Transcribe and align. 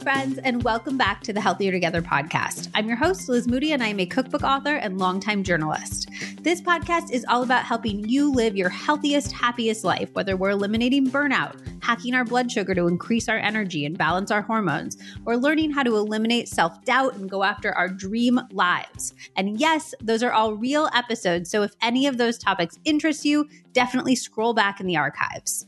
friends, 0.00 0.38
and 0.38 0.62
welcome 0.62 0.98
back 0.98 1.22
to 1.22 1.32
the 1.32 1.40
Healthier 1.40 1.72
Together 1.72 2.02
podcast. 2.02 2.68
I'm 2.74 2.86
your 2.86 2.96
host, 2.96 3.28
Liz 3.28 3.48
Moody, 3.48 3.72
and 3.72 3.82
I 3.82 3.88
am 3.88 3.98
a 3.98 4.06
cookbook 4.06 4.42
author 4.42 4.76
and 4.76 4.98
longtime 4.98 5.42
journalist. 5.42 6.10
This 6.42 6.60
podcast 6.60 7.10
is 7.10 7.24
all 7.28 7.42
about 7.42 7.64
helping 7.64 8.06
you 8.06 8.30
live 8.30 8.56
your 8.56 8.68
healthiest, 8.68 9.32
happiest 9.32 9.84
life, 9.84 10.10
whether 10.12 10.36
we're 10.36 10.50
eliminating 10.50 11.06
burnout, 11.06 11.58
hacking 11.82 12.14
our 12.14 12.24
blood 12.24 12.52
sugar 12.52 12.74
to 12.74 12.88
increase 12.88 13.28
our 13.28 13.38
energy 13.38 13.86
and 13.86 13.96
balance 13.96 14.30
our 14.30 14.42
hormones, 14.42 14.98
or 15.24 15.36
learning 15.36 15.70
how 15.70 15.82
to 15.82 15.96
eliminate 15.96 16.48
self 16.48 16.84
doubt 16.84 17.14
and 17.14 17.30
go 17.30 17.42
after 17.42 17.72
our 17.72 17.88
dream 17.88 18.38
lives. 18.50 19.14
And 19.36 19.58
yes, 19.58 19.94
those 20.02 20.22
are 20.22 20.32
all 20.32 20.54
real 20.54 20.90
episodes, 20.94 21.50
so 21.50 21.62
if 21.62 21.74
any 21.80 22.06
of 22.06 22.18
those 22.18 22.36
topics 22.38 22.78
interest 22.84 23.24
you, 23.24 23.48
definitely 23.72 24.14
scroll 24.14 24.52
back 24.52 24.78
in 24.78 24.86
the 24.86 24.96
archives. 24.96 25.66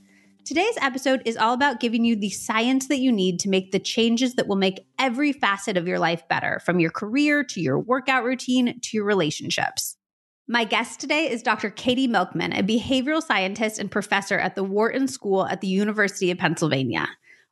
Today's 0.48 0.78
episode 0.80 1.20
is 1.26 1.36
all 1.36 1.52
about 1.52 1.78
giving 1.78 2.06
you 2.06 2.16
the 2.16 2.30
science 2.30 2.88
that 2.88 3.00
you 3.00 3.12
need 3.12 3.38
to 3.40 3.50
make 3.50 3.70
the 3.70 3.78
changes 3.78 4.36
that 4.36 4.48
will 4.48 4.56
make 4.56 4.86
every 4.98 5.30
facet 5.30 5.76
of 5.76 5.86
your 5.86 5.98
life 5.98 6.26
better, 6.26 6.58
from 6.64 6.80
your 6.80 6.90
career 6.90 7.44
to 7.44 7.60
your 7.60 7.78
workout 7.78 8.24
routine 8.24 8.80
to 8.80 8.96
your 8.96 9.04
relationships. 9.04 9.98
My 10.48 10.64
guest 10.64 11.00
today 11.00 11.30
is 11.30 11.42
Dr. 11.42 11.68
Katy 11.68 12.06
Milkman, 12.06 12.54
a 12.54 12.62
behavioral 12.62 13.22
scientist 13.22 13.78
and 13.78 13.90
professor 13.90 14.38
at 14.38 14.54
the 14.54 14.64
Wharton 14.64 15.06
School 15.06 15.44
at 15.44 15.60
the 15.60 15.66
University 15.66 16.30
of 16.30 16.38
Pennsylvania. 16.38 17.06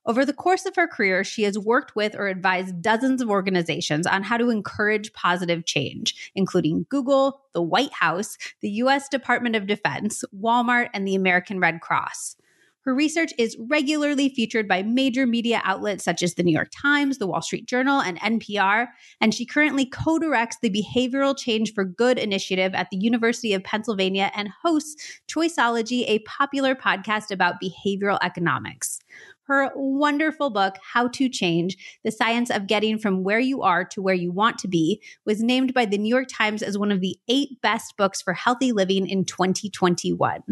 Over 0.06 0.24
the 0.24 0.32
course 0.32 0.65
of 0.65 0.74
her 0.76 0.88
career, 0.88 1.23
she 1.23 1.42
has 1.42 1.59
worked 1.59 1.96
with 1.96 2.15
or 2.16 2.28
advised 2.28 2.80
dozens 2.80 3.20
of 3.20 3.28
organizations 3.28 4.06
on 4.06 4.23
how 4.23 4.38
to 4.38 4.48
encourage 4.48 5.12
positive 5.12 5.66
change, 5.66 6.32
including 6.34 6.87
Google, 6.88 7.42
the 7.52 7.60
White 7.60 7.92
House, 7.92 8.38
the 8.62 8.70
U.S. 8.70 9.06
Department 9.10 9.54
of 9.54 9.66
Defense, 9.66 10.24
Walmart, 10.34 10.88
and 10.95 11.06
the 11.06 11.15
American 11.15 11.60
Red 11.60 11.82
Cross. 11.82 12.37
Her 12.86 12.95
research 12.95 13.32
is 13.36 13.56
regularly 13.58 14.28
featured 14.28 14.68
by 14.68 14.84
major 14.84 15.26
media 15.26 15.60
outlets 15.64 16.04
such 16.04 16.22
as 16.22 16.34
the 16.34 16.45
New 16.45 16.52
York 16.52 16.70
Times, 16.70 17.18
the 17.18 17.26
Wall 17.26 17.42
Street 17.42 17.66
Journal, 17.66 18.01
and 18.01 18.16
NPR, 18.20 18.87
and 19.20 19.34
she 19.34 19.45
currently 19.45 19.84
co 19.84 20.20
directs 20.20 20.59
the 20.62 20.70
Behavioral 20.70 21.37
Change 21.37 21.74
for 21.74 21.84
Good 21.84 22.16
initiative 22.16 22.76
at 22.76 22.88
the 22.90 22.96
University 22.96 23.52
of 23.54 23.64
Pennsylvania 23.64 24.30
and 24.37 24.51
hosts 24.62 25.20
Choiceology, 25.26 26.04
a 26.07 26.20
popular 26.20 26.76
podcast 26.76 27.32
about 27.32 27.57
behavioral 27.60 28.20
economics. 28.23 29.01
Her 29.48 29.73
wonderful 29.74 30.51
book, 30.51 30.76
How 30.80 31.09
to 31.09 31.29
Change 31.29 31.76
The 32.04 32.12
Science 32.12 32.51
of 32.51 32.68
Getting 32.68 33.01
from 33.01 33.24
Where 33.24 33.40
You 33.40 33.62
Are 33.62 33.84
to 33.87 34.01
Where 34.01 34.14
You 34.14 34.30
Want 34.30 34.59
to 34.59 34.68
Be, 34.68 35.02
was 35.24 35.42
named 35.42 35.74
by 35.74 35.87
the 35.87 35.98
New 35.98 36.09
York 36.09 36.29
Times 36.29 36.62
as 36.62 36.79
one 36.79 36.92
of 36.92 37.01
the 37.01 37.18
eight 37.26 37.60
best 37.62 37.96
books 37.96 38.23
for 38.23 38.32
healthy 38.32 38.70
living 38.70 39.09
in 39.09 39.24
2021. 39.24 40.45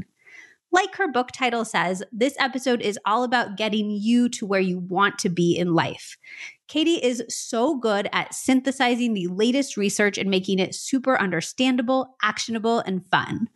Like 0.74 0.96
her 0.96 1.06
book 1.06 1.30
title 1.30 1.64
says, 1.64 2.02
this 2.10 2.34
episode 2.40 2.82
is 2.82 2.98
all 3.06 3.22
about 3.22 3.56
getting 3.56 3.92
you 3.92 4.28
to 4.30 4.44
where 4.44 4.60
you 4.60 4.80
want 4.80 5.20
to 5.20 5.28
be 5.28 5.56
in 5.56 5.72
life. 5.72 6.18
Katy 6.66 6.94
is 6.94 7.22
so 7.28 7.76
good 7.76 8.08
at 8.12 8.34
synthesizing 8.34 9.14
the 9.14 9.28
latest 9.28 9.76
research 9.76 10.18
and 10.18 10.28
making 10.28 10.58
it 10.58 10.74
super 10.74 11.16
understandable, 11.20 12.16
actionable, 12.24 12.80
and 12.80 13.06
fun. 13.06 13.48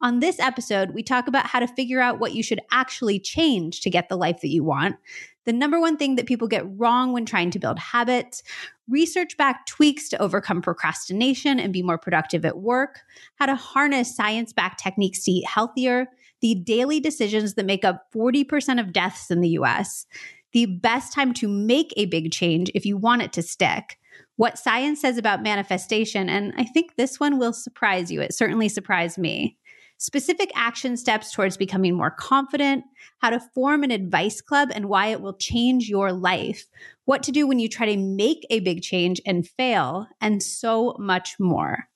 On 0.00 0.18
this 0.18 0.40
episode, 0.40 0.94
we 0.94 1.04
talk 1.04 1.28
about 1.28 1.46
how 1.46 1.60
to 1.60 1.68
figure 1.68 2.00
out 2.00 2.18
what 2.18 2.34
you 2.34 2.42
should 2.42 2.58
actually 2.72 3.20
change 3.20 3.80
to 3.82 3.88
get 3.88 4.08
the 4.08 4.16
life 4.16 4.40
that 4.40 4.48
you 4.48 4.64
want, 4.64 4.96
the 5.44 5.52
number 5.52 5.78
one 5.78 5.96
thing 5.96 6.16
that 6.16 6.26
people 6.26 6.48
get 6.48 6.66
wrong 6.76 7.12
when 7.12 7.24
trying 7.24 7.52
to 7.52 7.60
build 7.60 7.78
habits, 7.78 8.42
research 8.88 9.36
backed 9.36 9.68
tweaks 9.68 10.08
to 10.08 10.20
overcome 10.20 10.60
procrastination 10.60 11.60
and 11.60 11.72
be 11.72 11.84
more 11.84 11.98
productive 11.98 12.44
at 12.44 12.58
work, 12.58 13.02
how 13.36 13.46
to 13.46 13.54
harness 13.54 14.16
science 14.16 14.52
backed 14.52 14.82
techniques 14.82 15.22
to 15.22 15.30
eat 15.30 15.46
healthier, 15.46 16.08
the 16.44 16.54
daily 16.54 17.00
decisions 17.00 17.54
that 17.54 17.64
make 17.64 17.86
up 17.86 18.12
40% 18.14 18.78
of 18.78 18.92
deaths 18.92 19.30
in 19.30 19.40
the 19.40 19.48
US, 19.60 20.04
the 20.52 20.66
best 20.66 21.10
time 21.10 21.32
to 21.32 21.48
make 21.48 21.94
a 21.96 22.04
big 22.04 22.32
change 22.32 22.70
if 22.74 22.84
you 22.84 22.98
want 22.98 23.22
it 23.22 23.32
to 23.32 23.40
stick, 23.40 23.98
what 24.36 24.58
science 24.58 25.00
says 25.00 25.16
about 25.16 25.42
manifestation, 25.42 26.28
and 26.28 26.52
I 26.58 26.64
think 26.64 26.96
this 26.96 27.18
one 27.18 27.38
will 27.38 27.54
surprise 27.54 28.12
you. 28.12 28.20
It 28.20 28.34
certainly 28.34 28.68
surprised 28.68 29.16
me. 29.16 29.56
Specific 29.96 30.50
action 30.54 30.98
steps 30.98 31.32
towards 31.32 31.56
becoming 31.56 31.94
more 31.94 32.10
confident, 32.10 32.84
how 33.20 33.30
to 33.30 33.40
form 33.54 33.82
an 33.82 33.90
advice 33.90 34.42
club 34.42 34.68
and 34.74 34.90
why 34.90 35.06
it 35.06 35.22
will 35.22 35.38
change 35.38 35.88
your 35.88 36.12
life, 36.12 36.66
what 37.06 37.22
to 37.22 37.32
do 37.32 37.46
when 37.46 37.58
you 37.58 37.70
try 37.70 37.86
to 37.86 37.96
make 37.96 38.46
a 38.50 38.60
big 38.60 38.82
change 38.82 39.18
and 39.24 39.48
fail, 39.48 40.08
and 40.20 40.42
so 40.42 40.94
much 40.98 41.40
more. 41.40 41.88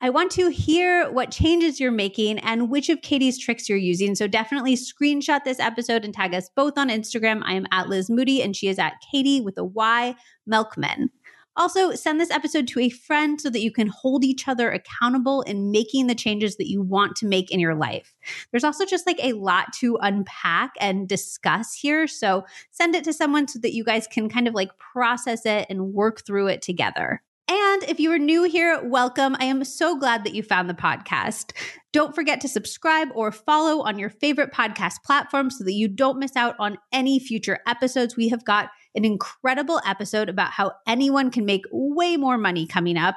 I 0.00 0.10
want 0.10 0.30
to 0.32 0.48
hear 0.48 1.10
what 1.10 1.32
changes 1.32 1.80
you're 1.80 1.90
making 1.90 2.38
and 2.38 2.70
which 2.70 2.88
of 2.88 3.02
Katy's 3.02 3.36
tricks 3.36 3.68
you're 3.68 3.76
using. 3.76 4.14
So 4.14 4.28
definitely 4.28 4.76
screenshot 4.76 5.42
this 5.42 5.58
episode 5.58 6.04
and 6.04 6.14
tag 6.14 6.34
us 6.34 6.48
both 6.54 6.78
on 6.78 6.88
Instagram. 6.88 7.42
I 7.44 7.54
am 7.54 7.66
at 7.72 7.88
Liz 7.88 8.08
Moody 8.08 8.40
and 8.40 8.54
she 8.54 8.68
is 8.68 8.78
at 8.78 8.94
Katy 9.10 9.40
with 9.40 9.58
a 9.58 9.64
Y 9.64 10.14
Milkman. 10.46 11.10
Also, 11.56 11.92
send 11.92 12.20
this 12.20 12.30
episode 12.30 12.68
to 12.68 12.78
a 12.78 12.88
friend 12.88 13.40
so 13.40 13.50
that 13.50 13.62
you 13.62 13.72
can 13.72 13.88
hold 13.88 14.24
each 14.24 14.46
other 14.46 14.70
accountable 14.70 15.42
in 15.42 15.72
making 15.72 16.06
the 16.06 16.14
changes 16.14 16.56
that 16.58 16.68
you 16.70 16.80
want 16.80 17.16
to 17.16 17.26
make 17.26 17.50
in 17.50 17.58
your 17.58 17.74
life. 17.74 18.14
There's 18.52 18.62
also 18.62 18.86
just 18.86 19.04
like 19.04 19.18
a 19.20 19.32
lot 19.32 19.72
to 19.80 19.98
unpack 20.00 20.70
and 20.78 21.08
discuss 21.08 21.74
here. 21.74 22.06
So 22.06 22.44
send 22.70 22.94
it 22.94 23.02
to 23.02 23.12
someone 23.12 23.48
so 23.48 23.58
that 23.58 23.74
you 23.74 23.82
guys 23.82 24.06
can 24.06 24.28
kind 24.28 24.46
of 24.46 24.54
like 24.54 24.70
process 24.78 25.44
it 25.44 25.66
and 25.68 25.92
work 25.92 26.24
through 26.24 26.46
it 26.46 26.62
together. 26.62 27.20
And 27.50 27.82
if 27.84 27.98
you 27.98 28.12
are 28.12 28.18
new 28.18 28.42
here, 28.42 28.78
welcome. 28.84 29.34
I 29.40 29.46
am 29.46 29.64
so 29.64 29.96
glad 29.96 30.24
that 30.24 30.34
you 30.34 30.42
found 30.42 30.68
the 30.68 30.74
podcast. 30.74 31.52
Don't 31.94 32.14
forget 32.14 32.42
to 32.42 32.48
subscribe 32.48 33.08
or 33.14 33.32
follow 33.32 33.82
on 33.82 33.98
your 33.98 34.10
favorite 34.10 34.52
podcast 34.52 35.02
platform 35.02 35.48
so 35.48 35.64
that 35.64 35.72
you 35.72 35.88
don't 35.88 36.18
miss 36.18 36.36
out 36.36 36.56
on 36.58 36.76
any 36.92 37.18
future 37.18 37.60
episodes. 37.66 38.18
We 38.18 38.28
have 38.28 38.44
got 38.44 38.68
an 38.94 39.06
incredible 39.06 39.80
episode 39.86 40.28
about 40.28 40.50
how 40.50 40.72
anyone 40.86 41.30
can 41.30 41.46
make 41.46 41.64
way 41.72 42.18
more 42.18 42.36
money 42.36 42.66
coming 42.66 42.98
up 42.98 43.16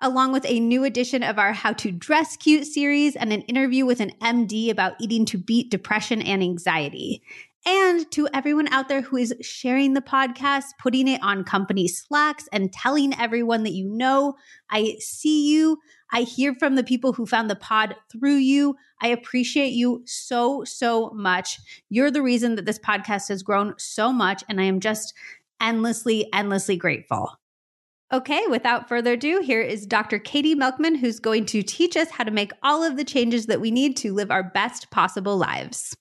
along 0.00 0.30
with 0.30 0.44
a 0.46 0.60
new 0.60 0.84
edition 0.84 1.24
of 1.24 1.36
our 1.38 1.52
How 1.52 1.72
to 1.72 1.90
Dress 1.90 2.36
Cute 2.36 2.66
series 2.66 3.16
and 3.16 3.32
an 3.32 3.42
interview 3.42 3.84
with 3.84 3.98
an 3.98 4.12
MD 4.22 4.70
about 4.70 4.94
eating 5.00 5.24
to 5.26 5.38
beat 5.38 5.70
depression 5.70 6.22
and 6.22 6.40
anxiety. 6.40 7.20
And 7.68 8.08
to 8.12 8.28
everyone 8.32 8.68
out 8.68 8.88
there 8.88 9.02
who 9.02 9.16
is 9.16 9.34
sharing 9.40 9.94
the 9.94 10.00
podcast, 10.00 10.66
putting 10.80 11.08
it 11.08 11.20
on 11.20 11.42
company 11.42 11.88
Slacks, 11.88 12.48
and 12.52 12.72
telling 12.72 13.12
everyone 13.18 13.64
that 13.64 13.72
you 13.72 13.88
know, 13.88 14.36
I 14.70 14.96
see 15.00 15.50
you. 15.50 15.78
I 16.12 16.20
hear 16.20 16.54
from 16.54 16.76
the 16.76 16.84
people 16.84 17.12
who 17.12 17.26
found 17.26 17.50
the 17.50 17.56
pod 17.56 17.96
through 18.12 18.36
you. 18.36 18.76
I 19.02 19.08
appreciate 19.08 19.72
you 19.72 20.02
so, 20.06 20.62
so 20.62 21.10
much. 21.10 21.58
You're 21.90 22.12
the 22.12 22.22
reason 22.22 22.54
that 22.54 22.66
this 22.66 22.78
podcast 22.78 23.28
has 23.30 23.42
grown 23.42 23.74
so 23.78 24.12
much. 24.12 24.44
And 24.48 24.60
I 24.60 24.64
am 24.64 24.78
just 24.78 25.12
endlessly, 25.60 26.32
endlessly 26.32 26.76
grateful. 26.76 27.32
Okay, 28.12 28.44
without 28.48 28.88
further 28.88 29.14
ado, 29.14 29.40
here 29.40 29.60
is 29.60 29.84
Dr. 29.84 30.20
Katy 30.20 30.54
Milkman, 30.54 30.94
who's 30.94 31.18
going 31.18 31.44
to 31.46 31.64
teach 31.64 31.96
us 31.96 32.10
how 32.10 32.22
to 32.22 32.30
make 32.30 32.52
all 32.62 32.84
of 32.84 32.96
the 32.96 33.04
changes 33.04 33.46
that 33.46 33.60
we 33.60 33.72
need 33.72 33.96
to 33.96 34.14
live 34.14 34.30
our 34.30 34.44
best 34.44 34.92
possible 34.92 35.36
lives. 35.36 35.96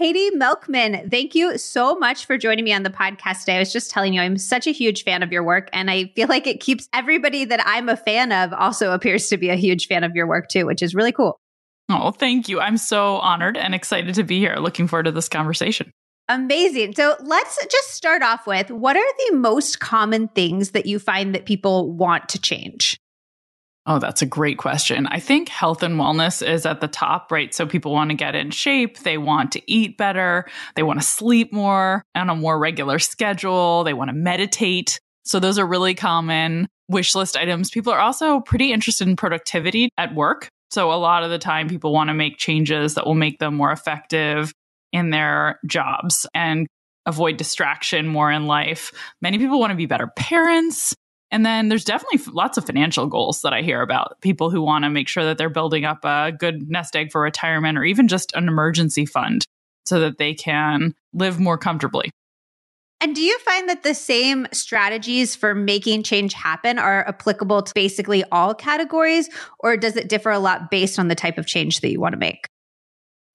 Katy 0.00 0.30
Milkman, 0.30 1.10
thank 1.10 1.34
you 1.34 1.58
so 1.58 1.96
much 1.96 2.24
for 2.24 2.38
joining 2.38 2.64
me 2.64 2.72
on 2.72 2.84
the 2.84 2.90
podcast 2.90 3.40
today. 3.40 3.56
I 3.56 3.58
was 3.58 3.72
just 3.72 3.90
telling 3.90 4.14
you, 4.14 4.20
I'm 4.20 4.38
such 4.38 4.68
a 4.68 4.70
huge 4.70 5.02
fan 5.02 5.24
of 5.24 5.32
your 5.32 5.42
work, 5.42 5.68
and 5.72 5.90
I 5.90 6.12
feel 6.14 6.28
like 6.28 6.46
it 6.46 6.60
keeps 6.60 6.88
everybody 6.94 7.44
that 7.44 7.60
I'm 7.66 7.88
a 7.88 7.96
fan 7.96 8.30
of 8.30 8.52
also 8.52 8.92
appears 8.92 9.26
to 9.30 9.36
be 9.36 9.48
a 9.48 9.56
huge 9.56 9.88
fan 9.88 10.04
of 10.04 10.14
your 10.14 10.28
work 10.28 10.46
too, 10.50 10.66
which 10.66 10.82
is 10.82 10.94
really 10.94 11.10
cool. 11.10 11.40
Oh, 11.88 12.12
thank 12.12 12.48
you. 12.48 12.60
I'm 12.60 12.76
so 12.76 13.16
honored 13.16 13.56
and 13.56 13.74
excited 13.74 14.14
to 14.14 14.22
be 14.22 14.38
here. 14.38 14.54
Looking 14.60 14.86
forward 14.86 15.06
to 15.06 15.10
this 15.10 15.28
conversation. 15.28 15.90
Amazing. 16.28 16.94
So 16.94 17.16
let's 17.20 17.58
just 17.66 17.90
start 17.90 18.22
off 18.22 18.46
with 18.46 18.70
what 18.70 18.96
are 18.96 19.30
the 19.30 19.36
most 19.36 19.80
common 19.80 20.28
things 20.28 20.70
that 20.72 20.86
you 20.86 21.00
find 21.00 21.34
that 21.34 21.44
people 21.44 21.90
want 21.90 22.28
to 22.28 22.40
change? 22.40 23.00
Oh, 23.90 23.98
that's 23.98 24.20
a 24.20 24.26
great 24.26 24.58
question. 24.58 25.06
I 25.06 25.18
think 25.18 25.48
health 25.48 25.82
and 25.82 25.98
wellness 25.98 26.46
is 26.46 26.66
at 26.66 26.82
the 26.82 26.88
top, 26.88 27.32
right? 27.32 27.54
So 27.54 27.64
people 27.64 27.90
want 27.90 28.10
to 28.10 28.16
get 28.16 28.34
in 28.34 28.50
shape, 28.50 28.98
they 28.98 29.16
want 29.16 29.50
to 29.52 29.62
eat 29.66 29.96
better, 29.96 30.44
they 30.76 30.82
want 30.82 31.00
to 31.00 31.06
sleep 31.06 31.54
more 31.54 32.02
on 32.14 32.28
a 32.28 32.36
more 32.36 32.58
regular 32.58 32.98
schedule, 32.98 33.84
they 33.84 33.94
want 33.94 34.10
to 34.10 34.14
meditate. 34.14 35.00
So 35.24 35.40
those 35.40 35.58
are 35.58 35.66
really 35.66 35.94
common 35.94 36.68
wish 36.90 37.14
list 37.14 37.34
items. 37.34 37.70
People 37.70 37.90
are 37.94 37.98
also 37.98 38.40
pretty 38.40 38.74
interested 38.74 39.08
in 39.08 39.16
productivity 39.16 39.88
at 39.96 40.14
work. 40.14 40.50
So 40.70 40.92
a 40.92 40.96
lot 40.96 41.24
of 41.24 41.30
the 41.30 41.38
time 41.38 41.66
people 41.66 41.94
want 41.94 42.08
to 42.08 42.14
make 42.14 42.36
changes 42.36 42.92
that 42.92 43.06
will 43.06 43.14
make 43.14 43.38
them 43.38 43.54
more 43.54 43.72
effective 43.72 44.52
in 44.92 45.08
their 45.08 45.60
jobs 45.66 46.26
and 46.34 46.66
avoid 47.06 47.38
distraction 47.38 48.06
more 48.06 48.30
in 48.30 48.46
life. 48.46 48.92
Many 49.22 49.38
people 49.38 49.58
want 49.58 49.70
to 49.70 49.76
be 49.76 49.86
better 49.86 50.08
parents. 50.14 50.94
And 51.30 51.44
then 51.44 51.68
there's 51.68 51.84
definitely 51.84 52.20
lots 52.32 52.56
of 52.56 52.64
financial 52.64 53.06
goals 53.06 53.42
that 53.42 53.52
I 53.52 53.62
hear 53.62 53.82
about 53.82 54.20
people 54.22 54.50
who 54.50 54.62
want 54.62 54.84
to 54.84 54.90
make 54.90 55.08
sure 55.08 55.24
that 55.24 55.36
they're 55.36 55.50
building 55.50 55.84
up 55.84 56.04
a 56.04 56.32
good 56.32 56.68
nest 56.70 56.96
egg 56.96 57.12
for 57.12 57.20
retirement 57.20 57.76
or 57.76 57.84
even 57.84 58.08
just 58.08 58.34
an 58.34 58.48
emergency 58.48 59.04
fund 59.04 59.44
so 59.84 60.00
that 60.00 60.18
they 60.18 60.34
can 60.34 60.94
live 61.12 61.38
more 61.38 61.58
comfortably. 61.58 62.10
And 63.00 63.14
do 63.14 63.22
you 63.22 63.38
find 63.40 63.68
that 63.68 63.84
the 63.84 63.94
same 63.94 64.48
strategies 64.52 65.36
for 65.36 65.54
making 65.54 66.02
change 66.02 66.32
happen 66.32 66.78
are 66.78 67.06
applicable 67.06 67.62
to 67.62 67.74
basically 67.74 68.24
all 68.32 68.54
categories, 68.54 69.28
or 69.60 69.76
does 69.76 69.96
it 69.96 70.08
differ 70.08 70.30
a 70.30 70.40
lot 70.40 70.70
based 70.70 70.98
on 70.98 71.08
the 71.08 71.14
type 71.14 71.38
of 71.38 71.46
change 71.46 71.80
that 71.80 71.92
you 71.92 72.00
want 72.00 72.14
to 72.14 72.18
make? 72.18 72.48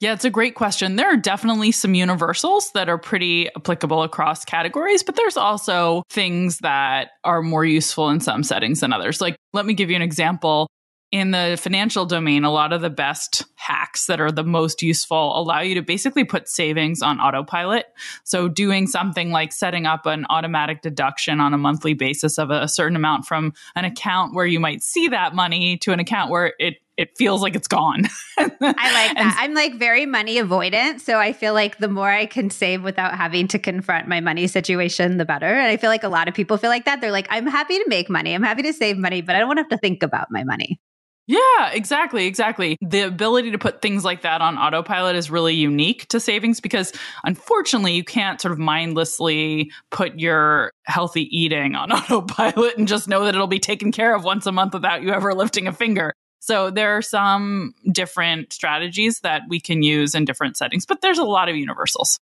Yeah, 0.03 0.11
it's 0.11 0.25
a 0.25 0.29
great 0.29 0.55
question. 0.55 0.97
There 0.97 1.07
are 1.07 1.15
definitely 1.15 1.71
some 1.71 1.93
universals 1.93 2.71
that 2.73 2.89
are 2.89 2.97
pretty 2.97 3.47
applicable 3.55 4.03
across 4.03 4.43
categories, 4.43 5.01
but 5.01 5.15
there's 5.15 5.37
also 5.37 6.03
things 6.09 6.57
that 6.57 7.11
are 7.23 7.41
more 7.41 7.63
useful 7.63 8.09
in 8.09 8.19
some 8.19 8.43
settings 8.43 8.81
than 8.81 8.91
others. 8.91 9.21
Like, 9.21 9.37
let 9.53 9.65
me 9.65 9.73
give 9.73 9.89
you 9.89 9.95
an 9.95 10.01
example. 10.01 10.67
In 11.13 11.31
the 11.31 11.57
financial 11.57 12.05
domain, 12.05 12.43
a 12.43 12.51
lot 12.51 12.73
of 12.73 12.81
the 12.81 12.89
best 12.89 13.45
hacks 13.55 14.07
that 14.07 14.19
are 14.19 14.31
the 14.31 14.43
most 14.43 14.81
useful 14.81 15.39
allow 15.39 15.61
you 15.61 15.75
to 15.75 15.81
basically 15.81 16.25
put 16.25 16.49
savings 16.49 17.01
on 17.01 17.21
autopilot. 17.21 17.85
So, 18.25 18.49
doing 18.49 18.87
something 18.87 19.31
like 19.31 19.53
setting 19.53 19.85
up 19.85 20.05
an 20.05 20.25
automatic 20.29 20.81
deduction 20.81 21.39
on 21.39 21.53
a 21.53 21.57
monthly 21.57 21.93
basis 21.93 22.37
of 22.37 22.49
a 22.49 22.67
certain 22.67 22.97
amount 22.97 23.25
from 23.25 23.53
an 23.75 23.85
account 23.85 24.33
where 24.33 24.47
you 24.47 24.59
might 24.59 24.83
see 24.83 25.07
that 25.07 25.33
money 25.33 25.77
to 25.77 25.93
an 25.93 26.01
account 26.01 26.29
where 26.29 26.55
it 26.59 26.75
it 26.97 27.17
feels 27.17 27.41
like 27.41 27.55
it's 27.55 27.67
gone. 27.67 28.07
I 28.37 28.45
like 28.45 28.59
that. 28.59 29.13
And, 29.17 29.33
I'm 29.37 29.53
like 29.53 29.75
very 29.75 30.05
money 30.05 30.35
avoidant. 30.35 30.99
So 30.99 31.19
I 31.19 31.33
feel 31.33 31.53
like 31.53 31.79
the 31.79 31.87
more 31.87 32.09
I 32.09 32.25
can 32.25 32.49
save 32.49 32.83
without 32.83 33.15
having 33.15 33.47
to 33.49 33.59
confront 33.59 34.07
my 34.07 34.19
money 34.19 34.47
situation, 34.47 35.17
the 35.17 35.25
better. 35.25 35.47
And 35.47 35.67
I 35.67 35.77
feel 35.77 35.89
like 35.89 36.03
a 36.03 36.09
lot 36.09 36.27
of 36.27 36.33
people 36.33 36.57
feel 36.57 36.69
like 36.69 36.85
that. 36.85 37.01
They're 37.01 37.11
like, 37.11 37.27
I'm 37.29 37.47
happy 37.47 37.77
to 37.79 37.85
make 37.87 38.09
money. 38.09 38.33
I'm 38.33 38.43
happy 38.43 38.61
to 38.63 38.73
save 38.73 38.97
money, 38.97 39.21
but 39.21 39.35
I 39.35 39.39
don't 39.39 39.47
want 39.47 39.57
to 39.57 39.63
have 39.63 39.69
to 39.69 39.77
think 39.77 40.03
about 40.03 40.27
my 40.29 40.43
money. 40.43 40.79
Yeah, 41.25 41.69
exactly, 41.71 42.25
exactly. 42.25 42.77
The 42.81 43.01
ability 43.01 43.51
to 43.51 43.57
put 43.57 43.81
things 43.81 44.03
like 44.03 44.23
that 44.23 44.41
on 44.41 44.57
autopilot 44.57 45.15
is 45.15 45.31
really 45.31 45.53
unique 45.53 46.05
to 46.09 46.19
savings 46.19 46.59
because 46.59 46.91
unfortunately 47.23 47.93
you 47.93 48.03
can't 48.03 48.41
sort 48.41 48.51
of 48.51 48.59
mindlessly 48.59 49.71
put 49.89 50.19
your 50.19 50.73
healthy 50.85 51.23
eating 51.35 51.75
on 51.75 51.91
autopilot 51.93 52.77
and 52.77 52.89
just 52.89 53.07
know 53.07 53.23
that 53.23 53.35
it'll 53.35 53.47
be 53.47 53.59
taken 53.59 53.93
care 53.93 54.13
of 54.13 54.25
once 54.25 54.45
a 54.45 54.51
month 54.51 54.73
without 54.73 55.01
you 55.01 55.13
ever 55.13 55.33
lifting 55.33 55.65
a 55.65 55.71
finger. 55.71 56.13
So 56.43 56.69
there 56.69 56.97
are 56.97 57.01
some 57.01 57.73
different 57.89 58.51
strategies 58.51 59.21
that 59.21 59.43
we 59.47 59.61
can 59.61 59.81
use 59.81 60.13
in 60.13 60.25
different 60.25 60.57
settings, 60.57 60.85
but 60.85 60.99
there's 60.99 61.17
a 61.17 61.23
lot 61.23 61.47
of 61.47 61.55
universals. 61.55 62.19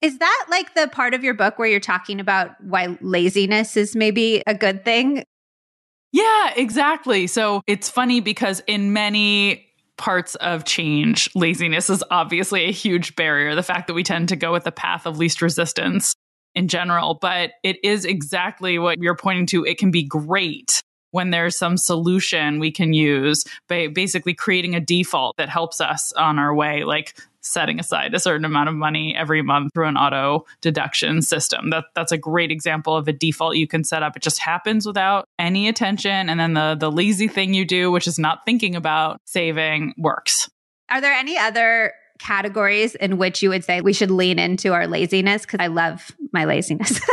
Is 0.00 0.16
that 0.20 0.46
like 0.48 0.74
the 0.74 0.88
part 0.88 1.12
of 1.12 1.22
your 1.22 1.34
book 1.34 1.58
where 1.58 1.68
you're 1.68 1.78
talking 1.78 2.18
about 2.18 2.58
why 2.64 2.96
laziness 3.02 3.76
is 3.76 3.94
maybe 3.94 4.42
a 4.46 4.54
good 4.54 4.86
thing? 4.86 5.24
Yeah, 6.12 6.54
exactly. 6.56 7.26
So 7.26 7.60
it's 7.66 7.90
funny 7.90 8.20
because 8.20 8.60
in 8.66 8.94
many 8.94 9.66
parts 9.98 10.34
of 10.36 10.64
change, 10.64 11.28
laziness 11.34 11.90
is 11.90 12.02
obviously 12.10 12.64
a 12.64 12.72
huge 12.72 13.14
barrier. 13.16 13.54
The 13.54 13.62
fact 13.62 13.86
that 13.88 13.94
we 13.94 14.02
tend 14.02 14.30
to 14.30 14.36
go 14.36 14.50
with 14.50 14.64
the 14.64 14.72
path 14.72 15.04
of 15.04 15.18
least 15.18 15.42
resistance 15.42 16.14
in 16.54 16.68
general, 16.68 17.18
but 17.20 17.50
it 17.62 17.84
is 17.84 18.06
exactly 18.06 18.78
what 18.78 18.98
you're 18.98 19.14
pointing 19.14 19.44
to. 19.48 19.66
It 19.66 19.76
can 19.76 19.90
be 19.90 20.04
great 20.04 20.80
when 21.12 21.30
there's 21.30 21.56
some 21.56 21.76
solution 21.76 22.58
we 22.58 22.70
can 22.70 22.92
use 22.92 23.44
by 23.68 23.86
basically 23.86 24.34
creating 24.34 24.74
a 24.74 24.80
default 24.80 25.36
that 25.36 25.48
helps 25.48 25.80
us 25.80 26.12
on 26.14 26.38
our 26.38 26.54
way, 26.54 26.84
like 26.84 27.14
setting 27.42 27.78
aside 27.78 28.14
a 28.14 28.20
certain 28.20 28.44
amount 28.44 28.68
of 28.68 28.74
money 28.74 29.14
every 29.16 29.42
month 29.42 29.72
through 29.74 29.88
an 29.88 29.96
auto 29.96 30.44
deduction 30.60 31.22
system. 31.22 31.70
That 31.70 31.84
that's 31.94 32.12
a 32.12 32.18
great 32.18 32.50
example 32.50 32.96
of 32.96 33.06
a 33.08 33.12
default 33.12 33.56
you 33.56 33.66
can 33.66 33.84
set 33.84 34.02
up. 34.02 34.16
It 34.16 34.22
just 34.22 34.38
happens 34.38 34.86
without 34.86 35.26
any 35.38 35.68
attention 35.68 36.28
and 36.28 36.38
then 36.40 36.54
the 36.54 36.76
the 36.78 36.90
lazy 36.90 37.28
thing 37.28 37.54
you 37.54 37.64
do 37.64 37.90
which 37.90 38.06
is 38.06 38.18
not 38.18 38.44
thinking 38.44 38.74
about 38.74 39.20
saving 39.26 39.94
works. 39.98 40.48
Are 40.88 41.00
there 41.00 41.12
any 41.12 41.36
other 41.36 41.92
categories 42.18 42.94
in 42.94 43.18
which 43.18 43.42
you 43.42 43.48
would 43.48 43.64
say 43.64 43.80
we 43.80 43.92
should 43.92 44.10
lean 44.10 44.38
into 44.38 44.72
our 44.72 44.86
laziness 44.86 45.42
because 45.42 45.60
I 45.60 45.66
love 45.66 46.12
my 46.32 46.44
laziness? 46.44 47.00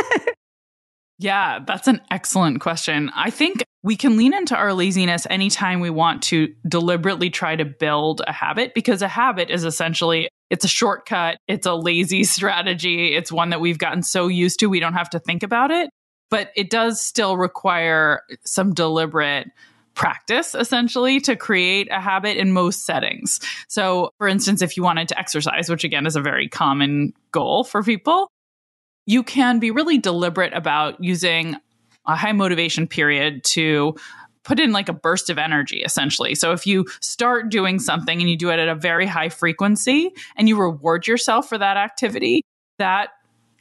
Yeah, 1.20 1.58
that's 1.66 1.86
an 1.86 2.00
excellent 2.10 2.62
question. 2.62 3.10
I 3.14 3.28
think 3.28 3.62
we 3.82 3.94
can 3.94 4.16
lean 4.16 4.32
into 4.32 4.56
our 4.56 4.72
laziness 4.72 5.26
anytime 5.28 5.80
we 5.80 5.90
want 5.90 6.22
to 6.24 6.54
deliberately 6.66 7.28
try 7.28 7.56
to 7.56 7.66
build 7.66 8.22
a 8.26 8.32
habit 8.32 8.72
because 8.72 9.02
a 9.02 9.08
habit 9.08 9.50
is 9.50 9.66
essentially 9.66 10.30
it's 10.48 10.64
a 10.64 10.68
shortcut, 10.68 11.36
it's 11.46 11.66
a 11.66 11.74
lazy 11.74 12.24
strategy, 12.36 13.14
it's 13.14 13.30
one 13.30 13.50
that 13.50 13.60
we've 13.60 13.76
gotten 13.76 14.02
so 14.02 14.28
used 14.28 14.60
to 14.60 14.66
we 14.66 14.80
don't 14.80 14.94
have 14.94 15.10
to 15.10 15.18
think 15.18 15.42
about 15.42 15.70
it, 15.70 15.90
but 16.30 16.52
it 16.56 16.70
does 16.70 17.02
still 17.02 17.36
require 17.36 18.22
some 18.46 18.72
deliberate 18.72 19.48
practice 19.94 20.54
essentially 20.54 21.20
to 21.20 21.36
create 21.36 21.88
a 21.90 22.00
habit 22.00 22.38
in 22.38 22.52
most 22.52 22.86
settings. 22.86 23.40
So, 23.68 24.08
for 24.16 24.26
instance, 24.26 24.62
if 24.62 24.78
you 24.78 24.82
wanted 24.82 25.08
to 25.08 25.18
exercise, 25.18 25.68
which 25.68 25.84
again 25.84 26.06
is 26.06 26.16
a 26.16 26.22
very 26.22 26.48
common 26.48 27.12
goal 27.30 27.62
for 27.62 27.82
people, 27.82 28.30
you 29.06 29.22
can 29.22 29.58
be 29.58 29.70
really 29.70 29.98
deliberate 29.98 30.52
about 30.54 31.02
using 31.02 31.56
a 32.06 32.16
high 32.16 32.32
motivation 32.32 32.86
period 32.86 33.44
to 33.44 33.94
put 34.42 34.58
in 34.58 34.72
like 34.72 34.88
a 34.88 34.92
burst 34.92 35.30
of 35.30 35.38
energy 35.38 35.82
essentially. 35.82 36.34
So 36.34 36.52
if 36.52 36.66
you 36.66 36.86
start 37.00 37.50
doing 37.50 37.78
something 37.78 38.20
and 38.20 38.28
you 38.30 38.36
do 38.36 38.50
it 38.50 38.58
at 38.58 38.68
a 38.68 38.74
very 38.74 39.06
high 39.06 39.28
frequency 39.28 40.10
and 40.36 40.48
you 40.48 40.58
reward 40.58 41.06
yourself 41.06 41.48
for 41.48 41.58
that 41.58 41.76
activity, 41.76 42.42
that 42.78 43.10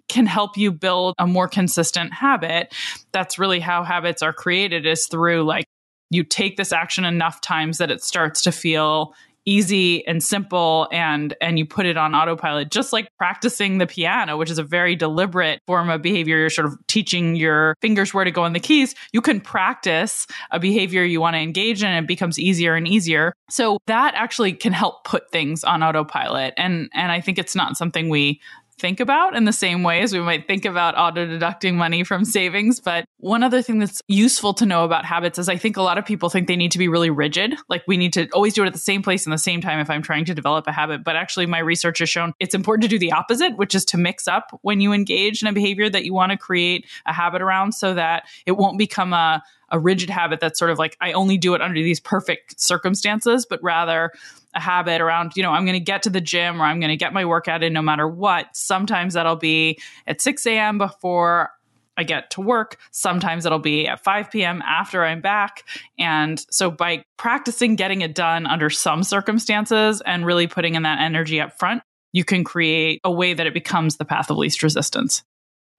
can 0.07 0.25
help 0.25 0.57
you 0.57 0.71
build 0.71 1.15
a 1.19 1.27
more 1.27 1.47
consistent 1.47 2.13
habit. 2.13 2.73
That's 3.11 3.37
really 3.37 3.59
how 3.59 3.83
habits 3.83 4.23
are 4.23 4.33
created 4.33 4.85
is 4.85 5.05
through 5.07 5.43
like 5.43 5.65
you 6.09 6.23
take 6.23 6.57
this 6.57 6.71
action 6.71 7.05
enough 7.05 7.41
times 7.41 7.77
that 7.77 7.91
it 7.91 8.03
starts 8.03 8.41
to 8.43 8.51
feel 8.51 9.13
easy 9.49 10.05
and 10.05 10.21
simple 10.23 10.87
and 10.91 11.35
and 11.41 11.57
you 11.57 11.65
put 11.65 11.87
it 11.87 11.97
on 11.97 12.13
autopilot 12.13 12.69
just 12.69 12.93
like 12.93 13.09
practicing 13.17 13.79
the 13.79 13.87
piano 13.87 14.37
which 14.37 14.51
is 14.51 14.59
a 14.59 14.63
very 14.63 14.95
deliberate 14.95 15.59
form 15.65 15.89
of 15.89 16.01
behavior. 16.03 16.37
You're 16.37 16.49
sort 16.51 16.67
of 16.67 16.77
teaching 16.87 17.35
your 17.35 17.75
fingers 17.81 18.13
where 18.13 18.23
to 18.23 18.31
go 18.31 18.43
on 18.43 18.53
the 18.53 18.59
keys. 18.59 18.93
You 19.11 19.21
can 19.21 19.41
practice 19.41 20.27
a 20.51 20.59
behavior 20.59 21.03
you 21.03 21.19
want 21.19 21.33
to 21.33 21.39
engage 21.39 21.81
in 21.81 21.89
and 21.89 22.05
it 22.05 22.07
becomes 22.07 22.37
easier 22.37 22.75
and 22.75 22.87
easier. 22.87 23.33
So 23.49 23.79
that 23.87 24.13
actually 24.15 24.53
can 24.53 24.71
help 24.71 25.03
put 25.03 25.31
things 25.31 25.63
on 25.63 25.81
autopilot 25.81 26.53
and 26.55 26.89
and 26.93 27.11
I 27.11 27.19
think 27.19 27.39
it's 27.39 27.55
not 27.55 27.75
something 27.75 28.09
we 28.09 28.41
think 28.79 28.99
about 28.99 29.35
in 29.35 29.45
the 29.45 29.53
same 29.53 29.83
way 29.83 30.01
as 30.01 30.13
we 30.13 30.19
might 30.19 30.47
think 30.47 30.65
about 30.65 30.97
auto 30.97 31.25
deducting 31.25 31.75
money 31.75 32.03
from 32.03 32.25
savings. 32.25 32.79
But 32.79 33.05
one 33.17 33.43
other 33.43 33.61
thing 33.61 33.79
that's 33.79 34.01
useful 34.07 34.53
to 34.55 34.65
know 34.65 34.83
about 34.83 35.05
habits 35.05 35.37
is 35.37 35.49
I 35.49 35.57
think 35.57 35.77
a 35.77 35.81
lot 35.81 35.97
of 35.97 36.05
people 36.05 36.29
think 36.29 36.47
they 36.47 36.55
need 36.55 36.71
to 36.71 36.77
be 36.77 36.87
really 36.87 37.09
rigid. 37.09 37.55
Like 37.67 37.83
we 37.87 37.97
need 37.97 38.13
to 38.13 38.29
always 38.29 38.53
do 38.53 38.63
it 38.63 38.67
at 38.67 38.73
the 38.73 38.79
same 38.79 39.03
place 39.03 39.25
and 39.25 39.33
the 39.33 39.37
same 39.37 39.61
time 39.61 39.79
if 39.79 39.89
I'm 39.89 40.01
trying 40.01 40.25
to 40.25 40.33
develop 40.33 40.65
a 40.67 40.71
habit. 40.71 41.03
But 41.03 41.15
actually, 41.15 41.45
my 41.45 41.59
research 41.59 41.99
has 41.99 42.09
shown 42.09 42.33
it's 42.39 42.55
important 42.55 42.83
to 42.83 42.89
do 42.89 42.99
the 42.99 43.11
opposite, 43.11 43.57
which 43.57 43.75
is 43.75 43.85
to 43.85 43.97
mix 43.97 44.27
up 44.27 44.57
when 44.61 44.81
you 44.81 44.93
engage 44.93 45.41
in 45.41 45.47
a 45.47 45.53
behavior 45.53 45.89
that 45.89 46.05
you 46.05 46.13
want 46.13 46.31
to 46.31 46.37
create 46.37 46.85
a 47.05 47.13
habit 47.13 47.41
around 47.41 47.73
so 47.73 47.93
that 47.93 48.23
it 48.45 48.53
won't 48.53 48.77
become 48.77 49.13
a 49.13 49.43
a 49.71 49.79
rigid 49.79 50.09
habit 50.09 50.39
that's 50.39 50.57
sort 50.57 50.71
of 50.71 50.79
like 50.79 50.97
I 51.01 51.11
only 51.13 51.37
do 51.37 51.53
it 51.53 51.61
under 51.61 51.81
these 51.81 51.99
perfect 51.99 52.59
circumstances, 52.59 53.45
but 53.45 53.61
rather 53.63 54.11
a 54.55 54.59
habit 54.59 55.01
around, 55.01 55.33
you 55.35 55.43
know, 55.43 55.51
I'm 55.51 55.65
going 55.65 55.73
to 55.73 55.79
get 55.79 56.03
to 56.03 56.09
the 56.09 56.21
gym 56.21 56.61
or 56.61 56.65
I'm 56.65 56.79
going 56.79 56.89
to 56.89 56.97
get 56.97 57.13
my 57.13 57.25
workout 57.25 57.63
in 57.63 57.73
no 57.73 57.81
matter 57.81 58.07
what. 58.07 58.55
Sometimes 58.55 59.13
that'll 59.13 59.35
be 59.35 59.79
at 60.07 60.21
6 60.21 60.45
a.m. 60.47 60.77
before 60.77 61.51
I 61.97 62.03
get 62.03 62.31
to 62.31 62.41
work. 62.41 62.77
Sometimes 62.91 63.45
it'll 63.45 63.59
be 63.59 63.85
at 63.85 64.03
5 64.03 64.31
p.m. 64.31 64.63
after 64.65 65.03
I'm 65.03 65.19
back. 65.19 65.65
And 65.99 66.43
so 66.49 66.71
by 66.71 67.03
practicing 67.17 67.75
getting 67.75 68.01
it 68.01 68.15
done 68.15 68.47
under 68.47 68.69
some 68.69 69.03
circumstances 69.03 70.01
and 70.05 70.25
really 70.25 70.47
putting 70.47 70.75
in 70.75 70.83
that 70.83 71.01
energy 71.01 71.41
up 71.41 71.59
front, 71.59 71.83
you 72.13 72.23
can 72.23 72.43
create 72.43 73.01
a 73.03 73.11
way 73.11 73.33
that 73.33 73.45
it 73.45 73.53
becomes 73.53 73.97
the 73.97 74.05
path 74.05 74.31
of 74.31 74.37
least 74.37 74.63
resistance. 74.63 75.23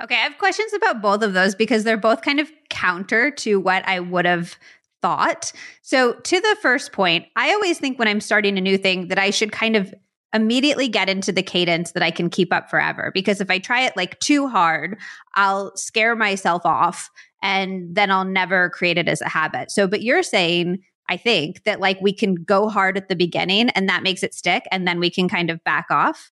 Okay, 0.02 0.14
I 0.14 0.20
have 0.20 0.38
questions 0.38 0.72
about 0.72 1.02
both 1.02 1.22
of 1.22 1.34
those 1.34 1.54
because 1.54 1.84
they're 1.84 1.98
both 1.98 2.22
kind 2.22 2.40
of 2.40 2.50
counter 2.70 3.30
to 3.32 3.60
what 3.60 3.86
I 3.86 4.00
would 4.00 4.24
have 4.24 4.56
thought. 5.02 5.52
So, 5.82 6.14
to 6.14 6.40
the 6.40 6.56
first 6.62 6.92
point, 6.92 7.26
I 7.36 7.52
always 7.52 7.78
think 7.78 7.98
when 7.98 8.08
I'm 8.08 8.20
starting 8.20 8.56
a 8.56 8.62
new 8.62 8.78
thing 8.78 9.08
that 9.08 9.18
I 9.18 9.30
should 9.30 9.52
kind 9.52 9.76
of 9.76 9.92
immediately 10.32 10.88
get 10.88 11.08
into 11.08 11.32
the 11.32 11.42
cadence 11.42 11.92
that 11.92 12.02
I 12.02 12.10
can 12.10 12.30
keep 12.30 12.52
up 12.52 12.70
forever. 12.70 13.10
Because 13.12 13.40
if 13.40 13.50
I 13.50 13.58
try 13.58 13.82
it 13.82 13.96
like 13.96 14.18
too 14.20 14.48
hard, 14.48 14.96
I'll 15.34 15.76
scare 15.76 16.14
myself 16.14 16.64
off 16.64 17.10
and 17.42 17.94
then 17.94 18.10
I'll 18.10 18.24
never 18.24 18.70
create 18.70 18.96
it 18.96 19.08
as 19.08 19.20
a 19.20 19.28
habit. 19.28 19.70
So, 19.70 19.86
but 19.86 20.02
you're 20.02 20.22
saying, 20.22 20.78
I 21.08 21.16
think 21.16 21.64
that 21.64 21.80
like 21.80 22.00
we 22.00 22.12
can 22.12 22.36
go 22.36 22.68
hard 22.68 22.96
at 22.96 23.08
the 23.08 23.16
beginning 23.16 23.70
and 23.70 23.88
that 23.88 24.04
makes 24.04 24.22
it 24.22 24.32
stick 24.32 24.64
and 24.70 24.86
then 24.86 25.00
we 25.00 25.10
can 25.10 25.28
kind 25.28 25.50
of 25.50 25.62
back 25.64 25.86
off. 25.90 26.30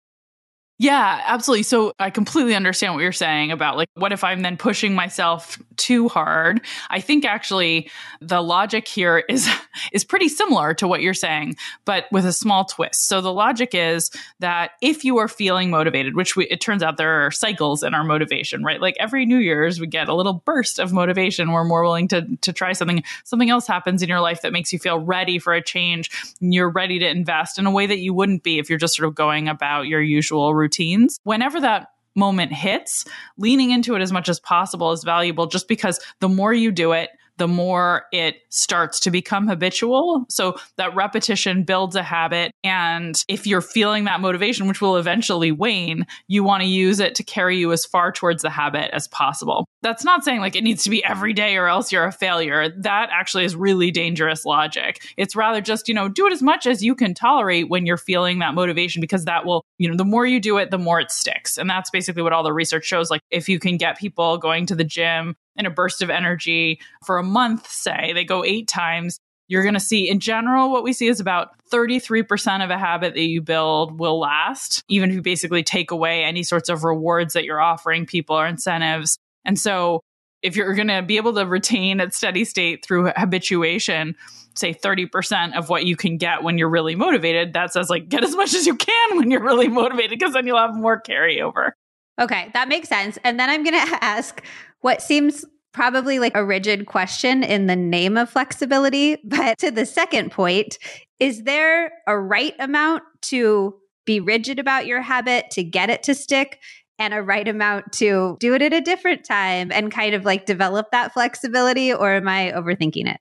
Yeah, 0.79 1.23
absolutely. 1.27 1.63
So 1.63 1.93
I 2.01 2.11
completely 2.11 2.57
understand 2.57 2.95
what 2.95 3.03
you're 3.03 3.13
saying 3.13 3.53
about 3.53 3.77
like, 3.77 3.89
what 3.95 4.13
if 4.13 4.25
I'm 4.25 4.43
then 4.43 4.57
pushing 4.57 4.93
myself 4.93 5.57
too 5.77 6.09
hard? 6.09 6.63
I 6.91 7.01
think 7.01 7.25
actually 7.25 7.91
the 8.21 8.41
logic 8.41 8.89
here 8.89 9.19
is 9.29 9.49
is 9.93 10.05
pretty 10.05 10.29
similar 10.29 10.75
to 10.75 10.89
what 10.89 11.01
you're 11.01 11.15
saying, 11.15 11.55
but 11.85 12.07
with 12.11 12.27
a 12.27 12.33
small 12.33 12.65
twist. 12.65 13.07
So 13.07 13.21
the 13.21 13.33
logic 13.33 13.71
is 13.73 14.11
that 14.41 14.73
if 14.83 15.05
you 15.05 15.19
are 15.19 15.29
feeling 15.29 15.71
motivated, 15.71 16.17
which 16.17 16.35
we, 16.35 16.47
it 16.49 16.61
turns 16.61 16.83
out 16.83 16.97
there 16.97 17.25
are 17.25 17.31
cycles 17.31 17.85
in 17.85 17.95
our 17.95 18.03
motivation, 18.03 18.65
right? 18.65 18.81
Like 18.81 18.97
every 18.99 19.27
New 19.27 19.39
Year's, 19.39 19.79
we 19.79 19.87
get 19.87 20.09
a 20.09 20.15
little 20.15 20.43
burst 20.45 20.81
of 20.81 20.93
motivation. 20.93 21.53
We're 21.53 21.65
more 21.65 21.85
willing 21.85 22.09
to 22.09 22.27
to 22.41 22.53
try 22.53 22.73
something. 22.73 23.05
Something 23.23 23.49
else 23.51 23.69
happens 23.69 24.03
in 24.03 24.09
your 24.09 24.21
life 24.21 24.43
that 24.43 24.53
makes 24.53 24.73
you 24.73 24.81
feel 24.81 24.99
ready 24.99 25.39
for 25.39 25.55
a 25.55 25.63
change. 25.63 26.11
you're 26.41 26.69
ready 26.69 26.99
to 26.99 27.09
invest 27.09 27.61
in 27.61 27.67
a 27.67 27.71
way 27.71 27.87
that 27.87 27.99
you 27.99 28.13
wouldn't 28.13 28.43
be 28.43 28.59
if 28.59 28.69
you're 28.69 28.79
just 28.79 28.97
sort 28.97 29.07
of 29.07 29.15
going 29.15 29.49
about 29.49 29.87
your 29.87 30.01
usual 30.01 30.53
routines. 30.65 31.21
Whenever 31.25 31.61
that 31.61 31.89
moment 32.15 32.53
hits, 32.53 33.05
leaning 33.37 33.71
into 33.71 33.95
it 33.95 34.03
as 34.03 34.13
much 34.13 34.29
as 34.29 34.41
possible 34.41 34.93
is 34.93 35.05
valuable 35.05 35.47
just 35.47 35.69
because 35.69 36.01
the 36.21 36.29
more 36.29 36.53
you 36.53 36.71
do 36.73 36.93
it, 36.93 37.11
the 37.37 37.49
more 37.49 38.05
it 38.13 38.37
starts 38.51 39.01
to 39.01 39.11
become 39.11 39.49
habitual. 39.49 40.25
So 40.29 40.57
that 40.77 40.95
repetition 40.95 41.65
builds 41.65 41.97
a 41.97 42.03
habit. 42.03 42.53
And 42.63 43.23
if 43.29 43.47
you're 43.47 43.61
feeling 43.61 44.05
that 44.05 44.21
motivation, 44.21 44.69
which 44.69 44.81
will 44.81 44.97
eventually 44.97 45.51
wane, 45.51 46.07
you 46.29 46.45
want 46.45 46.63
to 46.63 46.69
use 46.69 47.01
it 47.01 47.15
to 47.17 47.23
carry 47.23 47.59
you 47.59 47.73
as 47.73 47.85
far 47.85 48.13
towards 48.13 48.43
the 48.43 48.51
habit 48.51 48.91
as 48.93 49.09
possible. 49.09 49.67
That's 49.83 50.05
not 50.05 50.25
saying 50.25 50.41
like 50.41 50.57
it 50.57 50.65
needs 50.65 50.85
to 50.85 50.91
be 50.91 51.05
every 51.05 51.33
day 51.33 51.57
or 51.57 51.67
else 51.67 51.93
you're 51.93 52.05
a 52.05 52.13
failure. 52.13 52.69
That 52.69 53.11
actually 53.13 53.45
is 53.45 53.57
really 53.57 53.91
dangerous 53.91 54.45
logic. 54.45 55.03
It's 55.17 55.37
rather 55.37 55.61
just, 55.61 55.89
you 55.89 55.95
know, 55.95 56.09
do 56.09 56.27
it 56.27 56.33
as 56.33 56.43
much 56.43 56.67
as 56.67 56.83
you 56.83 56.95
can 56.95 57.15
tolerate 57.15 57.69
when 57.69 57.85
you're 57.85 57.97
feeling 57.97 58.39
that 58.39 58.55
motivation 58.55 59.01
because 59.01 59.25
that 59.25 59.45
will, 59.45 59.65
you 59.79 59.89
know, 59.89 59.97
the 59.97 60.05
more 60.05 60.25
you 60.25 60.41
do 60.41 60.59
it, 60.59 60.71
the 60.71 60.79
more 60.79 61.01
it 61.01 61.11
sticks. 61.11 61.59
And 61.59 61.69
that's 61.69 61.91
basically 61.91 62.23
what 62.23 62.33
all 62.33 62.43
the 62.43 62.53
research 62.53 62.85
shows. 62.85 63.11
Like 63.11 63.21
if 63.31 63.49
you 63.49 63.59
can 63.59 63.77
get 63.77 63.99
people 63.99 64.39
going 64.39 64.67
to 64.67 64.75
the 64.75 64.85
gym 64.85 65.37
in 65.57 65.67
a 65.67 65.71
burst 65.71 66.03
of 66.03 66.11
energy 66.11 66.81
for 67.05 67.19
a 67.19 67.23
month, 67.23 67.71
say, 67.71 68.13
they 68.13 68.25
go 68.25 68.45
eight 68.45 68.69
times, 68.69 69.19
you're 69.49 69.63
going 69.63 69.75
to 69.75 69.81
see 69.81 70.09
in 70.09 70.21
general 70.21 70.71
what 70.71 70.85
we 70.85 70.93
see 70.93 71.07
is 71.07 71.21
about 71.21 71.51
33% 71.73 72.65
of 72.65 72.71
a 72.71 72.79
habit 72.79 73.15
that 73.15 73.21
you 73.21 73.43
build 73.43 73.99
will 73.99 74.19
last 74.19 74.83
even 74.89 75.11
if 75.11 75.17
you 75.17 75.23
basically 75.23 75.63
take 75.63 75.91
away 75.91 76.25
any 76.25 76.43
sorts 76.43 76.69
of 76.69 76.85
rewards 76.85 77.35
that 77.35 77.45
you're 77.45 77.61
offering 77.61 78.07
people 78.07 78.37
or 78.37 78.47
incentives. 78.47 79.19
And 79.45 79.59
so 79.59 80.01
if 80.43 80.57
you're 80.57 80.75
going 80.75 80.89
to 80.89 81.03
be 81.03 81.17
able 81.17 81.35
to 81.35 81.47
retain 81.47 82.01
at 82.01 82.15
steady 82.15 82.45
state 82.45 82.85
through 82.85 83.11
habituation 83.17 84.17
say 84.57 84.73
30% 84.73 85.57
of 85.57 85.69
what 85.69 85.85
you 85.85 85.97
can 85.97 86.17
get 86.17 86.45
when 86.45 86.59
you're 86.59 86.71
really 86.71 86.95
motivated 86.95 87.55
that 87.55 87.73
says 87.73 87.91
like 87.91 88.09
get 88.09 88.23
as 88.23 88.37
much 88.37 88.55
as 88.55 88.67
you 88.67 88.77
can 88.77 89.17
when 89.17 89.31
you're 89.31 89.43
really 89.43 89.69
motivated 89.69 90.11
because 90.11 90.33
then 90.33 90.47
you'll 90.47 90.59
have 90.59 90.77
more 90.77 91.01
carryover 91.01 91.73
okay 92.21 92.51
that 92.55 92.69
makes 92.69 92.89
sense 92.89 93.19
and 93.25 93.39
then 93.39 93.49
i'm 93.51 93.65
going 93.65 93.75
to 93.89 94.05
ask 94.05 94.43
what 94.81 95.01
seems 95.01 95.45
probably 95.75 96.21
like 96.21 96.35
a 96.35 96.45
rigid 96.45 96.87
question 96.87 97.43
in 97.43 97.67
the 97.67 97.77
name 97.77 98.17
of 98.17 98.31
flexibility. 98.31 99.19
But 99.25 99.59
to 99.59 99.71
the 99.71 99.85
second 99.85 100.31
point, 100.31 100.79
is 101.19 101.43
there 101.43 101.93
a 102.07 102.19
right 102.19 102.55
amount 102.59 103.03
to 103.23 103.75
be 104.07 104.21
rigid 104.21 104.59
about 104.59 104.87
your 104.87 105.03
habit 105.03 105.51
to 105.51 105.65
get 105.65 105.91
it 105.91 106.05
to 106.05 106.15
stick? 106.15 106.61
And 106.97 107.13
a 107.13 107.21
right 107.21 107.49
amount 107.49 107.93
to 107.95 108.37
do 108.39 108.55
it 108.55 108.63
at 108.63 108.73
a 108.73 108.81
different 108.81 109.25
time 109.25 109.73
and 109.73 109.91
kind 109.91 110.15
of 110.15 110.25
like 110.25 110.47
develop 110.47 110.93
that 110.93 111.13
flexibility? 111.13 111.93
Or 111.93 112.13
am 112.13 112.29
I 112.29 112.53
overthinking 112.55 113.13
it? 113.13 113.19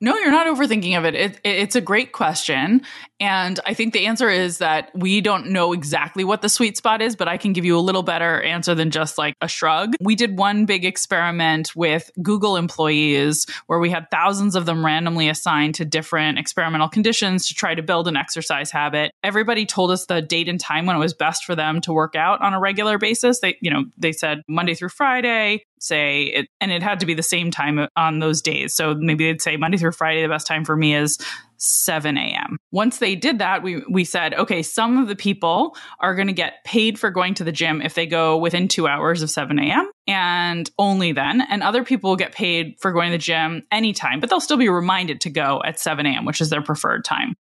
No, 0.00 0.16
you're 0.16 0.30
not 0.30 0.46
overthinking 0.46 0.96
of 0.98 1.04
it. 1.04 1.14
it. 1.14 1.40
It's 1.44 1.76
a 1.76 1.80
great 1.80 2.12
question. 2.12 2.82
And 3.18 3.58
I 3.64 3.72
think 3.72 3.94
the 3.94 4.06
answer 4.06 4.28
is 4.28 4.58
that 4.58 4.90
we 4.94 5.22
don't 5.22 5.48
know 5.48 5.72
exactly 5.72 6.22
what 6.22 6.42
the 6.42 6.50
sweet 6.50 6.76
spot 6.76 7.00
is, 7.00 7.16
but 7.16 7.28
I 7.28 7.38
can 7.38 7.54
give 7.54 7.64
you 7.64 7.78
a 7.78 7.80
little 7.80 8.02
better 8.02 8.42
answer 8.42 8.74
than 8.74 8.90
just 8.90 9.16
like 9.16 9.34
a 9.40 9.48
shrug. 9.48 9.94
We 10.00 10.14
did 10.14 10.38
one 10.38 10.66
big 10.66 10.84
experiment 10.84 11.74
with 11.74 12.10
Google 12.22 12.56
employees 12.56 13.46
where 13.68 13.78
we 13.78 13.88
had 13.88 14.10
thousands 14.10 14.54
of 14.54 14.66
them 14.66 14.84
randomly 14.84 15.30
assigned 15.30 15.76
to 15.76 15.86
different 15.86 16.38
experimental 16.38 16.90
conditions 16.90 17.48
to 17.48 17.54
try 17.54 17.74
to 17.74 17.82
build 17.82 18.06
an 18.06 18.16
exercise 18.16 18.70
habit. 18.70 19.12
Everybody 19.22 19.64
told 19.64 19.90
us 19.90 20.04
the 20.04 20.20
date 20.20 20.48
and 20.48 20.60
time 20.60 20.84
when 20.84 20.96
it 20.96 21.00
was 21.00 21.14
best 21.14 21.44
for 21.44 21.54
them 21.54 21.80
to 21.82 21.94
work 21.94 22.14
out 22.14 22.42
on 22.42 22.52
a 22.52 22.60
regular 22.60 22.98
basis. 22.98 23.40
They, 23.40 23.56
you 23.62 23.70
know, 23.70 23.84
they 23.96 24.12
said 24.12 24.42
Monday 24.46 24.74
through 24.74 24.90
Friday, 24.90 25.64
say 25.78 26.24
it, 26.24 26.48
and 26.60 26.70
it 26.72 26.82
had 26.82 27.00
to 27.00 27.06
be 27.06 27.14
the 27.14 27.22
same 27.22 27.50
time 27.50 27.88
on 27.96 28.18
those 28.18 28.42
days. 28.42 28.74
So 28.74 28.94
maybe 28.94 29.26
they'd 29.26 29.42
say 29.42 29.56
Monday 29.56 29.78
through 29.78 29.92
Friday, 29.92 30.22
the 30.22 30.28
best 30.28 30.46
time 30.46 30.64
for 30.64 30.76
me 30.76 30.94
is 30.94 31.18
7 31.58 32.16
a.m. 32.16 32.58
Once 32.70 32.98
they 32.98 33.14
did 33.14 33.38
that, 33.38 33.62
we, 33.62 33.82
we 33.88 34.04
said, 34.04 34.34
okay, 34.34 34.62
some 34.62 34.98
of 34.98 35.08
the 35.08 35.16
people 35.16 35.76
are 36.00 36.14
going 36.14 36.26
to 36.26 36.32
get 36.32 36.64
paid 36.64 36.98
for 36.98 37.10
going 37.10 37.34
to 37.34 37.44
the 37.44 37.52
gym 37.52 37.80
if 37.80 37.94
they 37.94 38.06
go 38.06 38.36
within 38.36 38.68
two 38.68 38.86
hours 38.86 39.22
of 39.22 39.30
7 39.30 39.58
a.m. 39.58 39.90
and 40.06 40.70
only 40.78 41.12
then. 41.12 41.40
And 41.40 41.62
other 41.62 41.84
people 41.84 42.10
will 42.10 42.16
get 42.16 42.32
paid 42.32 42.76
for 42.80 42.92
going 42.92 43.10
to 43.10 43.14
the 43.14 43.22
gym 43.22 43.62
anytime, 43.70 44.20
but 44.20 44.30
they'll 44.30 44.40
still 44.40 44.56
be 44.56 44.68
reminded 44.68 45.20
to 45.22 45.30
go 45.30 45.62
at 45.64 45.78
7 45.78 46.04
a.m., 46.04 46.24
which 46.24 46.40
is 46.40 46.50
their 46.50 46.62
preferred 46.62 47.04
time. 47.04 47.34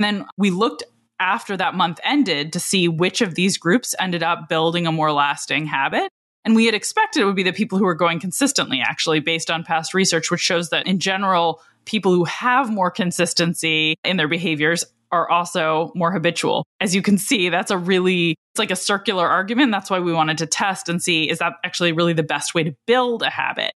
And 0.00 0.20
then 0.20 0.26
we 0.36 0.50
looked 0.50 0.84
after 1.20 1.56
that 1.56 1.74
month 1.74 1.98
ended 2.04 2.52
to 2.52 2.60
see 2.60 2.88
which 2.88 3.20
of 3.20 3.34
these 3.34 3.58
groups 3.58 3.94
ended 3.98 4.22
up 4.22 4.48
building 4.48 4.86
a 4.86 4.92
more 4.92 5.12
lasting 5.12 5.66
habit. 5.66 6.10
And 6.48 6.56
we 6.56 6.64
had 6.64 6.74
expected 6.74 7.20
it 7.20 7.26
would 7.26 7.36
be 7.36 7.42
the 7.42 7.52
people 7.52 7.76
who 7.76 7.84
were 7.84 7.94
going 7.94 8.20
consistently, 8.20 8.80
actually, 8.80 9.20
based 9.20 9.50
on 9.50 9.64
past 9.64 9.92
research, 9.92 10.30
which 10.30 10.40
shows 10.40 10.70
that 10.70 10.86
in 10.86 10.98
general, 10.98 11.60
people 11.84 12.10
who 12.10 12.24
have 12.24 12.70
more 12.70 12.90
consistency 12.90 13.96
in 14.02 14.16
their 14.16 14.28
behaviors 14.28 14.82
are 15.12 15.28
also 15.28 15.92
more 15.94 16.10
habitual. 16.10 16.64
As 16.80 16.94
you 16.94 17.02
can 17.02 17.18
see, 17.18 17.50
that's 17.50 17.70
a 17.70 17.76
really 17.76 18.30
it's 18.30 18.58
like 18.58 18.70
a 18.70 18.76
circular 18.76 19.28
argument. 19.28 19.72
That's 19.72 19.90
why 19.90 20.00
we 20.00 20.10
wanted 20.10 20.38
to 20.38 20.46
test 20.46 20.88
and 20.88 21.02
see 21.02 21.28
is 21.28 21.40
that 21.40 21.52
actually 21.66 21.92
really 21.92 22.14
the 22.14 22.22
best 22.22 22.54
way 22.54 22.62
to 22.62 22.74
build 22.86 23.22
a 23.22 23.28
habit. 23.28 23.72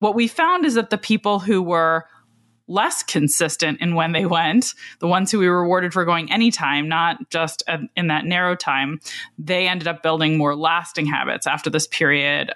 What 0.00 0.14
we 0.14 0.28
found 0.28 0.66
is 0.66 0.74
that 0.74 0.90
the 0.90 0.98
people 0.98 1.38
who 1.38 1.62
were 1.62 2.04
less 2.68 3.02
consistent 3.02 3.80
in 3.80 3.94
when 3.94 4.12
they 4.12 4.26
went, 4.26 4.74
the 5.00 5.08
ones 5.08 5.32
who 5.32 5.38
we 5.38 5.48
rewarded 5.48 5.92
for 5.92 6.04
going 6.04 6.30
anytime, 6.30 6.88
not 6.88 7.30
just 7.30 7.62
in 7.96 8.06
that 8.08 8.24
narrow 8.24 8.54
time, 8.54 9.00
they 9.38 9.66
ended 9.66 9.88
up 9.88 10.02
building 10.02 10.36
more 10.36 10.54
lasting 10.54 11.06
habits 11.06 11.46
after 11.46 11.70
this 11.70 11.86
period 11.86 12.52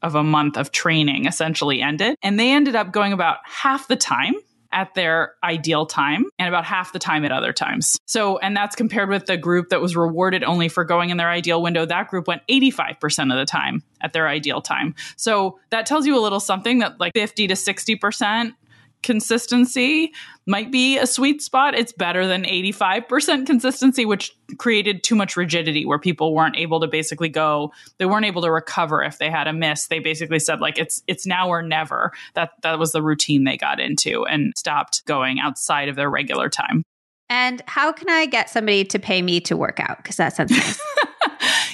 of 0.00 0.14
a 0.14 0.22
month 0.22 0.56
of 0.56 0.70
training 0.70 1.26
essentially 1.26 1.82
ended. 1.82 2.16
And 2.22 2.38
they 2.38 2.52
ended 2.52 2.76
up 2.76 2.92
going 2.92 3.12
about 3.12 3.38
half 3.44 3.88
the 3.88 3.96
time 3.96 4.34
at 4.70 4.94
their 4.94 5.32
ideal 5.42 5.86
time 5.86 6.26
and 6.38 6.46
about 6.46 6.64
half 6.64 6.92
the 6.92 6.98
time 6.98 7.24
at 7.24 7.32
other 7.32 7.54
times. 7.54 7.98
So, 8.04 8.36
and 8.38 8.54
that's 8.54 8.76
compared 8.76 9.08
with 9.08 9.24
the 9.24 9.38
group 9.38 9.70
that 9.70 9.80
was 9.80 9.96
rewarded 9.96 10.44
only 10.44 10.68
for 10.68 10.84
going 10.84 11.08
in 11.08 11.16
their 11.16 11.30
ideal 11.30 11.62
window. 11.62 11.86
That 11.86 12.08
group 12.08 12.28
went 12.28 12.42
85% 12.48 13.32
of 13.32 13.38
the 13.38 13.46
time 13.46 13.82
at 14.02 14.12
their 14.12 14.28
ideal 14.28 14.60
time. 14.60 14.94
So 15.16 15.58
that 15.70 15.86
tells 15.86 16.06
you 16.06 16.18
a 16.18 16.20
little 16.20 16.38
something 16.38 16.80
that 16.80 17.00
like 17.00 17.14
50 17.14 17.46
to 17.48 17.54
60% 17.54 18.52
consistency 19.02 20.12
might 20.46 20.70
be 20.70 20.98
a 20.98 21.06
sweet 21.06 21.42
spot. 21.42 21.74
It's 21.74 21.92
better 21.92 22.26
than 22.26 22.44
85% 22.44 23.46
consistency, 23.46 24.04
which 24.04 24.36
created 24.58 25.02
too 25.02 25.14
much 25.14 25.36
rigidity 25.36 25.84
where 25.84 25.98
people 25.98 26.34
weren't 26.34 26.56
able 26.56 26.80
to 26.80 26.86
basically 26.86 27.28
go, 27.28 27.72
they 27.98 28.06
weren't 28.06 28.24
able 28.24 28.42
to 28.42 28.50
recover 28.50 29.02
if 29.02 29.18
they 29.18 29.30
had 29.30 29.46
a 29.46 29.52
miss. 29.52 29.86
They 29.86 29.98
basically 29.98 30.38
said 30.38 30.60
like 30.60 30.78
it's 30.78 31.02
it's 31.06 31.26
now 31.26 31.48
or 31.48 31.62
never. 31.62 32.12
That 32.34 32.52
that 32.62 32.78
was 32.78 32.92
the 32.92 33.02
routine 33.02 33.44
they 33.44 33.56
got 33.56 33.80
into 33.80 34.24
and 34.26 34.52
stopped 34.56 35.04
going 35.04 35.38
outside 35.38 35.88
of 35.88 35.96
their 35.96 36.10
regular 36.10 36.48
time. 36.48 36.82
And 37.30 37.62
how 37.66 37.92
can 37.92 38.08
I 38.08 38.26
get 38.26 38.48
somebody 38.48 38.84
to 38.86 38.98
pay 38.98 39.20
me 39.20 39.40
to 39.42 39.56
work 39.56 39.80
out? 39.80 39.98
Because 39.98 40.16
that 40.16 40.34
sounds 40.34 40.50
nice. 40.50 40.80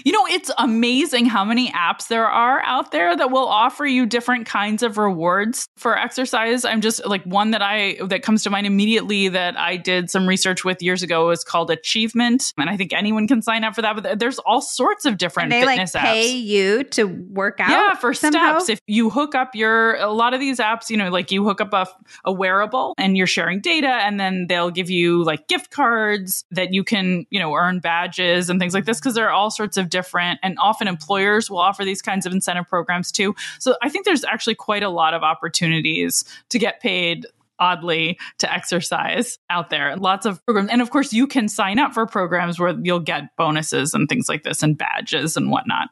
You 0.04 0.12
know, 0.12 0.26
it's 0.26 0.50
amazing 0.58 1.24
how 1.24 1.46
many 1.46 1.70
apps 1.72 2.08
there 2.08 2.26
are 2.26 2.62
out 2.62 2.90
there 2.90 3.16
that 3.16 3.30
will 3.30 3.48
offer 3.48 3.86
you 3.86 4.04
different 4.04 4.44
kinds 4.44 4.82
of 4.82 4.98
rewards 4.98 5.66
for 5.78 5.96
exercise. 5.96 6.66
I'm 6.66 6.82
just 6.82 7.06
like 7.06 7.24
one 7.24 7.52
that 7.52 7.62
I 7.62 7.96
that 8.08 8.22
comes 8.22 8.42
to 8.42 8.50
mind 8.50 8.66
immediately 8.66 9.28
that 9.28 9.58
I 9.58 9.78
did 9.78 10.10
some 10.10 10.28
research 10.28 10.62
with 10.62 10.82
years 10.82 11.02
ago 11.02 11.30
is 11.30 11.42
called 11.42 11.70
Achievement, 11.70 12.52
and 12.58 12.68
I 12.68 12.76
think 12.76 12.92
anyone 12.92 13.26
can 13.26 13.40
sign 13.40 13.64
up 13.64 13.74
for 13.74 13.80
that. 13.80 13.96
But 13.96 14.18
there's 14.18 14.38
all 14.40 14.60
sorts 14.60 15.06
of 15.06 15.16
different 15.16 15.54
and 15.54 15.62
they 15.62 15.66
fitness 15.66 15.94
like 15.94 16.04
pay 16.04 16.34
apps. 16.34 16.42
you 16.42 16.84
to 16.84 17.04
work 17.04 17.58
out. 17.60 17.70
Yeah, 17.70 17.94
for 17.94 18.12
somehow? 18.12 18.58
steps. 18.58 18.68
If 18.68 18.80
you 18.86 19.08
hook 19.08 19.34
up 19.34 19.54
your 19.54 19.96
a 19.96 20.12
lot 20.12 20.34
of 20.34 20.40
these 20.40 20.58
apps, 20.58 20.90
you 20.90 20.98
know, 20.98 21.08
like 21.08 21.32
you 21.32 21.44
hook 21.44 21.62
up 21.62 21.72
a, 21.72 21.86
a 22.26 22.32
wearable 22.32 22.92
and 22.98 23.16
you're 23.16 23.26
sharing 23.26 23.62
data, 23.62 23.88
and 23.88 24.20
then 24.20 24.48
they'll 24.50 24.70
give 24.70 24.90
you 24.90 25.24
like 25.24 25.48
gift 25.48 25.70
cards 25.70 26.44
that 26.50 26.74
you 26.74 26.84
can 26.84 27.24
you 27.30 27.40
know 27.40 27.54
earn 27.54 27.80
badges 27.80 28.50
and 28.50 28.60
things 28.60 28.74
like 28.74 28.84
this 28.84 29.00
because 29.00 29.14
there 29.14 29.26
are 29.26 29.32
all 29.32 29.50
sorts 29.50 29.78
of 29.78 29.88
different, 29.94 30.40
and 30.42 30.58
often 30.58 30.88
employers 30.88 31.48
will 31.48 31.58
offer 31.58 31.84
these 31.84 32.02
kinds 32.02 32.26
of 32.26 32.32
incentive 32.32 32.66
programs 32.68 33.12
too. 33.12 33.32
So 33.60 33.76
I 33.80 33.88
think 33.88 34.04
there's 34.04 34.24
actually 34.24 34.56
quite 34.56 34.82
a 34.82 34.88
lot 34.88 35.14
of 35.14 35.22
opportunities 35.22 36.24
to 36.50 36.58
get 36.58 36.80
paid 36.80 37.26
oddly 37.60 38.18
to 38.38 38.52
exercise 38.52 39.38
out 39.48 39.70
there 39.70 39.96
lots 39.96 40.26
of 40.26 40.44
programs 40.44 40.68
and 40.72 40.82
of 40.82 40.90
course 40.90 41.12
you 41.12 41.24
can 41.24 41.48
sign 41.48 41.78
up 41.78 41.94
for 41.94 42.04
programs 42.04 42.58
where 42.58 42.76
you'll 42.82 42.98
get 42.98 43.36
bonuses 43.36 43.94
and 43.94 44.08
things 44.08 44.28
like 44.28 44.42
this 44.42 44.60
and 44.60 44.76
badges 44.76 45.36
and 45.36 45.52
whatnot 45.52 45.88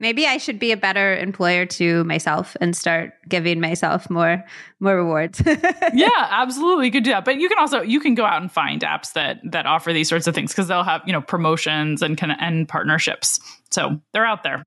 Maybe 0.00 0.26
I 0.26 0.36
should 0.36 0.60
be 0.60 0.70
a 0.70 0.76
better 0.76 1.16
employer 1.16 1.66
to 1.66 2.04
myself 2.04 2.56
and 2.60 2.76
start 2.76 3.14
giving 3.28 3.60
myself 3.60 4.08
more 4.08 4.44
more 4.78 4.96
rewards. 4.96 5.42
yeah, 5.92 6.28
absolutely. 6.30 6.86
You 6.86 6.92
could 6.92 7.04
do 7.04 7.10
that. 7.10 7.24
But 7.24 7.36
you 7.40 7.48
can 7.48 7.58
also 7.58 7.82
you 7.82 7.98
can 7.98 8.14
go 8.14 8.24
out 8.24 8.40
and 8.40 8.50
find 8.50 8.82
apps 8.82 9.12
that 9.14 9.40
that 9.50 9.66
offer 9.66 9.92
these 9.92 10.08
sorts 10.08 10.28
of 10.28 10.34
things 10.34 10.52
because 10.52 10.68
they'll 10.68 10.84
have, 10.84 11.02
you 11.04 11.12
know, 11.12 11.20
promotions 11.20 12.00
and 12.00 12.16
kind 12.16 12.30
of 12.30 12.38
and 12.40 12.68
partnerships. 12.68 13.40
So 13.70 14.00
they're 14.12 14.26
out 14.26 14.44
there. 14.44 14.62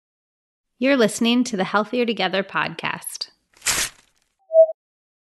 You're 0.79 0.97
listening 0.97 1.43
to 1.45 1.57
the 1.57 1.63
Healthier 1.63 2.05
Together 2.05 2.43
podcast. 2.43 3.29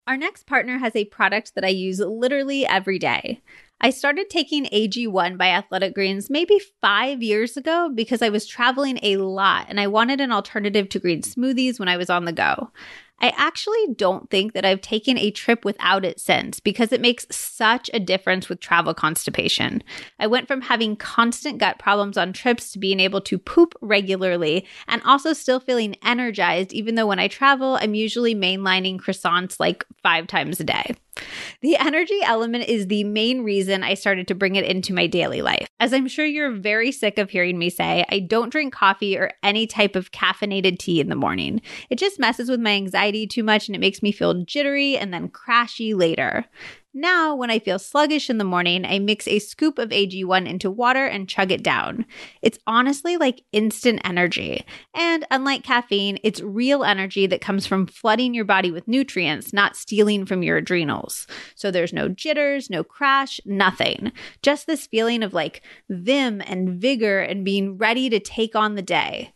Our 0.06 0.16
next 0.16 0.46
partner 0.46 0.78
has 0.78 0.94
a 0.94 1.04
product 1.06 1.54
that 1.54 1.64
I 1.64 1.68
use 1.68 1.98
literally 1.98 2.64
every 2.64 2.98
day. 2.98 3.40
I 3.80 3.90
started 3.90 4.30
taking 4.30 4.64
AG1 4.66 5.36
by 5.36 5.48
Athletic 5.48 5.94
Greens 5.94 6.30
maybe 6.30 6.58
five 6.80 7.22
years 7.22 7.58
ago 7.58 7.90
because 7.94 8.22
I 8.22 8.30
was 8.30 8.46
traveling 8.46 8.98
a 9.02 9.18
lot 9.18 9.66
and 9.68 9.78
I 9.78 9.86
wanted 9.86 10.20
an 10.20 10.32
alternative 10.32 10.88
to 10.90 10.98
green 10.98 11.20
smoothies 11.20 11.78
when 11.78 11.88
I 11.88 11.98
was 11.98 12.08
on 12.08 12.24
the 12.24 12.32
go. 12.32 12.70
I 13.18 13.32
actually 13.36 13.94
don't 13.94 14.28
think 14.30 14.52
that 14.52 14.64
I've 14.64 14.80
taken 14.80 15.18
a 15.18 15.30
trip 15.30 15.64
without 15.64 16.04
it 16.04 16.20
since 16.20 16.60
because 16.60 16.92
it 16.92 17.00
makes 17.00 17.26
such 17.30 17.90
a 17.92 18.00
difference 18.00 18.48
with 18.48 18.60
travel 18.60 18.94
constipation. 18.94 19.82
I 20.18 20.26
went 20.26 20.48
from 20.48 20.62
having 20.62 20.96
constant 20.96 21.58
gut 21.58 21.78
problems 21.78 22.18
on 22.18 22.32
trips 22.32 22.72
to 22.72 22.78
being 22.78 23.00
able 23.00 23.20
to 23.22 23.38
poop 23.38 23.74
regularly 23.80 24.66
and 24.88 25.02
also 25.04 25.32
still 25.32 25.60
feeling 25.60 25.96
energized, 26.02 26.72
even 26.72 26.94
though 26.94 27.06
when 27.06 27.18
I 27.18 27.28
travel, 27.28 27.78
I'm 27.80 27.94
usually 27.94 28.34
mainlining 28.34 28.98
croissants 28.98 29.60
like 29.60 29.84
five 30.02 30.26
times 30.26 30.60
a 30.60 30.64
day. 30.64 30.94
The 31.60 31.76
energy 31.76 32.18
element 32.24 32.68
is 32.68 32.86
the 32.86 33.04
main 33.04 33.42
reason 33.42 33.82
I 33.82 33.94
started 33.94 34.28
to 34.28 34.34
bring 34.34 34.56
it 34.56 34.64
into 34.64 34.92
my 34.92 35.06
daily 35.06 35.42
life. 35.42 35.66
As 35.80 35.92
I'm 35.92 36.08
sure 36.08 36.24
you're 36.24 36.52
very 36.52 36.92
sick 36.92 37.18
of 37.18 37.30
hearing 37.30 37.58
me 37.58 37.70
say, 37.70 38.04
I 38.08 38.20
don't 38.20 38.50
drink 38.50 38.72
coffee 38.72 39.16
or 39.16 39.32
any 39.42 39.66
type 39.66 39.96
of 39.96 40.12
caffeinated 40.12 40.78
tea 40.78 41.00
in 41.00 41.08
the 41.08 41.16
morning. 41.16 41.60
It 41.90 41.98
just 41.98 42.18
messes 42.18 42.48
with 42.48 42.60
my 42.60 42.72
anxiety 42.72 43.26
too 43.26 43.42
much 43.42 43.68
and 43.68 43.76
it 43.76 43.80
makes 43.80 44.02
me 44.02 44.12
feel 44.12 44.44
jittery 44.44 44.96
and 44.96 45.12
then 45.12 45.28
crashy 45.28 45.94
later. 45.94 46.44
Now, 46.98 47.34
when 47.34 47.50
I 47.50 47.58
feel 47.58 47.78
sluggish 47.78 48.30
in 48.30 48.38
the 48.38 48.44
morning, 48.44 48.86
I 48.86 49.00
mix 49.00 49.28
a 49.28 49.38
scoop 49.38 49.78
of 49.78 49.90
AG1 49.90 50.48
into 50.48 50.70
water 50.70 51.04
and 51.04 51.28
chug 51.28 51.52
it 51.52 51.62
down. 51.62 52.06
It's 52.40 52.58
honestly 52.66 53.18
like 53.18 53.44
instant 53.52 54.00
energy. 54.02 54.64
And 54.94 55.26
unlike 55.30 55.62
caffeine, 55.62 56.18
it's 56.22 56.40
real 56.40 56.84
energy 56.84 57.26
that 57.26 57.42
comes 57.42 57.66
from 57.66 57.86
flooding 57.86 58.32
your 58.32 58.46
body 58.46 58.70
with 58.70 58.88
nutrients, 58.88 59.52
not 59.52 59.76
stealing 59.76 60.24
from 60.24 60.42
your 60.42 60.56
adrenals. 60.56 61.26
So 61.54 61.70
there's 61.70 61.92
no 61.92 62.08
jitters, 62.08 62.70
no 62.70 62.82
crash, 62.82 63.40
nothing. 63.44 64.10
Just 64.40 64.66
this 64.66 64.86
feeling 64.86 65.22
of 65.22 65.34
like 65.34 65.60
vim 65.90 66.40
and 66.46 66.80
vigor 66.80 67.20
and 67.20 67.44
being 67.44 67.76
ready 67.76 68.08
to 68.08 68.20
take 68.20 68.56
on 68.56 68.74
the 68.74 68.80
day. 68.80 69.34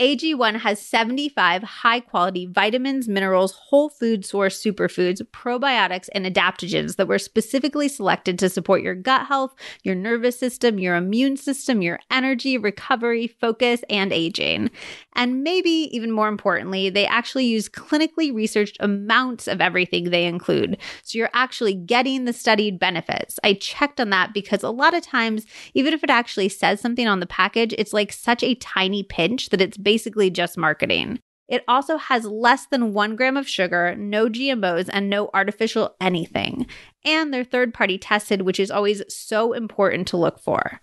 AG1 0.00 0.60
has 0.60 0.80
75 0.80 1.62
high 1.62 2.00
quality 2.00 2.46
vitamins, 2.46 3.06
minerals, 3.06 3.52
whole 3.52 3.90
food 3.90 4.24
source 4.24 4.58
superfoods, 4.58 5.20
probiotics, 5.20 6.08
and 6.14 6.24
adaptogens 6.24 6.96
that 6.96 7.06
were 7.06 7.18
specifically 7.18 7.86
selected 7.86 8.38
to 8.38 8.48
support 8.48 8.80
your 8.80 8.94
gut 8.94 9.26
health, 9.26 9.54
your 9.82 9.94
nervous 9.94 10.38
system, 10.38 10.78
your 10.78 10.96
immune 10.96 11.36
system, 11.36 11.82
your 11.82 11.98
energy, 12.10 12.56
recovery, 12.56 13.26
focus, 13.26 13.82
and 13.90 14.10
aging. 14.10 14.70
And 15.12 15.42
maybe 15.44 15.90
even 15.94 16.12
more 16.12 16.28
importantly, 16.28 16.88
they 16.88 17.06
actually 17.06 17.44
use 17.44 17.68
clinically 17.68 18.34
researched 18.34 18.78
amounts 18.80 19.46
of 19.48 19.60
everything 19.60 20.08
they 20.08 20.24
include. 20.24 20.78
So 21.02 21.18
you're 21.18 21.28
actually 21.34 21.74
getting 21.74 22.24
the 22.24 22.32
studied 22.32 22.78
benefits. 22.78 23.38
I 23.44 23.52
checked 23.52 24.00
on 24.00 24.08
that 24.10 24.32
because 24.32 24.62
a 24.62 24.70
lot 24.70 24.94
of 24.94 25.02
times, 25.02 25.44
even 25.74 25.92
if 25.92 26.02
it 26.02 26.08
actually 26.08 26.48
says 26.48 26.80
something 26.80 27.06
on 27.06 27.20
the 27.20 27.26
package, 27.26 27.74
it's 27.76 27.92
like 27.92 28.14
such 28.14 28.42
a 28.42 28.54
tiny 28.54 29.02
pinch 29.02 29.50
that 29.50 29.60
it's 29.60 29.76
basically 29.76 29.89
just 30.30 30.58
marketing. 30.58 31.18
It 31.48 31.64
also 31.66 31.96
has 31.96 32.24
less 32.24 32.66
than 32.66 32.94
one 32.94 33.16
gram 33.16 33.36
of 33.36 33.48
sugar, 33.48 33.96
no 33.96 34.28
GMOs, 34.28 34.88
and 34.92 35.10
no 35.10 35.30
artificial 35.34 35.96
anything. 36.00 36.66
And 37.04 37.34
they're 37.34 37.42
third 37.42 37.74
party 37.74 37.98
tested, 37.98 38.42
which 38.42 38.60
is 38.60 38.70
always 38.70 39.02
so 39.08 39.52
important 39.52 40.06
to 40.08 40.16
look 40.16 40.38
for. 40.38 40.80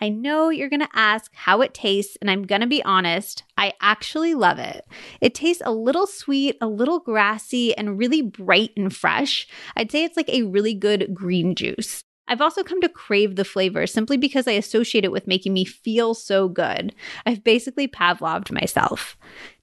I 0.00 0.08
know 0.10 0.50
you're 0.50 0.68
to 0.80 0.88
ask 0.94 1.30
how 1.34 1.60
it 1.62 1.74
tastes, 1.74 2.16
and 2.20 2.30
I'm 2.30 2.44
to 2.60 2.66
be 2.66 2.82
honest, 2.82 3.44
I 3.56 3.74
actually 3.80 4.34
love 4.34 4.58
it. 4.58 4.86
It 5.20 5.34
tastes 5.34 5.62
a 5.64 5.72
little 5.72 6.06
sweet, 6.06 6.56
a 6.60 6.66
little 6.66 7.00
grassy, 7.00 7.76
and 7.76 7.98
really 7.98 8.22
bright 8.22 8.72
and 8.76 8.94
fresh. 8.94 9.46
I'd 9.74 9.90
say 9.90 10.04
it's 10.04 10.16
like 10.16 10.28
a 10.28 10.42
really 10.42 10.74
good 10.74 11.14
green 11.14 11.54
juice. 11.54 12.02
I've 12.28 12.40
also 12.40 12.62
come 12.62 12.80
to 12.80 12.88
crave 12.88 13.36
the 13.36 13.44
flavor 13.44 13.86
simply 13.86 14.16
because 14.16 14.48
I 14.48 14.52
associate 14.52 15.04
it 15.04 15.12
with 15.12 15.26
making 15.26 15.52
me 15.52 15.64
feel 15.64 16.14
so 16.14 16.48
good. 16.48 16.94
I've 17.24 17.44
basically 17.44 17.86
Pavloved 17.86 18.50
myself. 18.52 19.16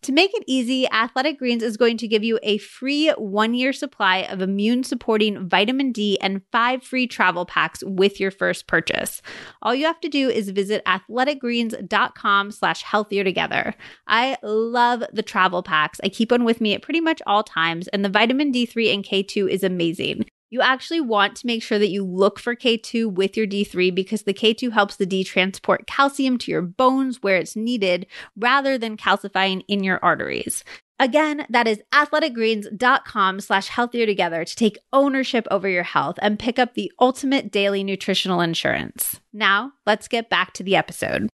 To 0.03 0.11
make 0.11 0.31
it 0.33 0.43
easy, 0.47 0.89
Athletic 0.91 1.39
Greens 1.39 1.63
is 1.63 1.77
going 1.77 1.97
to 1.97 2.07
give 2.09 2.23
you 2.23 2.37
a 2.43 2.57
free 2.57 3.09
one 3.11 3.53
year 3.53 3.71
supply 3.71 4.17
of 4.17 4.41
immune 4.41 4.83
supporting 4.83 5.47
vitamin 5.47 5.93
D 5.93 6.19
and 6.19 6.41
five 6.51 6.83
free 6.83 7.07
travel 7.07 7.45
packs 7.45 7.83
with 7.85 8.19
your 8.19 8.31
first 8.31 8.67
purchase. 8.67 9.21
All 9.61 9.73
you 9.73 9.85
have 9.85 10.01
to 10.01 10.09
do 10.09 10.29
is 10.29 10.49
visit 10.49 10.83
athleticgreens.com 10.85 12.51
slash 12.51 12.83
healthier 12.83 13.23
together. 13.23 13.73
I 14.07 14.37
love 14.43 15.03
the 15.13 15.23
travel 15.23 15.63
packs. 15.63 16.01
I 16.03 16.09
keep 16.09 16.31
one 16.31 16.43
with 16.43 16.59
me 16.59 16.73
at 16.73 16.81
pretty 16.81 17.01
much 17.01 17.21
all 17.25 17.43
times, 17.43 17.87
and 17.89 18.03
the 18.03 18.09
vitamin 18.09 18.51
D3 18.51 18.93
and 18.93 19.05
K2 19.05 19.49
is 19.49 19.63
amazing. 19.63 20.25
You 20.53 20.61
actually 20.61 21.01
want 21.01 21.35
to 21.37 21.47
make 21.47 21.63
sure 21.63 21.79
that 21.79 21.89
you 21.89 22.05
look 22.05 22.37
for 22.37 22.55
K2 22.55 23.11
with 23.11 23.35
your 23.35 23.47
D3 23.47 23.95
because 23.95 24.21
the 24.21 24.35
K2 24.35 24.71
helps 24.71 24.97
the 24.97 25.05
D 25.07 25.23
transport 25.23 25.87
calcium 25.87 26.37
to 26.37 26.51
your 26.51 26.61
bones 26.61 27.23
where 27.23 27.37
it's 27.37 27.55
needed 27.55 28.05
rather 28.35 28.77
than 28.77 28.95
calcifying 28.95 29.63
in 29.67 29.83
your 29.83 29.99
arteries. 30.03 30.63
Again, 30.99 31.47
that 31.49 31.65
is 31.67 31.81
athleticgreens.com 31.91 33.39
slash 33.39 33.67
healthier 33.67 34.05
together 34.05 34.45
to 34.45 34.55
take 34.55 34.77
ownership 34.93 35.47
over 35.49 35.67
your 35.67 35.81
health 35.81 36.19
and 36.21 36.37
pick 36.37 36.59
up 36.59 36.75
the 36.75 36.91
ultimate 36.99 37.51
daily 37.51 37.83
nutritional 37.83 38.39
insurance. 38.39 39.19
Now, 39.33 39.71
let's 39.87 40.07
get 40.07 40.29
back 40.29 40.53
to 40.53 40.63
the 40.63 40.75
episode. 40.75 41.29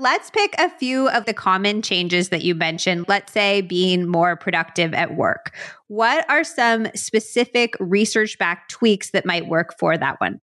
Let's 0.00 0.30
pick 0.30 0.54
a 0.60 0.70
few 0.70 1.08
of 1.08 1.24
the 1.24 1.34
common 1.34 1.82
changes 1.82 2.28
that 2.28 2.44
you 2.44 2.54
mentioned. 2.54 3.06
Let's 3.08 3.32
say 3.32 3.62
being 3.62 4.06
more 4.06 4.36
productive 4.36 4.94
at 4.94 5.16
work. 5.16 5.52
What 5.88 6.24
are 6.30 6.44
some 6.44 6.86
specific 6.94 7.74
research 7.80 8.38
backed 8.38 8.70
tweaks 8.70 9.10
that 9.10 9.26
might 9.26 9.48
work 9.48 9.76
for 9.76 9.98
that 9.98 10.20
one? 10.20 10.40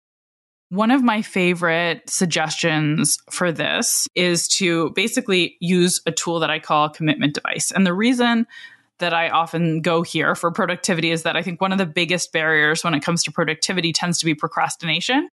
One 0.69 0.91
of 0.91 1.03
my 1.03 1.23
favorite 1.23 2.11
suggestions 2.11 3.17
for 3.31 3.51
this 3.51 4.07
is 4.15 4.49
to 4.49 4.91
basically 4.91 5.57
use 5.61 6.03
a 6.05 6.13
tool 6.13 6.41
that 6.41 6.51
I 6.51 6.59
call 6.59 6.85
a 6.85 6.91
commitment 6.91 7.35
device. 7.35 7.73
And 7.73 7.87
the 7.87 7.95
reason 7.95 8.47
that 8.99 9.15
I 9.15 9.31
often 9.31 9.81
go 9.81 10.03
here 10.03 10.35
for 10.35 10.51
productivity 10.51 11.11
is 11.11 11.23
that 11.23 11.37
I 11.37 11.43
think 11.43 11.63
one 11.63 11.73
of 11.73 11.79
the 11.79 11.87
biggest 11.87 12.33
barriers 12.33 12.85
when 12.85 12.93
it 12.93 13.01
comes 13.01 13.23
to 13.23 13.33
productivity 13.33 13.95
tends 13.95 14.19
to 14.19 14.27
be 14.27 14.35
procrastination 14.35 15.31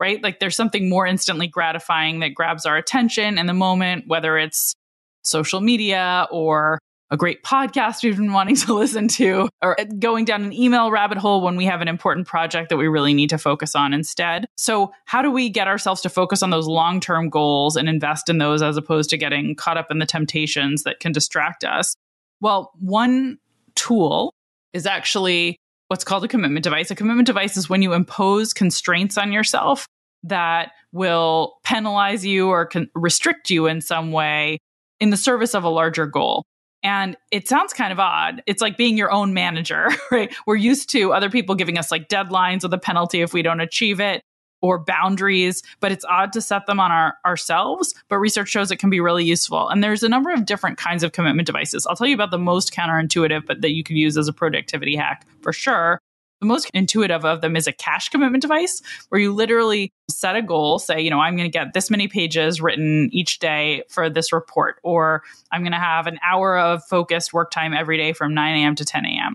right? 0.00 0.22
Like 0.22 0.40
there's 0.40 0.56
something 0.56 0.88
more 0.88 1.06
instantly 1.06 1.46
gratifying 1.46 2.20
that 2.20 2.34
grabs 2.34 2.66
our 2.66 2.76
attention 2.76 3.38
in 3.38 3.46
the 3.46 3.54
moment, 3.54 4.04
whether 4.06 4.38
it's 4.38 4.74
social 5.22 5.60
media 5.60 6.26
or 6.30 6.78
a 7.10 7.16
great 7.16 7.44
podcast 7.44 8.02
we've 8.02 8.16
been 8.16 8.32
wanting 8.32 8.56
to 8.66 8.74
listen 8.74 9.08
to, 9.08 9.48
or 9.62 9.80
uh, 9.80 9.84
going 9.98 10.24
down 10.24 10.44
an 10.44 10.52
email 10.52 10.90
rabbit 10.90 11.18
hole 11.18 11.42
when 11.42 11.56
we 11.56 11.64
have 11.64 11.80
an 11.80 11.88
important 11.88 12.26
project 12.26 12.70
that 12.70 12.76
we 12.76 12.88
really 12.88 13.14
need 13.14 13.30
to 13.30 13.38
focus 13.38 13.74
on 13.74 13.94
instead. 13.94 14.46
So, 14.56 14.92
how 15.04 15.22
do 15.22 15.30
we 15.30 15.48
get 15.48 15.68
ourselves 15.68 16.00
to 16.02 16.08
focus 16.08 16.42
on 16.42 16.50
those 16.50 16.66
long 16.66 17.00
term 17.00 17.30
goals 17.30 17.76
and 17.76 17.88
invest 17.88 18.28
in 18.28 18.38
those 18.38 18.62
as 18.62 18.76
opposed 18.76 19.10
to 19.10 19.16
getting 19.16 19.54
caught 19.54 19.76
up 19.76 19.90
in 19.90 19.98
the 19.98 20.06
temptations 20.06 20.82
that 20.82 21.00
can 21.00 21.12
distract 21.12 21.64
us? 21.64 21.94
Well, 22.40 22.72
one 22.80 23.38
tool 23.74 24.34
is 24.72 24.86
actually 24.86 25.56
what's 25.94 26.02
called 26.02 26.24
a 26.24 26.28
commitment 26.28 26.64
device. 26.64 26.90
A 26.90 26.96
commitment 26.96 27.24
device 27.24 27.56
is 27.56 27.70
when 27.70 27.80
you 27.80 27.92
impose 27.92 28.52
constraints 28.52 29.16
on 29.16 29.30
yourself 29.30 29.86
that 30.24 30.72
will 30.90 31.60
penalize 31.62 32.26
you 32.26 32.48
or 32.48 32.66
con- 32.66 32.90
restrict 32.96 33.48
you 33.48 33.68
in 33.68 33.80
some 33.80 34.10
way 34.10 34.58
in 34.98 35.10
the 35.10 35.16
service 35.16 35.54
of 35.54 35.62
a 35.62 35.68
larger 35.68 36.04
goal. 36.04 36.42
And 36.82 37.16
it 37.30 37.46
sounds 37.46 37.72
kind 37.72 37.92
of 37.92 38.00
odd. 38.00 38.42
It's 38.44 38.60
like 38.60 38.76
being 38.76 38.98
your 38.98 39.12
own 39.12 39.34
manager, 39.34 39.86
right? 40.10 40.34
We're 40.48 40.56
used 40.56 40.90
to 40.90 41.12
other 41.12 41.30
people 41.30 41.54
giving 41.54 41.78
us 41.78 41.92
like 41.92 42.08
deadlines 42.08 42.64
with 42.64 42.74
a 42.74 42.78
penalty 42.78 43.20
if 43.20 43.32
we 43.32 43.42
don't 43.42 43.60
achieve 43.60 44.00
it 44.00 44.20
or 44.64 44.78
boundaries, 44.78 45.62
but 45.80 45.92
it's 45.92 46.06
odd 46.06 46.32
to 46.32 46.40
set 46.40 46.64
them 46.64 46.80
on 46.80 46.90
our 46.90 47.18
ourselves. 47.26 47.94
But 48.08 48.16
research 48.16 48.48
shows 48.48 48.70
it 48.70 48.78
can 48.78 48.88
be 48.88 48.98
really 48.98 49.22
useful. 49.22 49.68
And 49.68 49.84
there's 49.84 50.02
a 50.02 50.08
number 50.08 50.32
of 50.32 50.46
different 50.46 50.78
kinds 50.78 51.02
of 51.02 51.12
commitment 51.12 51.44
devices. 51.44 51.86
I'll 51.86 51.96
tell 51.96 52.06
you 52.06 52.14
about 52.14 52.30
the 52.30 52.38
most 52.38 52.72
counterintuitive, 52.72 53.44
but 53.44 53.60
that 53.60 53.72
you 53.72 53.84
could 53.84 53.96
use 53.96 54.16
as 54.16 54.26
a 54.26 54.32
productivity 54.32 54.96
hack 54.96 55.26
for 55.42 55.52
sure. 55.52 56.00
The 56.40 56.46
most 56.46 56.70
intuitive 56.72 57.26
of 57.26 57.42
them 57.42 57.56
is 57.56 57.66
a 57.66 57.72
cash 57.72 58.08
commitment 58.08 58.40
device 58.40 58.80
where 59.10 59.20
you 59.20 59.34
literally 59.34 59.92
set 60.08 60.34
a 60.34 60.40
goal, 60.40 60.78
say, 60.78 60.98
you 60.98 61.10
know, 61.10 61.20
I'm 61.20 61.36
going 61.36 61.50
to 61.50 61.58
get 61.58 61.74
this 61.74 61.90
many 61.90 62.08
pages 62.08 62.62
written 62.62 63.10
each 63.12 63.40
day 63.40 63.82
for 63.90 64.08
this 64.08 64.32
report, 64.32 64.76
or 64.82 65.22
I'm 65.52 65.60
going 65.60 65.72
to 65.72 65.78
have 65.78 66.06
an 66.06 66.18
hour 66.26 66.58
of 66.58 66.82
focused 66.88 67.34
work 67.34 67.50
time 67.50 67.74
every 67.74 67.98
day 67.98 68.14
from 68.14 68.32
9 68.32 68.56
a.m. 68.56 68.74
to 68.76 68.84
10 68.86 69.04
a.m., 69.04 69.34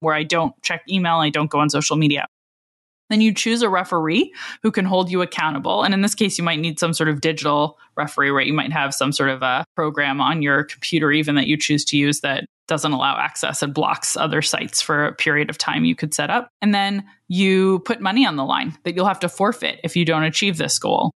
where 0.00 0.16
I 0.16 0.24
don't 0.24 0.60
check 0.62 0.82
email, 0.88 1.16
I 1.16 1.30
don't 1.30 1.50
go 1.50 1.60
on 1.60 1.70
social 1.70 1.96
media. 1.96 2.26
Then 3.14 3.20
you 3.20 3.32
choose 3.32 3.62
a 3.62 3.68
referee 3.68 4.34
who 4.64 4.72
can 4.72 4.84
hold 4.84 5.08
you 5.08 5.22
accountable. 5.22 5.84
And 5.84 5.94
in 5.94 6.00
this 6.00 6.16
case, 6.16 6.36
you 6.36 6.42
might 6.42 6.58
need 6.58 6.80
some 6.80 6.92
sort 6.92 7.08
of 7.08 7.20
digital 7.20 7.78
referee, 7.96 8.30
right? 8.30 8.44
You 8.44 8.52
might 8.52 8.72
have 8.72 8.92
some 8.92 9.12
sort 9.12 9.30
of 9.30 9.40
a 9.40 9.64
program 9.76 10.20
on 10.20 10.42
your 10.42 10.64
computer, 10.64 11.12
even 11.12 11.36
that 11.36 11.46
you 11.46 11.56
choose 11.56 11.84
to 11.84 11.96
use 11.96 12.22
that 12.22 12.44
doesn't 12.66 12.90
allow 12.90 13.16
access 13.16 13.62
and 13.62 13.72
blocks 13.72 14.16
other 14.16 14.42
sites 14.42 14.82
for 14.82 15.06
a 15.06 15.14
period 15.14 15.48
of 15.48 15.58
time 15.58 15.84
you 15.84 15.94
could 15.94 16.12
set 16.12 16.28
up. 16.28 16.48
And 16.60 16.74
then 16.74 17.04
you 17.28 17.78
put 17.84 18.00
money 18.00 18.26
on 18.26 18.34
the 18.34 18.44
line 18.44 18.76
that 18.82 18.96
you'll 18.96 19.06
have 19.06 19.20
to 19.20 19.28
forfeit 19.28 19.78
if 19.84 19.94
you 19.94 20.04
don't 20.04 20.24
achieve 20.24 20.56
this 20.56 20.76
goal. 20.80 21.12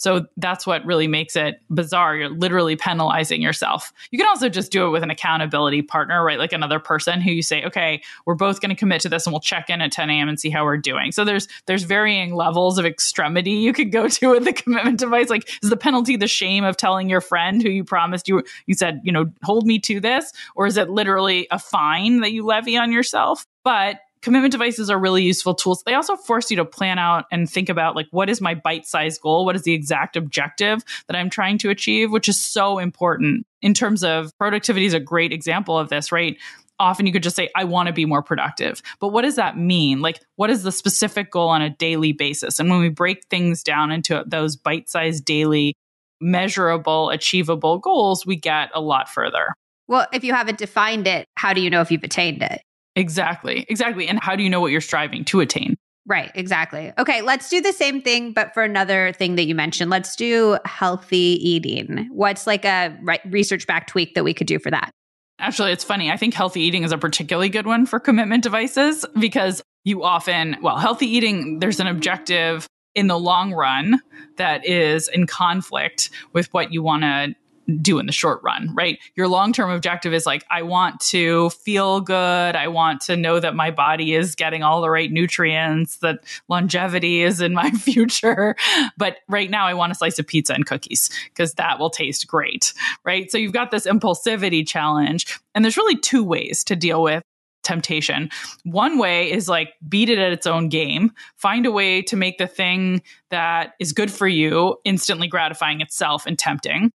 So 0.00 0.24
that's 0.38 0.66
what 0.66 0.82
really 0.86 1.06
makes 1.06 1.36
it 1.36 1.60
bizarre. 1.68 2.16
You're 2.16 2.30
literally 2.30 2.74
penalizing 2.74 3.42
yourself. 3.42 3.92
You 4.10 4.18
can 4.18 4.26
also 4.26 4.48
just 4.48 4.72
do 4.72 4.86
it 4.86 4.90
with 4.90 5.02
an 5.02 5.10
accountability 5.10 5.82
partner, 5.82 6.24
right? 6.24 6.38
Like 6.38 6.54
another 6.54 6.80
person 6.80 7.20
who 7.20 7.30
you 7.30 7.42
say, 7.42 7.62
okay, 7.64 8.02
we're 8.24 8.34
both 8.34 8.62
going 8.62 8.70
to 8.70 8.74
commit 8.74 9.02
to 9.02 9.10
this 9.10 9.26
and 9.26 9.34
we'll 9.34 9.40
check 9.40 9.68
in 9.68 9.82
at 9.82 9.92
10 9.92 10.08
a.m. 10.08 10.30
and 10.30 10.40
see 10.40 10.48
how 10.48 10.64
we're 10.64 10.78
doing. 10.78 11.12
So 11.12 11.22
there's 11.22 11.48
there's 11.66 11.82
varying 11.82 12.34
levels 12.34 12.78
of 12.78 12.86
extremity 12.86 13.50
you 13.50 13.74
could 13.74 13.92
go 13.92 14.08
to 14.08 14.30
with 14.30 14.44
the 14.44 14.54
commitment 14.54 14.98
device. 14.98 15.28
Like 15.28 15.50
is 15.62 15.68
the 15.68 15.76
penalty 15.76 16.16
the 16.16 16.26
shame 16.26 16.64
of 16.64 16.78
telling 16.78 17.10
your 17.10 17.20
friend 17.20 17.62
who 17.62 17.68
you 17.68 17.84
promised 17.84 18.26
you 18.26 18.42
you 18.64 18.74
said, 18.74 19.02
you 19.04 19.12
know, 19.12 19.26
hold 19.42 19.66
me 19.66 19.78
to 19.80 20.00
this? 20.00 20.32
Or 20.56 20.66
is 20.66 20.78
it 20.78 20.88
literally 20.88 21.46
a 21.50 21.58
fine 21.58 22.22
that 22.22 22.32
you 22.32 22.46
levy 22.46 22.78
on 22.78 22.90
yourself? 22.90 23.44
But 23.64 23.98
commitment 24.22 24.52
devices 24.52 24.90
are 24.90 24.98
really 24.98 25.22
useful 25.22 25.54
tools. 25.54 25.82
They 25.84 25.94
also 25.94 26.16
force 26.16 26.50
you 26.50 26.56
to 26.58 26.64
plan 26.64 26.98
out 26.98 27.24
and 27.30 27.48
think 27.48 27.68
about 27.68 27.96
like 27.96 28.06
what 28.10 28.28
is 28.28 28.40
my 28.40 28.54
bite-sized 28.54 29.20
goal? 29.20 29.44
What 29.44 29.56
is 29.56 29.62
the 29.62 29.72
exact 29.72 30.16
objective 30.16 30.82
that 31.06 31.16
I'm 31.16 31.30
trying 31.30 31.58
to 31.58 31.70
achieve, 31.70 32.10
which 32.10 32.28
is 32.28 32.40
so 32.40 32.78
important. 32.78 33.46
In 33.62 33.74
terms 33.74 34.04
of 34.04 34.36
productivity 34.38 34.86
is 34.86 34.94
a 34.94 35.00
great 35.00 35.32
example 35.32 35.78
of 35.78 35.88
this, 35.88 36.12
right? 36.12 36.36
Often 36.78 37.06
you 37.06 37.12
could 37.12 37.22
just 37.22 37.36
say, 37.36 37.50
I 37.54 37.64
want 37.64 37.88
to 37.88 37.92
be 37.92 38.06
more 38.06 38.22
productive. 38.22 38.80
But 39.00 39.08
what 39.08 39.22
does 39.22 39.36
that 39.36 39.58
mean? 39.58 40.00
Like, 40.00 40.20
what 40.36 40.48
is 40.48 40.62
the 40.62 40.72
specific 40.72 41.30
goal 41.30 41.50
on 41.50 41.60
a 41.60 41.68
daily 41.68 42.12
basis? 42.12 42.58
And 42.58 42.70
when 42.70 42.80
we 42.80 42.88
break 42.88 43.26
things 43.26 43.62
down 43.62 43.90
into 43.90 44.24
those 44.26 44.56
bite 44.56 44.88
sized 44.88 45.26
daily, 45.26 45.74
measurable, 46.22 47.10
achievable 47.10 47.78
goals, 47.78 48.24
we 48.24 48.36
get 48.36 48.70
a 48.74 48.80
lot 48.80 49.10
further. 49.10 49.52
Well, 49.88 50.06
if 50.12 50.24
you 50.24 50.32
haven't 50.32 50.58
defined 50.58 51.06
it, 51.06 51.26
how 51.36 51.52
do 51.52 51.60
you 51.60 51.68
know 51.68 51.80
if 51.80 51.90
you've 51.90 52.04
attained 52.04 52.42
it? 52.42 52.62
Exactly. 52.96 53.66
Exactly. 53.68 54.08
And 54.08 54.18
how 54.20 54.36
do 54.36 54.42
you 54.42 54.50
know 54.50 54.60
what 54.60 54.72
you're 54.72 54.80
striving 54.80 55.24
to 55.26 55.40
attain? 55.40 55.76
Right, 56.06 56.32
exactly. 56.34 56.92
Okay, 56.98 57.22
let's 57.22 57.48
do 57.48 57.60
the 57.60 57.72
same 57.72 58.02
thing, 58.02 58.32
but 58.32 58.52
for 58.52 58.62
another 58.62 59.12
thing 59.12 59.36
that 59.36 59.44
you 59.44 59.54
mentioned. 59.54 59.90
Let's 59.90 60.16
do 60.16 60.58
healthy 60.64 61.38
eating. 61.40 62.08
What's 62.10 62.46
like 62.46 62.64
a 62.64 62.98
research 63.26 63.66
back 63.66 63.86
tweak 63.86 64.14
that 64.14 64.24
we 64.24 64.34
could 64.34 64.46
do 64.46 64.58
for 64.58 64.70
that? 64.70 64.90
Actually, 65.38 65.72
it's 65.72 65.84
funny. 65.84 66.10
I 66.10 66.16
think 66.16 66.34
healthy 66.34 66.62
eating 66.62 66.82
is 66.82 66.92
a 66.92 66.98
particularly 66.98 67.48
good 67.48 67.66
one 67.66 67.86
for 67.86 68.00
commitment 68.00 68.42
devices 68.42 69.06
because 69.18 69.62
you 69.84 70.02
often, 70.02 70.56
well, 70.62 70.78
healthy 70.78 71.06
eating, 71.06 71.60
there's 71.60 71.80
an 71.80 71.86
objective 71.86 72.66
in 72.94 73.06
the 73.06 73.18
long 73.18 73.52
run 73.52 74.00
that 74.36 74.66
is 74.66 75.08
in 75.08 75.26
conflict 75.26 76.10
with 76.32 76.52
what 76.52 76.72
you 76.72 76.82
want 76.82 77.02
to 77.02 77.34
do 77.78 77.98
in 77.98 78.06
the 78.06 78.12
short 78.12 78.40
run, 78.42 78.74
right? 78.74 78.98
Your 79.14 79.28
long 79.28 79.52
term 79.52 79.70
objective 79.70 80.12
is 80.12 80.26
like, 80.26 80.44
I 80.50 80.62
want 80.62 81.00
to 81.00 81.50
feel 81.50 82.00
good. 82.00 82.56
I 82.56 82.68
want 82.68 83.00
to 83.02 83.16
know 83.16 83.40
that 83.40 83.54
my 83.54 83.70
body 83.70 84.14
is 84.14 84.34
getting 84.34 84.62
all 84.62 84.80
the 84.80 84.90
right 84.90 85.10
nutrients, 85.10 85.96
that 85.98 86.20
longevity 86.48 87.22
is 87.22 87.40
in 87.40 87.54
my 87.54 87.70
future. 87.72 88.56
But 88.96 89.18
right 89.28 89.50
now, 89.50 89.66
I 89.66 89.74
want 89.74 89.92
a 89.92 89.94
slice 89.94 90.18
of 90.18 90.26
pizza 90.26 90.54
and 90.54 90.66
cookies 90.66 91.10
because 91.30 91.54
that 91.54 91.78
will 91.78 91.90
taste 91.90 92.26
great, 92.26 92.72
right? 93.04 93.30
So 93.30 93.38
you've 93.38 93.52
got 93.52 93.70
this 93.70 93.86
impulsivity 93.86 94.66
challenge. 94.66 95.38
And 95.54 95.64
there's 95.64 95.76
really 95.76 95.96
two 95.96 96.24
ways 96.24 96.64
to 96.64 96.76
deal 96.76 97.02
with 97.02 97.22
temptation. 97.62 98.30
One 98.64 98.98
way 98.98 99.30
is 99.30 99.48
like 99.48 99.74
beat 99.88 100.08
it 100.08 100.18
at 100.18 100.32
its 100.32 100.46
own 100.46 100.68
game, 100.68 101.12
find 101.36 101.66
a 101.66 101.70
way 101.70 102.02
to 102.02 102.16
make 102.16 102.38
the 102.38 102.46
thing 102.46 103.02
that 103.30 103.74
is 103.78 103.92
good 103.92 104.10
for 104.10 104.26
you 104.26 104.76
instantly 104.84 105.28
gratifying 105.28 105.80
itself 105.80 106.26
and 106.26 106.38
tempting. 106.38 106.90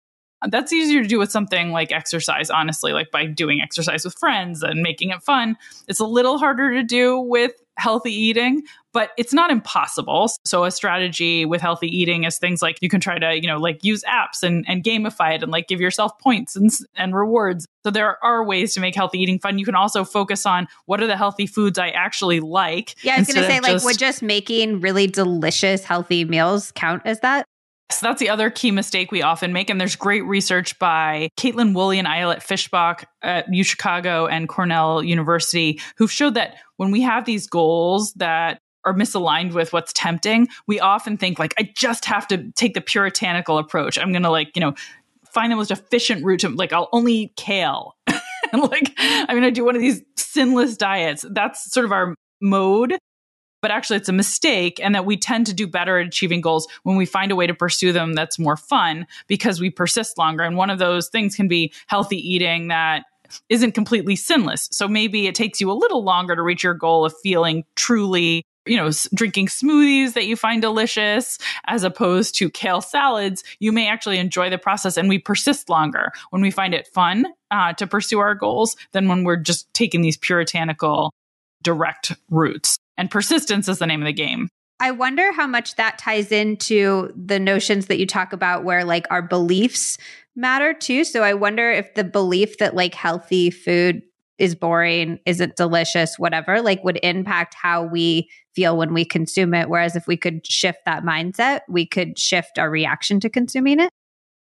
That's 0.48 0.72
easier 0.72 1.02
to 1.02 1.08
do 1.08 1.18
with 1.18 1.30
something 1.30 1.70
like 1.70 1.92
exercise, 1.92 2.50
honestly, 2.50 2.92
like 2.92 3.10
by 3.10 3.26
doing 3.26 3.60
exercise 3.60 4.04
with 4.04 4.18
friends 4.18 4.62
and 4.62 4.82
making 4.82 5.10
it 5.10 5.22
fun. 5.22 5.56
It's 5.88 6.00
a 6.00 6.06
little 6.06 6.38
harder 6.38 6.72
to 6.74 6.82
do 6.82 7.18
with 7.18 7.52
healthy 7.78 8.12
eating, 8.12 8.62
but 8.92 9.10
it's 9.16 9.32
not 9.32 9.50
impossible. 9.50 10.30
So 10.44 10.64
a 10.64 10.70
strategy 10.70 11.46
with 11.46 11.60
healthy 11.60 11.86
eating 11.86 12.24
is 12.24 12.38
things 12.38 12.60
like 12.60 12.76
you 12.80 12.88
can 12.88 13.00
try 13.00 13.18
to, 13.18 13.34
you 13.34 13.46
know, 13.46 13.58
like 13.58 13.82
use 13.82 14.04
apps 14.04 14.42
and, 14.42 14.64
and 14.68 14.84
gamify 14.84 15.34
it 15.34 15.42
and 15.42 15.50
like 15.50 15.68
give 15.68 15.80
yourself 15.80 16.18
points 16.18 16.54
and, 16.54 16.70
and 16.96 17.14
rewards. 17.14 17.66
So 17.84 17.90
there 17.90 18.22
are 18.22 18.44
ways 18.44 18.74
to 18.74 18.80
make 18.80 18.94
healthy 18.94 19.18
eating 19.18 19.38
fun. 19.38 19.58
You 19.58 19.64
can 19.64 19.74
also 19.74 20.04
focus 20.04 20.44
on 20.44 20.68
what 20.86 21.02
are 21.02 21.06
the 21.06 21.16
healthy 21.16 21.46
foods 21.46 21.78
I 21.78 21.88
actually 21.88 22.40
like. 22.40 22.94
Yeah, 23.02 23.14
I 23.14 23.18
was 23.20 23.28
going 23.28 23.40
to 23.40 23.46
say, 23.46 23.60
like, 23.60 23.72
just, 23.72 23.84
would 23.84 23.98
just 23.98 24.22
making 24.22 24.80
really 24.80 25.06
delicious, 25.06 25.82
healthy 25.82 26.24
meals 26.24 26.72
count 26.72 27.02
as 27.04 27.20
that? 27.20 27.46
So 27.98 28.06
that's 28.06 28.20
the 28.20 28.28
other 28.28 28.50
key 28.50 28.70
mistake 28.70 29.12
we 29.12 29.22
often 29.22 29.52
make. 29.52 29.70
And 29.70 29.80
there's 29.80 29.96
great 29.96 30.24
research 30.24 30.78
by 30.78 31.28
Kaitlin 31.36 31.74
Woolley 31.74 31.98
and 31.98 32.08
Ayelet 32.08 32.38
Fishbach 32.38 33.04
at 33.22 33.48
UChicago 33.48 34.30
and 34.30 34.48
Cornell 34.48 35.02
University 35.02 35.80
who've 35.96 36.12
showed 36.12 36.34
that 36.34 36.56
when 36.76 36.90
we 36.90 37.02
have 37.02 37.24
these 37.24 37.46
goals 37.46 38.12
that 38.14 38.58
are 38.84 38.94
misaligned 38.94 39.52
with 39.52 39.72
what's 39.72 39.92
tempting, 39.92 40.48
we 40.66 40.80
often 40.80 41.16
think 41.16 41.38
like, 41.38 41.54
I 41.58 41.70
just 41.76 42.04
have 42.06 42.26
to 42.28 42.50
take 42.52 42.74
the 42.74 42.80
puritanical 42.80 43.58
approach. 43.58 43.98
I'm 43.98 44.12
going 44.12 44.24
to 44.24 44.30
like, 44.30 44.56
you 44.56 44.60
know, 44.60 44.74
find 45.32 45.52
the 45.52 45.56
most 45.56 45.70
efficient 45.70 46.24
route 46.24 46.40
to 46.40 46.48
like, 46.48 46.72
I'll 46.72 46.88
only 46.92 47.14
eat 47.14 47.36
kale. 47.36 47.96
and 48.06 48.62
like, 48.62 48.92
I'm 48.98 49.28
going 49.28 49.42
to 49.42 49.50
do 49.50 49.64
one 49.64 49.76
of 49.76 49.82
these 49.82 50.02
sinless 50.16 50.76
diets. 50.76 51.24
That's 51.30 51.70
sort 51.70 51.86
of 51.86 51.92
our 51.92 52.14
mode 52.40 52.98
but 53.62 53.70
actually 53.70 53.96
it's 53.96 54.08
a 54.08 54.12
mistake 54.12 54.78
and 54.82 54.94
that 54.94 55.06
we 55.06 55.16
tend 55.16 55.46
to 55.46 55.54
do 55.54 55.66
better 55.66 55.98
at 55.98 56.06
achieving 56.06 56.42
goals 56.42 56.68
when 56.82 56.96
we 56.96 57.06
find 57.06 57.32
a 57.32 57.36
way 57.36 57.46
to 57.46 57.54
pursue 57.54 57.92
them 57.92 58.12
that's 58.12 58.38
more 58.38 58.56
fun 58.56 59.06
because 59.28 59.60
we 59.60 59.70
persist 59.70 60.18
longer. 60.18 60.42
And 60.42 60.56
one 60.56 60.68
of 60.68 60.78
those 60.78 61.08
things 61.08 61.34
can 61.34 61.48
be 61.48 61.72
healthy 61.86 62.16
eating 62.16 62.68
that 62.68 63.04
isn't 63.48 63.72
completely 63.72 64.16
sinless. 64.16 64.68
So 64.72 64.86
maybe 64.86 65.26
it 65.26 65.34
takes 65.34 65.60
you 65.60 65.70
a 65.70 65.72
little 65.72 66.04
longer 66.04 66.36
to 66.36 66.42
reach 66.42 66.62
your 66.62 66.74
goal 66.74 67.06
of 67.06 67.14
feeling 67.22 67.64
truly 67.76 68.44
you 68.64 68.76
know, 68.76 68.90
drinking 69.12 69.48
smoothies 69.48 70.12
that 70.12 70.26
you 70.26 70.36
find 70.36 70.62
delicious 70.62 71.36
as 71.66 71.82
opposed 71.82 72.36
to 72.36 72.48
kale 72.48 72.80
salads, 72.80 73.42
you 73.58 73.72
may 73.72 73.88
actually 73.88 74.18
enjoy 74.18 74.48
the 74.50 74.58
process 74.58 74.96
and 74.96 75.08
we 75.08 75.18
persist 75.18 75.68
longer 75.68 76.12
when 76.30 76.42
we 76.42 76.50
find 76.52 76.72
it 76.72 76.86
fun 76.86 77.26
uh, 77.50 77.72
to 77.72 77.88
pursue 77.88 78.20
our 78.20 78.36
goals 78.36 78.76
than 78.92 79.08
when 79.08 79.24
we're 79.24 79.36
just 79.36 79.72
taking 79.74 80.00
these 80.00 80.16
puritanical 80.16 81.12
direct 81.62 82.12
routes. 82.30 82.78
And 82.96 83.10
persistence 83.10 83.68
is 83.68 83.78
the 83.78 83.86
name 83.86 84.02
of 84.02 84.06
the 84.06 84.12
game. 84.12 84.48
I 84.80 84.90
wonder 84.90 85.32
how 85.32 85.46
much 85.46 85.76
that 85.76 85.98
ties 85.98 86.32
into 86.32 87.12
the 87.14 87.38
notions 87.38 87.86
that 87.86 87.98
you 87.98 88.06
talk 88.06 88.32
about 88.32 88.64
where 88.64 88.84
like 88.84 89.06
our 89.10 89.22
beliefs 89.22 89.96
matter 90.34 90.74
too. 90.74 91.04
So 91.04 91.22
I 91.22 91.34
wonder 91.34 91.70
if 91.70 91.94
the 91.94 92.04
belief 92.04 92.58
that 92.58 92.74
like 92.74 92.94
healthy 92.94 93.50
food 93.50 94.02
is 94.38 94.56
boring, 94.56 95.20
isn't 95.24 95.54
delicious, 95.54 96.18
whatever, 96.18 96.60
like 96.60 96.82
would 96.82 96.98
impact 97.04 97.54
how 97.54 97.84
we 97.84 98.28
feel 98.56 98.76
when 98.76 98.92
we 98.92 99.04
consume 99.04 99.54
it. 99.54 99.68
Whereas 99.68 99.94
if 99.94 100.08
we 100.08 100.16
could 100.16 100.44
shift 100.44 100.80
that 100.84 101.04
mindset, 101.04 101.60
we 101.68 101.86
could 101.86 102.18
shift 102.18 102.58
our 102.58 102.68
reaction 102.68 103.20
to 103.20 103.30
consuming 103.30 103.78
it. 103.78 103.90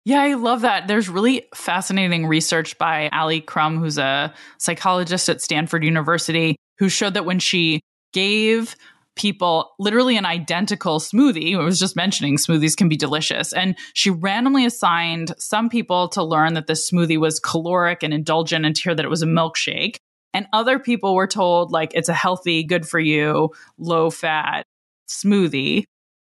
Yeah, 0.03 0.21
I 0.21 0.33
love 0.33 0.61
that. 0.61 0.87
There's 0.87 1.09
really 1.09 1.47
fascinating 1.53 2.27
research 2.27 2.77
by 2.77 3.09
Ali 3.13 3.39
Crum, 3.39 3.79
who's 3.79 3.97
a 3.97 4.33
psychologist 4.57 5.29
at 5.29 5.41
Stanford 5.41 5.83
University, 5.83 6.57
who 6.79 6.89
showed 6.89 7.13
that 7.13 7.25
when 7.25 7.39
she 7.39 7.81
gave 8.13 8.75
people 9.15 9.71
literally 9.79 10.15
an 10.15 10.25
identical 10.25 10.99
smoothie. 10.99 11.57
I 11.57 11.63
was 11.63 11.79
just 11.79 11.95
mentioning 11.95 12.37
smoothies 12.37 12.77
can 12.77 12.87
be 12.87 12.95
delicious. 12.95 13.51
And 13.51 13.75
she 13.93 14.09
randomly 14.09 14.65
assigned 14.65 15.33
some 15.39 15.69
people 15.69 16.07
to 16.09 16.23
learn 16.23 16.53
that 16.53 16.67
this 16.67 16.89
smoothie 16.89 17.19
was 17.19 17.39
caloric 17.39 18.03
and 18.03 18.13
indulgent 18.13 18.65
and 18.65 18.75
to 18.75 18.81
hear 18.81 18.95
that 18.95 19.05
it 19.05 19.09
was 19.09 19.23
a 19.23 19.27
milkshake. 19.27 19.97
And 20.33 20.45
other 20.53 20.77
people 20.77 21.15
were 21.15 21.27
told, 21.27 21.71
like, 21.71 21.91
it's 21.95 22.09
a 22.09 22.13
healthy, 22.13 22.63
good 22.63 22.87
for 22.87 22.99
you, 22.99 23.49
low 23.79 24.11
fat 24.11 24.65
smoothie. 25.09 25.85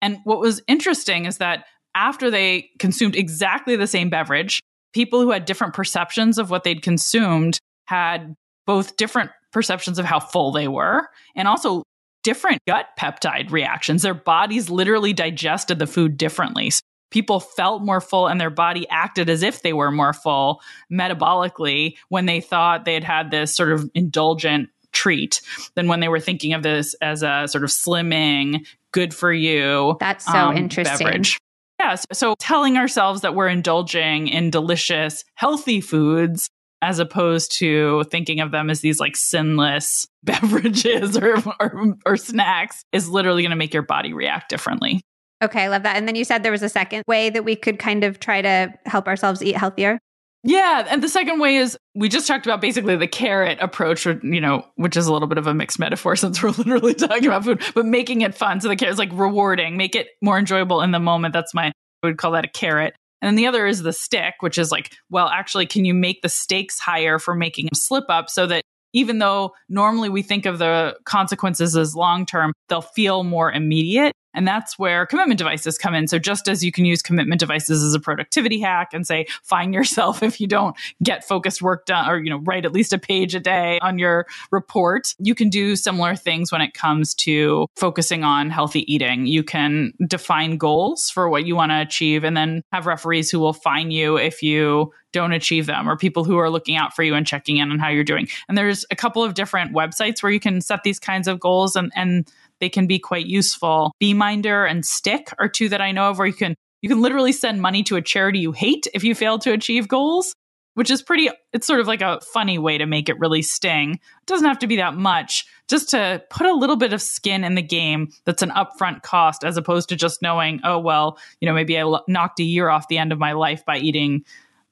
And 0.01 0.17
what 0.23 0.39
was 0.39 0.63
interesting 0.67 1.25
is 1.25 1.37
that 1.37 1.65
after 1.93 2.31
they 2.31 2.69
consumed 2.79 3.15
exactly 3.15 3.75
the 3.75 3.85
same 3.85 4.09
beverage, 4.09 4.59
people 4.93 5.21
who 5.21 5.29
had 5.29 5.45
different 5.45 5.73
perceptions 5.73 6.37
of 6.37 6.49
what 6.49 6.63
they'd 6.63 6.81
consumed 6.81 7.59
had 7.85 8.33
both 8.65 8.97
different 8.97 9.31
perceptions 9.51 9.99
of 9.99 10.05
how 10.05 10.19
full 10.19 10.51
they 10.51 10.67
were 10.67 11.07
and 11.35 11.47
also 11.47 11.83
different 12.23 12.59
gut 12.67 12.87
peptide 12.99 13.51
reactions. 13.51 14.01
Their 14.01 14.13
bodies 14.13 14.69
literally 14.69 15.13
digested 15.13 15.79
the 15.79 15.87
food 15.87 16.17
differently. 16.17 16.69
So 16.69 16.81
people 17.09 17.39
felt 17.39 17.83
more 17.83 18.01
full 18.01 18.27
and 18.27 18.39
their 18.39 18.49
body 18.49 18.87
acted 18.89 19.29
as 19.29 19.43
if 19.43 19.61
they 19.61 19.73
were 19.73 19.91
more 19.91 20.13
full 20.13 20.61
metabolically 20.91 21.95
when 22.09 22.25
they 22.25 22.41
thought 22.41 22.85
they 22.85 22.93
had 22.93 23.03
had 23.03 23.31
this 23.31 23.55
sort 23.55 23.71
of 23.71 23.89
indulgent 23.93 24.69
treat 24.91 25.41
than 25.75 25.87
when 25.87 25.99
they 25.99 26.09
were 26.09 26.19
thinking 26.19 26.53
of 26.53 26.63
this 26.63 26.93
as 26.95 27.23
a 27.23 27.47
sort 27.47 27.63
of 27.63 27.69
slimming, 27.69 28.65
good 28.91 29.13
for 29.13 29.31
you. 29.31 29.95
That's 29.99 30.25
so 30.25 30.33
um, 30.33 30.57
interesting. 30.57 31.07
Beverage. 31.07 31.37
Yeah. 31.79 31.95
So 32.11 32.35
telling 32.39 32.77
ourselves 32.77 33.21
that 33.21 33.33
we're 33.33 33.47
indulging 33.47 34.27
in 34.27 34.51
delicious, 34.51 35.23
healthy 35.35 35.81
foods 35.81 36.49
as 36.81 36.99
opposed 36.99 37.57
to 37.59 38.03
thinking 38.05 38.39
of 38.39 38.51
them 38.51 38.69
as 38.69 38.81
these 38.81 38.99
like 38.99 39.15
sinless 39.15 40.07
beverages 40.23 41.17
or, 41.17 41.37
or, 41.59 41.95
or 42.05 42.17
snacks 42.17 42.83
is 42.91 43.09
literally 43.09 43.43
going 43.43 43.51
to 43.51 43.55
make 43.55 43.73
your 43.73 43.83
body 43.83 44.13
react 44.13 44.49
differently. 44.49 45.01
Okay, 45.43 45.63
I 45.63 45.67
love 45.69 45.83
that. 45.83 45.95
And 45.95 46.07
then 46.07 46.15
you 46.15 46.23
said 46.23 46.43
there 46.43 46.51
was 46.51 46.61
a 46.61 46.69
second 46.69 47.03
way 47.07 47.29
that 47.29 47.43
we 47.43 47.55
could 47.55 47.79
kind 47.79 48.03
of 48.03 48.19
try 48.19 48.41
to 48.41 48.73
help 48.85 49.07
ourselves 49.07 49.41
eat 49.41 49.57
healthier. 49.57 49.99
Yeah, 50.43 50.87
and 50.89 51.03
the 51.03 51.09
second 51.09 51.39
way 51.39 51.57
is 51.57 51.77
we 51.93 52.09
just 52.09 52.27
talked 52.27 52.47
about 52.47 52.61
basically 52.61 52.95
the 52.95 53.07
carrot 53.07 53.59
approach, 53.61 54.05
you 54.05 54.41
know, 54.41 54.65
which 54.75 54.97
is 54.97 55.05
a 55.05 55.13
little 55.13 55.27
bit 55.27 55.37
of 55.37 55.45
a 55.45 55.53
mixed 55.53 55.77
metaphor 55.77 56.15
since 56.15 56.41
we're 56.41 56.49
literally 56.49 56.93
talking 56.93 57.27
about 57.27 57.43
food, 57.43 57.61
but 57.75 57.85
making 57.85 58.21
it 58.21 58.35
fun. 58.35 58.59
So 58.61 58.67
the 58.67 58.75
carrot 58.75 58.93
is 58.93 58.99
like 58.99 59.11
rewarding, 59.13 59.77
make 59.77 59.95
it 59.95 60.07
more 60.21 60.37
enjoyable 60.37 60.81
in 60.81 60.91
the 60.91 60.99
moment. 60.99 61.33
That's 61.33 61.53
my 61.53 61.71
I 62.03 62.07
would 62.07 62.17
call 62.17 62.31
that 62.31 62.45
a 62.45 62.49
carrot. 62.49 62.95
And 63.21 63.27
then 63.27 63.35
the 63.35 63.47
other 63.47 63.67
is 63.67 63.83
the 63.83 63.93
stick, 63.93 64.35
which 64.39 64.57
is 64.57 64.71
like, 64.71 64.95
well, 65.09 65.27
actually, 65.27 65.67
can 65.67 65.85
you 65.85 65.93
make 65.93 66.21
the 66.21 66.29
stakes 66.29 66.79
higher 66.79 67.19
for 67.19 67.35
making 67.35 67.69
a 67.71 67.75
slip 67.75 68.05
up 68.09 68.29
so 68.29 68.47
that 68.47 68.63
even 68.93 69.19
though 69.19 69.53
normally 69.69 70.09
we 70.09 70.21
think 70.21 70.45
of 70.45 70.59
the 70.59 70.97
consequences 71.05 71.75
as 71.75 71.95
long 71.95 72.25
term, 72.25 72.53
they'll 72.69 72.81
feel 72.81 73.23
more 73.23 73.51
immediate. 73.51 74.13
And 74.33 74.47
that's 74.47 74.79
where 74.79 75.05
commitment 75.05 75.37
devices 75.37 75.77
come 75.77 75.93
in. 75.93 76.07
So 76.07 76.17
just 76.17 76.47
as 76.47 76.63
you 76.63 76.71
can 76.71 76.85
use 76.85 77.01
commitment 77.01 77.39
devices 77.39 77.83
as 77.83 77.93
a 77.93 77.99
productivity 77.99 78.61
hack 78.61 78.89
and 78.93 79.05
say, 79.05 79.25
fine 79.43 79.73
yourself 79.73 80.23
if 80.23 80.39
you 80.39 80.47
don't 80.47 80.75
get 81.03 81.27
focused 81.27 81.61
work 81.61 81.85
done 81.85 82.09
or, 82.09 82.17
you 82.17 82.29
know, 82.29 82.39
write 82.39 82.65
at 82.65 82.71
least 82.71 82.93
a 82.93 82.97
page 82.97 83.35
a 83.35 83.39
day 83.39 83.77
on 83.81 83.99
your 83.99 84.25
report, 84.51 85.15
you 85.19 85.35
can 85.35 85.49
do 85.49 85.75
similar 85.75 86.15
things 86.15 86.51
when 86.51 86.61
it 86.61 86.73
comes 86.73 87.13
to 87.15 87.67
focusing 87.75 88.23
on 88.23 88.49
healthy 88.49 88.91
eating. 88.93 89.27
You 89.27 89.43
can 89.43 89.91
define 90.07 90.57
goals 90.57 91.09
for 91.09 91.29
what 91.29 91.45
you 91.45 91.55
want 91.55 91.71
to 91.71 91.81
achieve 91.81 92.23
and 92.23 92.35
then 92.37 92.61
have 92.71 92.85
referees 92.85 93.29
who 93.29 93.39
will 93.39 93.53
fine 93.53 93.91
you 93.91 94.17
if 94.17 94.41
you 94.41 94.91
don't 95.11 95.33
achieve 95.33 95.65
them 95.65 95.89
or 95.89 95.97
people 95.97 96.23
who 96.23 96.37
are 96.37 96.49
looking 96.49 96.75
out 96.75 96.95
for 96.95 97.03
you 97.03 97.15
and 97.15 97.27
checking 97.27 97.57
in 97.57 97.71
on 97.71 97.79
how 97.79 97.89
you're 97.89 98.03
doing. 98.03 98.27
And 98.47 98.57
there's 98.57 98.85
a 98.91 98.95
couple 98.95 99.23
of 99.23 99.33
different 99.33 99.73
websites 99.73 100.21
where 100.21 100.31
you 100.31 100.39
can 100.39 100.61
set 100.61 100.83
these 100.83 100.99
kinds 100.99 101.27
of 101.27 101.39
goals 101.39 101.75
and, 101.75 101.91
and 101.95 102.29
they 102.59 102.69
can 102.69 102.87
be 102.87 102.99
quite 102.99 103.25
useful. 103.25 103.91
Beeminder 103.99 104.65
and 104.65 104.83
stickK 104.83 105.33
are 105.39 105.49
two 105.49 105.69
that 105.69 105.81
I 105.81 105.91
know 105.91 106.09
of 106.09 106.17
where 106.17 106.27
you 106.27 106.33
can 106.33 106.55
you 106.81 106.89
can 106.89 107.01
literally 107.01 107.31
send 107.31 107.61
money 107.61 107.83
to 107.83 107.95
a 107.95 108.01
charity 108.01 108.39
you 108.39 108.51
hate 108.51 108.87
if 108.93 109.03
you 109.03 109.13
fail 109.13 109.37
to 109.39 109.51
achieve 109.51 109.87
goals, 109.87 110.33
which 110.73 110.89
is 110.89 111.01
pretty 111.01 111.29
it's 111.53 111.67
sort 111.67 111.79
of 111.79 111.87
like 111.87 112.01
a 112.01 112.19
funny 112.33 112.57
way 112.57 112.77
to 112.77 112.85
make 112.85 113.09
it 113.09 113.19
really 113.19 113.41
sting. 113.41 113.93
It 113.93 114.25
doesn't 114.25 114.47
have 114.47 114.59
to 114.59 114.67
be 114.67 114.77
that 114.77 114.95
much, 114.95 115.45
just 115.67 115.89
to 115.89 116.23
put 116.29 116.47
a 116.47 116.53
little 116.53 116.77
bit 116.77 116.93
of 116.93 117.01
skin 117.01 117.43
in 117.43 117.55
the 117.55 117.61
game 117.61 118.09
that's 118.25 118.41
an 118.41 118.51
upfront 118.51 119.03
cost 119.03 119.43
as 119.43 119.57
opposed 119.57 119.89
to 119.89 119.95
just 119.95 120.21
knowing, 120.21 120.59
oh 120.63 120.79
well, 120.79 121.19
you 121.39 121.47
know, 121.47 121.53
maybe 121.53 121.79
I 121.79 121.99
knocked 122.07 122.39
a 122.39 122.43
year 122.43 122.69
off 122.69 122.87
the 122.87 122.97
end 122.97 123.11
of 123.11 123.19
my 123.19 123.33
life 123.33 123.65
by 123.65 123.77
eating 123.77 124.23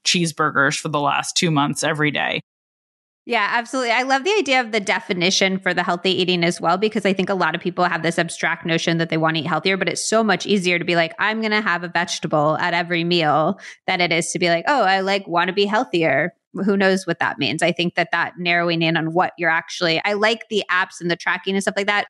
cheeseburgers 0.05 0.79
for 0.79 0.89
the 0.89 0.99
last 0.99 1.35
2 1.37 1.51
months 1.51 1.83
every 1.83 2.11
day. 2.11 2.41
Yeah, 3.25 3.47
absolutely. 3.51 3.91
I 3.91 4.01
love 4.01 4.23
the 4.23 4.33
idea 4.33 4.59
of 4.59 4.71
the 4.71 4.79
definition 4.79 5.59
for 5.59 5.71
the 5.71 5.83
healthy 5.83 6.09
eating 6.09 6.43
as 6.43 6.59
well, 6.59 6.77
because 6.77 7.05
I 7.05 7.13
think 7.13 7.29
a 7.29 7.35
lot 7.35 7.53
of 7.53 7.61
people 7.61 7.85
have 7.85 8.01
this 8.01 8.17
abstract 8.17 8.65
notion 8.65 8.97
that 8.97 9.09
they 9.09 9.17
want 9.17 9.35
to 9.35 9.43
eat 9.43 9.47
healthier, 9.47 9.77
but 9.77 9.87
it's 9.87 10.07
so 10.07 10.23
much 10.23 10.47
easier 10.47 10.79
to 10.79 10.85
be 10.85 10.95
like, 10.95 11.13
I'm 11.19 11.39
going 11.39 11.51
to 11.51 11.61
have 11.61 11.83
a 11.83 11.89
vegetable 11.89 12.57
at 12.57 12.73
every 12.73 13.03
meal 13.03 13.59
than 13.85 14.01
it 14.01 14.11
is 14.11 14.31
to 14.31 14.39
be 14.39 14.49
like, 14.49 14.65
oh, 14.67 14.81
I 14.81 15.01
like 15.01 15.27
want 15.27 15.49
to 15.49 15.53
be 15.53 15.65
healthier. 15.65 16.33
Who 16.55 16.75
knows 16.75 17.05
what 17.05 17.19
that 17.19 17.37
means? 17.37 17.61
I 17.61 17.71
think 17.71 17.93
that 17.93 18.09
that 18.11 18.33
narrowing 18.39 18.81
in 18.81 18.97
on 18.97 19.13
what 19.13 19.33
you're 19.37 19.51
actually, 19.51 20.01
I 20.03 20.13
like 20.13 20.49
the 20.49 20.63
apps 20.71 20.99
and 20.99 21.11
the 21.11 21.15
tracking 21.15 21.53
and 21.53 21.61
stuff 21.61 21.75
like 21.77 21.85
that 21.85 22.07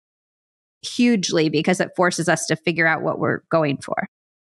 hugely 0.81 1.49
because 1.49 1.81
it 1.81 1.91
forces 1.97 2.29
us 2.29 2.45
to 2.45 2.55
figure 2.55 2.87
out 2.87 3.01
what 3.01 3.19
we're 3.19 3.41
going 3.51 3.75
for. 3.75 4.07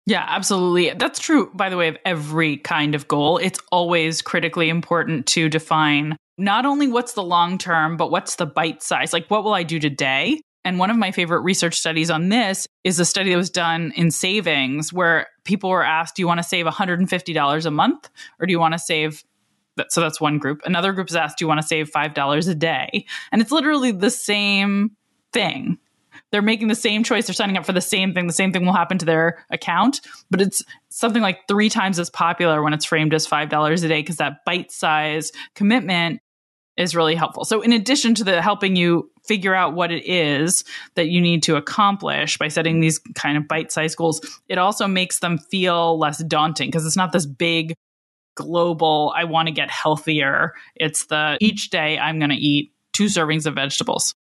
Yeah, 0.06 0.24
absolutely. 0.26 0.90
That's 0.90 1.20
true, 1.20 1.50
by 1.54 1.68
the 1.68 1.76
way, 1.76 1.88
of 1.88 1.96
every 2.04 2.56
kind 2.56 2.94
of 2.94 3.06
goal. 3.06 3.38
It's 3.38 3.60
always 3.70 4.20
critically 4.20 4.68
important 4.68 5.26
to 5.28 5.48
define 5.48 6.16
not 6.38 6.66
only 6.66 6.88
what's 6.88 7.12
the 7.12 7.22
long 7.22 7.56
term, 7.56 7.96
but 7.96 8.10
what's 8.10 8.36
the 8.36 8.46
bite 8.46 8.82
size? 8.82 9.12
Like, 9.12 9.30
what 9.30 9.44
will 9.44 9.54
I 9.54 9.62
do 9.62 9.78
today? 9.78 10.40
And 10.64 10.78
one 10.78 10.90
of 10.90 10.96
my 10.96 11.10
favorite 11.10 11.40
research 11.40 11.78
studies 11.78 12.10
on 12.10 12.28
this 12.28 12.66
is 12.84 12.98
a 12.98 13.04
study 13.04 13.30
that 13.30 13.36
was 13.36 13.50
done 13.50 13.92
in 13.96 14.10
savings 14.10 14.92
where 14.92 15.26
people 15.44 15.70
were 15.70 15.84
asked, 15.84 16.16
do 16.16 16.22
you 16.22 16.26
want 16.26 16.38
to 16.38 16.44
save 16.44 16.66
$150 16.66 17.66
a 17.66 17.70
month 17.70 18.10
or 18.40 18.46
do 18.46 18.52
you 18.52 18.60
want 18.60 18.74
to 18.74 18.78
save 18.78 19.22
so 19.88 20.02
that's 20.02 20.20
one 20.20 20.36
group. 20.38 20.60
Another 20.66 20.92
group 20.92 21.08
is 21.08 21.16
asked, 21.16 21.38
do 21.38 21.44
you 21.44 21.48
want 21.48 21.60
to 21.62 21.66
save 21.66 21.90
$5 21.90 22.48
a 22.48 22.54
day? 22.54 23.06
And 23.32 23.40
it's 23.40 23.50
literally 23.50 23.90
the 23.90 24.10
same 24.10 24.90
thing. 25.32 25.78
They're 26.32 26.42
making 26.42 26.68
the 26.68 26.74
same 26.74 27.04
choice. 27.04 27.26
They're 27.26 27.34
signing 27.34 27.56
up 27.56 27.66
for 27.66 27.72
the 27.72 27.80
same 27.80 28.14
thing. 28.14 28.26
The 28.26 28.32
same 28.32 28.52
thing 28.52 28.66
will 28.66 28.72
happen 28.72 28.98
to 28.98 29.04
their 29.04 29.44
account, 29.50 30.00
but 30.30 30.40
it's 30.40 30.64
something 30.88 31.22
like 31.22 31.46
three 31.46 31.68
times 31.68 31.98
as 31.98 32.10
popular 32.10 32.62
when 32.62 32.72
it's 32.72 32.84
framed 32.84 33.14
as 33.14 33.26
$5 33.26 33.84
a 33.84 33.88
day 33.88 34.00
because 34.00 34.16
that 34.16 34.44
bite 34.44 34.72
size 34.72 35.30
commitment 35.54 36.20
is 36.76 36.96
really 36.96 37.14
helpful. 37.14 37.44
So 37.44 37.60
in 37.60 37.72
addition 37.72 38.14
to 38.14 38.24
the 38.24 38.40
helping 38.40 38.76
you 38.76 39.10
figure 39.26 39.54
out 39.54 39.74
what 39.74 39.92
it 39.92 40.08
is 40.08 40.64
that 40.94 41.08
you 41.08 41.20
need 41.20 41.42
to 41.44 41.56
accomplish 41.56 42.38
by 42.38 42.48
setting 42.48 42.80
these 42.80 42.98
kind 43.14 43.36
of 43.36 43.46
bite-sized 43.46 43.96
goals, 43.96 44.20
it 44.48 44.58
also 44.58 44.86
makes 44.86 45.18
them 45.18 45.38
feel 45.38 45.98
less 45.98 46.22
daunting 46.24 46.68
because 46.68 46.86
it's 46.86 46.96
not 46.96 47.12
this 47.12 47.26
big 47.26 47.74
global 48.34 49.12
I 49.14 49.24
want 49.24 49.48
to 49.48 49.52
get 49.52 49.70
healthier. 49.70 50.54
It's 50.74 51.06
the 51.06 51.36
each 51.40 51.68
day 51.70 51.98
I'm 51.98 52.18
going 52.18 52.30
to 52.30 52.36
eat 52.36 52.72
two 52.92 53.04
servings 53.06 53.46
of 53.46 53.54
vegetables. 53.54 54.14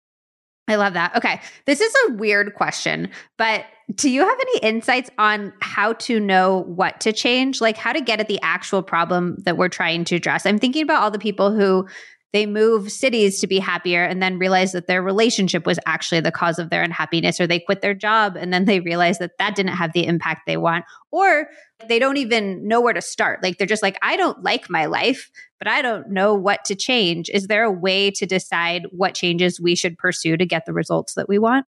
I 0.70 0.76
love 0.76 0.94
that. 0.94 1.16
Okay. 1.16 1.42
This 1.66 1.82
is 1.82 1.94
a 2.08 2.14
weird 2.14 2.54
question, 2.54 3.10
but 3.38 3.66
do 3.96 4.10
you 4.10 4.22
have 4.22 4.40
any 4.40 4.60
insights 4.60 5.10
on 5.18 5.52
how 5.62 5.94
to 5.94 6.20
know 6.20 6.64
what 6.68 7.00
to 7.02 7.12
change? 7.12 7.60
Like 7.60 7.76
how 7.76 7.92
to 7.92 8.02
get 8.02 8.20
at 8.20 8.28
the 8.28 8.40
actual 8.42 8.84
problem 8.84 9.38
that 9.46 9.58
we're 9.58 9.70
trying 9.70 10.06
to 10.06 10.16
address? 10.16 10.46
I'm 10.46 10.60
thinking 10.60 10.84
about 10.84 11.02
all 11.02 11.12
the 11.12 11.20
people 11.20 11.52
who 11.52 11.88
they 12.32 12.46
move 12.46 12.92
cities 12.92 13.40
to 13.40 13.48
be 13.48 13.60
happier 13.60 14.04
and 14.04 14.22
then 14.22 14.38
realize 14.38 14.72
that 14.74 14.88
their 14.88 15.02
relationship 15.02 15.66
was 15.66 15.80
actually 15.86 16.22
the 16.22 16.32
cause 16.32 16.60
of 16.60 16.70
their 16.70 16.84
unhappiness 16.84 17.40
or 17.40 17.48
they 17.48 17.60
quit 17.60 17.82
their 17.82 17.94
job 17.94 18.36
and 18.36 18.54
then 18.54 18.66
they 18.66 18.80
realize 18.80 19.18
that 19.18 19.38
that 19.40 19.56
didn't 19.56 19.74
have 19.74 19.94
the 19.94 20.06
impact 20.06 20.42
they 20.46 20.58
want 20.58 20.86
or 21.12 21.48
they 21.88 21.98
don't 21.98 22.18
even 22.18 22.68
know 22.68 22.82
where 22.82 22.94
to 22.94 23.02
start. 23.02 23.42
Like 23.42 23.58
they're 23.58 23.66
just 23.68 23.84
like 23.84 23.98
I 24.02 24.16
don't 24.16 24.44
like 24.44 24.70
my 24.70 24.86
life 24.86 25.32
but 25.58 25.68
I 25.68 25.82
don't 25.82 26.10
know 26.10 26.36
what 26.36 26.64
to 26.66 26.76
change. 26.76 27.30
Is 27.30 27.48
there 27.48 27.64
a 27.64 27.72
way 27.72 28.12
to 28.12 28.26
decide 28.26 28.86
what 28.92 29.14
changes 29.16 29.60
we 29.60 29.76
should 29.76 29.98
pursue 29.98 30.38
to 30.38 30.46
get 30.46 30.66
the 30.66 30.74
results 30.74 31.16
that 31.16 31.28
we 31.28 31.40
want? 31.40 31.66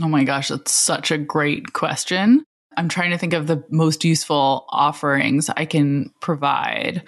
Oh 0.00 0.08
my 0.08 0.24
gosh 0.24 0.48
that's 0.48 0.72
such 0.72 1.10
a 1.10 1.18
great 1.18 1.72
question 1.72 2.44
I'm 2.76 2.88
trying 2.88 3.10
to 3.10 3.18
think 3.18 3.32
of 3.32 3.46
the 3.46 3.64
most 3.70 4.04
useful 4.04 4.66
offerings 4.68 5.50
I 5.50 5.64
can 5.64 6.12
provide 6.20 7.02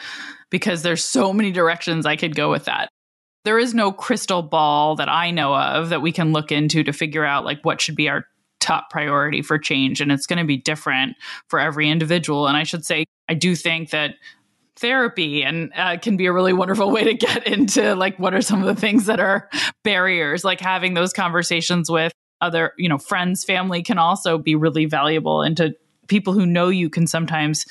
because 0.50 0.82
there's 0.82 1.04
so 1.04 1.32
many 1.32 1.50
directions 1.50 2.06
I 2.06 2.16
could 2.16 2.34
go 2.34 2.50
with 2.50 2.64
that. 2.66 2.88
There 3.44 3.58
is 3.58 3.74
no 3.74 3.92
crystal 3.92 4.42
ball 4.42 4.96
that 4.96 5.08
I 5.08 5.30
know 5.30 5.54
of 5.54 5.90
that 5.90 6.02
we 6.02 6.12
can 6.12 6.32
look 6.32 6.50
into 6.50 6.82
to 6.84 6.92
figure 6.92 7.24
out 7.24 7.44
like 7.44 7.60
what 7.62 7.80
should 7.80 7.96
be 7.96 8.08
our 8.08 8.24
top 8.60 8.90
priority 8.90 9.42
for 9.42 9.58
change 9.58 10.00
and 10.00 10.10
it's 10.10 10.26
going 10.26 10.38
to 10.38 10.44
be 10.44 10.56
different 10.56 11.16
for 11.48 11.60
every 11.60 11.88
individual 11.88 12.48
and 12.48 12.56
I 12.56 12.64
should 12.64 12.84
say 12.84 13.04
I 13.28 13.34
do 13.34 13.54
think 13.54 13.90
that 13.90 14.14
therapy 14.76 15.44
and 15.44 15.72
uh, 15.76 15.98
can 15.98 16.16
be 16.16 16.26
a 16.26 16.32
really 16.32 16.52
wonderful 16.52 16.90
way 16.90 17.04
to 17.04 17.14
get 17.14 17.46
into 17.52 17.94
like 17.94 18.18
what 18.18 18.34
are 18.34 18.42
some 18.42 18.60
of 18.60 18.66
the 18.66 18.80
things 18.80 19.06
that 19.06 19.20
are 19.20 19.48
barriers 19.84 20.42
like 20.42 20.60
having 20.60 20.94
those 20.94 21.12
conversations 21.12 21.88
with 21.88 22.12
other 22.40 22.72
you 22.76 22.88
know 22.88 22.98
friends 22.98 23.44
family 23.44 23.82
can 23.82 23.98
also 23.98 24.38
be 24.38 24.54
really 24.54 24.84
valuable 24.84 25.42
and 25.42 25.56
to 25.56 25.74
people 26.08 26.32
who 26.32 26.46
know 26.46 26.68
you 26.68 26.90
can 26.90 27.06
sometimes 27.06 27.64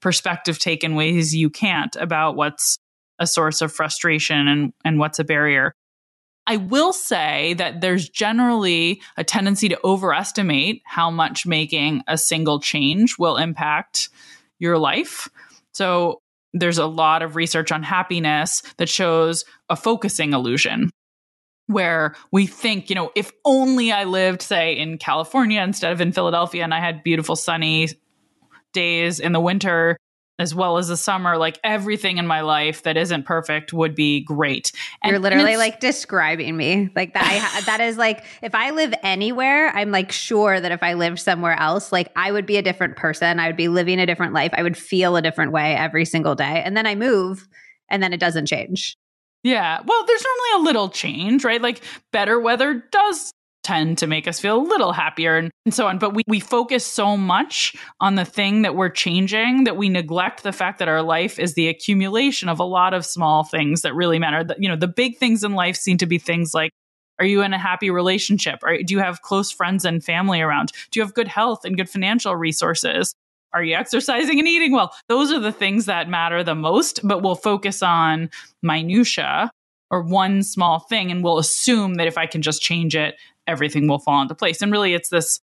perspective 0.00 0.58
take 0.58 0.82
in 0.82 0.94
ways 0.94 1.34
you 1.34 1.50
can't 1.50 1.94
about 1.96 2.36
what's 2.36 2.78
a 3.18 3.26
source 3.26 3.60
of 3.60 3.72
frustration 3.72 4.48
and, 4.48 4.72
and 4.84 4.98
what's 4.98 5.18
a 5.18 5.24
barrier. 5.24 5.72
I 6.46 6.56
will 6.56 6.92
say 6.92 7.54
that 7.54 7.80
there's 7.80 8.08
generally 8.08 9.02
a 9.16 9.22
tendency 9.22 9.68
to 9.68 9.78
overestimate 9.84 10.82
how 10.84 11.10
much 11.10 11.46
making 11.46 12.02
a 12.08 12.18
single 12.18 12.60
change 12.60 13.16
will 13.18 13.36
impact 13.36 14.08
your 14.58 14.78
life. 14.78 15.28
So 15.74 16.18
there's 16.52 16.78
a 16.78 16.86
lot 16.86 17.22
of 17.22 17.36
research 17.36 17.70
on 17.70 17.82
happiness 17.82 18.62
that 18.78 18.88
shows 18.88 19.44
a 19.68 19.76
focusing 19.76 20.32
illusion 20.32 20.90
where 21.70 22.14
we 22.30 22.46
think, 22.46 22.90
you 22.90 22.94
know, 22.94 23.10
if 23.14 23.32
only 23.44 23.92
I 23.92 24.04
lived, 24.04 24.42
say, 24.42 24.76
in 24.76 24.98
California 24.98 25.62
instead 25.62 25.92
of 25.92 26.00
in 26.00 26.12
Philadelphia 26.12 26.64
and 26.64 26.74
I 26.74 26.80
had 26.80 27.02
beautiful 27.02 27.36
sunny 27.36 27.88
days 28.72 29.20
in 29.20 29.32
the 29.32 29.40
winter 29.40 29.96
as 30.40 30.54
well 30.54 30.78
as 30.78 30.88
the 30.88 30.96
summer 30.96 31.36
like 31.36 31.60
everything 31.62 32.16
in 32.16 32.26
my 32.26 32.40
life 32.40 32.82
that 32.84 32.96
isn't 32.96 33.24
perfect 33.24 33.74
would 33.74 33.94
be 33.94 34.22
great. 34.22 34.72
And, 35.02 35.10
you're 35.10 35.20
literally 35.20 35.58
like 35.58 35.80
describing 35.80 36.56
me. 36.56 36.88
Like 36.96 37.12
that 37.12 37.24
I, 37.24 37.60
that 37.66 37.80
is 37.82 37.98
like 37.98 38.24
if 38.40 38.54
i 38.54 38.70
live 38.70 38.94
anywhere 39.02 39.68
i'm 39.68 39.90
like 39.90 40.10
sure 40.10 40.58
that 40.58 40.72
if 40.72 40.82
i 40.82 40.94
lived 40.94 41.18
somewhere 41.18 41.58
else 41.60 41.92
like 41.92 42.10
i 42.16 42.32
would 42.32 42.46
be 42.46 42.56
a 42.56 42.62
different 42.62 42.96
person. 42.96 43.38
I 43.38 43.48
would 43.48 43.56
be 43.56 43.68
living 43.68 44.00
a 44.00 44.06
different 44.06 44.32
life. 44.32 44.52
I 44.54 44.62
would 44.62 44.78
feel 44.78 45.16
a 45.16 45.22
different 45.22 45.52
way 45.52 45.76
every 45.76 46.06
single 46.06 46.34
day. 46.34 46.62
And 46.64 46.74
then 46.74 46.86
i 46.86 46.94
move 46.94 47.46
and 47.90 48.02
then 48.02 48.14
it 48.14 48.20
doesn't 48.20 48.46
change 48.46 48.96
yeah. 49.42 49.80
Well, 49.84 50.04
there's 50.06 50.24
normally 50.24 50.62
a 50.62 50.64
little 50.66 50.88
change, 50.88 51.44
right? 51.44 51.60
Like 51.60 51.82
better 52.12 52.40
weather 52.40 52.84
does 52.92 53.32
tend 53.62 53.98
to 53.98 54.06
make 54.06 54.26
us 54.26 54.40
feel 54.40 54.56
a 54.56 54.62
little 54.62 54.92
happier 54.92 55.36
and, 55.36 55.50
and 55.66 55.74
so 55.74 55.86
on. 55.86 55.98
But 55.98 56.14
we, 56.14 56.22
we 56.26 56.40
focus 56.40 56.84
so 56.84 57.16
much 57.16 57.74
on 58.00 58.14
the 58.14 58.24
thing 58.24 58.62
that 58.62 58.74
we're 58.74 58.88
changing 58.88 59.64
that 59.64 59.76
we 59.76 59.88
neglect 59.88 60.42
the 60.42 60.52
fact 60.52 60.78
that 60.78 60.88
our 60.88 61.02
life 61.02 61.38
is 61.38 61.54
the 61.54 61.68
accumulation 61.68 62.48
of 62.48 62.58
a 62.58 62.64
lot 62.64 62.94
of 62.94 63.04
small 63.04 63.44
things 63.44 63.82
that 63.82 63.94
really 63.94 64.18
matter. 64.18 64.44
The, 64.44 64.56
you 64.58 64.68
know, 64.68 64.76
the 64.76 64.88
big 64.88 65.18
things 65.18 65.44
in 65.44 65.52
life 65.52 65.76
seem 65.76 65.98
to 65.98 66.06
be 66.06 66.18
things 66.18 66.54
like 66.54 66.70
are 67.18 67.26
you 67.26 67.42
in 67.42 67.52
a 67.52 67.58
happy 67.58 67.90
relationship? 67.90 68.60
Or 68.62 68.78
do 68.78 68.94
you 68.94 69.00
have 69.00 69.20
close 69.20 69.52
friends 69.52 69.84
and 69.84 70.02
family 70.02 70.40
around? 70.40 70.72
Do 70.90 70.98
you 70.98 71.04
have 71.04 71.12
good 71.12 71.28
health 71.28 71.66
and 71.66 71.76
good 71.76 71.90
financial 71.90 72.34
resources? 72.34 73.14
Are 73.52 73.62
you 73.62 73.74
exercising 73.74 74.38
and 74.38 74.48
eating 74.48 74.72
well? 74.72 74.94
Those 75.08 75.32
are 75.32 75.40
the 75.40 75.52
things 75.52 75.86
that 75.86 76.08
matter 76.08 76.42
the 76.44 76.54
most, 76.54 77.00
but 77.06 77.22
we'll 77.22 77.34
focus 77.34 77.82
on 77.82 78.30
minutia 78.62 79.50
or 79.90 80.02
one 80.02 80.42
small 80.42 80.80
thing 80.80 81.10
and 81.10 81.24
we'll 81.24 81.38
assume 81.38 81.94
that 81.94 82.06
if 82.06 82.16
I 82.16 82.26
can 82.26 82.42
just 82.42 82.62
change 82.62 82.94
it, 82.94 83.16
everything 83.46 83.88
will 83.88 83.98
fall 83.98 84.22
into 84.22 84.34
place. 84.34 84.62
And 84.62 84.70
really, 84.70 84.94
it's 84.94 85.08
this 85.08 85.40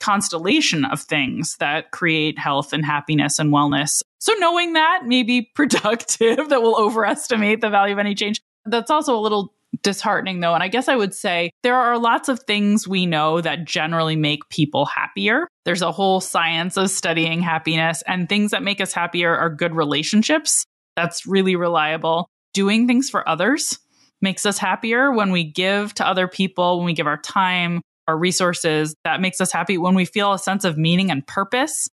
constellation 0.00 0.86
of 0.86 1.00
things 1.00 1.56
that 1.58 1.90
create 1.90 2.38
health 2.38 2.72
and 2.72 2.84
happiness 2.84 3.38
and 3.38 3.52
wellness. 3.52 4.02
So 4.18 4.32
knowing 4.38 4.72
that 4.72 5.04
may 5.04 5.22
be 5.22 5.42
productive, 5.54 6.48
that 6.48 6.62
will 6.62 6.76
overestimate 6.76 7.60
the 7.60 7.70
value 7.70 7.92
of 7.92 7.98
any 7.98 8.14
change. 8.14 8.40
That's 8.64 8.90
also 8.90 9.16
a 9.16 9.20
little 9.20 9.54
disheartening 9.82 10.40
though. 10.40 10.54
And 10.54 10.62
I 10.62 10.68
guess 10.68 10.88
I 10.88 10.96
would 10.96 11.14
say 11.14 11.50
there 11.62 11.76
are 11.76 11.98
lots 11.98 12.28
of 12.28 12.40
things 12.40 12.86
we 12.86 13.06
know 13.06 13.40
that 13.40 13.64
generally 13.64 14.16
make 14.16 14.48
people 14.48 14.86
happier. 14.86 15.48
There's 15.64 15.82
a 15.82 15.92
whole 15.92 16.20
science 16.20 16.76
of 16.76 16.90
studying 16.90 17.40
happiness, 17.40 18.02
and 18.06 18.28
things 18.28 18.50
that 18.50 18.62
make 18.62 18.80
us 18.80 18.92
happier 18.92 19.36
are 19.36 19.50
good 19.50 19.74
relationships. 19.74 20.64
That's 20.96 21.26
really 21.26 21.56
reliable. 21.56 22.28
Doing 22.52 22.86
things 22.86 23.10
for 23.10 23.28
others 23.28 23.78
makes 24.20 24.44
us 24.44 24.58
happier 24.58 25.12
when 25.12 25.30
we 25.30 25.44
give 25.44 25.94
to 25.94 26.06
other 26.06 26.28
people, 26.28 26.78
when 26.78 26.86
we 26.86 26.92
give 26.92 27.06
our 27.06 27.20
time, 27.20 27.80
our 28.08 28.18
resources. 28.18 28.94
That 29.04 29.20
makes 29.20 29.40
us 29.40 29.52
happy 29.52 29.78
when 29.78 29.94
we 29.94 30.04
feel 30.04 30.32
a 30.32 30.38
sense 30.38 30.64
of 30.64 30.76
meaning 30.76 31.10
and 31.10 31.26
purpose 31.26 31.88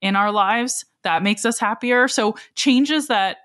in 0.00 0.16
our 0.16 0.32
lives. 0.32 0.84
That 1.04 1.22
makes 1.22 1.44
us 1.44 1.58
happier. 1.58 2.08
So, 2.08 2.36
changes 2.54 3.08
that 3.08 3.38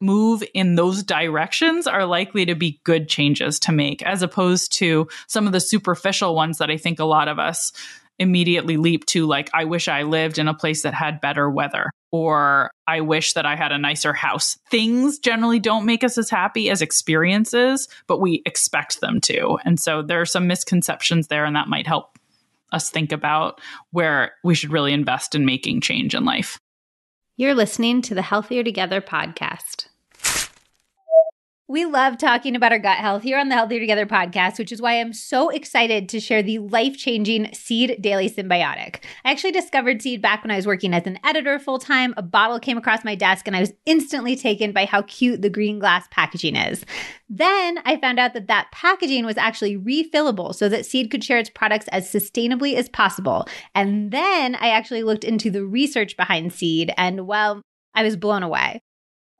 move 0.00 0.42
in 0.54 0.74
those 0.74 1.02
directions 1.02 1.86
are 1.86 2.06
likely 2.06 2.46
to 2.46 2.54
be 2.54 2.80
good 2.84 3.08
changes 3.08 3.60
to 3.60 3.72
make, 3.72 4.02
as 4.02 4.22
opposed 4.22 4.72
to 4.78 5.08
some 5.26 5.46
of 5.46 5.52
the 5.52 5.60
superficial 5.60 6.34
ones 6.34 6.58
that 6.58 6.70
I 6.70 6.76
think 6.76 6.98
a 6.98 7.04
lot 7.04 7.28
of 7.28 7.38
us 7.38 7.72
immediately 8.18 8.76
leap 8.76 9.06
to, 9.06 9.26
like, 9.26 9.48
I 9.54 9.64
wish 9.64 9.88
I 9.88 10.02
lived 10.02 10.38
in 10.38 10.46
a 10.46 10.54
place 10.54 10.82
that 10.82 10.92
had 10.92 11.22
better 11.22 11.48
weather, 11.48 11.90
or 12.12 12.70
I 12.86 13.00
wish 13.00 13.32
that 13.32 13.46
I 13.46 13.56
had 13.56 13.72
a 13.72 13.78
nicer 13.78 14.12
house. 14.12 14.58
Things 14.70 15.18
generally 15.18 15.58
don't 15.58 15.86
make 15.86 16.04
us 16.04 16.18
as 16.18 16.28
happy 16.28 16.68
as 16.68 16.82
experiences, 16.82 17.88
but 18.06 18.20
we 18.20 18.42
expect 18.44 19.00
them 19.00 19.22
to. 19.22 19.58
And 19.64 19.80
so 19.80 20.02
there 20.02 20.20
are 20.20 20.26
some 20.26 20.46
misconceptions 20.46 21.28
there, 21.28 21.46
and 21.46 21.56
that 21.56 21.68
might 21.68 21.86
help 21.86 22.18
us 22.72 22.90
think 22.90 23.10
about 23.10 23.60
where 23.90 24.32
we 24.44 24.54
should 24.54 24.70
really 24.70 24.92
invest 24.92 25.34
in 25.34 25.46
making 25.46 25.80
change 25.80 26.14
in 26.14 26.24
life. 26.24 26.58
You're 27.40 27.54
listening 27.54 28.02
to 28.02 28.14
the 28.14 28.20
Healthier 28.20 28.62
Together 28.62 29.00
podcast. 29.00 29.86
We 31.70 31.84
love 31.84 32.18
talking 32.18 32.56
about 32.56 32.72
our 32.72 32.80
gut 32.80 32.98
health 32.98 33.22
here 33.22 33.38
on 33.38 33.48
the 33.48 33.54
Healthier 33.54 33.78
Together 33.78 34.04
podcast, 34.04 34.58
which 34.58 34.72
is 34.72 34.82
why 34.82 34.94
I'm 34.94 35.12
so 35.12 35.50
excited 35.50 36.08
to 36.08 36.18
share 36.18 36.42
the 36.42 36.58
life 36.58 36.98
changing 36.98 37.54
Seed 37.54 38.02
Daily 38.02 38.28
Synbiotic. 38.28 38.96
I 39.24 39.30
actually 39.30 39.52
discovered 39.52 40.02
Seed 40.02 40.20
back 40.20 40.42
when 40.42 40.50
I 40.50 40.56
was 40.56 40.66
working 40.66 40.92
as 40.92 41.06
an 41.06 41.20
editor 41.22 41.60
full 41.60 41.78
time. 41.78 42.12
A 42.16 42.22
bottle 42.22 42.58
came 42.58 42.76
across 42.76 43.04
my 43.04 43.14
desk 43.14 43.46
and 43.46 43.54
I 43.54 43.60
was 43.60 43.72
instantly 43.86 44.34
taken 44.34 44.72
by 44.72 44.84
how 44.84 45.02
cute 45.02 45.42
the 45.42 45.48
green 45.48 45.78
glass 45.78 46.08
packaging 46.10 46.56
is. 46.56 46.84
Then 47.28 47.78
I 47.84 47.98
found 47.98 48.18
out 48.18 48.34
that 48.34 48.48
that 48.48 48.72
packaging 48.72 49.24
was 49.24 49.36
actually 49.36 49.78
refillable 49.78 50.52
so 50.52 50.68
that 50.68 50.86
Seed 50.86 51.08
could 51.08 51.22
share 51.22 51.38
its 51.38 51.50
products 51.50 51.86
as 51.92 52.12
sustainably 52.12 52.74
as 52.74 52.88
possible. 52.88 53.46
And 53.76 54.10
then 54.10 54.56
I 54.56 54.70
actually 54.70 55.04
looked 55.04 55.22
into 55.22 55.52
the 55.52 55.64
research 55.64 56.16
behind 56.16 56.52
Seed 56.52 56.92
and 56.96 57.28
well, 57.28 57.62
I 57.94 58.02
was 58.02 58.16
blown 58.16 58.42
away. 58.42 58.82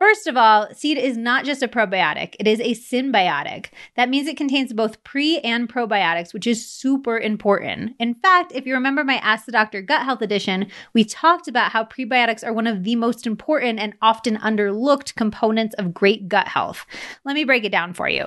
First 0.00 0.26
of 0.26 0.34
all, 0.34 0.66
seed 0.72 0.96
is 0.96 1.18
not 1.18 1.44
just 1.44 1.62
a 1.62 1.68
probiotic, 1.68 2.34
it 2.40 2.46
is 2.46 2.58
a 2.60 2.74
synbiotic. 2.74 3.66
That 3.96 4.08
means 4.08 4.28
it 4.28 4.36
contains 4.38 4.72
both 4.72 5.04
pre 5.04 5.40
and 5.40 5.68
probiotics, 5.68 6.32
which 6.32 6.46
is 6.46 6.66
super 6.66 7.18
important. 7.18 7.96
In 7.98 8.14
fact, 8.14 8.52
if 8.54 8.64
you 8.64 8.72
remember 8.72 9.04
my 9.04 9.16
Ask 9.16 9.44
the 9.44 9.52
Doctor 9.52 9.82
Gut 9.82 10.06
Health 10.06 10.22
edition, 10.22 10.70
we 10.94 11.04
talked 11.04 11.48
about 11.48 11.72
how 11.72 11.84
prebiotics 11.84 12.42
are 12.42 12.54
one 12.54 12.66
of 12.66 12.82
the 12.84 12.96
most 12.96 13.26
important 13.26 13.78
and 13.78 13.92
often 14.00 14.38
underlooked 14.38 15.16
components 15.16 15.74
of 15.74 15.92
great 15.92 16.28
gut 16.28 16.48
health. 16.48 16.86
Let 17.26 17.34
me 17.34 17.44
break 17.44 17.64
it 17.64 17.72
down 17.72 17.92
for 17.92 18.08
you. 18.08 18.24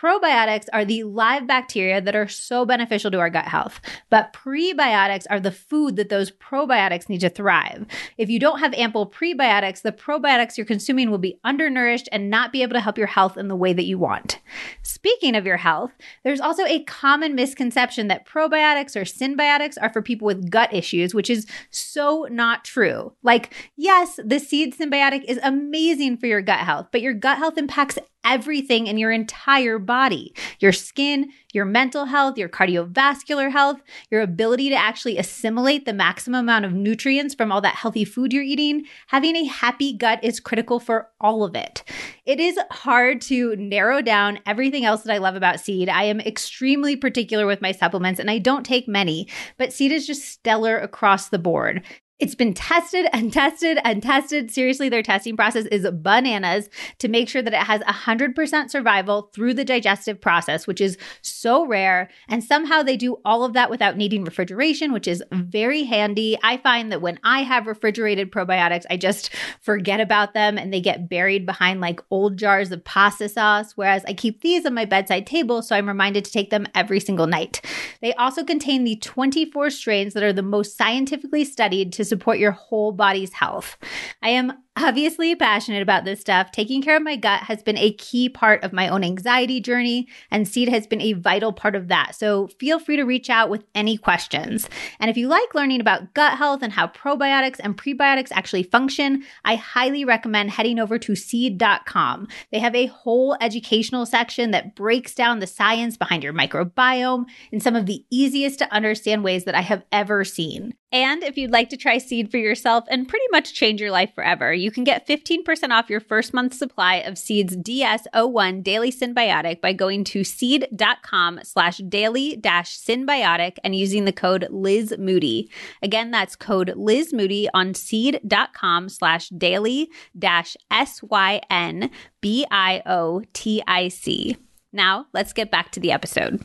Probiotics 0.00 0.64
are 0.72 0.86
the 0.86 1.02
live 1.02 1.46
bacteria 1.46 2.00
that 2.00 2.16
are 2.16 2.26
so 2.26 2.64
beneficial 2.64 3.10
to 3.10 3.18
our 3.18 3.28
gut 3.28 3.44
health, 3.44 3.82
but 4.08 4.32
prebiotics 4.32 5.26
are 5.28 5.38
the 5.38 5.52
food 5.52 5.96
that 5.96 6.08
those 6.08 6.30
probiotics 6.30 7.10
need 7.10 7.20
to 7.20 7.28
thrive. 7.28 7.84
If 8.16 8.30
you 8.30 8.38
don't 8.38 8.60
have 8.60 8.72
ample 8.72 9.10
prebiotics, 9.10 9.82
the 9.82 9.92
probiotics 9.92 10.56
you're 10.56 10.64
consuming 10.64 11.10
will 11.10 11.18
be 11.18 11.38
undernourished 11.44 12.08
and 12.12 12.30
not 12.30 12.50
be 12.50 12.62
able 12.62 12.72
to 12.72 12.80
help 12.80 12.96
your 12.96 13.08
health 13.08 13.36
in 13.36 13.48
the 13.48 13.56
way 13.56 13.74
that 13.74 13.84
you 13.84 13.98
want. 13.98 14.38
Speaking 14.80 15.36
of 15.36 15.44
your 15.44 15.58
health, 15.58 15.92
there's 16.24 16.40
also 16.40 16.64
a 16.64 16.82
common 16.84 17.34
misconception 17.34 18.08
that 18.08 18.26
probiotics 18.26 18.96
or 18.96 19.02
synbiotics 19.02 19.76
are 19.82 19.92
for 19.92 20.00
people 20.00 20.24
with 20.24 20.50
gut 20.50 20.72
issues, 20.72 21.14
which 21.14 21.28
is 21.28 21.46
so 21.68 22.26
not 22.30 22.64
true. 22.64 23.12
Like, 23.22 23.52
yes, 23.76 24.18
the 24.24 24.38
seed 24.38 24.74
synbiotic 24.78 25.24
is 25.24 25.38
amazing 25.42 26.16
for 26.16 26.26
your 26.26 26.40
gut 26.40 26.60
health, 26.60 26.86
but 26.90 27.02
your 27.02 27.12
gut 27.12 27.36
health 27.36 27.58
impacts 27.58 27.98
everything 28.24 28.86
in 28.86 28.98
your 28.98 29.10
entire 29.10 29.78
body 29.78 30.34
your 30.60 30.72
skin, 30.72 31.30
your 31.52 31.64
mental 31.64 32.04
health, 32.04 32.38
your 32.38 32.48
cardiovascular 32.48 33.50
health, 33.50 33.80
your 34.10 34.20
ability 34.20 34.68
to 34.68 34.74
actually 34.74 35.18
assimilate 35.18 35.84
the 35.84 35.92
maximum 35.92 36.40
amount 36.40 36.64
of 36.64 36.72
nutrients 36.72 37.34
from 37.34 37.50
all 37.50 37.60
that 37.60 37.74
healthy 37.74 38.04
food 38.04 38.32
you're 38.32 38.42
eating. 38.42 38.84
Having 39.08 39.36
a 39.36 39.44
happy 39.44 39.96
gut 39.96 40.22
is 40.22 40.40
critical 40.40 40.78
for 40.78 41.08
all 41.20 41.42
of 41.42 41.54
it. 41.54 41.82
It 42.24 42.40
is 42.40 42.58
hard 42.70 43.20
to 43.22 43.56
narrow 43.56 44.02
down 44.02 44.38
everything 44.46 44.84
else 44.84 45.02
that 45.02 45.14
I 45.14 45.18
love 45.18 45.34
about 45.34 45.60
seed. 45.60 45.88
I 45.88 46.04
am 46.04 46.20
extremely 46.20 46.96
particular 46.96 47.46
with 47.46 47.62
my 47.62 47.72
supplements 47.72 48.20
and 48.20 48.30
I 48.30 48.38
don't 48.38 48.64
take 48.64 48.86
many, 48.86 49.28
but 49.56 49.72
seed 49.72 49.92
is 49.92 50.06
just 50.06 50.24
stellar 50.28 50.78
across 50.78 51.28
the 51.28 51.38
board. 51.38 51.82
It's 52.20 52.34
been 52.34 52.52
tested 52.52 53.06
and 53.14 53.32
tested 53.32 53.78
and 53.82 54.02
tested. 54.02 54.50
Seriously, 54.50 54.90
their 54.90 55.02
testing 55.02 55.36
process 55.36 55.64
is 55.66 55.88
bananas 55.90 56.68
to 56.98 57.08
make 57.08 57.30
sure 57.30 57.40
that 57.40 57.54
it 57.54 57.60
has 57.60 57.80
100% 57.80 58.70
survival 58.70 59.30
through 59.32 59.54
the 59.54 59.64
digestive 59.64 60.20
process, 60.20 60.66
which 60.66 60.82
is 60.82 60.98
so 61.22 61.66
rare. 61.66 62.10
And 62.28 62.44
somehow 62.44 62.82
they 62.82 62.98
do 62.98 63.16
all 63.24 63.42
of 63.42 63.54
that 63.54 63.70
without 63.70 63.96
needing 63.96 64.24
refrigeration, 64.24 64.92
which 64.92 65.08
is 65.08 65.24
very 65.32 65.84
handy. 65.84 66.36
I 66.42 66.58
find 66.58 66.92
that 66.92 67.00
when 67.00 67.18
I 67.24 67.42
have 67.42 67.66
refrigerated 67.66 68.30
probiotics, 68.30 68.84
I 68.90 68.98
just 68.98 69.30
forget 69.62 69.98
about 69.98 70.34
them 70.34 70.58
and 70.58 70.74
they 70.74 70.80
get 70.80 71.08
buried 71.08 71.46
behind 71.46 71.80
like 71.80 72.00
old 72.10 72.36
jars 72.36 72.70
of 72.70 72.84
pasta 72.84 73.30
sauce. 73.30 73.72
Whereas 73.76 74.04
I 74.04 74.12
keep 74.12 74.42
these 74.42 74.66
on 74.66 74.74
my 74.74 74.84
bedside 74.84 75.26
table, 75.26 75.62
so 75.62 75.74
I'm 75.74 75.88
reminded 75.88 76.26
to 76.26 76.32
take 76.32 76.50
them 76.50 76.66
every 76.74 77.00
single 77.00 77.26
night. 77.26 77.62
They 78.02 78.12
also 78.14 78.44
contain 78.44 78.84
the 78.84 78.96
24 78.96 79.70
strains 79.70 80.12
that 80.12 80.22
are 80.22 80.34
the 80.34 80.42
most 80.42 80.76
scientifically 80.76 81.46
studied 81.46 81.94
to 81.94 82.09
support 82.10 82.38
your 82.38 82.52
whole 82.52 82.92
body's 82.92 83.32
health. 83.32 83.78
I 84.22 84.30
am 84.30 84.52
obviously 84.82 85.34
passionate 85.34 85.82
about 85.82 86.04
this 86.04 86.20
stuff. 86.20 86.50
Taking 86.50 86.82
care 86.82 86.96
of 86.96 87.02
my 87.02 87.16
gut 87.16 87.42
has 87.42 87.62
been 87.62 87.78
a 87.78 87.92
key 87.92 88.28
part 88.28 88.62
of 88.64 88.72
my 88.72 88.88
own 88.88 89.04
anxiety 89.04 89.60
journey, 89.60 90.08
and 90.30 90.46
seed 90.46 90.68
has 90.68 90.86
been 90.86 91.00
a 91.00 91.14
vital 91.14 91.52
part 91.52 91.74
of 91.74 91.88
that. 91.88 92.14
So 92.14 92.48
feel 92.58 92.78
free 92.78 92.96
to 92.96 93.04
reach 93.04 93.30
out 93.30 93.50
with 93.50 93.64
any 93.74 93.96
questions. 93.96 94.68
And 94.98 95.10
if 95.10 95.16
you 95.16 95.28
like 95.28 95.54
learning 95.54 95.80
about 95.80 96.14
gut 96.14 96.38
health 96.38 96.62
and 96.62 96.72
how 96.72 96.88
probiotics 96.88 97.60
and 97.60 97.76
prebiotics 97.76 98.32
actually 98.32 98.62
function, 98.62 99.24
I 99.44 99.56
highly 99.56 100.04
recommend 100.04 100.50
heading 100.50 100.78
over 100.78 100.98
to 100.98 101.14
seed.com. 101.14 102.28
They 102.52 102.58
have 102.58 102.74
a 102.74 102.86
whole 102.86 103.36
educational 103.40 104.06
section 104.06 104.50
that 104.50 104.74
breaks 104.74 105.14
down 105.14 105.38
the 105.38 105.46
science 105.46 105.96
behind 105.96 106.22
your 106.22 106.32
microbiome 106.32 107.26
in 107.52 107.60
some 107.60 107.76
of 107.76 107.86
the 107.86 108.04
easiest 108.10 108.58
to 108.60 108.72
understand 108.72 109.24
ways 109.24 109.44
that 109.44 109.54
I 109.54 109.62
have 109.62 109.84
ever 109.92 110.24
seen. 110.24 110.74
And 110.92 111.22
if 111.22 111.38
you'd 111.38 111.52
like 111.52 111.68
to 111.70 111.76
try 111.76 111.98
seed 111.98 112.30
for 112.30 112.38
yourself 112.38 112.84
and 112.90 113.08
pretty 113.08 113.26
much 113.30 113.54
change 113.54 113.80
your 113.80 113.92
life 113.92 114.12
forever, 114.14 114.52
you 114.52 114.69
can 114.70 114.84
get 114.84 115.06
15% 115.06 115.70
off 115.70 115.90
your 115.90 116.00
first 116.00 116.34
month 116.34 116.54
supply 116.54 116.96
of 116.96 117.18
Seed's 117.18 117.56
DS01 117.56 118.62
Daily 118.62 118.92
Synbiotic 118.92 119.60
by 119.60 119.72
going 119.72 120.04
to 120.04 120.24
seed.com 120.24 121.40
slash 121.42 121.78
daily 121.78 122.36
dash 122.36 122.78
synbiotic 122.78 123.58
and 123.64 123.74
using 123.74 124.04
the 124.04 124.12
code 124.12 124.46
Liz 124.50 124.94
Moody. 124.98 125.50
Again, 125.82 126.10
that's 126.10 126.36
code 126.36 126.72
Liz 126.76 127.12
Moody 127.12 127.48
on 127.54 127.74
seed.com 127.74 128.88
slash 128.88 129.28
daily 129.30 129.90
dash 130.18 130.56
S 130.70 131.02
Y 131.02 131.40
N 131.50 131.90
B 132.20 132.46
I 132.50 132.82
O 132.86 133.22
T 133.32 133.62
I 133.66 133.88
C. 133.88 134.36
Now, 134.72 135.06
let's 135.12 135.32
get 135.32 135.50
back 135.50 135.72
to 135.72 135.80
the 135.80 135.92
episode. 135.92 136.44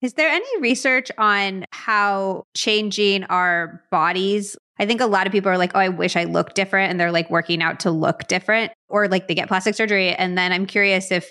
Is 0.00 0.14
there 0.14 0.28
any 0.28 0.60
research 0.60 1.10
on 1.18 1.64
how 1.72 2.44
changing 2.54 3.24
our 3.24 3.82
bodies? 3.90 4.56
I 4.78 4.86
think 4.86 5.00
a 5.00 5.06
lot 5.06 5.26
of 5.26 5.32
people 5.32 5.50
are 5.50 5.58
like, 5.58 5.72
oh, 5.74 5.80
I 5.80 5.88
wish 5.88 6.16
I 6.16 6.24
looked 6.24 6.54
different. 6.54 6.90
And 6.90 7.00
they're 7.00 7.12
like 7.12 7.30
working 7.30 7.62
out 7.62 7.80
to 7.80 7.90
look 7.90 8.28
different, 8.28 8.72
or 8.88 9.08
like 9.08 9.28
they 9.28 9.34
get 9.34 9.48
plastic 9.48 9.74
surgery. 9.74 10.14
And 10.14 10.38
then 10.38 10.52
I'm 10.52 10.66
curious 10.66 11.10
if 11.10 11.30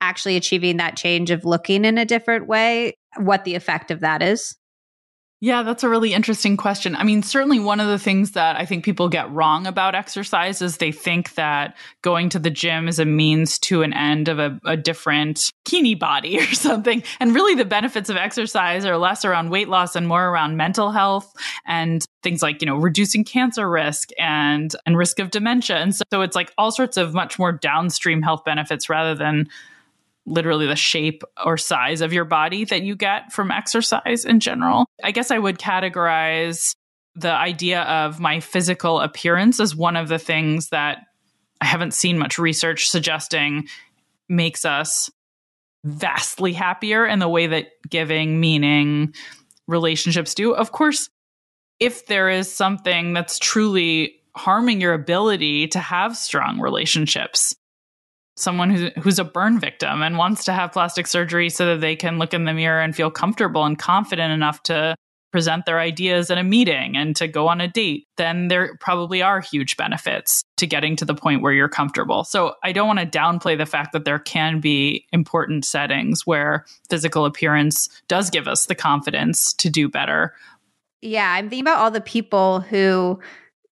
actually 0.00 0.36
achieving 0.36 0.76
that 0.76 0.96
change 0.96 1.30
of 1.30 1.44
looking 1.44 1.84
in 1.84 1.98
a 1.98 2.04
different 2.04 2.46
way, 2.46 2.94
what 3.16 3.44
the 3.44 3.54
effect 3.54 3.90
of 3.90 4.00
that 4.00 4.22
is. 4.22 4.56
Yeah, 5.40 5.64
that's 5.64 5.84
a 5.84 5.88
really 5.90 6.14
interesting 6.14 6.56
question. 6.56 6.96
I 6.96 7.04
mean, 7.04 7.22
certainly 7.22 7.60
one 7.60 7.78
of 7.78 7.88
the 7.88 7.98
things 7.98 8.30
that 8.32 8.56
I 8.56 8.64
think 8.64 8.86
people 8.86 9.10
get 9.10 9.30
wrong 9.30 9.66
about 9.66 9.94
exercise 9.94 10.62
is 10.62 10.78
they 10.78 10.92
think 10.92 11.34
that 11.34 11.76
going 12.00 12.30
to 12.30 12.38
the 12.38 12.48
gym 12.48 12.88
is 12.88 12.98
a 12.98 13.04
means 13.04 13.58
to 13.60 13.82
an 13.82 13.92
end 13.92 14.28
of 14.28 14.38
a, 14.38 14.58
a 14.64 14.78
different 14.78 15.52
kini 15.66 15.94
body 15.94 16.38
or 16.40 16.46
something. 16.54 17.02
And 17.20 17.34
really, 17.34 17.54
the 17.54 17.66
benefits 17.66 18.08
of 18.08 18.16
exercise 18.16 18.86
are 18.86 18.96
less 18.96 19.26
around 19.26 19.50
weight 19.50 19.68
loss 19.68 19.94
and 19.94 20.08
more 20.08 20.26
around 20.26 20.56
mental 20.56 20.90
health 20.90 21.30
and 21.66 22.02
things 22.22 22.42
like, 22.42 22.62
you 22.62 22.66
know, 22.66 22.76
reducing 22.76 23.22
cancer 23.22 23.68
risk 23.68 24.08
and, 24.18 24.74
and 24.86 24.96
risk 24.96 25.18
of 25.18 25.30
dementia. 25.30 25.76
And 25.76 25.94
so, 25.94 26.02
so 26.10 26.22
it's 26.22 26.34
like 26.34 26.50
all 26.56 26.70
sorts 26.70 26.96
of 26.96 27.12
much 27.12 27.38
more 27.38 27.52
downstream 27.52 28.22
health 28.22 28.42
benefits 28.42 28.88
rather 28.88 29.14
than 29.14 29.50
literally 30.26 30.66
the 30.66 30.76
shape 30.76 31.22
or 31.44 31.56
size 31.56 32.00
of 32.00 32.12
your 32.12 32.24
body 32.24 32.64
that 32.64 32.82
you 32.82 32.96
get 32.96 33.32
from 33.32 33.50
exercise 33.50 34.24
in 34.24 34.40
general. 34.40 34.86
I 35.02 35.12
guess 35.12 35.30
I 35.30 35.38
would 35.38 35.58
categorize 35.58 36.74
the 37.14 37.30
idea 37.30 37.82
of 37.82 38.20
my 38.20 38.40
physical 38.40 39.00
appearance 39.00 39.60
as 39.60 39.74
one 39.74 39.96
of 39.96 40.08
the 40.08 40.18
things 40.18 40.68
that 40.68 40.98
I 41.60 41.66
haven't 41.66 41.94
seen 41.94 42.18
much 42.18 42.38
research 42.38 42.88
suggesting 42.88 43.68
makes 44.28 44.64
us 44.64 45.08
vastly 45.84 46.52
happier 46.52 47.06
in 47.06 47.20
the 47.20 47.28
way 47.28 47.46
that 47.46 47.68
giving, 47.88 48.40
meaning, 48.40 49.14
relationships 49.68 50.34
do. 50.34 50.54
Of 50.54 50.72
course, 50.72 51.08
if 51.80 52.06
there 52.06 52.28
is 52.28 52.52
something 52.52 53.12
that's 53.12 53.38
truly 53.38 54.16
harming 54.34 54.80
your 54.80 54.92
ability 54.92 55.68
to 55.68 55.78
have 55.78 56.16
strong 56.16 56.60
relationships, 56.60 57.54
someone 58.36 58.70
who's, 58.70 58.92
who's 59.02 59.18
a 59.18 59.24
burn 59.24 59.58
victim 59.58 60.02
and 60.02 60.18
wants 60.18 60.44
to 60.44 60.52
have 60.52 60.72
plastic 60.72 61.06
surgery 61.06 61.50
so 61.50 61.66
that 61.66 61.80
they 61.80 61.96
can 61.96 62.18
look 62.18 62.34
in 62.34 62.44
the 62.44 62.52
mirror 62.52 62.80
and 62.80 62.94
feel 62.94 63.10
comfortable 63.10 63.64
and 63.64 63.78
confident 63.78 64.32
enough 64.32 64.62
to 64.64 64.94
present 65.32 65.66
their 65.66 65.78
ideas 65.78 66.30
in 66.30 66.38
a 66.38 66.44
meeting 66.44 66.96
and 66.96 67.14
to 67.16 67.28
go 67.28 67.48
on 67.48 67.60
a 67.60 67.68
date, 67.68 68.06
then 68.16 68.48
there 68.48 68.76
probably 68.80 69.20
are 69.20 69.40
huge 69.40 69.76
benefits 69.76 70.42
to 70.56 70.66
getting 70.66 70.96
to 70.96 71.04
the 71.04 71.14
point 71.14 71.42
where 71.42 71.52
you're 71.52 71.68
comfortable. 71.68 72.24
So 72.24 72.54
I 72.62 72.72
don't 72.72 72.86
want 72.86 73.00
to 73.00 73.06
downplay 73.06 73.58
the 73.58 73.66
fact 73.66 73.92
that 73.92 74.04
there 74.04 74.18
can 74.18 74.60
be 74.60 75.04
important 75.12 75.64
settings 75.64 76.26
where 76.26 76.64
physical 76.88 77.26
appearance 77.26 77.88
does 78.08 78.30
give 78.30 78.48
us 78.48 78.66
the 78.66 78.74
confidence 78.74 79.52
to 79.54 79.68
do 79.68 79.88
better. 79.88 80.32
Yeah, 81.02 81.30
I'm 81.30 81.50
thinking 81.50 81.64
about 81.64 81.80
all 81.80 81.90
the 81.90 82.00
people 82.00 82.60
who 82.60 83.20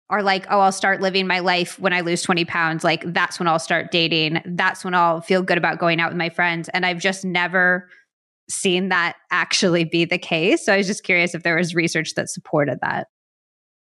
are 0.10 0.22
like, 0.22 0.46
oh, 0.50 0.60
I'll 0.60 0.72
start 0.72 1.02
living 1.02 1.28
my 1.28 1.40
life 1.40 1.80
when 1.80 1.94
I 1.94 2.02
lose 2.02 2.22
20 2.22 2.46
pounds. 2.46 2.84
Like, 2.84 3.04
that's 3.14 3.40
when 3.40 3.48
I'll 3.48 3.60
start 3.60 3.92
dating. 3.92 4.42
That's 4.46 4.84
when 4.84 4.94
I'll 4.94 5.22
feel 5.22 5.42
good 5.42 5.58
about 5.58 5.80
going 5.80 6.00
out 6.00 6.12
with 6.12 6.18
my 6.18 6.30
friends. 6.30 6.70
And 6.70 6.86
I've 6.86 7.00
just 7.00 7.26
never 7.26 7.90
seen 8.50 8.90
that 8.90 9.16
actually 9.32 9.86
be 9.86 10.06
the 10.06 10.18
case. 10.18 10.66
So 10.66 10.74
I 10.74 10.78
was 10.78 10.88
just 10.88 11.04
curious 11.04 11.34
if 11.34 11.44
there 11.44 11.56
was 11.56 11.74
research 11.74 12.14
that 12.16 12.30
supported 12.30 12.80
that. 12.82 13.08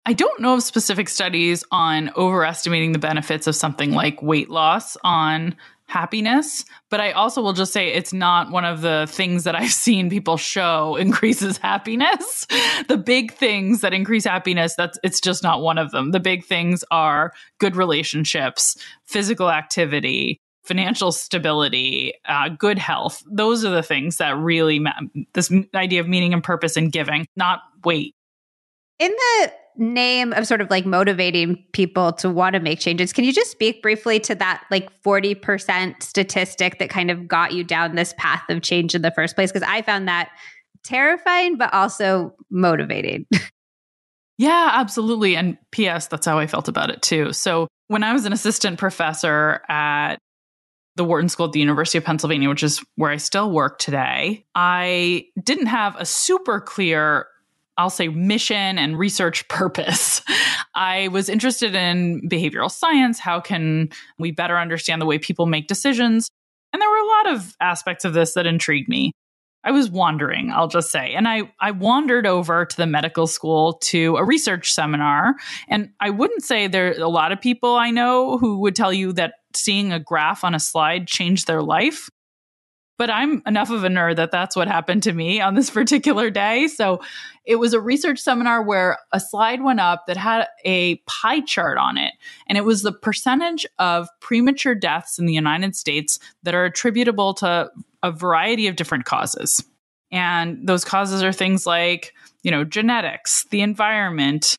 I 0.07 0.13
don't 0.13 0.41
know 0.41 0.55
of 0.55 0.63
specific 0.63 1.09
studies 1.09 1.65
on 1.71 2.11
overestimating 2.15 2.93
the 2.93 2.99
benefits 2.99 3.47
of 3.47 3.57
something 3.57 3.93
like 3.93 4.23
weight 4.23 4.51
loss 4.51 4.97
on 5.03 5.57
happiness, 5.95 6.65
but 6.91 7.01
I 7.01 7.13
also 7.13 7.41
will 7.41 7.53
just 7.53 7.73
say 7.73 7.93
it's 7.93 8.13
not 8.13 8.51
one 8.51 8.65
of 8.65 8.81
the 8.81 9.07
things 9.09 9.45
that 9.45 9.55
I've 9.55 9.71
seen 9.87 10.11
people 10.11 10.37
show 10.37 10.97
increases 10.97 11.57
happiness. 11.57 12.47
the 12.89 12.97
big 12.97 13.33
things 13.33 13.81
that 13.83 13.95
increase 13.95 14.25
happiness, 14.25 14.75
that's 14.77 14.99
it's 15.05 15.21
just 15.21 15.45
not 15.45 15.63
one 15.63 15.79
of 15.79 15.93
them. 15.93 16.11
The 16.11 16.19
big 16.19 16.45
things 16.45 16.85
are 16.91 17.33
good 17.61 17.77
relationships, 17.77 18.77
physical 19.07 19.53
activity, 19.53 20.41
financial 20.65 21.13
stability, 21.13 22.15
uh, 22.27 22.49
good 22.49 22.79
health. 22.79 23.23
Those 23.31 23.65
are 23.65 23.71
the 23.71 23.83
things 23.83 24.17
that 24.17 24.37
really 24.37 24.81
ma- 24.81 25.01
this 25.33 25.53
idea 25.77 26.01
of 26.01 26.09
meaning 26.09 26.35
and 26.35 26.43
purpose 26.43 26.77
and 26.77 26.91
giving, 26.91 27.29
not 27.37 27.61
weight. 27.85 28.17
In 28.99 29.13
the 29.13 29.53
name 29.77 30.33
of 30.33 30.47
sort 30.47 30.61
of 30.61 30.71
like 30.71 30.87
motivating 30.87 31.63
people 31.73 32.13
to 32.15 32.31
want 32.31 32.55
to 32.55 32.61
make 32.61 32.81
changes, 32.81 33.13
can 33.13 33.25
you 33.25 33.33
just 33.33 33.51
speak 33.51 33.83
briefly 33.83 34.21
to 34.21 34.35
that 34.37 34.65
like 34.71 34.91
40% 35.03 36.03
statistic 36.03 36.79
that 36.79 36.91
kind 36.91 37.11
of 37.11 37.27
got 37.27 37.53
you 37.53 37.65
down 37.65 37.95
this 37.95 38.15
path 38.17 38.43
of 38.49 38.63
change 38.63 38.95
in 38.95 39.03
the 39.03 39.11
first 39.11 39.35
place? 39.35 39.53
Because 39.53 39.67
I 39.69 39.83
found 39.83 40.09
that 40.09 40.31
terrifying, 40.85 41.57
but 41.57 41.73
also 41.73 42.35
motivating. 42.51 43.27
yeah, 44.39 44.71
absolutely. 44.75 45.37
And 45.37 45.59
P.S., 45.73 46.07
that's 46.07 46.27
how 46.27 46.39
I 46.39 46.47
felt 46.47 46.69
about 46.69 46.91
it 46.91 47.03
too. 47.03 47.33
So 47.33 47.69
when 47.89 48.03
I 48.03 48.13
was 48.13 48.25
an 48.25 48.33
assistant 48.33 48.79
professor 48.79 49.61
at 49.69 50.17
the 50.97 51.05
Wharton 51.05 51.29
School 51.29 51.47
at 51.47 51.53
the 51.53 51.61
University 51.61 51.99
of 51.99 52.05
Pennsylvania, 52.05 52.49
which 52.49 52.63
is 52.63 52.83
where 52.95 53.11
I 53.11 53.17
still 53.17 53.51
work 53.51 53.79
today, 53.79 54.47
I 54.55 55.27
didn't 55.43 55.67
have 55.67 55.97
a 55.97 56.07
super 56.07 56.61
clear, 56.61 57.27
I'll 57.77 57.91
say, 57.91 58.09
mission 58.09 58.79
and 58.79 58.99
research 58.99 59.47
purpose. 59.49 60.23
I 60.75 61.09
was 61.09 61.29
interested 61.29 61.75
in 61.75 62.29
behavioral 62.29 62.71
science. 62.71 63.19
How 63.19 63.41
can 63.41 63.91
we 64.19 64.31
better 64.31 64.59
understand 64.59 65.01
the 65.01 65.07
way 65.07 65.19
people 65.19 65.47
make 65.47 65.67
decisions? 65.67 66.29
And 66.73 66.83
there 66.83 66.91
were 66.91 66.97
a 66.97 67.07
lot 67.07 67.35
of 67.35 67.55
aspects 67.61 68.05
of 68.05 68.15
this 68.15 68.35
that 68.35 68.47
intrigued 68.47 68.89
me. 68.89 69.13
I 69.65 69.71
was 69.71 69.89
wandering, 69.89 70.51
I'll 70.51 70.69
just 70.69 70.91
say. 70.91 71.15
And 71.15 71.27
I, 71.27 71.51
I 71.59 71.71
wandered 71.71 72.27
over 72.27 72.67
to 72.67 72.77
the 72.77 72.87
medical 72.87 73.27
school 73.27 73.75
to 73.85 74.17
a 74.17 74.25
research 74.25 74.75
seminar. 74.75 75.37
And 75.69 75.91
I 76.01 76.11
wouldn't 76.11 76.43
say 76.43 76.67
there 76.67 76.89
are 76.89 77.01
a 77.01 77.09
lot 77.09 77.33
of 77.33 77.41
people 77.41 77.75
I 77.75 77.91
know 77.91 78.37
who 78.37 78.59
would 78.59 78.77
tell 78.77 78.93
you 78.93 79.15
that 79.15 79.35
seeing 79.55 79.93
a 79.93 79.99
graph 79.99 80.45
on 80.45 80.55
a 80.55 80.61
slide 80.61 81.07
changed 81.07 81.47
their 81.47 81.63
life. 81.63 82.11
But 82.97 83.11
I'm 83.11 83.43
enough 83.47 83.71
of 83.71 83.83
a 83.83 83.89
nerd 83.89 84.17
that 84.17 84.31
that's 84.31 84.55
what 84.55 84.69
happened 84.69 85.03
to 85.05 85.13
me 85.13 85.41
on 85.41 85.55
this 85.55 85.71
particular 85.81 86.31
day. 86.31 86.69
So 86.69 87.01
it 87.45 87.57
was 87.57 87.73
a 87.73 87.81
research 87.81 88.21
seminar 88.21 88.63
where 88.63 88.99
a 89.13 89.21
slide 89.21 89.63
went 89.63 89.81
up 89.81 90.07
that 90.07 90.17
had 90.17 90.47
a 90.65 90.97
pie 91.07 91.41
chart 91.41 91.77
on 91.77 91.99
it. 91.99 92.15
And 92.47 92.57
it 92.57 92.65
was 92.65 92.83
the 92.83 92.93
percentage 92.93 93.67
of 93.79 94.09
premature 94.21 94.75
deaths 94.75 95.19
in 95.19 95.27
the 95.27 95.35
United 95.35 95.75
States 95.77 96.19
that 96.43 96.55
are 96.55 96.65
attributable 96.65 97.35
to 97.35 97.71
a 98.03 98.13
variety 98.13 98.67
of 98.69 98.77
different 98.77 99.05
causes. 99.05 99.65
And 100.11 100.67
those 100.67 100.85
causes 100.85 101.23
are 101.23 101.33
things 101.33 101.67
like, 101.67 102.13
you 102.43 102.51
know, 102.51 102.63
genetics, 102.63 103.47
the 103.51 103.63
environment, 103.63 104.55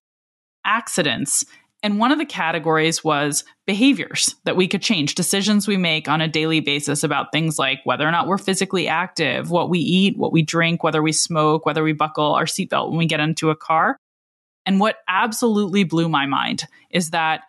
accidents. 0.65 1.45
And 1.85 1.99
one 1.99 2.11
of 2.11 2.17
the 2.17 2.25
categories 2.25 3.03
was 3.03 3.43
behaviors 3.67 4.33
that 4.43 4.55
we 4.55 4.67
could 4.67 4.81
change, 4.81 5.13
decisions 5.13 5.67
we 5.67 5.77
make 5.77 6.07
on 6.07 6.19
a 6.19 6.27
daily 6.27 6.59
basis 6.59 7.03
about 7.03 7.31
things 7.31 7.59
like 7.59 7.81
whether 7.83 8.07
or 8.07 8.11
not 8.11 8.25
we're 8.25 8.39
physically 8.39 8.87
active, 8.87 9.51
what 9.51 9.69
we 9.69 9.77
eat, 9.77 10.17
what 10.17 10.31
we 10.31 10.41
drink, 10.41 10.83
whether 10.83 11.03
we 11.03 11.11
smoke, 11.11 11.63
whether 11.63 11.83
we 11.83 11.93
buckle 11.93 12.33
our 12.33 12.45
seatbelt 12.45 12.89
when 12.89 12.97
we 12.97 13.05
get 13.05 13.19
into 13.19 13.51
a 13.51 13.55
car. 13.55 13.97
And 14.65 14.79
what 14.79 14.95
absolutely 15.07 15.83
blew 15.83 16.09
my 16.09 16.25
mind 16.25 16.63
is 16.89 17.11
that 17.11 17.41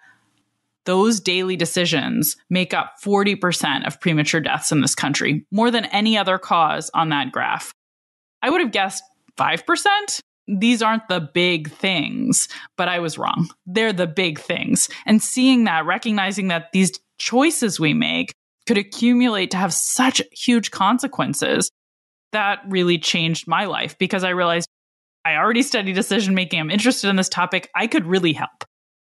those 0.84 1.18
daily 1.18 1.56
decisions 1.56 2.36
make 2.50 2.74
up 2.74 2.96
40% 3.02 3.86
of 3.86 3.98
premature 4.02 4.42
deaths 4.42 4.70
in 4.70 4.82
this 4.82 4.94
country, 4.94 5.46
more 5.50 5.70
than 5.70 5.86
any 5.86 6.18
other 6.18 6.36
cause 6.36 6.90
on 6.92 7.08
that 7.08 7.32
graph. 7.32 7.72
I 8.42 8.50
would 8.50 8.60
have 8.60 8.70
guessed 8.70 9.02
5%. 9.38 10.20
These 10.48 10.82
aren't 10.82 11.08
the 11.08 11.20
big 11.20 11.70
things, 11.70 12.48
but 12.76 12.88
I 12.88 13.00
was 13.00 13.18
wrong. 13.18 13.48
They're 13.66 13.92
the 13.92 14.06
big 14.06 14.38
things. 14.38 14.88
And 15.04 15.22
seeing 15.22 15.64
that, 15.64 15.86
recognizing 15.86 16.48
that 16.48 16.72
these 16.72 16.92
choices 17.18 17.80
we 17.80 17.94
make 17.94 18.32
could 18.66 18.78
accumulate 18.78 19.50
to 19.52 19.56
have 19.56 19.72
such 19.72 20.22
huge 20.32 20.70
consequences, 20.70 21.70
that 22.32 22.60
really 22.68 22.98
changed 22.98 23.46
my 23.46 23.64
life 23.64 23.96
because 23.98 24.24
I 24.24 24.30
realized 24.30 24.68
I 25.24 25.36
already 25.36 25.62
study 25.62 25.92
decision 25.92 26.34
making. 26.34 26.60
I'm 26.60 26.70
interested 26.70 27.08
in 27.08 27.16
this 27.16 27.28
topic. 27.28 27.70
I 27.74 27.86
could 27.86 28.06
really 28.06 28.32
help 28.32 28.64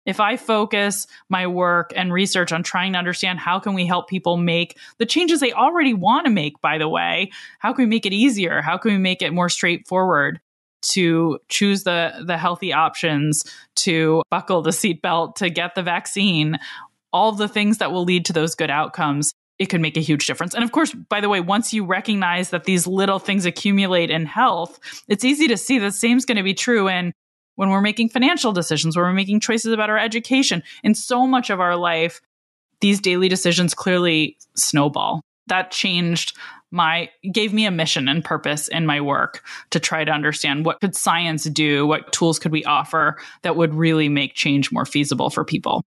if 0.05 0.19
i 0.19 0.35
focus 0.35 1.07
my 1.29 1.47
work 1.47 1.93
and 1.95 2.13
research 2.13 2.51
on 2.51 2.63
trying 2.63 2.93
to 2.93 2.99
understand 2.99 3.39
how 3.39 3.59
can 3.59 3.73
we 3.73 3.85
help 3.85 4.07
people 4.07 4.37
make 4.37 4.77
the 4.97 5.05
changes 5.05 5.39
they 5.39 5.53
already 5.53 5.93
want 5.93 6.25
to 6.25 6.31
make 6.31 6.59
by 6.61 6.77
the 6.77 6.89
way 6.89 7.31
how 7.59 7.73
can 7.73 7.85
we 7.85 7.89
make 7.89 8.05
it 8.05 8.13
easier 8.13 8.61
how 8.61 8.77
can 8.77 8.91
we 8.91 8.97
make 8.97 9.21
it 9.21 9.33
more 9.33 9.49
straightforward 9.49 10.39
to 10.83 11.39
choose 11.49 11.83
the 11.83 12.23
the 12.25 12.37
healthy 12.37 12.73
options 12.73 13.43
to 13.75 14.21
buckle 14.29 14.61
the 14.61 14.71
seatbelt 14.71 15.35
to 15.35 15.49
get 15.49 15.75
the 15.75 15.83
vaccine 15.83 16.57
all 17.11 17.31
the 17.31 17.47
things 17.47 17.77
that 17.77 17.91
will 17.91 18.03
lead 18.03 18.25
to 18.25 18.33
those 18.33 18.55
good 18.55 18.69
outcomes 18.71 19.33
it 19.59 19.69
can 19.69 19.81
make 19.81 19.97
a 19.97 20.01
huge 20.01 20.25
difference. 20.25 20.55
And 20.55 20.63
of 20.63 20.71
course, 20.71 20.93
by 20.93 21.21
the 21.21 21.29
way, 21.29 21.39
once 21.39 21.73
you 21.73 21.85
recognize 21.85 22.49
that 22.49 22.63
these 22.63 22.87
little 22.87 23.19
things 23.19 23.45
accumulate 23.45 24.09
in 24.09 24.25
health, 24.25 24.79
it's 25.07 25.23
easy 25.23 25.47
to 25.47 25.57
see 25.57 25.79
the 25.79 25.91
same 25.91 26.17
is 26.17 26.25
going 26.25 26.37
to 26.37 26.43
be 26.43 26.53
true 26.53 26.89
in 26.89 27.13
when 27.55 27.69
we're 27.69 27.81
making 27.81 28.09
financial 28.09 28.51
decisions, 28.51 28.95
when 28.95 29.05
we're 29.05 29.13
making 29.13 29.39
choices 29.39 29.71
about 29.71 29.89
our 29.89 29.97
education. 29.97 30.63
In 30.83 30.95
so 30.95 31.27
much 31.27 31.49
of 31.49 31.59
our 31.59 31.75
life, 31.75 32.19
these 32.81 32.99
daily 32.99 33.29
decisions 33.29 33.73
clearly 33.73 34.37
snowball. 34.55 35.21
That 35.47 35.71
changed 35.71 36.35
my 36.73 37.09
gave 37.31 37.53
me 37.53 37.65
a 37.65 37.71
mission 37.71 38.09
and 38.09 38.25
purpose 38.25 38.67
in 38.67 38.85
my 38.85 38.99
work 38.99 39.43
to 39.69 39.79
try 39.79 40.03
to 40.03 40.11
understand 40.11 40.65
what 40.65 40.81
could 40.81 40.95
science 40.95 41.43
do, 41.45 41.85
what 41.85 42.11
tools 42.11 42.39
could 42.39 42.51
we 42.51 42.65
offer 42.65 43.17
that 43.43 43.55
would 43.55 43.73
really 43.75 44.09
make 44.09 44.33
change 44.33 44.71
more 44.71 44.85
feasible 44.85 45.29
for 45.29 45.45
people. 45.45 45.83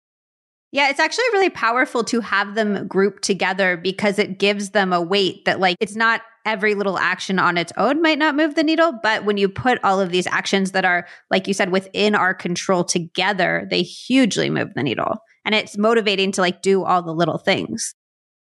Yeah, 0.73 0.89
it's 0.89 1.01
actually 1.01 1.25
really 1.33 1.51
powerful 1.51 2.05
to 2.05 2.21
have 2.21 2.55
them 2.55 2.87
grouped 2.87 3.23
together 3.23 3.77
because 3.77 4.19
it 4.19 4.39
gives 4.39 4.71
them 4.71 4.93
a 4.93 5.01
weight 5.01 5.45
that, 5.45 5.61
like, 5.61 5.77
it's 5.81 5.97
not 5.97 6.23
every 6.45 6.75
little 6.75 6.99
action 6.99 7.39
on 7.39 7.57
its 7.59 7.73
own 7.77 8.01
might 8.01 8.19
not 8.19 8.37
move 8.37 8.55
the 8.55 8.63
needle. 8.63 8.93
But 9.03 9.25
when 9.25 9.37
you 9.37 9.49
put 9.49 9.83
all 9.83 10.01
of 10.01 10.11
these 10.11 10.27
actions 10.27 10.73
that 10.73 10.85
are, 10.85 11.07
like 11.31 11.49
you 11.49 11.55
said, 11.55 11.73
within 11.73 12.15
our 12.15 12.35
control 12.35 12.85
together, 12.85 13.67
they 13.71 13.83
hugely 13.83 14.51
move 14.51 14.69
the 14.75 14.83
needle. 14.83 15.19
And 15.45 15.55
it's 15.55 15.77
motivating 15.77 16.33
to 16.33 16.41
like 16.41 16.63
do 16.63 16.85
all 16.85 17.03
the 17.03 17.15
little 17.15 17.39
things. 17.39 17.95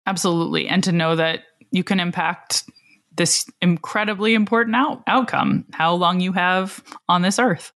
Absolutely. 0.05 0.67
And 0.67 0.83
to 0.85 0.91
know 0.91 1.15
that 1.17 1.41
you 1.71 1.83
can 1.83 1.99
impact 1.99 2.63
this 3.15 3.45
incredibly 3.61 4.33
important 4.33 4.75
out- 4.75 5.03
outcome, 5.07 5.65
how 5.73 5.93
long 5.93 6.19
you 6.19 6.33
have 6.33 6.83
on 7.09 7.21
this 7.21 7.39
earth. 7.39 7.73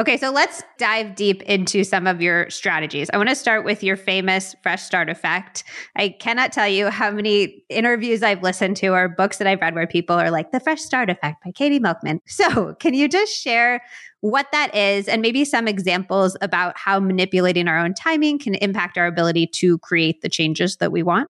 Okay, 0.00 0.16
so 0.16 0.32
let's 0.32 0.60
dive 0.76 1.14
deep 1.14 1.40
into 1.42 1.84
some 1.84 2.08
of 2.08 2.20
your 2.20 2.50
strategies. 2.50 3.08
I 3.12 3.16
want 3.16 3.28
to 3.28 3.36
start 3.36 3.64
with 3.64 3.84
your 3.84 3.96
famous 3.96 4.56
fresh 4.60 4.82
start 4.82 5.08
effect. 5.08 5.62
I 5.94 6.08
cannot 6.08 6.50
tell 6.50 6.66
you 6.66 6.90
how 6.90 7.12
many 7.12 7.64
interviews 7.68 8.20
I've 8.24 8.42
listened 8.42 8.76
to 8.78 8.88
or 8.88 9.08
books 9.08 9.38
that 9.38 9.46
I've 9.46 9.60
read 9.60 9.76
where 9.76 9.86
people 9.86 10.16
are 10.16 10.32
like, 10.32 10.50
the 10.50 10.58
fresh 10.58 10.80
start 10.80 11.10
effect 11.10 11.44
by 11.44 11.52
Katy 11.52 11.78
Milkman. 11.78 12.20
So, 12.34 12.74
can 12.74 12.94
you 12.94 13.08
just 13.08 13.32
share 13.32 13.80
what 14.20 14.50
that 14.50 14.74
is 14.74 15.06
and 15.06 15.22
maybe 15.22 15.44
some 15.44 15.68
examples 15.68 16.36
about 16.40 16.76
how 16.76 16.98
manipulating 16.98 17.68
our 17.68 17.78
own 17.78 17.94
timing 17.94 18.40
can 18.40 18.56
impact 18.56 18.98
our 18.98 19.06
ability 19.06 19.46
to 19.46 19.78
create 19.78 20.22
the 20.22 20.28
changes 20.28 20.78
that 20.78 20.90
we 20.90 21.04
want? 21.04 21.28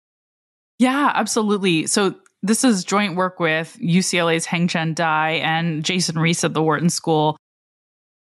Yeah, 0.80 1.11
absolutely. 1.13 1.88
So, 1.88 2.15
this 2.43 2.63
is 2.63 2.84
joint 2.84 3.15
work 3.15 3.39
with 3.39 3.75
UCLA's 3.82 4.45
Hengchen 4.45 4.93
Dai 4.93 5.32
and 5.43 5.84
Jason 5.84 6.15
Riis 6.17 6.43
at 6.43 6.53
the 6.53 6.61
Wharton 6.61 6.89
School 6.89 7.36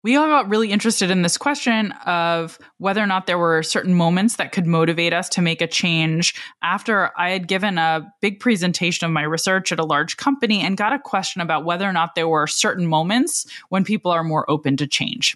we 0.06 0.16
all 0.18 0.28
got 0.28 0.48
really 0.50 0.72
interested 0.72 1.10
in 1.10 1.24
this 1.24 1.36
question 1.36 1.92
of 2.06 2.60
whether 2.78 3.02
or 3.02 3.08
not 3.08 3.26
there 3.26 3.40
were 3.40 3.64
certain 3.64 3.96
moments 3.96 4.36
that 4.36 4.52
could 4.52 4.68
motivate 4.68 5.14
us 5.14 5.28
to 5.30 5.42
make 5.42 5.64
a 5.64 5.68
change 5.68 6.36
after 6.62 7.10
I 7.18 7.32
had 7.32 7.48
given 7.48 7.80
a 7.80 8.06
big 8.22 8.40
presentation 8.40 9.06
of 9.06 9.12
my 9.12 9.24
research 9.24 9.72
at 9.72 9.80
a 9.80 9.84
large 9.84 10.16
company 10.16 10.62
and 10.62 10.78
got 10.78 10.94
a 10.94 11.00
question 11.00 11.42
about 11.42 11.66
whether 11.66 11.90
or 11.90 11.92
not 11.92 12.14
there 12.14 12.28
were 12.28 12.46
certain 12.46 12.86
moments 12.86 13.48
when 13.70 13.84
people 13.84 14.12
are 14.12 14.24
more 14.24 14.48
open 14.48 14.78
to 14.78 14.86
change. 14.86 15.36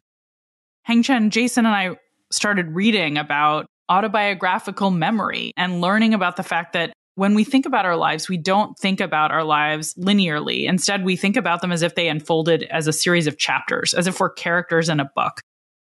Hengchen, 0.88 1.32
Jason, 1.32 1.66
and 1.66 1.74
I 1.74 1.98
started 2.32 2.76
reading 2.76 3.18
about 3.18 3.66
autobiographical 3.90 4.92
memory 4.92 5.52
and 5.58 5.82
learning 5.82 6.14
about 6.14 6.36
the 6.36 6.44
fact 6.44 6.74
that 6.74 6.94
when 7.20 7.34
we 7.34 7.44
think 7.44 7.66
about 7.66 7.86
our 7.86 7.98
lives, 7.98 8.30
we 8.30 8.38
don't 8.38 8.80
think 8.80 9.02
about 9.02 9.30
our 9.30 9.44
lives 9.44 9.94
linearly. 9.96 10.70
Instead, 10.70 11.04
we 11.04 11.18
think 11.18 11.36
about 11.36 11.60
them 11.60 11.70
as 11.70 11.82
if 11.82 11.96
they 11.96 12.08
unfolded 12.08 12.64
as 12.72 12.88
a 12.88 12.94
series 12.94 13.28
of 13.28 13.38
chapters, 13.38 13.94
as 13.94 14.08
if 14.08 14.22
we're 14.22 14.30
characters 14.30 14.88
in 14.88 15.02
a 15.02 15.12
book. 15.16 15.42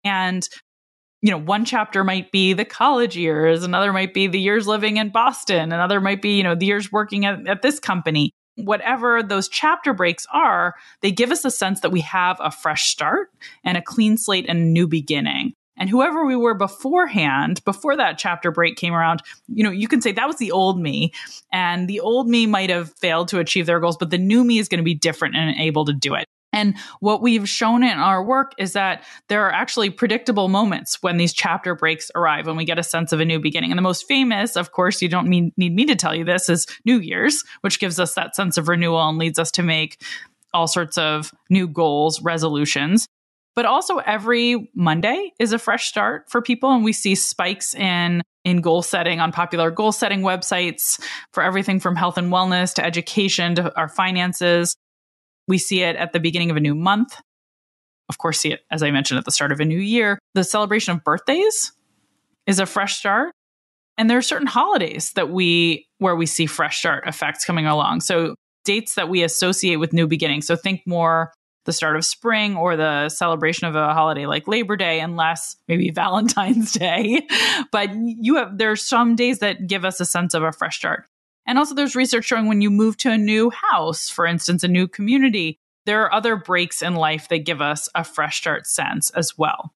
And 0.04 0.48
you 1.20 1.30
know, 1.30 1.36
one 1.36 1.66
chapter 1.66 2.02
might 2.02 2.30
be 2.30 2.54
the 2.54 2.64
college 2.64 3.14
years, 3.14 3.62
another 3.62 3.92
might 3.92 4.14
be 4.14 4.26
the 4.26 4.40
years 4.40 4.66
living 4.66 4.96
in 4.96 5.10
Boston, 5.10 5.70
another 5.70 6.00
might 6.00 6.22
be, 6.22 6.36
you 6.36 6.42
know, 6.42 6.54
the 6.54 6.64
years 6.64 6.90
working 6.90 7.26
at, 7.26 7.46
at 7.46 7.60
this 7.60 7.78
company. 7.78 8.30
Whatever 8.54 9.22
those 9.22 9.48
chapter 9.48 9.92
breaks 9.92 10.26
are, 10.32 10.76
they 11.02 11.12
give 11.12 11.30
us 11.30 11.44
a 11.44 11.50
sense 11.50 11.80
that 11.80 11.92
we 11.92 12.00
have 12.02 12.38
a 12.40 12.50
fresh 12.50 12.88
start 12.88 13.28
and 13.64 13.76
a 13.76 13.82
clean 13.82 14.16
slate 14.16 14.46
and 14.48 14.58
a 14.58 14.62
new 14.62 14.88
beginning. 14.88 15.52
And 15.78 15.88
whoever 15.88 16.26
we 16.26 16.36
were 16.36 16.54
beforehand, 16.54 17.64
before 17.64 17.96
that 17.96 18.18
chapter 18.18 18.50
break 18.50 18.76
came 18.76 18.94
around, 18.94 19.22
you 19.48 19.64
know, 19.64 19.70
you 19.70 19.88
can 19.88 20.00
say 20.00 20.12
that 20.12 20.26
was 20.26 20.36
the 20.36 20.52
old 20.52 20.80
me. 20.80 21.12
And 21.52 21.88
the 21.88 22.00
old 22.00 22.28
me 22.28 22.46
might 22.46 22.70
have 22.70 22.92
failed 22.98 23.28
to 23.28 23.38
achieve 23.38 23.66
their 23.66 23.80
goals, 23.80 23.96
but 23.96 24.10
the 24.10 24.18
new 24.18 24.44
me 24.44 24.58
is 24.58 24.68
going 24.68 24.78
to 24.78 24.84
be 24.84 24.94
different 24.94 25.36
and 25.36 25.58
able 25.58 25.84
to 25.84 25.92
do 25.92 26.14
it. 26.14 26.26
And 26.50 26.78
what 27.00 27.20
we've 27.20 27.46
shown 27.46 27.84
in 27.84 27.98
our 27.98 28.24
work 28.24 28.52
is 28.56 28.72
that 28.72 29.04
there 29.28 29.46
are 29.46 29.52
actually 29.52 29.90
predictable 29.90 30.48
moments 30.48 31.02
when 31.02 31.18
these 31.18 31.34
chapter 31.34 31.74
breaks 31.74 32.10
arrive, 32.14 32.46
when 32.46 32.56
we 32.56 32.64
get 32.64 32.78
a 32.78 32.82
sense 32.82 33.12
of 33.12 33.20
a 33.20 33.24
new 33.24 33.38
beginning. 33.38 33.70
And 33.70 33.76
the 33.76 33.82
most 33.82 34.08
famous, 34.08 34.56
of 34.56 34.72
course, 34.72 35.02
you 35.02 35.10
don't 35.10 35.28
need 35.28 35.52
me 35.58 35.84
to 35.84 35.94
tell 35.94 36.14
you 36.14 36.24
this, 36.24 36.48
is 36.48 36.66
New 36.86 37.00
Year's, 37.00 37.44
which 37.60 37.78
gives 37.78 38.00
us 38.00 38.14
that 38.14 38.34
sense 38.34 38.56
of 38.56 38.66
renewal 38.66 39.06
and 39.06 39.18
leads 39.18 39.38
us 39.38 39.50
to 39.52 39.62
make 39.62 40.02
all 40.54 40.66
sorts 40.66 40.96
of 40.96 41.32
new 41.50 41.68
goals, 41.68 42.22
resolutions. 42.22 43.06
But 43.54 43.66
also 43.66 43.98
every 43.98 44.70
Monday 44.74 45.32
is 45.38 45.52
a 45.52 45.58
fresh 45.58 45.88
start 45.88 46.30
for 46.30 46.40
people 46.40 46.70
and 46.70 46.84
we 46.84 46.92
see 46.92 47.14
spikes 47.14 47.74
in 47.74 48.22
in 48.44 48.60
goal 48.60 48.82
setting 48.82 49.20
on 49.20 49.32
popular 49.32 49.70
goal 49.70 49.92
setting 49.92 50.20
websites 50.20 51.00
for 51.32 51.42
everything 51.42 51.80
from 51.80 51.96
health 51.96 52.16
and 52.16 52.32
wellness 52.32 52.72
to 52.74 52.84
education 52.84 53.56
to 53.56 53.76
our 53.76 53.88
finances. 53.88 54.74
We 55.48 55.58
see 55.58 55.82
it 55.82 55.96
at 55.96 56.12
the 56.12 56.20
beginning 56.20 56.50
of 56.50 56.56
a 56.56 56.60
new 56.60 56.74
month. 56.74 57.20
Of 58.08 58.18
course, 58.18 58.38
see 58.40 58.52
it, 58.52 58.60
as 58.70 58.82
I 58.82 58.90
mentioned, 58.90 59.18
at 59.18 59.24
the 59.24 59.30
start 59.30 59.52
of 59.52 59.60
a 59.60 59.64
new 59.64 59.78
year. 59.78 60.18
The 60.34 60.44
celebration 60.44 60.94
of 60.94 61.04
birthdays 61.04 61.72
is 62.46 62.58
a 62.58 62.66
fresh 62.66 62.96
start. 62.96 63.32
And 63.98 64.08
there 64.08 64.16
are 64.16 64.22
certain 64.22 64.46
holidays 64.46 65.12
that 65.16 65.28
we, 65.28 65.86
where 65.98 66.16
we 66.16 66.24
see 66.24 66.46
fresh 66.46 66.78
start 66.78 67.06
effects 67.06 67.44
coming 67.44 67.66
along. 67.66 68.00
So 68.00 68.34
dates 68.64 68.94
that 68.94 69.08
we 69.08 69.22
associate 69.22 69.76
with 69.76 69.92
new 69.92 70.06
beginnings. 70.06 70.46
So 70.46 70.56
think 70.56 70.82
more 70.86 71.32
the 71.68 71.72
start 71.74 71.96
of 71.96 72.04
spring 72.04 72.56
or 72.56 72.76
the 72.76 73.10
celebration 73.10 73.68
of 73.68 73.76
a 73.76 73.92
holiday 73.92 74.24
like 74.24 74.48
Labor 74.48 74.74
Day, 74.74 75.00
unless 75.00 75.54
maybe 75.68 75.90
Valentine's 75.94 76.72
Day. 76.72 77.28
but 77.70 77.90
you 77.94 78.36
have 78.36 78.56
there's 78.56 78.82
some 78.82 79.16
days 79.16 79.40
that 79.40 79.66
give 79.66 79.84
us 79.84 80.00
a 80.00 80.06
sense 80.06 80.32
of 80.32 80.42
a 80.42 80.50
fresh 80.50 80.78
start. 80.78 81.04
And 81.46 81.58
also 81.58 81.74
there's 81.74 81.94
research 81.94 82.24
showing 82.24 82.46
when 82.46 82.62
you 82.62 82.70
move 82.70 82.96
to 82.98 83.10
a 83.10 83.18
new 83.18 83.50
house, 83.50 84.08
for 84.08 84.24
instance, 84.24 84.64
a 84.64 84.68
new 84.68 84.88
community, 84.88 85.58
there 85.84 86.02
are 86.04 86.12
other 86.12 86.36
breaks 86.36 86.80
in 86.80 86.94
life 86.94 87.28
that 87.28 87.44
give 87.44 87.60
us 87.60 87.86
a 87.94 88.02
fresh 88.02 88.38
start 88.38 88.66
sense 88.66 89.10
as 89.10 89.36
well. 89.36 89.74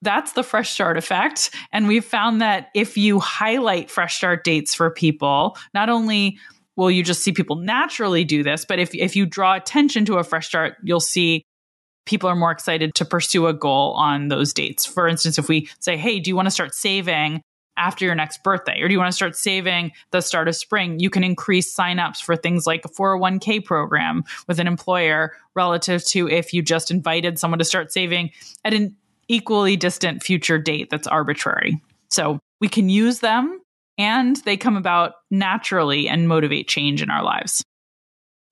That's 0.00 0.32
the 0.32 0.42
fresh 0.42 0.70
start 0.70 0.96
effect. 0.96 1.54
And 1.70 1.86
we've 1.86 2.04
found 2.04 2.40
that 2.40 2.68
if 2.74 2.96
you 2.96 3.18
highlight 3.20 3.90
fresh 3.90 4.16
start 4.16 4.42
dates 4.42 4.74
for 4.74 4.90
people, 4.90 5.58
not 5.74 5.90
only 5.90 6.38
will 6.76 6.90
you 6.90 7.02
just 7.02 7.22
see 7.22 7.32
people 7.32 7.56
naturally 7.56 8.24
do 8.24 8.42
this. 8.42 8.64
But 8.64 8.78
if, 8.78 8.94
if 8.94 9.16
you 9.16 9.26
draw 9.26 9.54
attention 9.54 10.04
to 10.06 10.18
a 10.18 10.24
fresh 10.24 10.48
start, 10.48 10.76
you'll 10.82 11.00
see 11.00 11.44
people 12.06 12.28
are 12.28 12.36
more 12.36 12.50
excited 12.50 12.94
to 12.94 13.04
pursue 13.04 13.46
a 13.46 13.54
goal 13.54 13.92
on 13.92 14.28
those 14.28 14.52
dates. 14.52 14.86
For 14.86 15.06
instance, 15.06 15.38
if 15.38 15.48
we 15.48 15.68
say, 15.78 15.96
hey, 15.96 16.20
do 16.20 16.30
you 16.30 16.36
want 16.36 16.46
to 16.46 16.50
start 16.50 16.74
saving 16.74 17.42
after 17.76 18.04
your 18.04 18.14
next 18.14 18.42
birthday? 18.42 18.80
Or 18.80 18.88
do 18.88 18.92
you 18.92 18.98
want 18.98 19.10
to 19.10 19.16
start 19.16 19.36
saving 19.36 19.92
the 20.10 20.20
start 20.20 20.48
of 20.48 20.56
spring? 20.56 20.98
You 20.98 21.10
can 21.10 21.24
increase 21.24 21.74
signups 21.74 22.22
for 22.22 22.36
things 22.36 22.66
like 22.66 22.84
a 22.84 22.88
401k 22.88 23.64
program 23.64 24.24
with 24.48 24.58
an 24.58 24.66
employer 24.66 25.34
relative 25.54 26.04
to 26.06 26.28
if 26.28 26.52
you 26.52 26.62
just 26.62 26.90
invited 26.90 27.38
someone 27.38 27.58
to 27.58 27.64
start 27.64 27.92
saving 27.92 28.30
at 28.64 28.74
an 28.74 28.96
equally 29.28 29.76
distant 29.76 30.22
future 30.22 30.58
date 30.58 30.90
that's 30.90 31.06
arbitrary. 31.06 31.80
So 32.10 32.38
we 32.60 32.68
can 32.68 32.88
use 32.88 33.20
them 33.20 33.60
and 33.98 34.36
they 34.44 34.56
come 34.56 34.76
about 34.76 35.12
naturally 35.30 36.08
and 36.08 36.28
motivate 36.28 36.68
change 36.68 37.02
in 37.02 37.10
our 37.10 37.22
lives. 37.22 37.62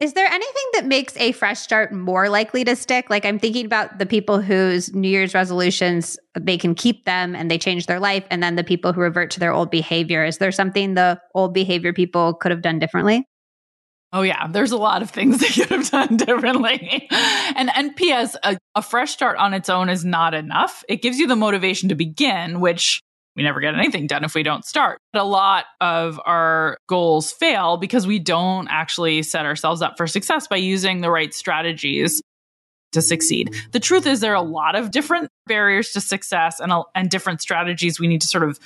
Is 0.01 0.13
there 0.13 0.27
anything 0.27 0.65
that 0.75 0.87
makes 0.87 1.17
a 1.17 1.33
fresh 1.33 1.59
start 1.59 1.93
more 1.93 2.29
likely 2.29 2.63
to 2.63 2.77
stick? 2.77 3.11
Like 3.11 3.25
I'm 3.25 3.41
thinking 3.41 3.67
about 3.67 3.99
the 3.99 4.07
people 4.07 4.41
whose 4.41 4.95
New 4.95 5.09
Year's 5.09 5.35
resolutions, 5.35 6.17
they 6.39 6.57
can 6.57 6.77
keep 6.77 7.05
them 7.05 7.35
and 7.35 7.51
they 7.51 7.59
change 7.59 7.87
their 7.87 7.99
life. 7.99 8.25
And 8.31 8.41
then 8.41 8.55
the 8.55 8.63
people 8.63 8.93
who 8.93 9.01
revert 9.01 9.33
to 9.33 9.41
their 9.41 9.53
old 9.53 9.73
behavior. 9.73 10.25
Is 10.25 10.39
there 10.39 10.53
something 10.53 10.95
the 10.95 11.21
old 11.35 11.53
behavior 11.53 11.93
people 11.93 12.35
could 12.35 12.53
have 12.53 12.63
done 12.63 12.79
differently? 12.79 13.27
Oh 14.13 14.23
yeah, 14.23 14.47
there's 14.47 14.73
a 14.73 14.77
lot 14.77 15.03
of 15.03 15.11
things 15.11 15.39
they 15.41 15.49
could 15.49 15.71
have 15.71 15.91
done 15.91 16.17
differently. 16.17 17.09
and 17.11 17.71
and 17.75 17.97
PS, 17.97 18.37
a, 18.45 18.57
a 18.77 18.83
fresh 18.83 19.11
start 19.11 19.37
on 19.39 19.53
its 19.53 19.69
own 19.69 19.89
is 19.89 20.05
not 20.05 20.33
enough. 20.33 20.85
It 20.89 21.03
gives 21.03 21.19
you 21.19 21.27
the 21.27 21.37
motivation 21.37 21.89
to 21.89 21.97
begin, 21.97 22.61
which 22.61 23.03
we 23.39 23.45
never 23.45 23.61
get 23.61 23.75
anything 23.77 24.09
done 24.09 24.25
if 24.25 24.35
we 24.35 24.43
don't 24.43 24.65
start. 24.65 24.99
But 25.13 25.23
a 25.23 25.25
lot 25.25 25.67
of 25.81 26.21
our 26.27 26.77
goals 26.89 27.31
fail 27.31 27.77
because 27.77 28.05
we 28.05 28.19
don't 28.19 28.67
actually 28.69 29.23
set 29.23 29.47
ourselves 29.47 29.81
up 29.81 29.97
for 29.97 30.09
success 30.09 30.49
by 30.49 30.57
using 30.57 31.03
the 31.03 31.11
right 31.11 31.33
strategies 31.33 32.21
to 32.93 33.01
succeed. 33.01 33.55
The 33.71 33.79
truth 33.79 34.09
is 34.09 34.19
there 34.19 34.33
are 34.33 34.35
a 34.35 34.43
lot 34.43 34.75
of 34.75 34.91
different 34.91 35.31
barriers 35.47 35.93
to 35.93 36.01
success 36.01 36.59
and, 36.59 36.73
and 36.97 37.09
different 37.09 37.41
strategies 37.41 38.01
we 38.01 38.09
need 38.09 38.23
to 38.23 38.27
sort 38.27 38.43
of 38.43 38.59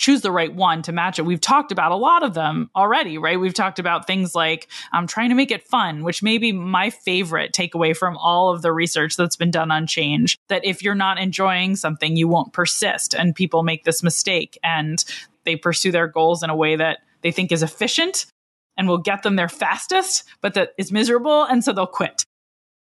choose 0.00 0.22
the 0.22 0.32
right 0.32 0.54
one 0.54 0.80
to 0.80 0.92
match 0.92 1.18
it. 1.18 1.26
We've 1.26 1.40
talked 1.40 1.70
about 1.70 1.92
a 1.92 1.96
lot 1.96 2.22
of 2.22 2.32
them 2.32 2.70
already, 2.74 3.18
right? 3.18 3.38
We've 3.38 3.54
talked 3.54 3.78
about 3.78 4.06
things 4.06 4.34
like 4.34 4.66
um, 4.92 5.06
trying 5.06 5.28
to 5.28 5.34
make 5.34 5.50
it 5.50 5.68
fun, 5.68 6.02
which 6.02 6.22
may 6.22 6.38
be 6.38 6.52
my 6.52 6.88
favorite 6.88 7.52
takeaway 7.52 7.94
from 7.94 8.16
all 8.16 8.48
of 8.48 8.62
the 8.62 8.72
research 8.72 9.16
that's 9.16 9.36
been 9.36 9.50
done 9.50 9.70
on 9.70 9.86
change. 9.86 10.38
That 10.48 10.64
if 10.64 10.82
you're 10.82 10.94
not 10.94 11.18
enjoying 11.18 11.76
something, 11.76 12.16
you 12.16 12.28
won't 12.28 12.54
persist. 12.54 13.14
And 13.14 13.34
people 13.34 13.62
make 13.62 13.84
this 13.84 14.02
mistake 14.02 14.58
and 14.64 15.04
they 15.44 15.54
pursue 15.54 15.92
their 15.92 16.08
goals 16.08 16.42
in 16.42 16.48
a 16.48 16.56
way 16.56 16.76
that 16.76 17.00
they 17.20 17.30
think 17.30 17.52
is 17.52 17.62
efficient 17.62 18.24
and 18.78 18.88
will 18.88 18.98
get 18.98 19.22
them 19.22 19.36
there 19.36 19.50
fastest, 19.50 20.24
but 20.40 20.54
that 20.54 20.70
is 20.78 20.90
miserable. 20.90 21.44
And 21.44 21.62
so 21.62 21.74
they'll 21.74 21.86
quit. 21.86 22.24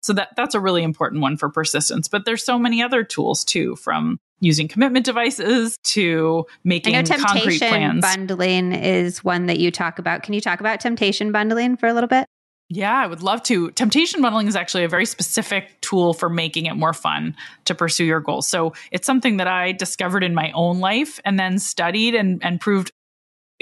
So 0.03 0.13
that 0.13 0.31
that's 0.37 0.55
a 0.55 0.61
really 0.61 0.85
important 0.85 1.23
one 1.23 1.37
for 1.37 1.49
persistence. 1.49 2.07
But 2.07 2.25
there's 2.25 2.45
so 2.45 2.61
many 2.61 2.81
other 2.81 3.03
tools 3.03 3.45
too, 3.45 3.75
from 3.75 4.19
using 4.43 4.69
commitment 4.69 5.07
devices 5.07 5.79
to 5.85 6.45
making 6.65 6.97
I 6.97 7.03
know 7.03 7.17
concrete 7.17 7.59
plans. 7.61 7.61
Temptation 7.61 8.01
bundling 8.01 8.73
is 8.73 9.23
one 9.23 9.47
that 9.47 9.59
you 9.59 9.71
talk 9.71 9.99
about. 9.99 10.23
Can 10.23 10.35
you 10.35 10.41
talk 10.41 10.61
about 10.61 10.81
temptation 10.81 11.33
bundling 11.33 11.77
for 11.77 11.87
a 11.87 11.95
little 11.95 12.09
bit? 12.09 12.27
Yeah, 12.69 12.95
I 12.95 13.07
would 13.07 13.23
love 13.23 13.43
to. 13.45 13.71
Temptation 13.73 14.23
bundling 14.23 14.49
is 14.49 14.57
actually 14.57 14.85
a 14.85 14.89
very 14.89 15.07
specific 15.07 15.81
tool 15.83 16.15
for 16.15 16.29
making 16.29 16.67
it 16.67 16.75
more 16.75 16.95
fun 16.95 17.37
to 17.67 17.75
pursue 17.75 18.05
your 18.05 18.21
goals. 18.21 18.49
So 18.49 18.73
it's 18.91 19.07
something 19.07 19.37
that 19.37 19.47
I 19.47 19.73
discovered 19.73 20.25
in 20.25 20.35
my 20.35 20.51
own 20.53 20.81
life 20.81 21.21
and 21.25 21.39
then 21.39 21.59
studied 21.59 22.15
and, 22.15 22.43
and 22.43 22.61
proved 22.61 22.91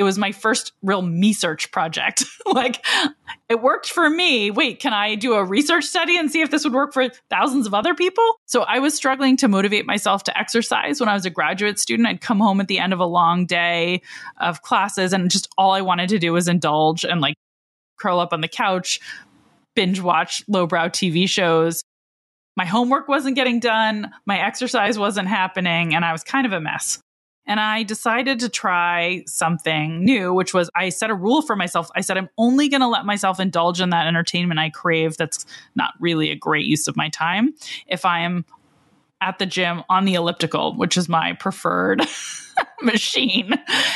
it 0.01 0.03
was 0.03 0.16
my 0.16 0.32
first 0.32 0.72
real 0.80 1.03
me 1.03 1.34
search 1.34 1.70
project. 1.72 2.24
like 2.46 2.82
it 3.51 3.61
worked 3.61 3.90
for 3.90 4.09
me. 4.09 4.51
Wait, 4.51 4.80
can 4.80 4.94
I 4.94 5.14
do 5.14 5.34
a 5.34 5.44
research 5.44 5.84
study 5.84 6.16
and 6.16 6.32
see 6.32 6.40
if 6.40 6.51
this 6.51 6.64
would 6.64 6.72
work 6.72 6.94
for 6.94 7.11
thousands 7.28 7.66
of 7.66 7.74
other 7.74 7.94
people? 7.94 8.24
So 8.46 8.62
I 8.62 8.78
was 8.78 8.94
struggling 8.94 9.36
to 9.36 9.46
motivate 9.46 9.84
myself 9.84 10.22
to 10.24 10.38
exercise 10.38 11.01
when 11.01 11.11
I 11.11 11.12
was 11.12 11.26
a 11.26 11.30
graduate 11.30 11.78
student. 11.78 12.09
I'd 12.09 12.22
come 12.22 12.40
home 12.40 12.62
at 12.62 12.68
the 12.68 12.78
end 12.78 12.94
of 12.94 12.98
a 12.98 13.05
long 13.05 13.44
day 13.44 14.01
of 14.38 14.62
classes 14.62 15.12
and 15.12 15.30
just 15.30 15.51
all 15.59 15.72
I 15.72 15.82
wanted 15.82 16.09
to 16.09 16.18
do 16.18 16.32
was 16.32 16.48
indulge 16.48 17.05
and 17.05 17.20
like 17.20 17.34
curl 17.98 18.20
up 18.20 18.32
on 18.32 18.40
the 18.40 18.48
couch, 18.48 19.01
binge 19.76 20.01
watch 20.01 20.42
lowbrow 20.48 20.88
TV 20.88 21.28
shows 21.28 21.82
My 22.57 22.64
homework 22.64 23.07
wasn't 23.07 23.36
getting 23.36 23.61
done, 23.61 24.11
my 24.24 24.38
exercise 24.38 24.98
wasn't 24.98 25.28
happening, 25.28 25.94
and 25.94 26.07
I 26.07 26.12
was 26.12 26.24
kind 26.24 26.46
of 26.46 26.55
a 26.55 26.61
mess. 26.61 27.01
And 27.51 27.59
I 27.59 27.82
decided 27.82 28.38
to 28.38 28.48
try 28.48 29.24
something 29.26 30.05
new, 30.05 30.32
which 30.32 30.55
was 30.55 30.70
I 30.76 30.88
set 30.88 31.11
a 31.11 31.14
rule 31.16 31.42
for 31.42 31.57
myself. 31.57 31.90
I 31.96 32.01
said, 32.01 32.16
I'm 32.16 32.28
only 32.38 32.68
going 32.68 32.80
to 32.80 32.86
let 32.86 33.05
myself 33.05 33.40
indulge 33.40 33.80
in 33.80 33.90
that 33.90 34.07
entertainment 34.07 34.61
I 34.61 34.70
crave 34.70 35.16
that's 35.16 35.44
not 35.74 35.94
really 35.98 36.30
a 36.30 36.36
great 36.36 36.64
use 36.64 36.86
of 36.86 36.96
my 36.96 37.09
time 37.09 37.53
if 37.88 38.05
I 38.05 38.20
am 38.20 38.44
at 39.20 39.40
the 39.40 39.46
gym 39.46 39.82
on 39.88 40.05
the 40.05 40.14
elliptical, 40.14 40.76
which 40.76 40.96
is 40.96 41.09
my 41.09 41.32
preferred 41.32 42.07
machine. 42.82 43.53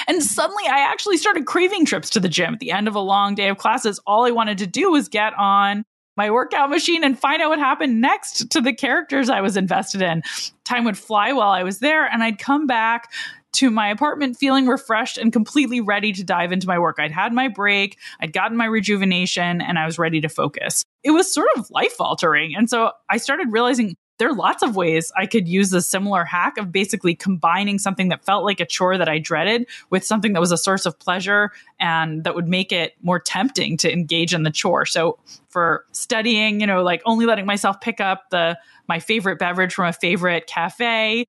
And 0.09 0.21
suddenly 0.21 0.65
I 0.67 0.81
actually 0.81 1.17
started 1.17 1.47
craving 1.47 1.85
trips 1.85 2.11
to 2.11 2.19
the 2.19 2.29
gym 2.29 2.55
at 2.55 2.61
the 2.61 2.73
end 2.73 2.89
of 2.89 2.97
a 2.97 3.01
long 3.01 3.37
day 3.37 3.51
of 3.51 3.59
classes. 3.59 4.01
All 4.05 4.27
I 4.27 4.33
wanted 4.33 4.59
to 4.59 4.67
do 4.67 4.91
was 4.91 5.09
get 5.09 5.33
on 5.35 5.85
my 6.17 6.31
workout 6.31 6.71
machine 6.71 7.03
and 7.05 7.19
find 7.19 7.43
out 7.43 7.51
what 7.51 7.59
happened 7.59 8.01
next 8.01 8.51
to 8.51 8.61
the 8.61 8.73
characters 8.73 9.29
I 9.29 9.41
was 9.41 9.57
invested 9.57 10.03
in. 10.03 10.23
Time 10.65 10.85
would 10.85 10.99
fly 10.99 11.33
while 11.33 11.51
I 11.51 11.63
was 11.63 11.81
there, 11.81 12.07
and 12.07 12.23
I'd 12.23 12.39
come 12.39 12.67
back 12.67 13.13
to 13.55 13.71
my 13.71 13.89
apartment 13.89 14.37
feeling 14.37 14.67
refreshed 14.67 15.19
and 15.19 15.33
completely 15.33 15.81
ready 15.81 16.13
to 16.13 16.25
dive 16.25 16.53
into 16.53 16.67
my 16.67 16.79
work. 16.79 16.97
I'd 16.99 17.13
had 17.13 17.33
my 17.33 17.49
break, 17.49 17.99
I'd 18.21 18.33
gotten 18.33 18.57
my 18.57 18.67
rejuvenation, 18.67 19.61
and 19.61 19.79
I 19.79 19.87
was 19.87 19.99
ready 19.99 20.21
to 20.21 20.29
focus. 20.29 20.85
It 21.03 21.11
was 21.11 21.33
sort 21.33 21.49
of 21.57 21.71
life 21.71 22.01
altering. 22.01 22.55
And 22.57 22.69
so 22.69 22.93
I 23.11 23.19
started 23.19 23.53
realizing 23.53 23.97
there 24.19 24.29
are 24.29 24.35
lots 24.35 24.63
of 24.63 24.77
ways 24.77 25.11
I 25.17 25.27
could 25.27 25.49
use 25.49 25.73
a 25.73 25.83
similar 25.83 26.25
hack 26.25 26.57
of 26.57 26.71
basically 26.71 27.15
combining 27.15 27.79
something 27.79 28.09
that 28.11 28.25
felt 28.25 28.45
like 28.45 28.61
a 28.61 28.67
chore 28.67 28.97
that 28.97 29.09
I 29.09 29.19
dreaded 29.19 29.67
with 29.91 30.05
something 30.05 30.35
that 30.35 30.41
was 30.41 30.53
a 30.53 30.57
source 30.57 30.87
of 30.87 30.99
pleasure 30.99 31.51
and 31.81 32.23
that 32.25 32.35
would 32.35 32.49
make 32.49 32.71
it 32.71 32.95
more 33.03 33.19
tempting 33.19 33.77
to 33.79 33.93
engage 33.93 34.33
in 34.33 34.45
the 34.45 34.53
chore. 34.53 34.87
So 34.87 35.19
for 35.49 35.85
studying, 35.93 36.61
you 36.61 36.67
know, 36.67 36.83
like 36.83 37.03
only 37.07 37.27
letting 37.27 37.47
myself 37.47 37.81
pick 37.81 38.01
up 38.01 38.31
the 38.31 38.57
my 38.89 39.01
favorite 39.01 39.39
beverage 39.39 39.75
from 39.75 39.87
a 39.87 39.93
favorite 39.93 40.47
cafe 40.47 41.25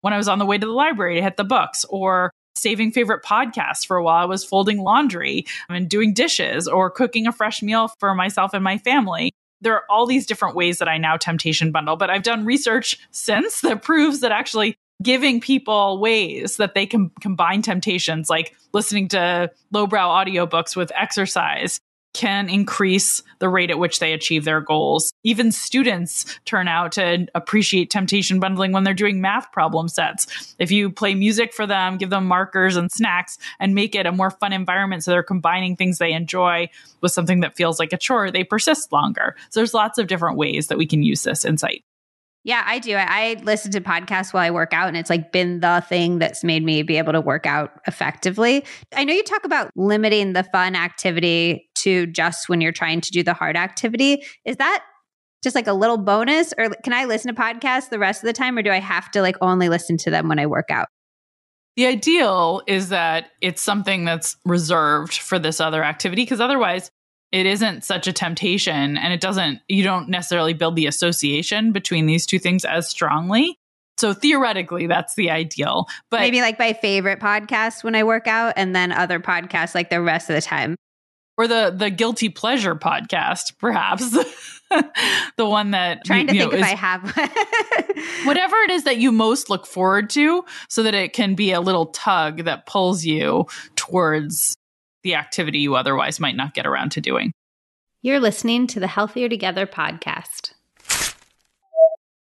when 0.00 0.12
I 0.12 0.16
was 0.16 0.28
on 0.28 0.38
the 0.38 0.46
way 0.46 0.58
to 0.58 0.66
the 0.66 0.72
library 0.72 1.16
to 1.16 1.22
hit 1.22 1.36
the 1.36 1.44
books 1.44 1.84
or 1.88 2.30
saving 2.56 2.92
favorite 2.92 3.24
podcasts 3.24 3.86
for 3.86 3.96
a 3.96 4.02
while 4.02 4.22
I 4.22 4.26
was 4.26 4.44
folding 4.44 4.78
laundry 4.78 5.46
and 5.68 5.88
doing 5.88 6.12
dishes 6.12 6.68
or 6.68 6.90
cooking 6.90 7.26
a 7.26 7.32
fresh 7.32 7.62
meal 7.62 7.88
for 7.98 8.14
myself 8.14 8.54
and 8.54 8.62
my 8.62 8.78
family. 8.78 9.32
There 9.62 9.74
are 9.74 9.84
all 9.90 10.06
these 10.06 10.26
different 10.26 10.56
ways 10.56 10.78
that 10.78 10.88
I 10.88 10.98
now 10.98 11.16
temptation 11.16 11.70
bundle, 11.72 11.96
but 11.96 12.10
I've 12.10 12.22
done 12.22 12.44
research 12.44 12.98
since 13.10 13.60
that 13.60 13.82
proves 13.82 14.20
that 14.20 14.32
actually 14.32 14.74
giving 15.02 15.40
people 15.40 15.98
ways 15.98 16.56
that 16.56 16.74
they 16.74 16.86
can 16.86 17.10
combine 17.20 17.62
temptations, 17.62 18.28
like 18.28 18.54
listening 18.72 19.08
to 19.08 19.50
lowbrow 19.70 20.08
audiobooks 20.08 20.76
with 20.76 20.92
exercise, 20.94 21.80
can 22.12 22.48
increase 22.48 23.22
the 23.38 23.48
rate 23.48 23.70
at 23.70 23.78
which 23.78 23.98
they 23.98 24.12
achieve 24.12 24.44
their 24.44 24.60
goals. 24.60 25.12
Even 25.22 25.52
students 25.52 26.38
turn 26.44 26.68
out 26.68 26.92
to 26.92 27.26
appreciate 27.34 27.90
temptation 27.90 28.40
bundling 28.40 28.72
when 28.72 28.84
they're 28.84 28.94
doing 28.94 29.20
math 29.20 29.50
problem 29.52 29.88
sets. 29.88 30.54
If 30.58 30.70
you 30.70 30.90
play 30.90 31.14
music 31.14 31.52
for 31.52 31.66
them, 31.66 31.98
give 31.98 32.10
them 32.10 32.26
markers 32.26 32.76
and 32.76 32.90
snacks, 32.90 33.38
and 33.58 33.74
make 33.74 33.94
it 33.94 34.06
a 34.06 34.12
more 34.12 34.30
fun 34.30 34.52
environment 34.52 35.04
so 35.04 35.10
they're 35.10 35.22
combining 35.22 35.76
things 35.76 35.98
they 35.98 36.12
enjoy 36.12 36.68
with 37.00 37.12
something 37.12 37.40
that 37.40 37.56
feels 37.56 37.78
like 37.78 37.92
a 37.92 37.98
chore, 37.98 38.30
they 38.30 38.44
persist 38.44 38.92
longer. 38.92 39.36
So 39.50 39.60
there's 39.60 39.74
lots 39.74 39.98
of 39.98 40.06
different 40.06 40.36
ways 40.36 40.66
that 40.68 40.78
we 40.78 40.86
can 40.86 41.02
use 41.02 41.22
this 41.22 41.44
insight. 41.44 41.84
Yeah, 42.42 42.62
I 42.64 42.78
do. 42.78 42.96
I, 42.96 43.36
listen 43.42 43.70
to 43.72 43.82
podcasts 43.82 44.32
while 44.32 44.42
I 44.42 44.50
work 44.50 44.72
out, 44.72 44.88
and 44.88 44.96
it's 44.96 45.10
like 45.10 45.30
been 45.30 45.60
the 45.60 45.84
thing 45.86 46.18
that's 46.20 46.42
made 46.42 46.64
me 46.64 46.82
be 46.82 46.96
able 46.96 47.12
to 47.12 47.20
work 47.20 47.44
out 47.44 47.80
effectively. 47.86 48.64
I 48.96 49.04
know 49.04 49.12
you 49.12 49.22
talk 49.22 49.44
about 49.44 49.70
limiting 49.76 50.32
the 50.32 50.44
fun 50.44 50.74
activity 50.74 51.69
to 51.82 52.06
just 52.06 52.48
when 52.48 52.60
you're 52.60 52.72
trying 52.72 53.00
to 53.00 53.10
do 53.10 53.22
the 53.22 53.34
hard 53.34 53.56
activity. 53.56 54.24
Is 54.44 54.56
that 54.56 54.84
just 55.42 55.54
like 55.54 55.66
a 55.66 55.72
little 55.72 55.98
bonus, 55.98 56.52
or 56.58 56.68
can 56.84 56.92
I 56.92 57.06
listen 57.06 57.34
to 57.34 57.40
podcasts 57.40 57.88
the 57.88 57.98
rest 57.98 58.22
of 58.22 58.26
the 58.26 58.32
time, 58.32 58.58
or 58.58 58.62
do 58.62 58.70
I 58.70 58.80
have 58.80 59.10
to 59.12 59.22
like 59.22 59.36
only 59.40 59.68
listen 59.68 59.96
to 59.98 60.10
them 60.10 60.28
when 60.28 60.38
I 60.38 60.46
work 60.46 60.70
out? 60.70 60.88
The 61.76 61.86
ideal 61.86 62.62
is 62.66 62.90
that 62.90 63.30
it's 63.40 63.62
something 63.62 64.04
that's 64.04 64.36
reserved 64.44 65.18
for 65.18 65.38
this 65.38 65.60
other 65.60 65.82
activity 65.82 66.22
because 66.22 66.40
otherwise 66.40 66.90
it 67.32 67.46
isn't 67.46 67.84
such 67.84 68.06
a 68.06 68.12
temptation 68.12 68.96
and 68.96 69.12
it 69.12 69.20
doesn't 69.20 69.60
you 69.68 69.82
don't 69.82 70.08
necessarily 70.08 70.52
build 70.52 70.76
the 70.76 70.86
association 70.86 71.72
between 71.72 72.06
these 72.06 72.26
two 72.26 72.38
things 72.38 72.64
as 72.64 72.88
strongly 72.88 73.56
so 73.98 74.12
theoretically 74.12 74.86
that's 74.86 75.14
the 75.14 75.30
ideal 75.30 75.86
but 76.10 76.20
maybe 76.20 76.40
like 76.40 76.58
my 76.58 76.72
favorite 76.72 77.20
podcast 77.20 77.84
when 77.84 77.94
i 77.94 78.02
work 78.02 78.26
out 78.26 78.52
and 78.56 78.74
then 78.74 78.92
other 78.92 79.20
podcasts 79.20 79.74
like 79.74 79.90
the 79.90 80.00
rest 80.00 80.28
of 80.28 80.34
the 80.34 80.42
time 80.42 80.74
or 81.40 81.48
the 81.48 81.72
the 81.74 81.90
guilty 81.90 82.28
pleasure 82.28 82.74
podcast 82.74 83.56
perhaps 83.58 84.10
the 85.36 85.46
one 85.46 85.70
that 85.70 86.04
trying 86.04 86.26
to 86.26 86.32
think 86.32 86.52
know, 86.52 86.58
if 86.58 86.62
i 86.62 86.74
have 86.74 87.02
whatever 88.24 88.56
it 88.58 88.70
is 88.70 88.84
that 88.84 88.98
you 88.98 89.10
most 89.10 89.48
look 89.48 89.66
forward 89.66 90.10
to 90.10 90.44
so 90.68 90.82
that 90.82 90.94
it 90.94 91.12
can 91.12 91.34
be 91.34 91.52
a 91.52 91.60
little 91.60 91.86
tug 91.86 92.44
that 92.44 92.66
pulls 92.66 93.04
you 93.04 93.46
towards 93.74 94.56
the 95.02 95.14
activity 95.14 95.60
you 95.60 95.74
otherwise 95.76 96.20
might 96.20 96.36
not 96.36 96.54
get 96.54 96.66
around 96.66 96.92
to 96.92 97.00
doing. 97.00 97.32
You're 98.02 98.20
listening 98.20 98.66
to 98.68 98.80
the 98.80 98.86
Healthier 98.86 99.28
Together 99.28 99.66
podcast. 99.66 100.52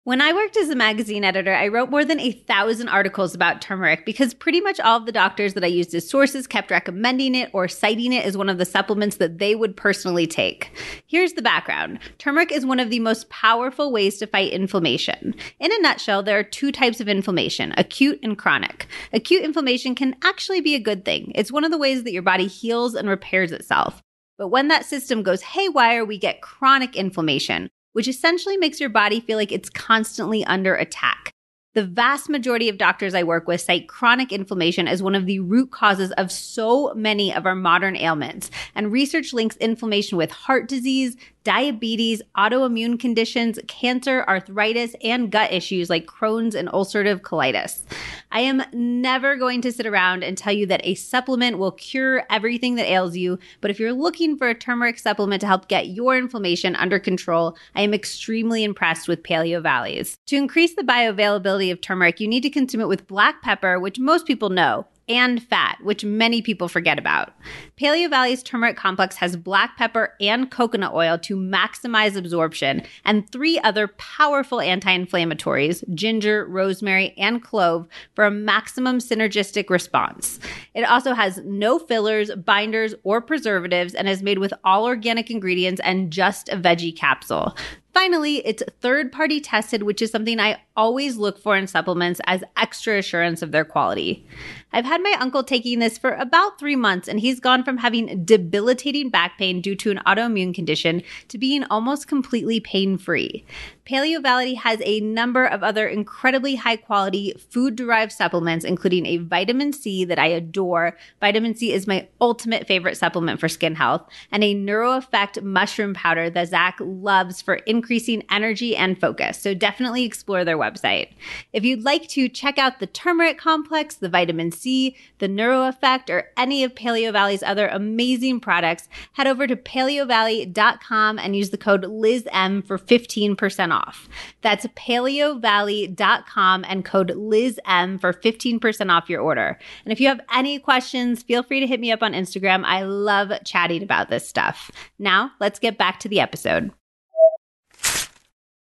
When 0.08 0.22
I 0.22 0.32
worked 0.32 0.56
as 0.56 0.70
a 0.70 0.74
magazine 0.74 1.22
editor, 1.22 1.52
I 1.52 1.68
wrote 1.68 1.90
more 1.90 2.02
than 2.02 2.18
a 2.18 2.32
thousand 2.32 2.88
articles 2.88 3.34
about 3.34 3.60
turmeric 3.60 4.06
because 4.06 4.32
pretty 4.32 4.58
much 4.58 4.80
all 4.80 4.96
of 4.96 5.04
the 5.04 5.12
doctors 5.12 5.52
that 5.52 5.62
I 5.62 5.66
used 5.66 5.94
as 5.94 6.08
sources 6.08 6.46
kept 6.46 6.70
recommending 6.70 7.34
it 7.34 7.50
or 7.52 7.68
citing 7.68 8.14
it 8.14 8.24
as 8.24 8.34
one 8.34 8.48
of 8.48 8.56
the 8.56 8.64
supplements 8.64 9.16
that 9.16 9.36
they 9.36 9.54
would 9.54 9.76
personally 9.76 10.26
take. 10.26 10.70
Here's 11.06 11.34
the 11.34 11.42
background 11.42 11.98
turmeric 12.16 12.50
is 12.50 12.64
one 12.64 12.80
of 12.80 12.88
the 12.88 13.00
most 13.00 13.28
powerful 13.28 13.92
ways 13.92 14.16
to 14.16 14.26
fight 14.26 14.50
inflammation. 14.50 15.34
In 15.60 15.72
a 15.72 15.80
nutshell, 15.80 16.22
there 16.22 16.38
are 16.38 16.42
two 16.42 16.72
types 16.72 17.02
of 17.02 17.08
inflammation 17.08 17.74
acute 17.76 18.18
and 18.22 18.38
chronic. 18.38 18.86
Acute 19.12 19.44
inflammation 19.44 19.94
can 19.94 20.16
actually 20.24 20.62
be 20.62 20.74
a 20.74 20.80
good 20.80 21.04
thing, 21.04 21.32
it's 21.34 21.52
one 21.52 21.64
of 21.64 21.70
the 21.70 21.76
ways 21.76 22.04
that 22.04 22.12
your 22.12 22.22
body 22.22 22.46
heals 22.46 22.94
and 22.94 23.10
repairs 23.10 23.52
itself. 23.52 24.02
But 24.38 24.48
when 24.48 24.68
that 24.68 24.86
system 24.86 25.22
goes 25.22 25.42
haywire, 25.42 26.04
we 26.04 26.16
get 26.16 26.40
chronic 26.40 26.96
inflammation, 26.96 27.68
which 27.98 28.06
essentially 28.06 28.56
makes 28.56 28.78
your 28.78 28.88
body 28.88 29.18
feel 29.18 29.36
like 29.36 29.50
it's 29.50 29.68
constantly 29.68 30.44
under 30.44 30.76
attack. 30.76 31.32
The 31.74 31.82
vast 31.82 32.28
majority 32.28 32.68
of 32.68 32.78
doctors 32.78 33.12
I 33.12 33.24
work 33.24 33.48
with 33.48 33.60
cite 33.60 33.88
chronic 33.88 34.30
inflammation 34.30 34.86
as 34.86 35.02
one 35.02 35.16
of 35.16 35.26
the 35.26 35.40
root 35.40 35.72
causes 35.72 36.12
of 36.12 36.30
so 36.30 36.94
many 36.94 37.34
of 37.34 37.44
our 37.44 37.56
modern 37.56 37.96
ailments. 37.96 38.52
And 38.76 38.92
research 38.92 39.32
links 39.32 39.56
inflammation 39.56 40.16
with 40.16 40.30
heart 40.30 40.68
disease, 40.68 41.16
diabetes, 41.48 42.20
autoimmune 42.36 43.00
conditions, 43.00 43.58
cancer, 43.68 44.22
arthritis, 44.28 44.94
and 45.02 45.32
gut 45.32 45.50
issues 45.50 45.88
like 45.88 46.04
Crohn's 46.04 46.54
and 46.54 46.68
ulcerative 46.68 47.22
colitis. 47.22 47.84
I 48.30 48.40
am 48.40 48.62
never 48.74 49.34
going 49.34 49.62
to 49.62 49.72
sit 49.72 49.86
around 49.86 50.24
and 50.24 50.36
tell 50.36 50.52
you 50.52 50.66
that 50.66 50.82
a 50.84 50.94
supplement 50.94 51.56
will 51.56 51.72
cure 51.72 52.24
everything 52.28 52.74
that 52.74 52.90
ails 52.90 53.16
you, 53.16 53.38
but 53.62 53.70
if 53.70 53.80
you're 53.80 53.94
looking 53.94 54.36
for 54.36 54.50
a 54.50 54.54
turmeric 54.54 54.98
supplement 54.98 55.40
to 55.40 55.46
help 55.46 55.68
get 55.68 55.88
your 55.88 56.18
inflammation 56.18 56.76
under 56.76 56.98
control, 56.98 57.56
I 57.74 57.80
am 57.80 57.94
extremely 57.94 58.62
impressed 58.62 59.08
with 59.08 59.22
Paleo 59.22 59.62
Valley's. 59.62 60.18
To 60.26 60.36
increase 60.36 60.74
the 60.74 60.82
bioavailability 60.82 61.72
of 61.72 61.80
turmeric, 61.80 62.20
you 62.20 62.28
need 62.28 62.42
to 62.42 62.50
consume 62.50 62.82
it 62.82 62.88
with 62.88 63.06
black 63.06 63.40
pepper, 63.40 63.80
which 63.80 63.98
most 63.98 64.26
people 64.26 64.50
know, 64.50 64.86
and 65.08 65.42
fat, 65.42 65.78
which 65.82 66.04
many 66.04 66.42
people 66.42 66.68
forget 66.68 66.98
about. 66.98 67.32
Paleo 67.80 68.10
Valley's 68.10 68.42
turmeric 68.42 68.76
complex 68.76 69.16
has 69.16 69.36
black 69.36 69.76
pepper 69.76 70.14
and 70.20 70.50
coconut 70.50 70.92
oil 70.92 71.18
to 71.18 71.36
maximize 71.36 72.16
absorption, 72.16 72.82
and 73.04 73.30
three 73.30 73.58
other 73.60 73.88
powerful 73.88 74.60
anti 74.60 74.96
inflammatories 74.96 75.82
ginger, 75.94 76.46
rosemary, 76.46 77.14
and 77.16 77.42
clove 77.42 77.88
for 78.14 78.24
a 78.24 78.30
maximum 78.30 78.98
synergistic 78.98 79.70
response. 79.70 80.38
It 80.74 80.82
also 80.82 81.14
has 81.14 81.38
no 81.44 81.78
fillers, 81.78 82.30
binders, 82.34 82.94
or 83.02 83.20
preservatives 83.20 83.94
and 83.94 84.08
is 84.08 84.22
made 84.22 84.38
with 84.38 84.52
all 84.64 84.84
organic 84.84 85.30
ingredients 85.30 85.80
and 85.84 86.10
just 86.10 86.48
a 86.48 86.56
veggie 86.56 86.96
capsule. 86.96 87.56
Finally, 87.94 88.46
it's 88.46 88.62
third 88.80 89.10
party 89.10 89.40
tested, 89.40 89.82
which 89.82 90.00
is 90.00 90.10
something 90.10 90.38
I 90.38 90.60
always 90.78 91.16
look 91.16 91.38
for 91.38 91.56
in 91.56 91.66
supplements 91.66 92.20
as 92.24 92.44
extra 92.56 92.98
assurance 92.98 93.42
of 93.42 93.50
their 93.50 93.64
quality. 93.64 94.24
I've 94.72 94.84
had 94.84 95.02
my 95.02 95.16
uncle 95.18 95.42
taking 95.42 95.80
this 95.80 95.98
for 95.98 96.12
about 96.12 96.58
three 96.58 96.76
months, 96.76 97.08
and 97.08 97.18
he's 97.18 97.40
gone 97.40 97.64
from 97.64 97.78
having 97.78 98.24
debilitating 98.24 99.10
back 99.10 99.36
pain 99.38 99.60
due 99.60 99.74
to 99.74 99.90
an 99.90 100.00
autoimmune 100.06 100.54
condition 100.54 101.02
to 101.28 101.38
being 101.38 101.64
almost 101.64 102.06
completely 102.06 102.60
pain 102.60 102.96
free. 102.96 103.44
Paleo 103.86 104.22
Valley 104.22 104.54
has 104.54 104.80
a 104.84 105.00
number 105.00 105.46
of 105.46 105.62
other 105.62 105.88
incredibly 105.88 106.54
high 106.54 106.76
quality 106.76 107.32
food 107.50 107.74
derived 107.74 108.12
supplements, 108.12 108.64
including 108.64 109.06
a 109.06 109.16
vitamin 109.16 109.72
C 109.72 110.04
that 110.04 110.18
I 110.18 110.26
adore. 110.26 110.96
Vitamin 111.18 111.54
C 111.54 111.72
is 111.72 111.86
my 111.86 112.06
ultimate 112.20 112.68
favorite 112.68 112.98
supplement 112.98 113.40
for 113.40 113.48
skin 113.48 113.74
health, 113.74 114.06
and 114.30 114.44
a 114.44 114.54
NeuroEffect 114.54 115.42
mushroom 115.42 115.94
powder 115.94 116.30
that 116.30 116.48
Zach 116.48 116.76
loves 116.78 117.42
for 117.42 117.54
increasing 117.54 118.22
energy 118.30 118.76
and 118.76 119.00
focus. 119.00 119.40
So 119.40 119.54
definitely 119.54 120.04
explore 120.04 120.44
their 120.44 120.58
website 120.58 120.67
website. 120.68 121.10
If 121.52 121.64
you'd 121.64 121.84
like 121.84 122.08
to 122.08 122.28
check 122.28 122.58
out 122.58 122.80
the 122.80 122.86
turmeric 122.86 123.38
complex, 123.38 123.94
the 123.96 124.08
vitamin 124.08 124.52
C, 124.52 124.96
the 125.18 125.28
neuro 125.28 125.68
effect, 125.68 126.10
or 126.10 126.30
any 126.36 126.64
of 126.64 126.74
Paleo 126.74 127.12
Valley's 127.12 127.42
other 127.42 127.68
amazing 127.68 128.40
products, 128.40 128.88
head 129.14 129.26
over 129.26 129.46
to 129.46 129.56
paleovalley.com 129.56 131.18
and 131.18 131.36
use 131.36 131.50
the 131.50 131.58
code 131.58 131.84
LizM 131.84 132.66
for 132.66 132.78
15% 132.78 133.72
off. 133.72 134.08
That's 134.42 134.66
paleovalley.com 134.66 136.64
and 136.68 136.84
code 136.84 137.10
LizM 137.10 138.00
for 138.00 138.12
15% 138.12 138.90
off 138.90 139.08
your 139.08 139.20
order. 139.20 139.58
And 139.84 139.92
if 139.92 140.00
you 140.00 140.08
have 140.08 140.20
any 140.32 140.58
questions, 140.58 141.22
feel 141.22 141.42
free 141.42 141.60
to 141.60 141.66
hit 141.66 141.80
me 141.80 141.92
up 141.92 142.02
on 142.02 142.12
Instagram. 142.12 142.64
I 142.64 142.82
love 142.82 143.32
chatting 143.44 143.82
about 143.82 144.10
this 144.10 144.28
stuff. 144.28 144.70
Now, 144.98 145.32
let's 145.40 145.58
get 145.58 145.78
back 145.78 146.00
to 146.00 146.08
the 146.08 146.20
episode. 146.20 146.72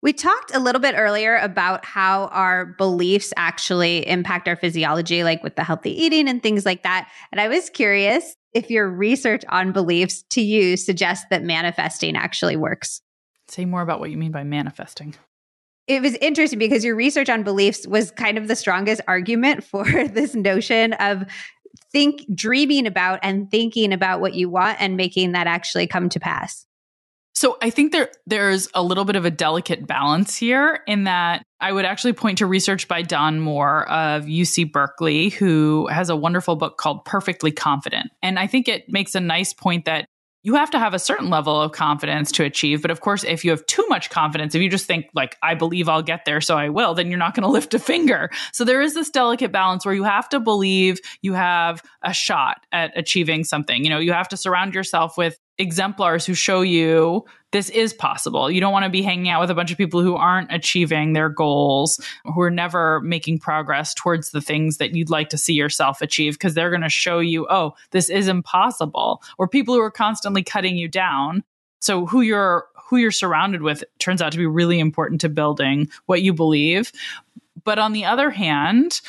We 0.02 0.14
talked 0.14 0.56
a 0.56 0.60
little 0.60 0.80
bit 0.80 0.96
earlier 0.98 1.36
about 1.38 1.84
how 1.84 2.28
our 2.28 2.68
beliefs 2.78 3.34
actually 3.36 4.08
impact 4.08 4.48
our 4.48 4.56
physiology, 4.56 5.24
like 5.24 5.44
with 5.44 5.56
the 5.56 5.64
healthy 5.64 5.92
eating 5.92 6.30
and 6.30 6.42
things 6.42 6.66
like 6.66 6.84
that. 6.84 7.10
And 7.32 7.42
I 7.42 7.50
was 7.50 7.70
curious 7.70 8.36
if 8.54 8.70
your 8.70 8.90
research 8.90 9.44
on 9.50 9.74
beliefs 9.74 10.24
to 10.32 10.42
you 10.42 10.78
suggests 10.78 11.26
that 11.30 11.44
manifesting 11.44 12.16
actually 12.16 12.56
works. 12.56 13.02
Say 13.50 13.66
more 13.66 13.82
about 13.82 14.00
what 14.00 14.10
you 14.10 14.18
mean 14.18 14.32
by 14.32 14.44
manifesting. 14.44 15.16
It 15.88 16.02
was 16.02 16.14
interesting 16.16 16.60
because 16.60 16.86
your 16.86 16.96
research 16.96 17.30
on 17.30 17.44
beliefs 17.44 17.86
was 17.88 18.12
kind 18.12 18.38
of 18.38 18.48
the 18.48 18.56
strongest 18.56 19.02
argument 19.08 19.64
for 19.66 20.08
this 20.08 20.34
notion 20.34 20.94
of 20.94 21.26
think 21.92 22.24
dreaming 22.34 22.88
about 22.88 23.20
and 23.22 23.50
thinking 23.52 23.92
about 23.92 24.22
what 24.22 24.34
you 24.34 24.50
want 24.50 24.80
and 24.80 24.96
making 24.96 25.34
that 25.34 25.48
actually 25.48 25.88
come 25.88 26.08
to 26.10 26.20
pass. 26.20 26.66
So 27.40 27.58
I 27.62 27.70
think 27.70 27.94
there 27.94 28.12
there's 28.28 28.68
a 28.74 28.84
little 28.84 29.06
bit 29.06 29.16
of 29.16 29.24
a 29.24 29.32
delicate 29.32 29.88
balance 29.88 30.36
here 30.36 30.82
in 30.88 31.06
that 31.06 31.42
I 31.62 31.72
would 31.72 31.86
actually 31.86 32.12
point 32.12 32.40
to 32.40 32.46
research 32.46 32.90
by 32.90 33.02
Don 33.02 33.40
Moore 33.40 33.90
of 33.90 34.26
UC 34.26 34.74
Berkeley, 34.74 35.30
who 35.30 35.88
has 35.88 36.10
a 36.10 36.18
wonderful 36.18 36.58
book 36.58 36.76
called 36.76 37.06
Perfectly 37.06 37.54
Confident. 37.54 38.12
And 38.22 38.38
I 38.38 38.46
think 38.46 38.68
it 38.68 38.90
makes 38.90 39.16
a 39.16 39.22
nice 39.22 39.54
point 39.54 39.86
that 39.86 40.06
you 40.44 40.56
have 40.56 40.70
to 40.72 40.80
have 40.80 40.94
a 40.94 41.00
certain 41.00 41.30
level 41.30 41.62
of 41.62 41.72
confidence 41.72 42.30
to 42.34 42.44
achieve. 42.44 42.82
But 42.82 42.92
of 42.92 43.00
course, 43.00 43.24
if 43.24 43.46
you 43.46 43.52
have 43.52 43.66
too 43.68 43.86
much 43.88 44.10
confidence, 44.10 44.54
if 44.54 44.62
you 44.62 44.70
just 44.70 44.86
think, 44.86 45.06
like, 45.14 45.38
I 45.42 45.56
believe 45.56 45.88
I'll 45.88 46.02
get 46.02 46.26
there, 46.26 46.42
so 46.42 46.58
I 46.58 46.68
will, 46.68 46.94
then 46.94 47.08
you're 47.08 47.20
not 47.20 47.36
going 47.36 47.44
to 47.48 47.50
lift 47.50 47.74
a 47.74 47.80
finger. 47.80 48.30
So 48.52 48.66
there 48.66 48.82
is 48.82 48.96
this 48.96 49.10
delicate 49.10 49.54
balance 49.54 49.86
where 49.86 49.96
you 49.96 50.04
have 50.04 50.28
to 50.30 50.42
believe 50.42 51.00
you 51.22 51.36
have 51.36 51.84
a 52.02 52.14
shot 52.14 52.66
at 52.74 52.92
achieving 52.98 53.46
something. 53.46 53.82
You 53.82 53.90
know, 53.90 54.00
you 54.00 54.12
have 54.12 54.28
to 54.30 54.38
surround 54.38 54.76
yourself 54.76 55.18
with 55.18 55.38
exemplars 55.60 56.26
who 56.26 56.34
show 56.34 56.62
you 56.62 57.26
this 57.52 57.70
is 57.70 57.94
possible. 57.94 58.50
You 58.50 58.62
don't 58.62 58.72
want 58.72 58.86
to 58.86 58.90
be 58.90 59.02
hanging 59.02 59.30
out 59.30 59.42
with 59.42 59.52
a 59.52 59.56
bunch 59.56 59.72
of 59.72 59.78
people 59.78 60.02
who 60.02 60.16
aren't 60.16 60.52
achieving 60.52 61.14
their 61.14 61.30
goals, 61.30 62.00
who 62.24 62.42
are 62.42 62.52
never 62.52 63.02
making 63.02 63.40
progress 63.40 63.94
towards 63.94 64.32
the 64.32 64.42
things 64.42 64.78
that 64.78 64.96
you'd 64.96 65.10
like 65.10 65.30
to 65.30 65.38
see 65.38 65.54
yourself 65.54 66.02
achieve 66.02 66.34
because 66.36 66.54
they're 66.54 66.70
going 66.70 66.82
to 66.82 66.90
show 66.90 67.20
you, 67.20 67.48
oh, 67.50 67.74
this 67.92 68.10
is 68.10 68.28
impossible, 68.28 69.22
or 69.38 69.48
people 69.48 69.74
who 69.74 69.82
are 69.82 69.92
constantly 69.92 70.44
cutting 70.44 70.78
you 70.78 70.88
down. 70.88 71.44
So 71.82 72.06
who 72.06 72.22
you're 72.22 72.66
who 72.90 72.98
you're 72.98 73.12
surrounded 73.12 73.62
with 73.62 73.84
turns 74.00 74.22
out 74.22 74.32
to 74.32 74.38
be 74.38 74.48
really 74.48 74.80
important 74.80 75.22
to 75.22 75.30
building 75.30 75.90
what 76.08 76.22
you 76.22 76.34
believe. 76.34 76.92
But 77.64 77.78
on 77.78 77.94
the 77.94 78.06
other 78.06 78.32
hand, 78.32 79.02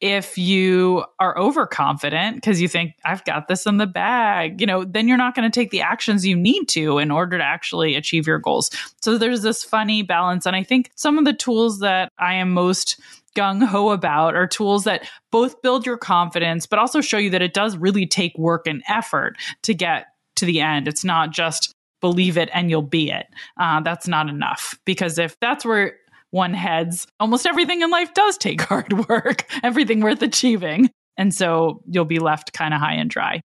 if 0.00 0.38
you 0.38 1.04
are 1.18 1.36
overconfident 1.36 2.36
because 2.36 2.60
you 2.60 2.68
think 2.68 2.94
I've 3.04 3.24
got 3.24 3.48
this 3.48 3.66
in 3.66 3.78
the 3.78 3.86
bag, 3.86 4.60
you 4.60 4.66
know, 4.66 4.84
then 4.84 5.08
you're 5.08 5.16
not 5.16 5.34
going 5.34 5.50
to 5.50 5.60
take 5.60 5.70
the 5.70 5.80
actions 5.80 6.24
you 6.24 6.36
need 6.36 6.66
to 6.68 6.98
in 6.98 7.10
order 7.10 7.38
to 7.38 7.44
actually 7.44 7.96
achieve 7.96 8.26
your 8.26 8.38
goals. 8.38 8.70
So 9.02 9.18
there's 9.18 9.42
this 9.42 9.64
funny 9.64 10.02
balance 10.02 10.46
and 10.46 10.54
I 10.54 10.62
think 10.62 10.90
some 10.94 11.18
of 11.18 11.24
the 11.24 11.32
tools 11.32 11.80
that 11.80 12.12
I 12.18 12.34
am 12.34 12.52
most 12.52 13.00
gung 13.36 13.64
ho 13.64 13.90
about 13.90 14.34
are 14.34 14.46
tools 14.46 14.84
that 14.84 15.08
both 15.30 15.60
build 15.62 15.84
your 15.84 15.98
confidence 15.98 16.66
but 16.66 16.78
also 16.78 17.00
show 17.00 17.18
you 17.18 17.30
that 17.30 17.42
it 17.42 17.54
does 17.54 17.76
really 17.76 18.06
take 18.06 18.36
work 18.38 18.66
and 18.66 18.82
effort 18.88 19.36
to 19.62 19.74
get 19.74 20.06
to 20.36 20.44
the 20.44 20.60
end. 20.60 20.86
It's 20.86 21.04
not 21.04 21.32
just 21.32 21.74
believe 22.00 22.38
it 22.38 22.48
and 22.52 22.70
you'll 22.70 22.82
be 22.82 23.10
it. 23.10 23.26
Uh, 23.58 23.80
that's 23.80 24.06
not 24.06 24.28
enough 24.28 24.78
because 24.84 25.18
if 25.18 25.38
that's 25.40 25.64
where 25.64 25.96
one 26.30 26.54
heads, 26.54 27.06
almost 27.20 27.46
everything 27.46 27.82
in 27.82 27.90
life 27.90 28.14
does 28.14 28.38
take 28.38 28.60
hard 28.62 29.08
work, 29.08 29.44
everything 29.62 30.00
worth 30.00 30.22
achieving. 30.22 30.90
And 31.16 31.34
so 31.34 31.82
you'll 31.86 32.04
be 32.04 32.20
left 32.20 32.52
kind 32.52 32.72
of 32.72 32.80
high 32.80 32.94
and 32.94 33.10
dry. 33.10 33.40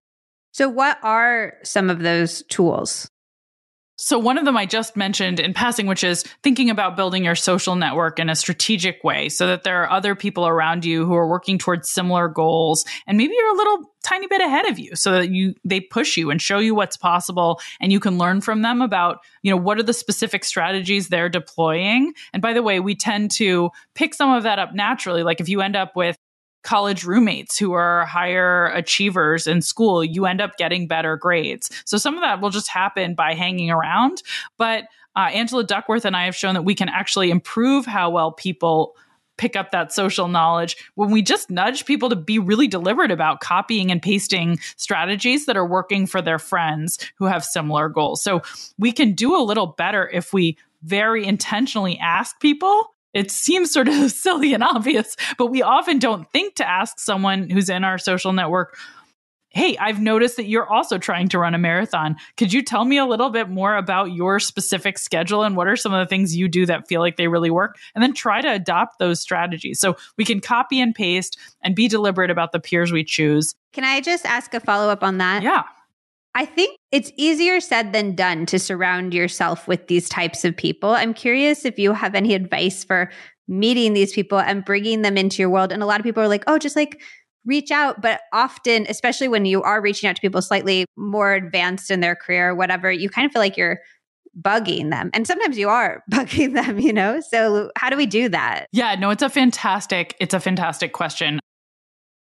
So, 0.52 0.68
what 0.68 0.98
are 1.02 1.54
some 1.64 1.90
of 1.90 1.98
those 1.98 2.44
tools? 2.44 3.10
So, 3.96 4.18
one 4.18 4.38
of 4.38 4.44
them 4.44 4.56
I 4.56 4.66
just 4.66 4.96
mentioned 4.96 5.40
in 5.40 5.52
passing, 5.52 5.86
which 5.86 6.04
is 6.04 6.24
thinking 6.42 6.70
about 6.70 6.96
building 6.96 7.24
your 7.24 7.34
social 7.34 7.74
network 7.74 8.20
in 8.20 8.28
a 8.28 8.36
strategic 8.36 9.02
way 9.02 9.28
so 9.28 9.48
that 9.48 9.64
there 9.64 9.82
are 9.82 9.90
other 9.90 10.14
people 10.14 10.46
around 10.46 10.84
you 10.84 11.06
who 11.06 11.14
are 11.14 11.28
working 11.28 11.58
towards 11.58 11.90
similar 11.90 12.28
goals. 12.28 12.84
And 13.06 13.18
maybe 13.18 13.34
you're 13.36 13.54
a 13.54 13.56
little 13.56 13.93
tiny 14.04 14.26
bit 14.26 14.40
ahead 14.40 14.68
of 14.68 14.78
you 14.78 14.94
so 14.94 15.12
that 15.12 15.30
you, 15.30 15.54
they 15.64 15.80
push 15.80 16.16
you 16.16 16.30
and 16.30 16.40
show 16.40 16.58
you 16.58 16.74
what's 16.74 16.96
possible 16.96 17.60
and 17.80 17.90
you 17.90 17.98
can 17.98 18.18
learn 18.18 18.40
from 18.40 18.62
them 18.62 18.82
about, 18.82 19.18
you 19.42 19.50
know, 19.50 19.56
what 19.56 19.78
are 19.78 19.82
the 19.82 19.92
specific 19.92 20.44
strategies 20.44 21.08
they're 21.08 21.28
deploying. 21.28 22.12
And 22.32 22.40
by 22.42 22.52
the 22.52 22.62
way, 22.62 22.80
we 22.80 22.94
tend 22.94 23.30
to 23.32 23.70
pick 23.94 24.14
some 24.14 24.32
of 24.32 24.42
that 24.44 24.58
up 24.58 24.74
naturally. 24.74 25.22
Like 25.22 25.40
if 25.40 25.48
you 25.48 25.60
end 25.60 25.74
up 25.74 25.96
with 25.96 26.16
college 26.62 27.04
roommates 27.04 27.58
who 27.58 27.72
are 27.72 28.06
higher 28.06 28.66
achievers 28.68 29.46
in 29.46 29.62
school, 29.62 30.02
you 30.02 30.26
end 30.26 30.40
up 30.40 30.56
getting 30.56 30.88
better 30.88 31.16
grades. 31.16 31.70
So 31.84 31.98
some 31.98 32.14
of 32.14 32.22
that 32.22 32.40
will 32.40 32.50
just 32.50 32.68
happen 32.68 33.14
by 33.14 33.34
hanging 33.34 33.70
around. 33.70 34.22
But 34.56 34.84
uh, 35.16 35.30
Angela 35.32 35.62
Duckworth 35.62 36.04
and 36.04 36.16
I 36.16 36.24
have 36.24 36.34
shown 36.34 36.54
that 36.54 36.62
we 36.62 36.74
can 36.74 36.88
actually 36.88 37.30
improve 37.30 37.86
how 37.86 38.10
well 38.10 38.32
people 38.32 38.96
pick 39.36 39.56
up 39.56 39.70
that 39.70 39.92
social 39.92 40.28
knowledge 40.28 40.76
when 40.94 41.10
we 41.10 41.22
just 41.22 41.50
nudge 41.50 41.84
people 41.84 42.08
to 42.08 42.16
be 42.16 42.38
really 42.38 42.68
deliberate 42.68 43.10
about 43.10 43.40
copying 43.40 43.90
and 43.90 44.00
pasting 44.00 44.58
strategies 44.76 45.46
that 45.46 45.56
are 45.56 45.66
working 45.66 46.06
for 46.06 46.22
their 46.22 46.38
friends 46.38 46.98
who 47.16 47.26
have 47.26 47.44
similar 47.44 47.88
goals. 47.88 48.22
So 48.22 48.42
we 48.78 48.92
can 48.92 49.12
do 49.12 49.36
a 49.36 49.42
little 49.42 49.66
better 49.66 50.08
if 50.12 50.32
we 50.32 50.56
very 50.82 51.24
intentionally 51.24 51.98
ask 51.98 52.38
people 52.40 52.90
it 53.14 53.30
seems 53.30 53.72
sort 53.72 53.88
of 53.88 54.10
silly 54.10 54.52
and 54.52 54.62
obvious, 54.62 55.16
but 55.38 55.46
we 55.46 55.62
often 55.62 55.98
don't 55.98 56.30
think 56.32 56.56
to 56.56 56.68
ask 56.68 56.98
someone 56.98 57.48
who's 57.48 57.70
in 57.70 57.84
our 57.84 57.96
social 57.96 58.32
network, 58.32 58.76
Hey, 59.54 59.76
I've 59.76 60.00
noticed 60.00 60.36
that 60.36 60.48
you're 60.48 60.68
also 60.68 60.98
trying 60.98 61.28
to 61.28 61.38
run 61.38 61.54
a 61.54 61.58
marathon. 61.58 62.16
Could 62.36 62.52
you 62.52 62.60
tell 62.60 62.84
me 62.84 62.98
a 62.98 63.06
little 63.06 63.30
bit 63.30 63.48
more 63.48 63.76
about 63.76 64.12
your 64.12 64.40
specific 64.40 64.98
schedule 64.98 65.44
and 65.44 65.56
what 65.56 65.68
are 65.68 65.76
some 65.76 65.94
of 65.94 66.04
the 66.04 66.08
things 66.08 66.36
you 66.36 66.48
do 66.48 66.66
that 66.66 66.88
feel 66.88 67.00
like 67.00 67.16
they 67.16 67.28
really 67.28 67.52
work? 67.52 67.76
And 67.94 68.02
then 68.02 68.14
try 68.14 68.40
to 68.40 68.52
adopt 68.52 68.98
those 68.98 69.20
strategies. 69.20 69.78
So 69.78 69.96
we 70.18 70.24
can 70.24 70.40
copy 70.40 70.80
and 70.80 70.92
paste 70.92 71.38
and 71.62 71.76
be 71.76 71.86
deliberate 71.86 72.32
about 72.32 72.50
the 72.50 72.58
peers 72.58 72.90
we 72.90 73.04
choose. 73.04 73.54
Can 73.72 73.84
I 73.84 74.00
just 74.00 74.26
ask 74.26 74.52
a 74.54 74.60
follow 74.60 74.90
up 74.90 75.04
on 75.04 75.18
that? 75.18 75.44
Yeah. 75.44 75.62
I 76.34 76.46
think 76.46 76.76
it's 76.90 77.12
easier 77.16 77.60
said 77.60 77.92
than 77.92 78.16
done 78.16 78.46
to 78.46 78.58
surround 78.58 79.14
yourself 79.14 79.68
with 79.68 79.86
these 79.86 80.08
types 80.08 80.44
of 80.44 80.56
people. 80.56 80.90
I'm 80.90 81.14
curious 81.14 81.64
if 81.64 81.78
you 81.78 81.92
have 81.92 82.16
any 82.16 82.34
advice 82.34 82.82
for 82.82 83.08
meeting 83.46 83.92
these 83.92 84.12
people 84.12 84.40
and 84.40 84.64
bringing 84.64 85.02
them 85.02 85.16
into 85.16 85.40
your 85.40 85.50
world. 85.50 85.70
And 85.70 85.80
a 85.80 85.86
lot 85.86 86.00
of 86.00 86.04
people 86.04 86.24
are 86.24 86.28
like, 86.28 86.42
oh, 86.48 86.58
just 86.58 86.74
like 86.74 87.00
reach 87.44 87.70
out. 87.70 88.00
But 88.00 88.20
often, 88.32 88.86
especially 88.88 89.28
when 89.28 89.44
you 89.44 89.62
are 89.62 89.80
reaching 89.80 90.08
out 90.08 90.16
to 90.16 90.22
people 90.22 90.42
slightly 90.42 90.86
more 90.96 91.34
advanced 91.34 91.90
in 91.90 92.00
their 92.00 92.14
career 92.14 92.50
or 92.50 92.54
whatever, 92.54 92.90
you 92.90 93.08
kind 93.08 93.26
of 93.26 93.32
feel 93.32 93.42
like 93.42 93.56
you're 93.56 93.80
bugging 94.40 94.90
them. 94.90 95.10
And 95.14 95.26
sometimes 95.26 95.58
you 95.58 95.68
are 95.68 96.02
bugging 96.10 96.54
them, 96.54 96.78
you 96.78 96.92
know? 96.92 97.20
So 97.20 97.70
how 97.76 97.90
do 97.90 97.96
we 97.96 98.06
do 98.06 98.28
that? 98.28 98.66
Yeah, 98.72 98.94
no, 98.96 99.10
it's 99.10 99.22
a 99.22 99.28
fantastic, 99.28 100.16
it's 100.20 100.34
a 100.34 100.40
fantastic 100.40 100.92
question. 100.92 101.40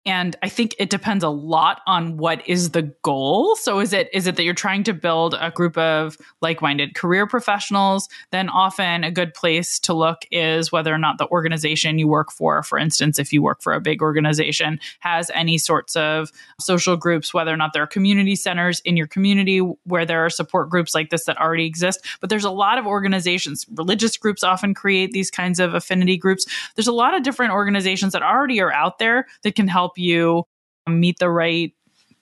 And 0.06 0.36
I 0.44 0.50
think 0.50 0.76
it 0.80 0.90
depends 0.90 1.24
a 1.24 1.30
lot 1.30 1.82
on 1.88 2.18
what 2.18 2.46
is 2.48 2.72
the 2.72 2.82
goal. 3.04 3.56
So 3.56 3.80
is 3.80 3.94
it 3.94 4.10
is 4.12 4.28
it 4.28 4.36
that 4.36 4.44
you're 4.44 4.54
trying 4.54 4.84
to 4.84 4.94
build 4.94 5.34
a 5.40 5.50
group 5.50 5.78
of 5.78 6.18
like-minded 6.42 6.94
career 6.94 7.26
professionals? 7.26 8.10
Then 8.32 8.50
often 8.50 9.06
a 9.06 9.12
good 9.12 9.34
place 9.34 9.80
to 9.80 9.94
look 9.94 10.26
is 10.30 10.74
whether 10.74 10.94
or 10.94 10.98
not 10.98 11.20
the 11.20 11.28
organization 11.28 12.00
you 12.00 12.08
work 12.10 12.32
for, 12.32 12.64
for 12.64 12.78
instance, 12.78 13.18
if 13.18 13.32
you 13.32 13.42
work 13.42 13.62
for 13.62 13.72
a 13.72 13.80
big 13.80 14.02
organization, 14.02 14.80
has 15.00 15.32
any 15.34 15.58
sorts 15.58 15.96
of 15.96 16.32
social 16.60 16.98
groups, 16.98 17.34
whether 17.34 17.54
or 17.54 17.58
not 17.58 17.72
there 17.72 17.84
are 17.84 17.88
community 17.88 18.36
centers 18.36 18.82
in 18.82 18.98
your 18.98 19.08
community 19.08 19.60
where 19.86 20.06
there 20.06 20.26
are 20.26 20.30
support 20.30 20.70
groups 20.70 20.94
like 20.94 21.12
this 21.12 21.24
that 21.26 21.40
already 21.40 21.66
exist. 21.66 22.06
But 22.20 22.30
there's 22.30 22.44
a 22.44 22.52
lot 22.52 22.78
of 22.78 22.86
organizations, 22.86 23.66
religious 23.74 24.18
groups 24.18 24.44
often 24.44 24.74
create 24.74 25.12
these 25.12 25.32
kinds 25.32 25.62
of 25.62 25.74
affinity 25.74 26.18
groups. 26.18 26.46
There's 26.76 26.88
a 26.88 26.92
lot 26.92 27.14
of 27.14 27.24
different 27.24 27.54
organizations 27.54 28.12
that 28.12 28.22
already 28.22 28.60
are 28.60 28.74
out 28.74 29.00
there 29.00 29.28
that 29.44 29.56
can 29.56 29.70
help 29.70 29.93
help 29.94 29.98
you 29.98 30.44
meet 30.88 31.18
the 31.20 31.30
right 31.30 31.74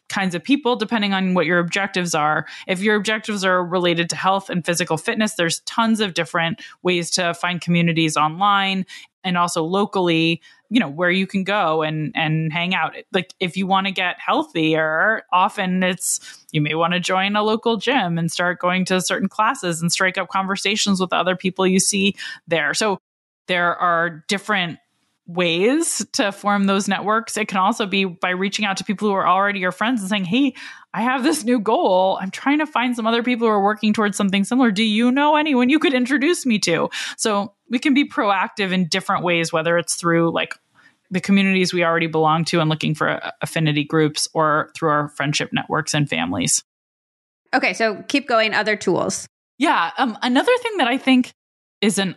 kinds 0.09 0.35
of 0.35 0.43
people 0.43 0.75
depending 0.75 1.13
on 1.13 1.33
what 1.33 1.45
your 1.45 1.59
objectives 1.59 2.13
are. 2.13 2.45
If 2.67 2.81
your 2.81 2.97
objectives 2.97 3.45
are 3.45 3.65
related 3.65 4.09
to 4.09 4.15
health 4.17 4.49
and 4.49 4.65
physical 4.65 4.97
fitness, 4.97 5.35
there's 5.35 5.61
tons 5.61 6.01
of 6.01 6.13
different 6.13 6.61
ways 6.83 7.09
to 7.11 7.33
find 7.33 7.61
communities 7.61 8.17
online 8.17 8.85
and 9.23 9.37
also 9.37 9.63
locally, 9.63 10.41
you 10.69 10.81
know, 10.81 10.89
where 10.89 11.11
you 11.11 11.25
can 11.25 11.45
go 11.45 11.81
and 11.81 12.11
and 12.13 12.51
hang 12.51 12.75
out. 12.75 12.93
Like 13.13 13.33
if 13.39 13.55
you 13.55 13.67
want 13.67 13.87
to 13.87 13.93
get 13.93 14.17
healthier, 14.19 15.23
often 15.31 15.81
it's 15.81 16.45
you 16.51 16.59
may 16.59 16.75
want 16.75 16.93
to 16.93 16.99
join 16.99 17.37
a 17.37 17.43
local 17.43 17.77
gym 17.77 18.17
and 18.17 18.29
start 18.29 18.59
going 18.59 18.83
to 18.85 18.99
certain 18.99 19.29
classes 19.29 19.81
and 19.81 19.91
strike 19.91 20.17
up 20.17 20.27
conversations 20.27 20.99
with 20.99 21.13
other 21.13 21.37
people 21.37 21.65
you 21.65 21.79
see 21.79 22.15
there. 22.47 22.73
So 22.73 22.99
there 23.47 23.75
are 23.77 24.23
different 24.27 24.79
ways 25.33 26.05
to 26.13 26.31
form 26.31 26.65
those 26.65 26.87
networks. 26.87 27.37
It 27.37 27.47
can 27.47 27.57
also 27.57 27.85
be 27.85 28.05
by 28.05 28.29
reaching 28.29 28.65
out 28.65 28.77
to 28.77 28.83
people 28.83 29.07
who 29.07 29.13
are 29.13 29.27
already 29.27 29.59
your 29.59 29.71
friends 29.71 30.01
and 30.01 30.09
saying, 30.09 30.25
Hey, 30.25 30.53
I 30.93 31.01
have 31.01 31.23
this 31.23 31.43
new 31.43 31.59
goal. 31.59 32.17
I'm 32.21 32.31
trying 32.31 32.59
to 32.59 32.65
find 32.65 32.95
some 32.95 33.07
other 33.07 33.23
people 33.23 33.47
who 33.47 33.53
are 33.53 33.63
working 33.63 33.93
towards 33.93 34.17
something 34.17 34.43
similar. 34.43 34.71
Do 34.71 34.83
you 34.83 35.11
know 35.11 35.35
anyone 35.35 35.69
you 35.69 35.79
could 35.79 35.93
introduce 35.93 36.45
me 36.45 36.59
to? 36.59 36.89
So 37.17 37.53
we 37.69 37.79
can 37.79 37.93
be 37.93 38.07
proactive 38.07 38.71
in 38.71 38.87
different 38.87 39.23
ways, 39.23 39.53
whether 39.53 39.77
it's 39.77 39.95
through 39.95 40.31
like 40.31 40.55
the 41.09 41.21
communities 41.21 41.73
we 41.73 41.83
already 41.83 42.07
belong 42.07 42.45
to 42.45 42.59
and 42.59 42.69
looking 42.69 42.95
for 42.95 43.21
affinity 43.41 43.83
groups 43.83 44.27
or 44.33 44.71
through 44.75 44.89
our 44.89 45.09
friendship 45.09 45.51
networks 45.51 45.93
and 45.93 46.09
families. 46.09 46.63
Okay, 47.53 47.73
so 47.73 48.03
keep 48.07 48.27
going. 48.27 48.53
Other 48.53 48.75
tools. 48.75 49.27
Yeah. 49.57 49.91
Um, 49.97 50.17
another 50.21 50.51
thing 50.61 50.77
that 50.77 50.87
I 50.87 50.97
think 50.97 51.33
is 51.81 51.97
an 51.99 52.15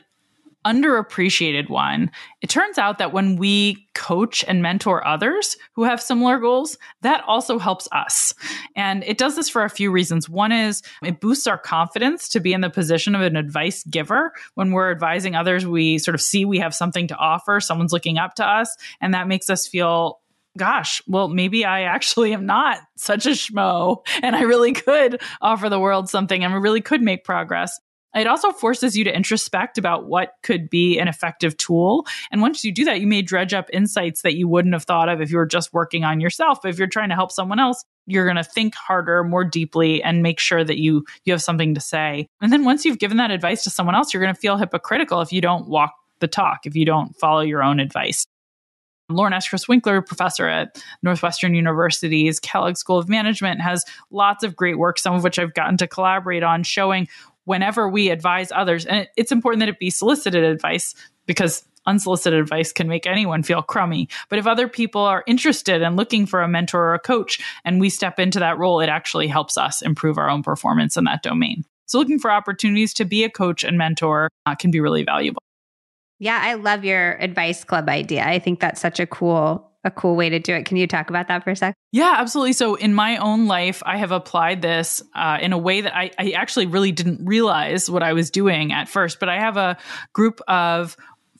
underappreciated 0.64 1.68
one. 1.68 2.10
It 2.40 2.50
turns 2.50 2.78
out 2.78 2.98
that 2.98 3.12
when 3.12 3.36
we 3.36 3.86
coach 3.94 4.44
and 4.46 4.62
mentor 4.62 5.06
others 5.06 5.56
who 5.74 5.84
have 5.84 6.00
similar 6.00 6.38
goals, 6.38 6.78
that 7.02 7.22
also 7.26 7.58
helps 7.58 7.88
us. 7.92 8.34
And 8.76 9.04
it 9.04 9.18
does 9.18 9.36
this 9.36 9.48
for 9.48 9.64
a 9.64 9.70
few 9.70 9.90
reasons. 9.90 10.28
One 10.28 10.52
is 10.52 10.82
it 11.02 11.20
boosts 11.20 11.46
our 11.46 11.58
confidence 11.58 12.28
to 12.30 12.40
be 12.40 12.52
in 12.52 12.60
the 12.60 12.70
position 12.70 13.14
of 13.14 13.20
an 13.20 13.36
advice 13.36 13.84
giver. 13.84 14.32
When 14.54 14.72
we're 14.72 14.90
advising 14.90 15.34
others, 15.34 15.66
we 15.66 15.98
sort 15.98 16.14
of 16.14 16.20
see 16.20 16.44
we 16.44 16.58
have 16.58 16.74
something 16.74 17.08
to 17.08 17.16
offer, 17.16 17.60
someone's 17.60 17.92
looking 17.92 18.18
up 18.18 18.34
to 18.36 18.46
us, 18.46 18.76
and 19.00 19.14
that 19.14 19.28
makes 19.28 19.50
us 19.50 19.66
feel 19.66 20.20
gosh, 20.56 21.02
well, 21.06 21.28
maybe 21.28 21.64
I 21.64 21.82
actually 21.82 22.32
am 22.32 22.46
not 22.46 22.78
such 22.96 23.26
a 23.26 23.30
schmo 23.30 24.04
and 24.22 24.36
I 24.36 24.42
really 24.42 24.72
could 24.72 25.20
offer 25.40 25.68
the 25.68 25.80
world 25.80 26.08
something 26.08 26.44
and 26.44 26.52
I 26.54 26.56
really 26.56 26.80
could 26.80 27.02
make 27.02 27.24
progress. 27.24 27.78
It 28.14 28.26
also 28.26 28.52
forces 28.52 28.96
you 28.96 29.04
to 29.04 29.12
introspect 29.12 29.76
about 29.76 30.06
what 30.06 30.34
could 30.42 30.70
be 30.70 30.98
an 30.98 31.08
effective 31.08 31.56
tool. 31.56 32.06
And 32.30 32.40
once 32.40 32.64
you 32.64 32.72
do 32.72 32.84
that, 32.84 33.00
you 33.00 33.06
may 33.06 33.22
dredge 33.22 33.52
up 33.52 33.68
insights 33.72 34.22
that 34.22 34.34
you 34.34 34.48
wouldn't 34.48 34.74
have 34.74 34.84
thought 34.84 35.08
of 35.08 35.20
if 35.20 35.30
you 35.30 35.36
were 35.36 35.46
just 35.46 35.72
working 35.72 36.04
on 36.04 36.20
yourself. 36.20 36.60
But 36.62 36.68
if 36.70 36.78
you're 36.78 36.86
trying 36.86 37.08
to 37.08 37.14
help 37.14 37.32
someone 37.32 37.58
else, 37.58 37.84
you're 38.06 38.26
going 38.26 38.36
to 38.36 38.44
think 38.44 38.74
harder, 38.74 39.24
more 39.24 39.44
deeply, 39.44 40.02
and 40.02 40.22
make 40.22 40.38
sure 40.38 40.62
that 40.62 40.78
you 40.78 41.04
you 41.24 41.32
have 41.32 41.42
something 41.42 41.74
to 41.74 41.80
say. 41.80 42.28
And 42.40 42.52
then 42.52 42.64
once 42.64 42.84
you've 42.84 42.98
given 42.98 43.16
that 43.16 43.30
advice 43.30 43.64
to 43.64 43.70
someone 43.70 43.94
else, 43.94 44.12
you're 44.12 44.22
going 44.22 44.34
to 44.34 44.40
feel 44.40 44.56
hypocritical 44.56 45.20
if 45.20 45.32
you 45.32 45.40
don't 45.40 45.68
walk 45.68 45.94
the 46.20 46.28
talk, 46.28 46.66
if 46.66 46.76
you 46.76 46.84
don't 46.84 47.16
follow 47.18 47.40
your 47.40 47.62
own 47.62 47.80
advice. 47.80 48.26
Lauren 49.10 49.34
Eskreis-Winkler, 49.34 50.00
professor 50.00 50.48
at 50.48 50.82
Northwestern 51.02 51.54
University's 51.54 52.40
Kellogg 52.40 52.78
School 52.78 52.98
of 52.98 53.06
Management, 53.06 53.60
has 53.60 53.84
lots 54.10 54.42
of 54.42 54.56
great 54.56 54.78
work, 54.78 54.98
some 54.98 55.14
of 55.14 55.22
which 55.22 55.38
I've 55.38 55.52
gotten 55.52 55.76
to 55.76 55.86
collaborate 55.86 56.42
on, 56.42 56.62
showing 56.62 57.06
whenever 57.44 57.88
we 57.88 58.10
advise 58.10 58.50
others, 58.52 58.86
and 58.86 59.08
it's 59.16 59.32
important 59.32 59.60
that 59.60 59.68
it 59.68 59.78
be 59.78 59.90
solicited 59.90 60.44
advice 60.44 60.94
because 61.26 61.64
unsolicited 61.86 62.40
advice 62.40 62.72
can 62.72 62.88
make 62.88 63.06
anyone 63.06 63.42
feel 63.42 63.62
crummy. 63.62 64.08
But 64.28 64.38
if 64.38 64.46
other 64.46 64.68
people 64.68 65.02
are 65.02 65.24
interested 65.26 65.82
and 65.82 65.96
looking 65.96 66.26
for 66.26 66.42
a 66.42 66.48
mentor 66.48 66.80
or 66.80 66.94
a 66.94 66.98
coach 66.98 67.40
and 67.64 67.80
we 67.80 67.90
step 67.90 68.18
into 68.18 68.38
that 68.38 68.58
role, 68.58 68.80
it 68.80 68.88
actually 68.88 69.26
helps 69.26 69.58
us 69.58 69.82
improve 69.82 70.18
our 70.18 70.30
own 70.30 70.42
performance 70.42 70.96
in 70.96 71.04
that 71.04 71.22
domain. 71.22 71.64
So 71.86 71.98
looking 71.98 72.18
for 72.18 72.30
opportunities 72.30 72.94
to 72.94 73.04
be 73.04 73.24
a 73.24 73.30
coach 73.30 73.64
and 73.64 73.76
mentor 73.76 74.30
uh, 74.46 74.54
can 74.54 74.70
be 74.70 74.80
really 74.80 75.04
valuable. 75.04 75.42
Yeah, 76.18 76.40
I 76.40 76.54
love 76.54 76.84
your 76.84 77.18
advice 77.20 77.64
club 77.64 77.88
idea. 77.88 78.24
I 78.24 78.38
think 78.38 78.60
that's 78.60 78.80
such 78.80 79.00
a 79.00 79.06
cool 79.06 79.70
a 79.84 79.90
cool 79.90 80.16
way 80.16 80.30
to 80.30 80.38
do 80.38 80.54
it. 80.54 80.64
Can 80.64 80.76
you 80.76 80.86
talk 80.86 81.10
about 81.10 81.28
that 81.28 81.44
for 81.44 81.50
a 81.50 81.56
sec? 81.56 81.74
Yeah, 81.92 82.14
absolutely. 82.16 82.54
So, 82.54 82.74
in 82.74 82.94
my 82.94 83.16
own 83.18 83.46
life, 83.46 83.82
I 83.84 83.98
have 83.98 84.12
applied 84.12 84.62
this 84.62 85.02
uh, 85.14 85.38
in 85.40 85.52
a 85.52 85.58
way 85.58 85.82
that 85.82 85.96
I, 85.96 86.10
I 86.18 86.30
actually 86.30 86.66
really 86.66 86.92
didn't 86.92 87.24
realize 87.24 87.90
what 87.90 88.02
I 88.02 88.12
was 88.12 88.30
doing 88.30 88.72
at 88.72 88.88
first. 88.88 89.20
But 89.20 89.28
I 89.28 89.38
have 89.38 89.56
a 89.56 89.76
group 90.12 90.40
of 90.48 90.96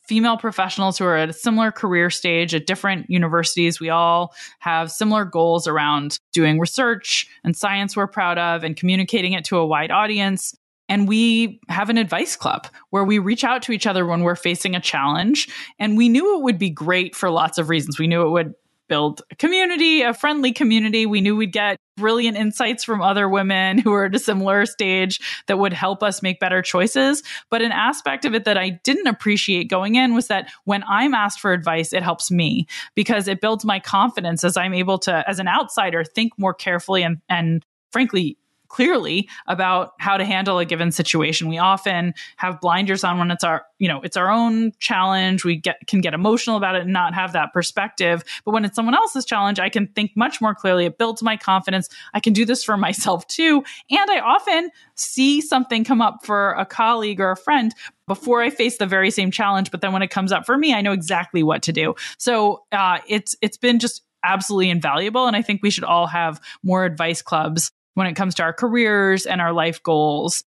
female 0.06 0.36
professionals 0.36 0.98
who 0.98 1.04
are 1.04 1.16
at 1.16 1.30
a 1.30 1.32
similar 1.32 1.72
career 1.72 2.10
stage 2.10 2.54
at 2.54 2.66
different 2.66 3.08
universities. 3.08 3.80
We 3.80 3.88
all 3.88 4.34
have 4.58 4.92
similar 4.92 5.24
goals 5.24 5.66
around 5.66 6.18
doing 6.32 6.58
research 6.58 7.26
and 7.42 7.56
science 7.56 7.96
we're 7.96 8.06
proud 8.06 8.38
of 8.38 8.64
and 8.64 8.76
communicating 8.76 9.32
it 9.32 9.44
to 9.46 9.56
a 9.56 9.66
wide 9.66 9.90
audience. 9.90 10.54
And 10.88 11.08
we 11.08 11.60
have 11.68 11.88
an 11.88 11.98
advice 11.98 12.36
club 12.36 12.66
where 12.90 13.04
we 13.04 13.18
reach 13.18 13.44
out 13.44 13.62
to 13.62 13.72
each 13.72 13.86
other 13.86 14.04
when 14.04 14.22
we're 14.22 14.36
facing 14.36 14.74
a 14.74 14.80
challenge. 14.80 15.48
And 15.78 15.96
we 15.96 16.08
knew 16.08 16.36
it 16.36 16.42
would 16.42 16.58
be 16.58 16.70
great 16.70 17.14
for 17.16 17.30
lots 17.30 17.58
of 17.58 17.68
reasons. 17.68 17.98
We 17.98 18.06
knew 18.06 18.26
it 18.26 18.30
would 18.30 18.54
build 18.88 19.22
a 19.30 19.34
community, 19.36 20.02
a 20.02 20.12
friendly 20.12 20.52
community. 20.52 21.06
We 21.06 21.20
knew 21.20 21.36
we'd 21.36 21.52
get 21.52 21.78
brilliant 21.96 22.36
insights 22.36 22.84
from 22.84 23.00
other 23.00 23.28
women 23.28 23.78
who 23.78 23.92
are 23.92 24.06
at 24.06 24.14
a 24.14 24.18
similar 24.18 24.66
stage 24.66 25.20
that 25.46 25.58
would 25.58 25.72
help 25.72 26.02
us 26.02 26.22
make 26.22 26.40
better 26.40 26.60
choices. 26.60 27.22
But 27.50 27.62
an 27.62 27.72
aspect 27.72 28.24
of 28.24 28.34
it 28.34 28.44
that 28.44 28.58
I 28.58 28.80
didn't 28.84 29.06
appreciate 29.06 29.70
going 29.70 29.94
in 29.94 30.14
was 30.14 30.26
that 30.26 30.50
when 30.64 30.84
I'm 30.84 31.14
asked 31.14 31.40
for 31.40 31.52
advice, 31.52 31.92
it 31.92 32.02
helps 32.02 32.30
me 32.30 32.66
because 32.94 33.28
it 33.28 33.40
builds 33.40 33.64
my 33.64 33.80
confidence 33.80 34.44
as 34.44 34.56
I'm 34.56 34.74
able 34.74 34.98
to, 34.98 35.28
as 35.28 35.38
an 35.38 35.48
outsider, 35.48 36.04
think 36.04 36.32
more 36.38 36.54
carefully 36.54 37.02
and, 37.02 37.22
and 37.28 37.64
frankly, 37.90 38.36
clearly 38.74 39.28
about 39.46 39.92
how 40.00 40.16
to 40.16 40.24
handle 40.24 40.58
a 40.58 40.64
given 40.64 40.90
situation. 40.90 41.48
We 41.48 41.58
often 41.58 42.12
have 42.38 42.60
blinders 42.60 43.04
on 43.04 43.18
when 43.18 43.30
it's 43.30 43.44
our, 43.44 43.64
you 43.78 43.86
know, 43.86 44.00
it's 44.02 44.16
our 44.16 44.28
own 44.28 44.72
challenge. 44.80 45.44
We 45.44 45.54
get 45.54 45.76
can 45.86 46.00
get 46.00 46.12
emotional 46.12 46.56
about 46.56 46.74
it 46.74 46.82
and 46.82 46.92
not 46.92 47.14
have 47.14 47.34
that 47.34 47.52
perspective. 47.52 48.24
But 48.44 48.50
when 48.50 48.64
it's 48.64 48.74
someone 48.74 48.96
else's 48.96 49.24
challenge, 49.24 49.60
I 49.60 49.68
can 49.68 49.86
think 49.86 50.10
much 50.16 50.40
more 50.40 50.56
clearly. 50.56 50.86
It 50.86 50.98
builds 50.98 51.22
my 51.22 51.36
confidence. 51.36 51.88
I 52.14 52.18
can 52.18 52.32
do 52.32 52.44
this 52.44 52.64
for 52.64 52.76
myself 52.86 53.24
too. 53.28 53.62
And 53.90 54.10
I 54.10 54.18
often 54.18 54.70
see 54.96 55.40
something 55.40 55.84
come 55.84 56.02
up 56.02 56.24
for 56.26 56.54
a 56.54 56.66
colleague 56.66 57.20
or 57.20 57.30
a 57.30 57.36
friend 57.36 57.72
before 58.08 58.42
I 58.42 58.50
face 58.50 58.78
the 58.78 58.86
very 58.86 59.12
same 59.12 59.30
challenge. 59.30 59.70
But 59.70 59.82
then 59.82 59.92
when 59.92 60.02
it 60.02 60.10
comes 60.10 60.32
up 60.32 60.46
for 60.46 60.58
me, 60.58 60.74
I 60.74 60.80
know 60.80 60.92
exactly 60.92 61.44
what 61.44 61.62
to 61.62 61.72
do. 61.72 61.94
So 62.18 62.64
uh, 62.72 62.98
it's 63.06 63.36
it's 63.40 63.56
been 63.56 63.78
just 63.78 64.02
absolutely 64.24 64.70
invaluable. 64.70 65.28
And 65.28 65.36
I 65.36 65.42
think 65.42 65.62
we 65.62 65.70
should 65.70 65.84
all 65.84 66.08
have 66.08 66.40
more 66.64 66.84
advice 66.84 67.22
clubs 67.22 67.70
when 67.94 68.06
it 68.06 68.14
comes 68.14 68.34
to 68.36 68.42
our 68.42 68.52
careers 68.52 69.26
and 69.26 69.40
our 69.40 69.52
life 69.52 69.82
goals. 69.82 70.44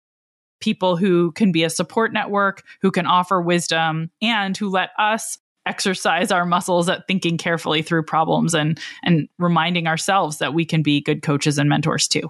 People 0.60 0.98
who 0.98 1.32
can 1.34 1.52
be 1.52 1.64
a 1.64 1.70
support 1.70 2.14
network, 2.14 2.64
who 2.82 2.90
can 2.92 3.06
offer 3.06 3.42
wisdom, 3.42 4.10
and 4.22 4.58
who 4.58 4.70
let 4.70 4.90
us 4.98 5.38
exercise 5.68 6.32
our 6.32 6.46
muscles 6.46 6.88
at 6.90 7.08
thinking 7.08 7.38
carefully 7.38 7.82
through 7.82 8.02
problems 8.02 8.56
and 8.56 8.80
and 9.04 9.28
reminding 9.38 9.86
ourselves 9.86 10.38
that 10.38 10.54
we 10.54 10.66
can 10.66 10.82
be 10.82 11.02
good 11.02 11.22
coaches 11.22 11.58
and 11.58 11.70
mentors 11.70 12.08
too. 12.08 12.30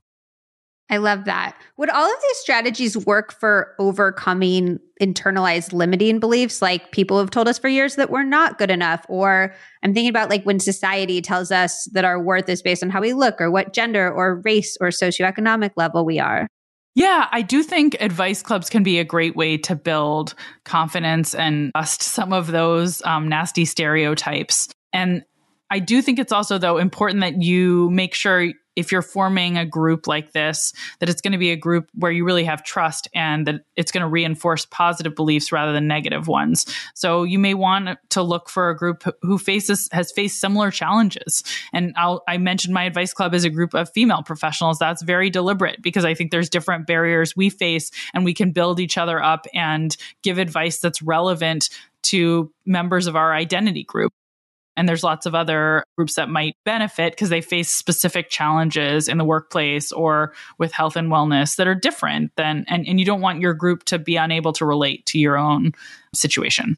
I 0.90 0.98
love 0.98 1.26
that. 1.26 1.58
Would 1.76 1.90
all 1.90 2.06
of 2.06 2.22
these 2.22 2.38
strategies 2.38 2.98
work 2.98 3.34
for 3.34 3.76
overcoming 3.78 4.80
internalized 5.02 5.74
limiting 5.74 6.20
beliefs? 6.20 6.62
Like 6.62 6.92
people 6.92 7.20
have 7.20 7.30
told 7.30 7.48
us 7.50 7.60
for 7.60 7.68
years 7.68 7.96
that 7.96 8.10
we're 8.10 8.24
not 8.24 8.58
good 8.58 8.72
enough. 8.72 9.06
Or 9.10 9.54
I'm 9.84 9.94
thinking 9.94 10.10
about 10.10 10.30
like 10.30 10.44
when 10.46 10.62
society 10.62 11.22
tells 11.22 11.52
us 11.52 11.90
that 11.92 12.06
our 12.06 12.22
worth 12.22 12.48
is 12.48 12.62
based 12.62 12.84
on 12.84 12.90
how 12.90 13.02
we 13.02 13.14
look 13.14 13.42
or 13.42 13.52
what 13.52 13.74
gender 13.74 14.10
or 14.10 14.42
race 14.46 14.78
or 14.80 14.88
socioeconomic 14.88 15.72
level 15.76 16.06
we 16.06 16.20
are. 16.20 16.48
Yeah, 16.96 17.28
I 17.32 17.44
do 17.44 17.62
think 17.62 17.96
advice 18.00 18.42
clubs 18.42 18.70
can 18.72 18.82
be 18.82 18.98
a 18.98 19.04
great 19.04 19.36
way 19.36 19.58
to 19.58 19.76
build 19.76 20.34
confidence 20.66 21.36
and 21.36 21.72
bust 21.74 22.02
some 22.02 22.34
of 22.34 22.48
those 22.48 23.04
um, 23.06 23.28
nasty 23.28 23.66
stereotypes. 23.66 24.70
And 24.94 25.24
I 25.70 25.78
do 25.78 26.02
think 26.02 26.18
it's 26.18 26.32
also, 26.32 26.58
though, 26.58 26.78
important 26.78 27.22
that 27.22 27.42
you 27.42 27.92
make 27.92 28.16
sure 28.16 28.52
if 28.78 28.92
you're 28.92 29.02
forming 29.02 29.58
a 29.58 29.66
group 29.66 30.06
like 30.06 30.34
this, 30.34 30.72
that 31.00 31.10
it's 31.10 31.20
going 31.20 31.32
to 31.32 31.38
be 31.40 31.52
a 31.52 31.56
group 31.56 31.90
where 31.96 32.12
you 32.12 32.24
really 32.24 32.44
have 32.44 32.64
trust 32.64 33.08
and 33.14 33.48
that 33.48 33.62
it's 33.76 33.92
going 33.92 34.02
to 34.02 34.08
reinforce 34.08 34.66
positive 34.68 35.16
beliefs 35.16 35.52
rather 35.52 35.74
than 35.74 35.88
negative 35.88 36.28
ones. 36.28 36.66
So 36.94 37.24
you 37.24 37.40
may 37.40 37.56
want 37.56 37.98
to 38.10 38.22
look 38.22 38.50
for 38.50 38.70
a 38.70 38.78
group 38.78 39.04
who 39.24 39.40
faces 39.40 39.90
has 39.92 40.12
faced 40.12 40.40
similar 40.40 40.70
challenges. 40.70 41.44
And 41.74 41.94
I'll, 41.98 42.24
I 42.28 42.38
mentioned 42.38 42.74
my 42.74 42.84
advice 42.84 43.14
club 43.14 43.34
is 43.34 43.44
a 43.44 43.50
group 43.50 43.74
of 43.74 43.90
female 43.90 44.22
professionals. 44.22 44.78
That's 44.78 45.02
very 45.02 45.32
deliberate 45.32 45.82
because 45.82 46.06
I 46.06 46.14
think 46.14 46.30
there's 46.30 46.50
different 46.50 46.86
barriers 46.86 47.36
we 47.36 47.50
face 47.50 47.90
and 48.14 48.24
we 48.24 48.36
can 48.36 48.52
build 48.52 48.80
each 48.80 48.98
other 48.98 49.22
up 49.22 49.48
and 49.56 49.98
give 50.22 50.38
advice 50.38 50.78
that's 50.78 51.02
relevant 51.02 51.70
to 52.04 52.54
members 52.66 53.08
of 53.08 53.16
our 53.16 53.34
identity 53.34 53.84
group. 53.84 54.14
And 54.78 54.88
there's 54.88 55.04
lots 55.04 55.26
of 55.26 55.36
other 55.36 55.84
groups 55.98 56.16
that 56.16 56.30
might 56.30 56.56
benefit 56.64 57.14
because 57.14 57.30
they 57.30 57.42
face 57.42 57.70
specific 57.70 58.30
challenges 58.30 59.10
in 59.10 59.18
the 59.18 59.26
workplace 59.26 59.92
or 59.92 60.34
with 60.60 60.72
health 60.72 60.96
and 60.96 61.12
wellness 61.12 61.56
that 61.58 61.68
are 61.68 61.76
different 61.76 62.32
than, 62.38 62.64
and, 62.70 62.88
and 62.88 63.00
you 63.00 63.06
don't 63.06 63.22
want 63.22 63.42
your 63.42 63.56
group 63.56 63.84
to 63.86 63.98
be 63.98 64.16
unable 64.16 64.54
to 64.54 64.66
relate 64.66 65.06
to 65.08 65.20
your 65.20 65.38
own 65.38 65.74
situation. 66.14 66.78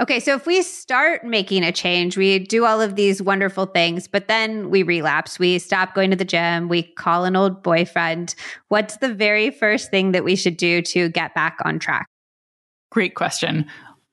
Okay, 0.00 0.18
so 0.18 0.34
if 0.34 0.46
we 0.46 0.62
start 0.62 1.24
making 1.24 1.62
a 1.62 1.72
change, 1.72 2.16
we 2.16 2.38
do 2.38 2.64
all 2.64 2.80
of 2.80 2.96
these 2.96 3.20
wonderful 3.20 3.66
things, 3.66 4.08
but 4.08 4.28
then 4.28 4.70
we 4.70 4.82
relapse. 4.82 5.38
We 5.38 5.58
stop 5.58 5.94
going 5.94 6.10
to 6.10 6.16
the 6.16 6.24
gym, 6.24 6.68
we 6.70 6.84
call 6.84 7.26
an 7.26 7.36
old 7.36 7.62
boyfriend. 7.62 8.34
What's 8.68 8.96
the 8.96 9.12
very 9.12 9.50
first 9.50 9.90
thing 9.90 10.12
that 10.12 10.24
we 10.24 10.36
should 10.36 10.56
do 10.56 10.80
to 10.80 11.10
get 11.10 11.34
back 11.34 11.58
on 11.66 11.78
track? 11.78 12.06
Great 12.90 13.14
question. 13.14 13.66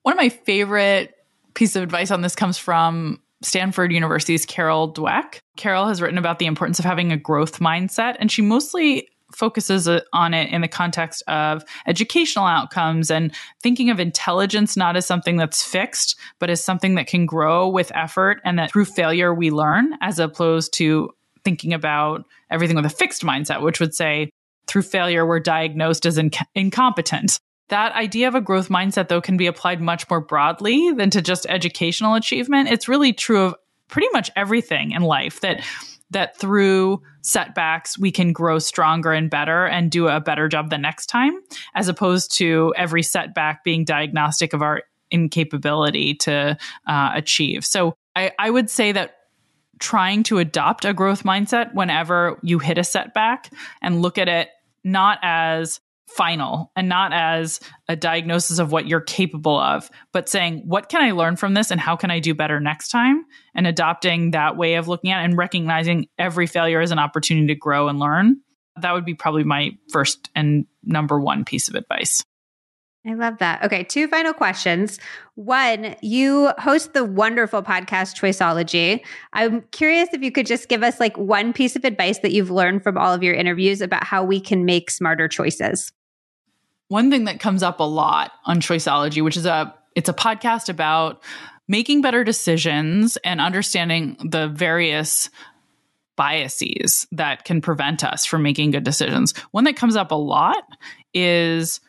One 0.04 0.14
of 0.14 0.18
my 0.18 0.30
favorite 0.30 1.14
piece 1.58 1.76
of 1.76 1.82
advice 1.82 2.12
on 2.12 2.22
this 2.22 2.36
comes 2.36 2.58
from 2.58 3.20
Stanford 3.42 3.92
University's 3.92 4.46
Carol 4.46 4.94
Dweck. 4.94 5.40
Carol 5.58 5.88
has 5.88 6.02
written 6.02 6.20
about 6.20 6.38
the 6.38 6.46
importance 6.46 6.78
of 6.78 6.86
having 6.86 7.12
a 7.12 7.18
growth 7.18 7.60
mindset, 7.60 8.16
and 8.20 8.32
she 8.32 8.44
mostly 8.44 9.10
focuses 9.36 9.90
on 10.14 10.34
it 10.36 10.52
in 10.54 10.62
the 10.62 10.68
context 10.68 11.24
of 11.28 11.64
educational 11.88 12.46
outcomes 12.46 13.10
and 13.10 13.34
thinking 13.62 13.90
of 13.90 14.00
intelligence 14.00 14.78
not 14.78 14.96
as 14.96 15.06
something 15.06 15.36
that's 15.36 15.64
fixed, 15.64 16.16
but 16.40 16.52
as 16.52 16.64
something 16.64 16.94
that 16.94 17.08
can 17.08 17.26
grow 17.26 17.68
with 17.68 17.92
effort 17.96 18.40
and 18.46 18.60
that 18.60 18.72
through 18.72 18.86
failure 18.86 19.34
we 19.34 19.50
learn, 19.50 19.94
as 20.00 20.20
opposed 20.20 20.72
to 20.74 21.10
thinking 21.44 21.74
about 21.74 22.24
everything 22.52 22.76
with 22.76 22.86
a 22.86 22.90
fixed 22.90 23.24
mindset, 23.24 23.64
which 23.64 23.80
would 23.80 23.96
say 23.96 24.30
through 24.68 24.84
failure 24.84 25.26
we're 25.26 25.40
diagnosed 25.40 26.06
as 26.06 26.18
inc- 26.18 26.46
incompetent. 26.54 27.40
That 27.70 27.94
idea 27.94 28.28
of 28.28 28.36
a 28.36 28.42
growth 28.42 28.70
mindset, 28.70 29.10
though, 29.10 29.22
can 29.22 29.38
be 29.38 29.48
applied 29.48 29.82
much 29.82 30.10
more 30.10 30.22
broadly 30.22 30.92
than 30.92 31.10
to 31.10 31.22
just 31.22 31.46
educational 31.50 32.16
achievement. 32.16 32.70
It's 32.70 32.88
really 32.88 33.14
true 33.14 33.42
of 33.42 33.56
pretty 33.88 34.08
much 34.14 34.30
everything 34.36 34.92
in 34.92 35.02
life 35.02 35.42
that 35.42 35.64
that 36.10 36.38
through 36.38 37.02
setbacks 37.22 38.00
we 38.00 38.12
can 38.12 38.32
grow 38.32 38.60
stronger 38.60 39.12
and 39.12 39.30
better 39.30 39.66
and 39.66 39.92
do 39.92 40.08
a 40.08 40.22
better 40.22 40.48
job 40.48 40.70
the 40.70 40.78
next 40.78 41.08
time 41.08 41.42
as 41.76 41.90
opposed 41.90 42.34
to 42.38 42.74
every 42.78 43.04
setback 43.04 43.64
being 43.64 43.84
diagnostic 43.84 44.54
of 44.54 44.62
our 44.62 44.84
incapability 45.12 46.14
to 46.14 46.58
uh, 46.88 47.12
achieve 47.14 47.66
so 47.66 47.94
I, 48.16 48.32
I 48.40 48.50
would 48.50 48.70
say 48.70 48.94
that 48.94 49.16
trying 49.80 50.24
to 50.24 50.40
adopt 50.40 50.86
a 50.86 50.94
growth 50.94 51.24
mindset 51.24 51.74
whenever 51.74 52.40
you 52.42 52.60
hit 52.60 52.78
a 52.78 52.84
setback 52.84 53.52
and 53.82 54.02
look 54.02 54.18
at 54.18 54.28
it 54.30 54.50
not 54.84 55.20
as 55.22 55.82
final 56.08 56.72
and 56.76 56.88
not 56.88 57.14
as 57.14 57.60
a 57.88 57.96
diagnosis 57.96 58.60
of 58.60 58.72
what 58.72 58.88
you're 58.88 59.02
capable 59.02 59.60
of, 59.60 59.90
but 60.14 60.30
saying, 60.30 60.64
what 60.66 60.90
can 60.90 61.02
I 61.02 61.12
learn 61.12 61.36
from 61.36 61.54
this 61.54 61.70
and 61.70 61.80
how 61.80 61.96
can 61.96 62.12
I 62.12 62.20
do 62.20 62.34
better 62.34 62.60
next 62.60 62.90
time? 62.90 63.26
And 63.54 63.68
adopting 63.68 64.32
that 64.32 64.58
way 64.58 64.76
of 64.76 64.88
looking 64.88 65.12
at 65.12 65.26
and 65.26 65.38
recognizing 65.38 66.08
every 66.18 66.48
failure 66.48 66.82
as 66.82 66.92
an 66.92 67.00
opportunity 67.00 67.48
to 67.48 67.56
grow 67.56 67.88
and 67.88 68.00
learn. 68.00 68.42
That 68.82 68.94
would 68.94 69.06
be 69.06 69.16
probably 69.16 69.44
my 69.44 69.72
first 69.92 70.30
and 70.36 70.66
number 70.84 71.20
one 71.20 71.46
piece 71.46 71.68
of 71.68 71.76
advice. 71.76 72.24
I 73.06 73.14
love 73.14 73.38
that. 73.38 73.64
Okay, 73.64 73.84
two 73.84 74.08
final 74.10 74.34
questions. 74.34 75.00
One, 75.36 75.96
you 76.02 76.52
host 76.58 76.94
the 76.94 77.06
wonderful 77.06 77.64
podcast 77.64 78.20
Choiceology. 78.20 79.02
I'm 79.32 79.62
curious 79.72 80.10
if 80.12 80.22
you 80.22 80.32
could 80.32 80.46
just 80.46 80.68
give 80.68 80.84
us 80.84 81.00
like 81.00 81.18
one 81.18 81.54
piece 81.54 81.78
of 81.78 81.86
advice 81.86 82.20
that 82.20 82.34
you've 82.34 82.52
learned 82.52 82.84
from 82.84 82.98
all 82.98 83.14
of 83.14 83.24
your 83.24 83.34
interviews 83.34 83.82
about 83.82 84.04
how 84.04 84.26
we 84.26 84.42
can 84.42 84.66
make 84.66 84.92
smarter 84.92 85.30
choices. 85.30 85.94
One 86.90 87.12
thing 87.12 87.26
that 87.26 87.40
comes 87.40 87.64
up 87.64 87.80
a 87.80 87.84
lot 87.84 88.32
on 88.46 88.62
Choiceology, 88.62 89.24
which 89.24 89.38
is 89.38 89.46
a 89.46 89.74
it's 89.96 90.10
a 90.10 90.14
podcast 90.14 90.70
about 90.70 91.24
making 91.68 92.02
better 92.02 92.24
decisions 92.24 93.18
and 93.18 93.42
understanding 93.42 94.16
the 94.24 94.48
various 94.48 95.30
biases 96.16 97.08
that 97.12 97.46
can 97.46 97.62
prevent 97.62 98.04
us 98.04 98.26
from 98.26 98.44
making 98.44 98.72
good 98.72 98.84
decisions. 98.84 99.38
One 99.52 99.66
that 99.66 99.76
comes 99.76 99.96
up 99.96 100.12
a 100.12 100.16
lot 100.16 100.64
is 101.14 101.80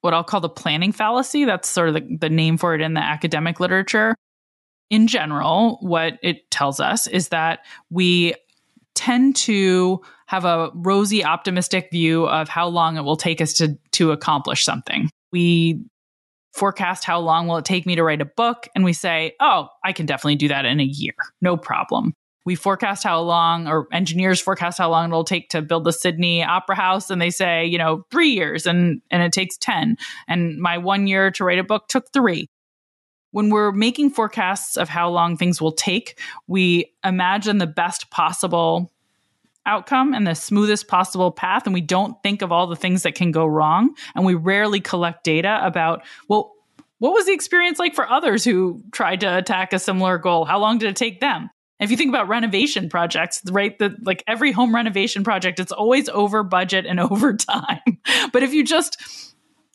what 0.00 0.14
I'll 0.14 0.24
call 0.24 0.40
the 0.40 0.48
planning 0.48 0.92
fallacy. 0.92 1.44
That's 1.44 1.68
sort 1.68 1.88
of 1.88 1.94
the, 1.94 2.16
the 2.20 2.30
name 2.30 2.58
for 2.58 2.74
it 2.74 2.80
in 2.80 2.94
the 2.94 3.02
academic 3.02 3.60
literature. 3.60 4.14
In 4.90 5.06
general, 5.06 5.78
what 5.80 6.18
it 6.22 6.50
tells 6.50 6.80
us 6.80 7.06
is 7.06 7.28
that 7.28 7.60
we 7.90 8.34
tend 8.98 9.36
to 9.36 10.00
have 10.26 10.44
a 10.44 10.70
rosy, 10.74 11.24
optimistic 11.24 11.88
view 11.92 12.26
of 12.26 12.48
how 12.48 12.66
long 12.66 12.96
it 12.96 13.02
will 13.02 13.16
take 13.16 13.40
us 13.40 13.52
to, 13.54 13.78
to 13.92 14.10
accomplish 14.10 14.64
something. 14.64 15.08
We 15.30 15.84
forecast 16.52 17.04
how 17.04 17.20
long 17.20 17.46
will 17.46 17.58
it 17.58 17.64
take 17.64 17.86
me 17.86 17.94
to 17.94 18.02
write 18.02 18.20
a 18.20 18.24
book 18.24 18.66
and 18.74 18.84
we 18.84 18.92
say, 18.92 19.34
"Oh, 19.40 19.68
I 19.84 19.92
can 19.92 20.06
definitely 20.06 20.34
do 20.34 20.48
that 20.48 20.64
in 20.64 20.80
a 20.80 20.84
year. 20.84 21.14
No 21.40 21.56
problem." 21.56 22.12
We 22.44 22.56
forecast 22.56 23.04
how 23.04 23.20
long 23.20 23.68
or 23.68 23.86
engineers 23.92 24.40
forecast 24.40 24.78
how 24.78 24.90
long 24.90 25.10
it'll 25.10 25.22
take 25.22 25.50
to 25.50 25.62
build 25.62 25.84
the 25.84 25.92
Sydney 25.92 26.42
Opera 26.42 26.74
House 26.74 27.10
and 27.10 27.22
they 27.22 27.30
say, 27.30 27.66
you 27.66 27.78
know, 27.78 28.02
3 28.10 28.30
years 28.30 28.66
and 28.66 29.00
and 29.10 29.22
it 29.22 29.32
takes 29.32 29.56
10 29.58 29.96
and 30.26 30.58
my 30.58 30.78
1 30.78 31.06
year 31.06 31.30
to 31.32 31.44
write 31.44 31.58
a 31.58 31.64
book 31.64 31.86
took 31.88 32.10
3 32.12 32.48
when 33.30 33.50
we're 33.50 33.72
making 33.72 34.10
forecasts 34.10 34.76
of 34.76 34.88
how 34.88 35.10
long 35.10 35.36
things 35.36 35.60
will 35.60 35.72
take, 35.72 36.18
we 36.46 36.92
imagine 37.04 37.58
the 37.58 37.66
best 37.66 38.10
possible 38.10 38.90
outcome 39.66 40.14
and 40.14 40.26
the 40.26 40.34
smoothest 40.34 40.88
possible 40.88 41.30
path. 41.30 41.66
And 41.66 41.74
we 41.74 41.82
don't 41.82 42.20
think 42.22 42.42
of 42.42 42.52
all 42.52 42.66
the 42.66 42.76
things 42.76 43.02
that 43.02 43.14
can 43.14 43.30
go 43.30 43.44
wrong. 43.44 43.94
And 44.14 44.24
we 44.24 44.34
rarely 44.34 44.80
collect 44.80 45.24
data 45.24 45.60
about, 45.62 46.02
well, 46.26 46.52
what 46.98 47.12
was 47.12 47.26
the 47.26 47.32
experience 47.32 47.78
like 47.78 47.94
for 47.94 48.08
others 48.08 48.44
who 48.44 48.82
tried 48.92 49.20
to 49.20 49.36
attack 49.36 49.72
a 49.72 49.78
similar 49.78 50.18
goal? 50.18 50.44
How 50.44 50.58
long 50.58 50.78
did 50.78 50.88
it 50.88 50.96
take 50.96 51.20
them? 51.20 51.50
if 51.80 51.90
you 51.90 51.96
think 51.96 52.08
about 52.08 52.28
renovation 52.28 52.88
projects, 52.88 53.42
right, 53.50 53.78
that 53.78 54.04
like 54.04 54.24
every 54.26 54.52
home 54.52 54.74
renovation 54.74 55.22
project, 55.22 55.60
it's 55.60 55.72
always 55.72 56.08
over 56.08 56.42
budget 56.42 56.86
and 56.86 56.98
over 57.00 57.34
time. 57.34 57.98
but 58.32 58.42
if 58.42 58.52
you 58.52 58.64
just 58.64 59.27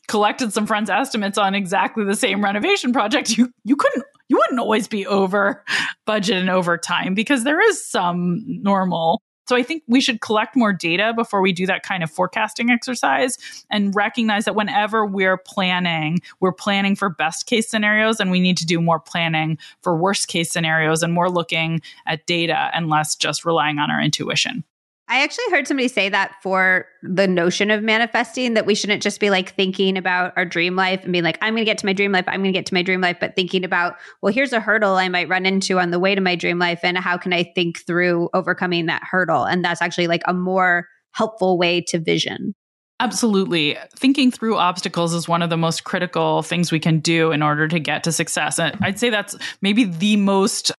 collected 0.08 0.52
some 0.52 0.66
friends' 0.66 0.90
estimates 0.90 1.38
on 1.38 1.54
exactly 1.54 2.04
the 2.04 2.16
same 2.16 2.42
renovation 2.42 2.92
project, 2.92 3.36
you 3.36 3.52
you 3.64 3.76
couldn't 3.76 4.04
you 4.28 4.36
wouldn't 4.36 4.60
always 4.60 4.88
be 4.88 5.06
over 5.06 5.64
budget 6.06 6.36
and 6.36 6.50
over 6.50 6.78
time 6.78 7.14
because 7.14 7.44
there 7.44 7.60
is 7.60 7.84
some 7.84 8.42
normal. 8.46 9.20
So 9.46 9.56
I 9.56 9.62
think 9.62 9.82
we 9.86 10.00
should 10.00 10.22
collect 10.22 10.56
more 10.56 10.72
data 10.72 11.12
before 11.14 11.42
we 11.42 11.52
do 11.52 11.66
that 11.66 11.82
kind 11.82 12.02
of 12.02 12.10
forecasting 12.10 12.70
exercise 12.70 13.36
and 13.70 13.94
recognize 13.94 14.46
that 14.46 14.54
whenever 14.54 15.04
we're 15.04 15.36
planning, 15.36 16.20
we're 16.40 16.52
planning 16.52 16.96
for 16.96 17.10
best 17.10 17.44
case 17.44 17.68
scenarios 17.68 18.20
and 18.20 18.30
we 18.30 18.40
need 18.40 18.56
to 18.56 18.66
do 18.66 18.80
more 18.80 18.98
planning 18.98 19.58
for 19.82 19.98
worst 19.98 20.28
case 20.28 20.50
scenarios 20.50 21.02
and 21.02 21.12
more 21.12 21.28
looking 21.28 21.82
at 22.06 22.24
data 22.24 22.70
and 22.72 22.88
less 22.88 23.14
just 23.14 23.44
relying 23.44 23.78
on 23.78 23.90
our 23.90 24.00
intuition. 24.00 24.64
I 25.06 25.22
actually 25.22 25.44
heard 25.50 25.68
somebody 25.68 25.88
say 25.88 26.08
that 26.08 26.36
for 26.42 26.86
the 27.02 27.28
notion 27.28 27.70
of 27.70 27.82
manifesting 27.82 28.54
that 28.54 28.64
we 28.64 28.74
shouldn't 28.74 29.02
just 29.02 29.20
be 29.20 29.28
like 29.28 29.54
thinking 29.54 29.98
about 29.98 30.32
our 30.36 30.46
dream 30.46 30.76
life 30.76 31.02
and 31.02 31.12
being 31.12 31.24
like, 31.24 31.36
I'm 31.42 31.52
going 31.52 31.64
to 31.64 31.70
get 31.70 31.76
to 31.78 31.86
my 31.86 31.92
dream 31.92 32.10
life, 32.10 32.24
I'm 32.26 32.40
going 32.40 32.52
to 32.52 32.58
get 32.58 32.66
to 32.66 32.74
my 32.74 32.82
dream 32.82 33.02
life, 33.02 33.18
but 33.20 33.36
thinking 33.36 33.64
about, 33.64 33.96
well, 34.22 34.32
here's 34.32 34.54
a 34.54 34.60
hurdle 34.60 34.94
I 34.94 35.10
might 35.10 35.28
run 35.28 35.44
into 35.44 35.78
on 35.78 35.90
the 35.90 35.98
way 35.98 36.14
to 36.14 36.22
my 36.22 36.36
dream 36.36 36.58
life. 36.58 36.80
And 36.82 36.96
how 36.96 37.18
can 37.18 37.34
I 37.34 37.42
think 37.42 37.84
through 37.86 38.30
overcoming 38.32 38.86
that 38.86 39.02
hurdle? 39.04 39.44
And 39.44 39.62
that's 39.62 39.82
actually 39.82 40.06
like 40.06 40.22
a 40.26 40.32
more 40.32 40.88
helpful 41.12 41.58
way 41.58 41.82
to 41.82 41.98
vision. 41.98 42.54
Absolutely. 43.00 43.76
Thinking 43.96 44.30
through 44.30 44.56
obstacles 44.56 45.12
is 45.12 45.28
one 45.28 45.42
of 45.42 45.50
the 45.50 45.56
most 45.56 45.84
critical 45.84 46.42
things 46.42 46.72
we 46.72 46.80
can 46.80 47.00
do 47.00 47.32
in 47.32 47.42
order 47.42 47.68
to 47.68 47.78
get 47.78 48.04
to 48.04 48.12
success. 48.12 48.58
And 48.58 48.76
I'd 48.80 48.98
say 48.98 49.10
that's 49.10 49.36
maybe 49.60 49.84
the 49.84 50.16
most 50.16 50.72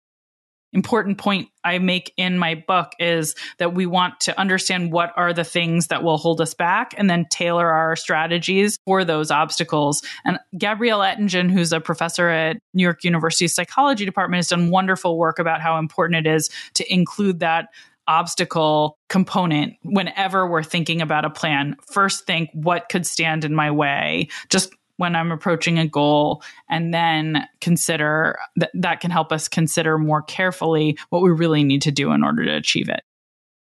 important 0.75 1.17
point 1.17 1.49
I 1.63 1.79
make 1.79 2.13
in 2.17 2.37
my 2.37 2.53
book 2.67 2.91
is 2.99 3.33
that 3.57 3.73
we 3.73 3.85
want 3.85 4.19
to 4.21 4.39
understand 4.39 4.91
what 4.91 5.13
are 5.15 5.33
the 5.33 5.43
things 5.43 5.87
that 5.87 6.03
will 6.03 6.17
hold 6.17 6.41
us 6.41 6.53
back 6.53 6.93
and 6.97 7.09
then 7.09 7.25
tailor 7.31 7.67
our 7.67 7.95
strategies 7.95 8.77
for 8.85 9.03
those 9.03 9.31
obstacles. 9.31 10.03
And 10.25 10.37
Gabriele 10.57 10.99
Oettingen, 10.99 11.49
who's 11.49 11.71
a 11.73 11.79
professor 11.79 12.29
at 12.29 12.57
New 12.73 12.83
York 12.83 13.03
University's 13.03 13.55
Psychology 13.55 14.05
Department, 14.05 14.39
has 14.39 14.49
done 14.49 14.69
wonderful 14.69 15.17
work 15.17 15.39
about 15.39 15.61
how 15.61 15.79
important 15.79 16.27
it 16.27 16.29
is 16.29 16.49
to 16.75 16.93
include 16.93 17.39
that 17.39 17.69
obstacle 18.07 18.97
component 19.09 19.73
whenever 19.83 20.47
we're 20.47 20.61
thinking 20.61 21.01
about 21.01 21.25
a 21.25 21.29
plan. 21.29 21.75
First, 21.91 22.27
think 22.27 22.49
what 22.53 22.89
could 22.89 23.07
stand 23.07 23.43
in 23.43 23.55
my 23.55 23.71
way? 23.71 24.27
Just 24.49 24.71
when 24.97 25.15
I'm 25.15 25.31
approaching 25.31 25.79
a 25.79 25.87
goal, 25.87 26.41
and 26.69 26.93
then 26.93 27.47
consider 27.61 28.37
that 28.55 28.71
that 28.73 28.99
can 28.99 29.11
help 29.11 29.31
us 29.31 29.47
consider 29.47 29.97
more 29.97 30.21
carefully 30.21 30.97
what 31.09 31.21
we 31.21 31.31
really 31.31 31.63
need 31.63 31.81
to 31.83 31.91
do 31.91 32.11
in 32.11 32.23
order 32.23 32.45
to 32.45 32.55
achieve 32.55 32.89
it. 32.89 33.01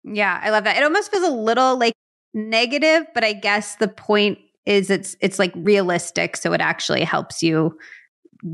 Yeah, 0.03 0.39
I 0.41 0.49
love 0.49 0.63
that. 0.63 0.77
It 0.77 0.83
almost 0.83 1.11
feels 1.11 1.27
a 1.27 1.31
little 1.31 1.77
like 1.77 1.93
negative, 2.33 3.05
but 3.13 3.23
I 3.23 3.33
guess 3.33 3.75
the 3.75 3.87
point 3.87 4.39
is 4.65 4.89
it's 4.89 5.15
it's 5.19 5.39
like 5.39 5.51
realistic, 5.55 6.37
so 6.37 6.53
it 6.53 6.61
actually 6.61 7.03
helps 7.03 7.43
you 7.43 7.77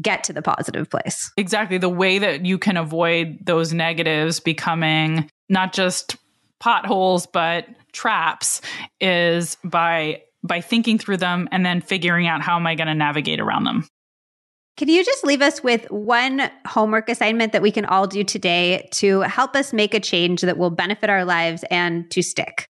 get 0.01 0.23
to 0.23 0.33
the 0.33 0.41
positive 0.41 0.89
place. 0.89 1.31
Exactly. 1.37 1.77
The 1.77 1.89
way 1.89 2.17
that 2.17 2.45
you 2.45 2.57
can 2.57 2.77
avoid 2.77 3.37
those 3.43 3.73
negatives 3.73 4.39
becoming 4.39 5.29
not 5.49 5.73
just 5.73 6.17
potholes 6.59 7.27
but 7.27 7.67
traps 7.91 8.61
is 8.99 9.57
by 9.63 10.21
by 10.45 10.61
thinking 10.61 10.97
through 10.97 11.17
them 11.17 11.47
and 11.51 11.65
then 11.65 11.81
figuring 11.81 12.27
out 12.27 12.41
how 12.41 12.55
am 12.55 12.67
I 12.67 12.75
going 12.75 12.87
to 12.87 12.93
navigate 12.93 13.39
around 13.39 13.65
them. 13.65 13.87
Can 14.77 14.89
you 14.89 15.05
just 15.05 15.23
leave 15.23 15.41
us 15.41 15.63
with 15.63 15.89
one 15.89 16.49
homework 16.67 17.07
assignment 17.07 17.53
that 17.53 17.61
we 17.61 17.71
can 17.71 17.85
all 17.85 18.07
do 18.07 18.25
today 18.25 18.89
to 18.93 19.21
help 19.21 19.55
us 19.55 19.71
make 19.71 19.93
a 19.93 20.01
change 20.01 20.41
that 20.41 20.57
will 20.57 20.69
benefit 20.69 21.09
our 21.09 21.23
lives 21.23 21.63
and 21.71 22.09
to 22.11 22.21
stick? 22.21 22.65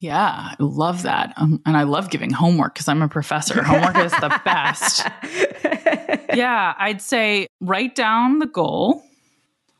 Yeah, 0.00 0.20
I 0.20 0.54
love 0.58 1.02
that. 1.02 1.32
Um, 1.38 1.62
and 1.64 1.78
I 1.78 1.84
love 1.84 2.10
giving 2.10 2.30
homework 2.30 2.74
because 2.74 2.88
I'm 2.88 3.00
a 3.00 3.08
professor. 3.08 3.62
Homework 3.62 3.96
is 3.96 4.12
the 4.12 4.38
best. 4.44 5.06
yeah, 6.34 6.74
I'd 6.76 7.00
say 7.00 7.46
write 7.62 7.94
down 7.94 8.38
the 8.38 8.46
goal. 8.46 9.02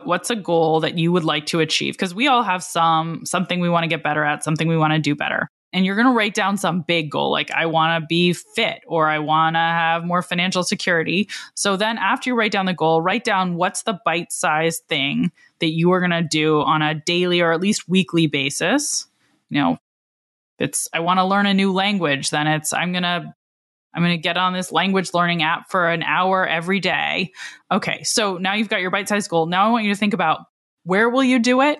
What's 0.02 0.30
a 0.30 0.36
goal 0.36 0.80
that 0.80 0.96
you 0.96 1.12
would 1.12 1.24
like 1.24 1.44
to 1.46 1.60
achieve? 1.60 1.94
Because 1.94 2.14
we 2.14 2.26
all 2.26 2.42
have 2.42 2.62
some 2.62 3.26
something 3.26 3.60
we 3.60 3.68
want 3.68 3.84
to 3.84 3.88
get 3.88 4.02
better 4.02 4.24
at, 4.24 4.44
something 4.44 4.66
we 4.66 4.78
want 4.78 4.94
to 4.94 4.98
do 4.98 5.14
better 5.14 5.50
and 5.74 5.84
you're 5.84 5.96
going 5.96 6.06
to 6.06 6.12
write 6.12 6.34
down 6.34 6.56
some 6.56 6.82
big 6.82 7.10
goal 7.10 7.32
like 7.32 7.50
I 7.50 7.66
want 7.66 8.00
to 8.00 8.06
be 8.06 8.32
fit 8.32 8.82
or 8.86 9.08
I 9.08 9.18
want 9.18 9.56
to 9.56 9.58
have 9.58 10.04
more 10.04 10.22
financial 10.22 10.62
security. 10.62 11.28
So 11.54 11.76
then 11.76 11.98
after 11.98 12.30
you 12.30 12.36
write 12.36 12.52
down 12.52 12.66
the 12.66 12.72
goal, 12.72 13.02
write 13.02 13.24
down 13.24 13.56
what's 13.56 13.82
the 13.82 13.98
bite-sized 14.04 14.84
thing 14.88 15.32
that 15.58 15.72
you 15.72 15.90
are 15.92 15.98
going 15.98 16.12
to 16.12 16.22
do 16.22 16.60
on 16.60 16.80
a 16.80 16.94
daily 16.94 17.40
or 17.40 17.52
at 17.52 17.60
least 17.60 17.88
weekly 17.88 18.28
basis. 18.28 19.08
You 19.50 19.60
know, 19.60 19.78
it's 20.60 20.88
I 20.92 21.00
want 21.00 21.18
to 21.18 21.24
learn 21.24 21.46
a 21.46 21.54
new 21.54 21.72
language, 21.72 22.30
then 22.30 22.46
it's 22.46 22.72
I'm 22.72 22.92
going 22.92 23.02
to 23.02 23.34
I'm 23.92 24.02
going 24.02 24.16
to 24.16 24.22
get 24.22 24.36
on 24.36 24.52
this 24.52 24.72
language 24.72 25.12
learning 25.12 25.42
app 25.42 25.70
for 25.70 25.88
an 25.88 26.02
hour 26.02 26.46
every 26.46 26.80
day. 26.80 27.32
Okay, 27.70 28.02
so 28.02 28.38
now 28.38 28.54
you've 28.54 28.68
got 28.68 28.80
your 28.80 28.90
bite 28.90 29.08
sized 29.08 29.30
goal. 29.30 29.46
Now 29.46 29.66
I 29.66 29.70
want 29.70 29.84
you 29.84 29.92
to 29.92 29.98
think 29.98 30.14
about 30.14 30.40
where 30.84 31.08
will 31.10 31.24
you 31.24 31.38
do 31.38 31.62
it? 31.62 31.78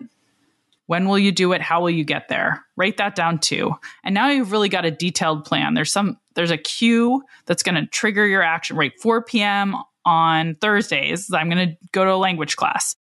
When 0.87 1.09
will 1.09 1.19
you 1.19 1.33
do 1.33 1.53
it? 1.53 1.61
How 1.63 1.81
will 1.81 1.91
you 1.91 2.05
get 2.05 2.29
there? 2.29 2.65
Write 2.77 2.99
that 2.99 3.15
down 3.15 3.39
too. 3.39 3.73
And 4.05 4.15
now 4.15 4.29
you've 4.29 4.53
really 4.53 4.69
got 4.69 4.85
a 4.85 4.91
detailed 4.91 5.45
plan. 5.45 5.75
There's 5.75 5.93
some 5.93 6.19
there's 6.35 6.51
a 6.51 6.59
cue 6.59 7.23
that's 7.47 7.63
going 7.63 7.77
to 7.77 7.87
trigger 7.87 8.27
your 8.27 8.43
action. 8.43 8.77
Right, 8.77 8.93
4 9.01 9.25
p.m. 9.25 9.77
on 10.05 10.57
Thursdays, 10.61 11.33
I'm 11.33 11.49
going 11.49 11.69
to 11.69 11.77
go 11.93 12.05
to 12.05 12.13
a 12.13 12.17
language 12.17 12.57
class 12.57 12.97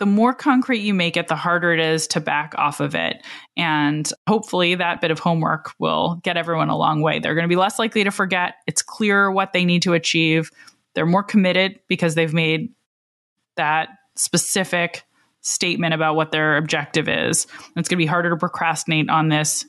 the 0.00 0.06
more 0.06 0.32
concrete 0.32 0.80
you 0.80 0.94
make 0.94 1.18
it, 1.18 1.28
the 1.28 1.36
harder 1.36 1.72
it 1.74 1.78
is 1.78 2.06
to 2.08 2.20
back 2.20 2.54
off 2.56 2.80
of 2.80 2.94
it. 2.94 3.24
And 3.54 4.10
hopefully, 4.26 4.74
that 4.74 5.02
bit 5.02 5.10
of 5.10 5.18
homework 5.18 5.72
will 5.78 6.18
get 6.24 6.38
everyone 6.38 6.70
a 6.70 6.76
long 6.76 7.02
way. 7.02 7.18
They're 7.18 7.34
going 7.34 7.44
to 7.44 7.48
be 7.48 7.56
less 7.56 7.78
likely 7.78 8.02
to 8.04 8.10
forget. 8.10 8.54
It's 8.66 8.82
clear 8.82 9.30
what 9.30 9.52
they 9.52 9.66
need 9.66 9.82
to 9.82 9.92
achieve. 9.92 10.50
They're 10.94 11.06
more 11.06 11.22
committed 11.22 11.80
because 11.86 12.14
they've 12.14 12.32
made 12.32 12.72
that 13.56 13.90
specific 14.16 15.04
statement 15.42 15.94
about 15.94 16.16
what 16.16 16.32
their 16.32 16.56
objective 16.56 17.08
is. 17.08 17.46
It's 17.76 17.88
going 17.88 17.96
to 17.96 17.96
be 17.96 18.06
harder 18.06 18.30
to 18.30 18.36
procrastinate 18.36 19.08
on 19.08 19.28
this 19.28 19.64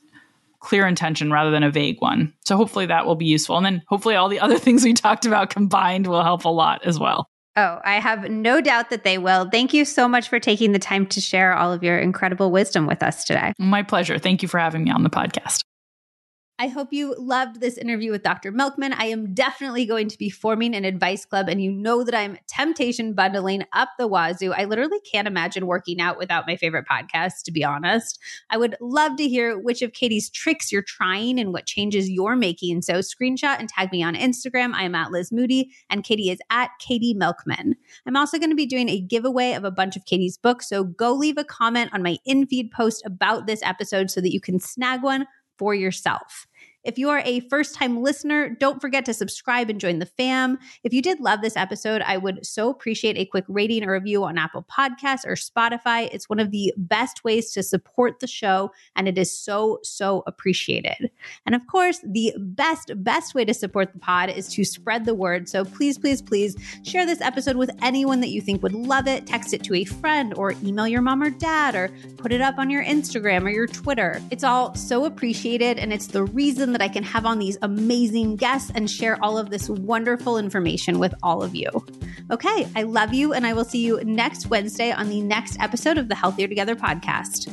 clear 0.60 0.86
intention 0.88 1.32
rather 1.32 1.52
than 1.52 1.64
a 1.64 1.72
vague 1.72 2.00
one. 2.00 2.34
So 2.46 2.56
hopefully 2.56 2.86
that 2.86 3.06
will 3.06 3.16
be 3.16 3.26
useful. 3.26 3.58
And 3.58 3.66
then 3.66 3.82
hopefully 3.88 4.16
all 4.16 4.30
the 4.30 4.40
other 4.40 4.60
things 4.60 4.84
we 4.84 4.94
talked 4.94 5.26
about 5.26 5.50
combined 5.50 6.08
will 6.08 6.24
help 6.24 6.46
a 6.46 6.50
lot 6.50 6.86
as 6.86 7.00
well. 7.00 7.28
Oh, 7.58 7.80
I 7.84 8.00
have 8.00 8.30
no 8.30 8.62
doubt 8.62 8.92
that 8.92 9.04
they 9.04 9.18
will. 9.18 9.50
Thank 9.50 9.74
you 9.74 9.84
so 9.84 10.08
much 10.08 10.30
for 10.30 10.40
taking 10.40 10.72
the 10.72 10.80
time 10.80 11.06
to 11.08 11.20
share 11.20 11.54
all 11.54 11.74
of 11.74 11.84
your 11.84 12.00
incredible 12.00 12.50
wisdom 12.50 12.88
with 12.88 13.04
us 13.04 13.26
today. 13.26 13.52
My 13.60 13.84
pleasure. 13.84 14.18
Thank 14.18 14.42
you 14.42 14.48
for 14.48 14.58
having 14.58 14.86
me 14.86 14.92
on 14.92 15.04
the 15.04 15.10
podcast. 15.10 15.64
I 16.62 16.68
hope 16.68 16.94
you 16.94 17.16
loved 17.18 17.60
this 17.60 17.76
interview 17.76 18.12
with 18.12 18.22
Dr. 18.22 18.52
Milkman. 18.52 18.94
I 18.94 19.06
am 19.06 19.34
definitely 19.34 19.84
going 19.84 20.08
to 20.10 20.18
be 20.20 20.30
forming 20.30 20.76
an 20.76 20.86
advice 20.86 21.26
club, 21.26 21.50
and 21.50 21.60
you 21.60 21.72
know 21.72 22.04
that 22.04 22.14
I'm 22.14 22.38
temptation 22.48 23.16
bundling 23.16 23.64
up 23.74 23.90
the 23.98 24.06
wazoo. 24.06 24.54
I 24.54 24.66
literally 24.66 25.00
can't 25.12 25.28
imagine 25.28 25.66
working 25.66 26.00
out 26.00 26.20
without 26.20 26.46
my 26.46 26.56
favorite 26.56 26.86
podcast, 26.88 27.46
to 27.46 27.52
be 27.52 27.64
honest. 27.64 28.20
I 28.52 28.58
would 28.58 28.76
love 28.80 29.16
to 29.18 29.28
hear 29.28 29.58
which 29.58 29.82
of 29.82 29.94
Katy's 29.94 30.30
tricks 30.30 30.72
you're 30.72 30.84
trying 30.84 31.40
and 31.40 31.52
what 31.52 31.66
changes 31.66 32.12
you're 32.12 32.36
making. 32.36 32.84
So 32.84 33.00
screenshot 33.00 33.58
and 33.58 33.68
tag 33.68 33.92
me 33.92 34.04
on 34.04 34.14
Instagram. 34.14 34.76
I 34.76 34.84
am 34.84 34.94
at 34.94 35.10
Liz 35.10 35.32
Moody, 35.32 35.72
and 35.90 36.04
Katy 36.04 36.30
is 36.30 36.38
at 36.52 36.70
Katy 36.78 37.16
Milkman. 37.16 37.74
I'm 38.06 38.16
also 38.16 38.38
going 38.38 38.52
to 38.52 38.56
be 38.56 38.68
doing 38.68 38.88
a 38.88 39.02
giveaway 39.02 39.54
of 39.54 39.64
a 39.64 39.72
bunch 39.72 39.96
of 39.96 40.06
Katy's 40.06 40.38
books. 40.38 40.70
So 40.70 40.84
go 40.84 41.12
leave 41.12 41.40
a 41.40 41.44
comment 41.44 41.90
on 41.92 42.04
my 42.04 42.20
in-feed 42.24 42.70
post 42.70 43.02
about 43.04 43.48
this 43.48 43.64
episode 43.64 44.12
so 44.12 44.22
that 44.22 44.32
you 44.32 44.40
can 44.40 44.60
snag 44.60 45.02
one 45.02 45.26
for 45.58 45.74
yourself. 45.74 46.46
If 46.84 46.98
you 46.98 47.10
are 47.10 47.22
a 47.26 47.42
first 47.42 47.76
time 47.76 48.02
listener, 48.02 48.50
don't 48.50 48.82
forget 48.82 49.06
to 49.06 49.14
subscribe 49.14 49.70
and 49.70 49.80
join 49.80 50.00
the 50.00 50.06
fam. 50.06 50.58
If 50.84 50.94
you 50.94 51.02
did 51.02 51.20
love 51.20 51.42
this 51.42 51.56
episode, 51.56 52.02
I 52.02 52.18
would 52.18 52.46
so 52.46 52.70
appreciate 52.70 53.18
a 53.18 53.26
quick 53.26 53.46
rating 53.48 53.84
or 53.84 53.94
review 53.94 54.24
on 54.24 54.38
Apple 54.38 54.66
Podcasts 54.72 55.26
or 55.26 55.36
Spotify. 55.36 56.10
It's 56.12 56.30
one 56.30 56.40
of 56.40 56.52
the 56.52 56.74
best 56.78 57.24
ways 57.24 57.52
to 57.52 57.62
support 57.62 58.20
the 58.20 58.28
show, 58.28 58.72
and 58.96 59.08
it 59.08 59.18
is 59.18 59.38
so, 59.38 59.80
so 59.84 60.24
appreciated. 60.26 61.12
And 61.46 61.54
of 61.54 61.68
course, 61.68 62.00
the 62.04 62.34
best, 62.38 62.92
best 63.04 63.36
way 63.36 63.46
to 63.46 63.54
support 63.54 63.94
the 63.94 64.00
pod 64.00 64.30
is 64.30 64.48
to 64.56 64.64
spread 64.64 65.06
the 65.06 65.14
word. 65.14 65.48
So 65.48 65.64
please, 65.64 65.98
please, 65.98 66.22
please 66.22 66.56
share 66.84 67.06
this 67.06 67.22
episode 67.22 67.58
with 67.58 67.72
anyone 67.82 68.22
that 68.22 68.30
you 68.30 68.42
think 68.42 68.64
would 68.64 68.74
love 68.74 69.08
it. 69.08 69.28
Text 69.28 69.54
it 69.54 69.64
to 69.66 69.76
a 69.76 69.86
friend 69.86 70.34
or 70.36 70.54
email 70.64 70.88
your 70.88 71.02
mom 71.02 71.22
or 71.22 71.30
dad 71.30 71.76
or 71.76 71.90
put 72.18 72.32
it 72.32 72.42
up 72.42 72.58
on 72.58 72.70
your 72.70 72.84
Instagram 72.84 73.44
or 73.44 73.50
your 73.50 73.68
Twitter. 73.68 74.22
It's 74.32 74.44
all 74.44 74.74
so 74.76 75.06
appreciated, 75.06 75.78
and 75.78 75.94
it's 75.94 76.08
the 76.08 76.24
reason 76.24 76.71
that 76.74 76.82
I 76.82 76.88
can 76.88 77.04
have 77.04 77.26
on 77.26 77.40
these 77.40 77.58
amazing 77.62 78.36
guests 78.36 78.72
and 78.74 78.90
share 78.90 79.18
all 79.24 79.38
of 79.38 79.50
this 79.50 79.70
wonderful 79.70 80.38
information 80.38 81.00
with 81.00 81.14
all 81.24 81.44
of 81.44 81.56
you. 81.56 81.70
Okay, 82.30 82.68
I 82.76 82.84
love 82.84 83.14
you, 83.14 83.34
and 83.34 83.46
I 83.46 83.54
will 83.54 83.66
see 83.66 83.86
you 83.86 84.02
next 84.04 84.50
Wednesday 84.50 84.92
on 84.92 85.10
the 85.10 85.22
next 85.22 85.60
episode 85.60 85.98
of 85.98 86.08
the 86.08 86.16
Healthier 86.16 86.48
Together 86.48 86.76
podcast. 86.76 87.50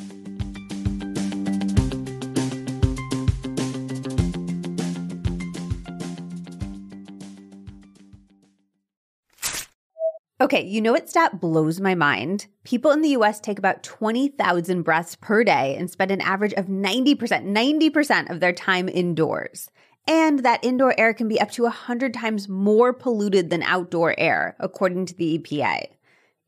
Okay, 10.41 10.63
you 10.63 10.81
know 10.81 10.93
what 10.93 11.09
stat 11.09 11.41
blows 11.41 11.81
my 11.81 11.97
mind? 11.97 12.47
People 12.63 12.93
in 12.93 13.03
the 13.03 13.09
US 13.09 13.41
take 13.41 13.59
about 13.59 13.83
20,000 13.83 14.83
breaths 14.83 15.17
per 15.17 15.43
day 15.43 15.75
and 15.77 15.91
spend 15.91 16.13
an 16.13 16.21
average 16.21 16.53
of 16.53 16.67
90%, 16.67 17.17
90% 17.19 18.31
of 18.31 18.39
their 18.39 18.53
time 18.53 18.89
indoors. 18.89 19.69
And 20.07 20.45
that 20.45 20.65
indoor 20.65 20.95
air 20.97 21.13
can 21.13 21.27
be 21.27 21.41
up 21.41 21.51
to 21.53 21.65
100 21.65 22.15
times 22.15 22.49
more 22.49 22.93
polluted 22.93 23.51
than 23.51 23.65
outdoor 23.65 24.15
air, 24.17 24.55
according 24.61 25.07
to 25.07 25.15
the 25.15 25.41
EPA. 25.41 25.87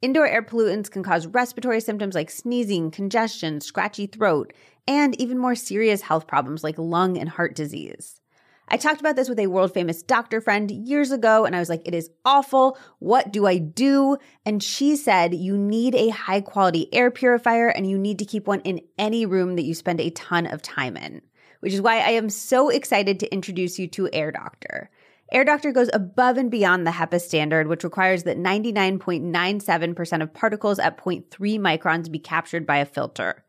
Indoor 0.01 0.29
air 0.29 0.43
pollutants 0.43 0.89
can 0.89 1.03
cause 1.03 1.27
respiratory 1.27 1.81
symptoms 1.81 2.15
like 2.15 2.31
sneezing, 2.31 2.93
congestion, 2.93 3.61
scratchy 3.61 4.07
throat, 4.07 4.53
and 4.87 5.21
even 5.21 5.37
more 5.37 5.57
serious 5.57 6.03
health 6.03 6.29
problems 6.29 6.63
like 6.63 6.79
lung 6.79 7.19
and 7.19 7.29
heart 7.29 7.57
disease. 7.57 8.20
I 8.73 8.77
talked 8.77 9.01
about 9.01 9.17
this 9.17 9.29
with 9.29 9.41
a 9.41 9.49
world 9.49 9.75
famous 9.75 10.01
doctor 10.01 10.41
friend 10.41 10.71
years 10.71 11.11
ago, 11.11 11.45
and 11.45 11.57
I 11.57 11.59
was 11.59 11.69
like, 11.69 11.83
it 11.85 11.95
is 11.95 12.09
awful. 12.25 12.79
What 13.01 13.33
do 13.33 13.45
I 13.45 13.59
do? 13.59 14.17
And 14.47 14.63
she 14.63 14.95
said, 14.95 15.35
you 15.35 15.59
need 15.59 15.97
a 15.97 16.11
high 16.11 16.41
quality 16.41 16.89
air 16.95 17.11
purifier 17.11 17.67
and 17.67 17.91
you 17.91 17.99
need 17.99 18.21
to 18.21 18.25
keep 18.25 18.47
one 18.47 18.61
in 18.61 18.81
any 18.97 19.27
room 19.27 19.57
that 19.57 19.65
you 19.65 19.75
spend 19.75 20.01
a 20.01 20.11
ton 20.11 20.47
of 20.47 20.63
time 20.63 20.97
in, 20.97 21.21
which 21.59 21.73
is 21.73 21.81
why 21.81 21.97
I 21.97 22.11
am 22.11 22.31
so 22.31 22.69
excited 22.69 23.19
to 23.21 23.33
introduce 23.33 23.77
you 23.77 23.89
to 23.89 24.09
Air 24.13 24.31
Doctor. 24.31 24.89
Air 25.33 25.45
Doctor 25.45 25.73
goes 25.73 25.91
above 25.93 26.37
and 26.37 26.49
beyond 26.49 26.87
the 26.87 26.93
HEPA 26.93 27.21
standard, 27.21 27.67
which 27.67 27.83
requires 27.83 28.23
that 28.23 28.39
99.97% 28.39 30.23
of 30.23 30.33
particles 30.33 30.79
at 30.79 30.97
0.3 30.97 31.59
microns 31.59 32.11
be 32.11 32.21
captured 32.21 32.67
by 32.67 32.79
a 32.79 32.87
filter. 32.87 33.45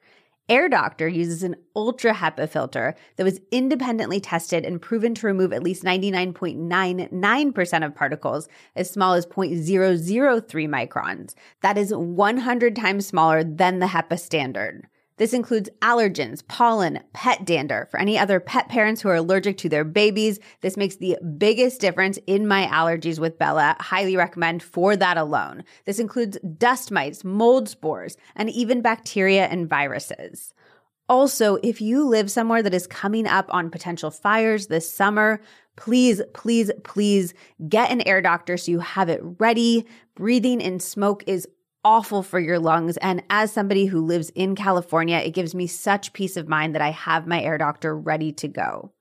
Air 0.52 0.68
Doctor 0.68 1.08
uses 1.08 1.44
an 1.44 1.56
ultra 1.78 2.14
HEPA 2.14 2.50
filter 2.50 2.94
that 3.16 3.24
was 3.24 3.40
independently 3.52 4.20
tested 4.20 4.66
and 4.66 4.82
proven 4.82 5.16
to 5.16 5.26
remove 5.26 5.54
at 5.54 5.64
least 5.64 5.84
99.99% 5.84 7.86
of 7.86 7.96
particles 7.96 8.50
as 8.76 8.92
small 8.92 9.14
as 9.14 9.26
0.003 9.26 10.44
microns. 10.68 11.36
That 11.62 11.78
is 11.78 11.94
100 11.94 12.76
times 12.76 13.08
smaller 13.08 13.46
than 13.46 13.80
the 13.80 13.86
HEPA 13.86 14.20
standard. 14.20 14.88
This 15.22 15.34
includes 15.34 15.70
allergens, 15.84 16.42
pollen, 16.48 17.00
pet 17.14 17.46
dander. 17.46 17.88
For 17.92 18.00
any 18.00 18.18
other 18.18 18.40
pet 18.40 18.70
parents 18.70 19.02
who 19.02 19.10
are 19.10 19.18
allergic 19.18 19.56
to 19.60 19.70
their 19.70 19.84
babies, 19.84 20.40
this 20.62 20.76
makes 20.76 20.96
the 20.96 21.16
biggest 21.38 21.80
difference 21.80 22.18
in 22.26 22.48
my 22.48 22.66
allergies 22.66 23.20
with 23.20 23.38
Bella. 23.38 23.76
Highly 23.80 24.18
recommend 24.18 24.64
for 24.64 24.96
that 24.96 25.18
alone. 25.18 25.64
This 25.86 26.00
includes 26.00 26.40
dust 26.58 26.90
mites, 26.90 27.24
mold 27.24 27.70
spores, 27.70 28.18
and 28.36 28.50
even 28.50 28.82
bacteria 28.82 29.46
and 29.46 29.70
viruses. 29.70 30.56
Also, 31.08 31.58
if 31.62 31.82
you 31.82 32.08
live 32.08 32.32
somewhere 32.32 32.64
that 32.64 32.74
is 32.74 32.88
coming 32.88 33.28
up 33.28 33.46
on 33.54 33.70
potential 33.70 34.10
fires 34.10 34.66
this 34.68 34.92
summer, 34.92 35.40
please, 35.76 36.20
please, 36.34 36.72
please 36.84 37.36
get 37.70 37.92
an 37.92 38.02
air 38.08 38.24
doctor 38.24 38.58
so 38.58 38.72
you 38.72 38.80
have 38.80 39.08
it 39.08 39.22
ready. 39.38 39.86
Breathing 40.16 40.62
in 40.62 40.80
smoke 40.80 41.24
is 41.28 41.48
awful 41.84 42.24
for 42.24 42.40
your 42.40 42.60
lungs. 42.60 42.98
And 42.98 43.24
as 43.30 43.52
somebody 43.52 43.86
who 43.86 44.06
lives 44.06 44.30
in 44.32 44.56
California, 44.56 45.18
it 45.18 45.34
gives 45.34 45.56
me 45.56 45.68
such 45.68 46.14
peace 46.14 46.38
of 46.38 46.48
mind 46.48 46.76
that 46.76 46.82
I 46.82 46.92
have 46.92 47.28
my 47.28 47.42
air 47.42 47.58
doctor 47.58 47.96
ready 47.96 48.32
to 48.34 48.48
go. 48.48 48.92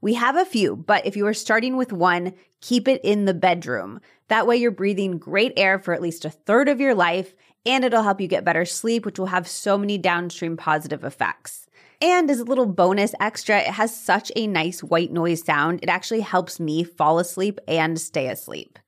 We 0.00 0.14
have 0.14 0.36
a 0.36 0.44
few, 0.44 0.76
but 0.76 1.06
if 1.06 1.16
you 1.16 1.26
are 1.26 1.34
starting 1.34 1.76
with 1.76 1.92
one, 1.92 2.34
keep 2.60 2.86
it 2.86 3.00
in 3.02 3.24
the 3.24 3.34
bedroom. 3.34 4.00
That 4.28 4.46
way 4.46 4.56
you're 4.56 4.70
breathing 4.70 5.18
great 5.18 5.52
air 5.56 5.78
for 5.78 5.92
at 5.92 6.02
least 6.02 6.24
a 6.24 6.30
third 6.30 6.68
of 6.68 6.80
your 6.80 6.94
life, 6.94 7.34
and 7.66 7.84
it'll 7.84 8.04
help 8.04 8.20
you 8.20 8.28
get 8.28 8.44
better 8.44 8.64
sleep, 8.64 9.04
which 9.04 9.18
will 9.18 9.26
have 9.26 9.48
so 9.48 9.76
many 9.76 9.98
downstream 9.98 10.56
positive 10.56 11.02
effects. 11.02 11.66
And 12.00 12.30
as 12.30 12.38
a 12.38 12.44
little 12.44 12.66
bonus 12.66 13.12
extra, 13.18 13.58
it 13.58 13.66
has 13.66 13.94
such 13.94 14.30
a 14.36 14.46
nice 14.46 14.84
white 14.84 15.10
noise 15.10 15.44
sound. 15.44 15.80
It 15.82 15.88
actually 15.88 16.20
helps 16.20 16.60
me 16.60 16.84
fall 16.84 17.18
asleep 17.18 17.58
and 17.66 18.00
stay 18.00 18.28
asleep. 18.28 18.78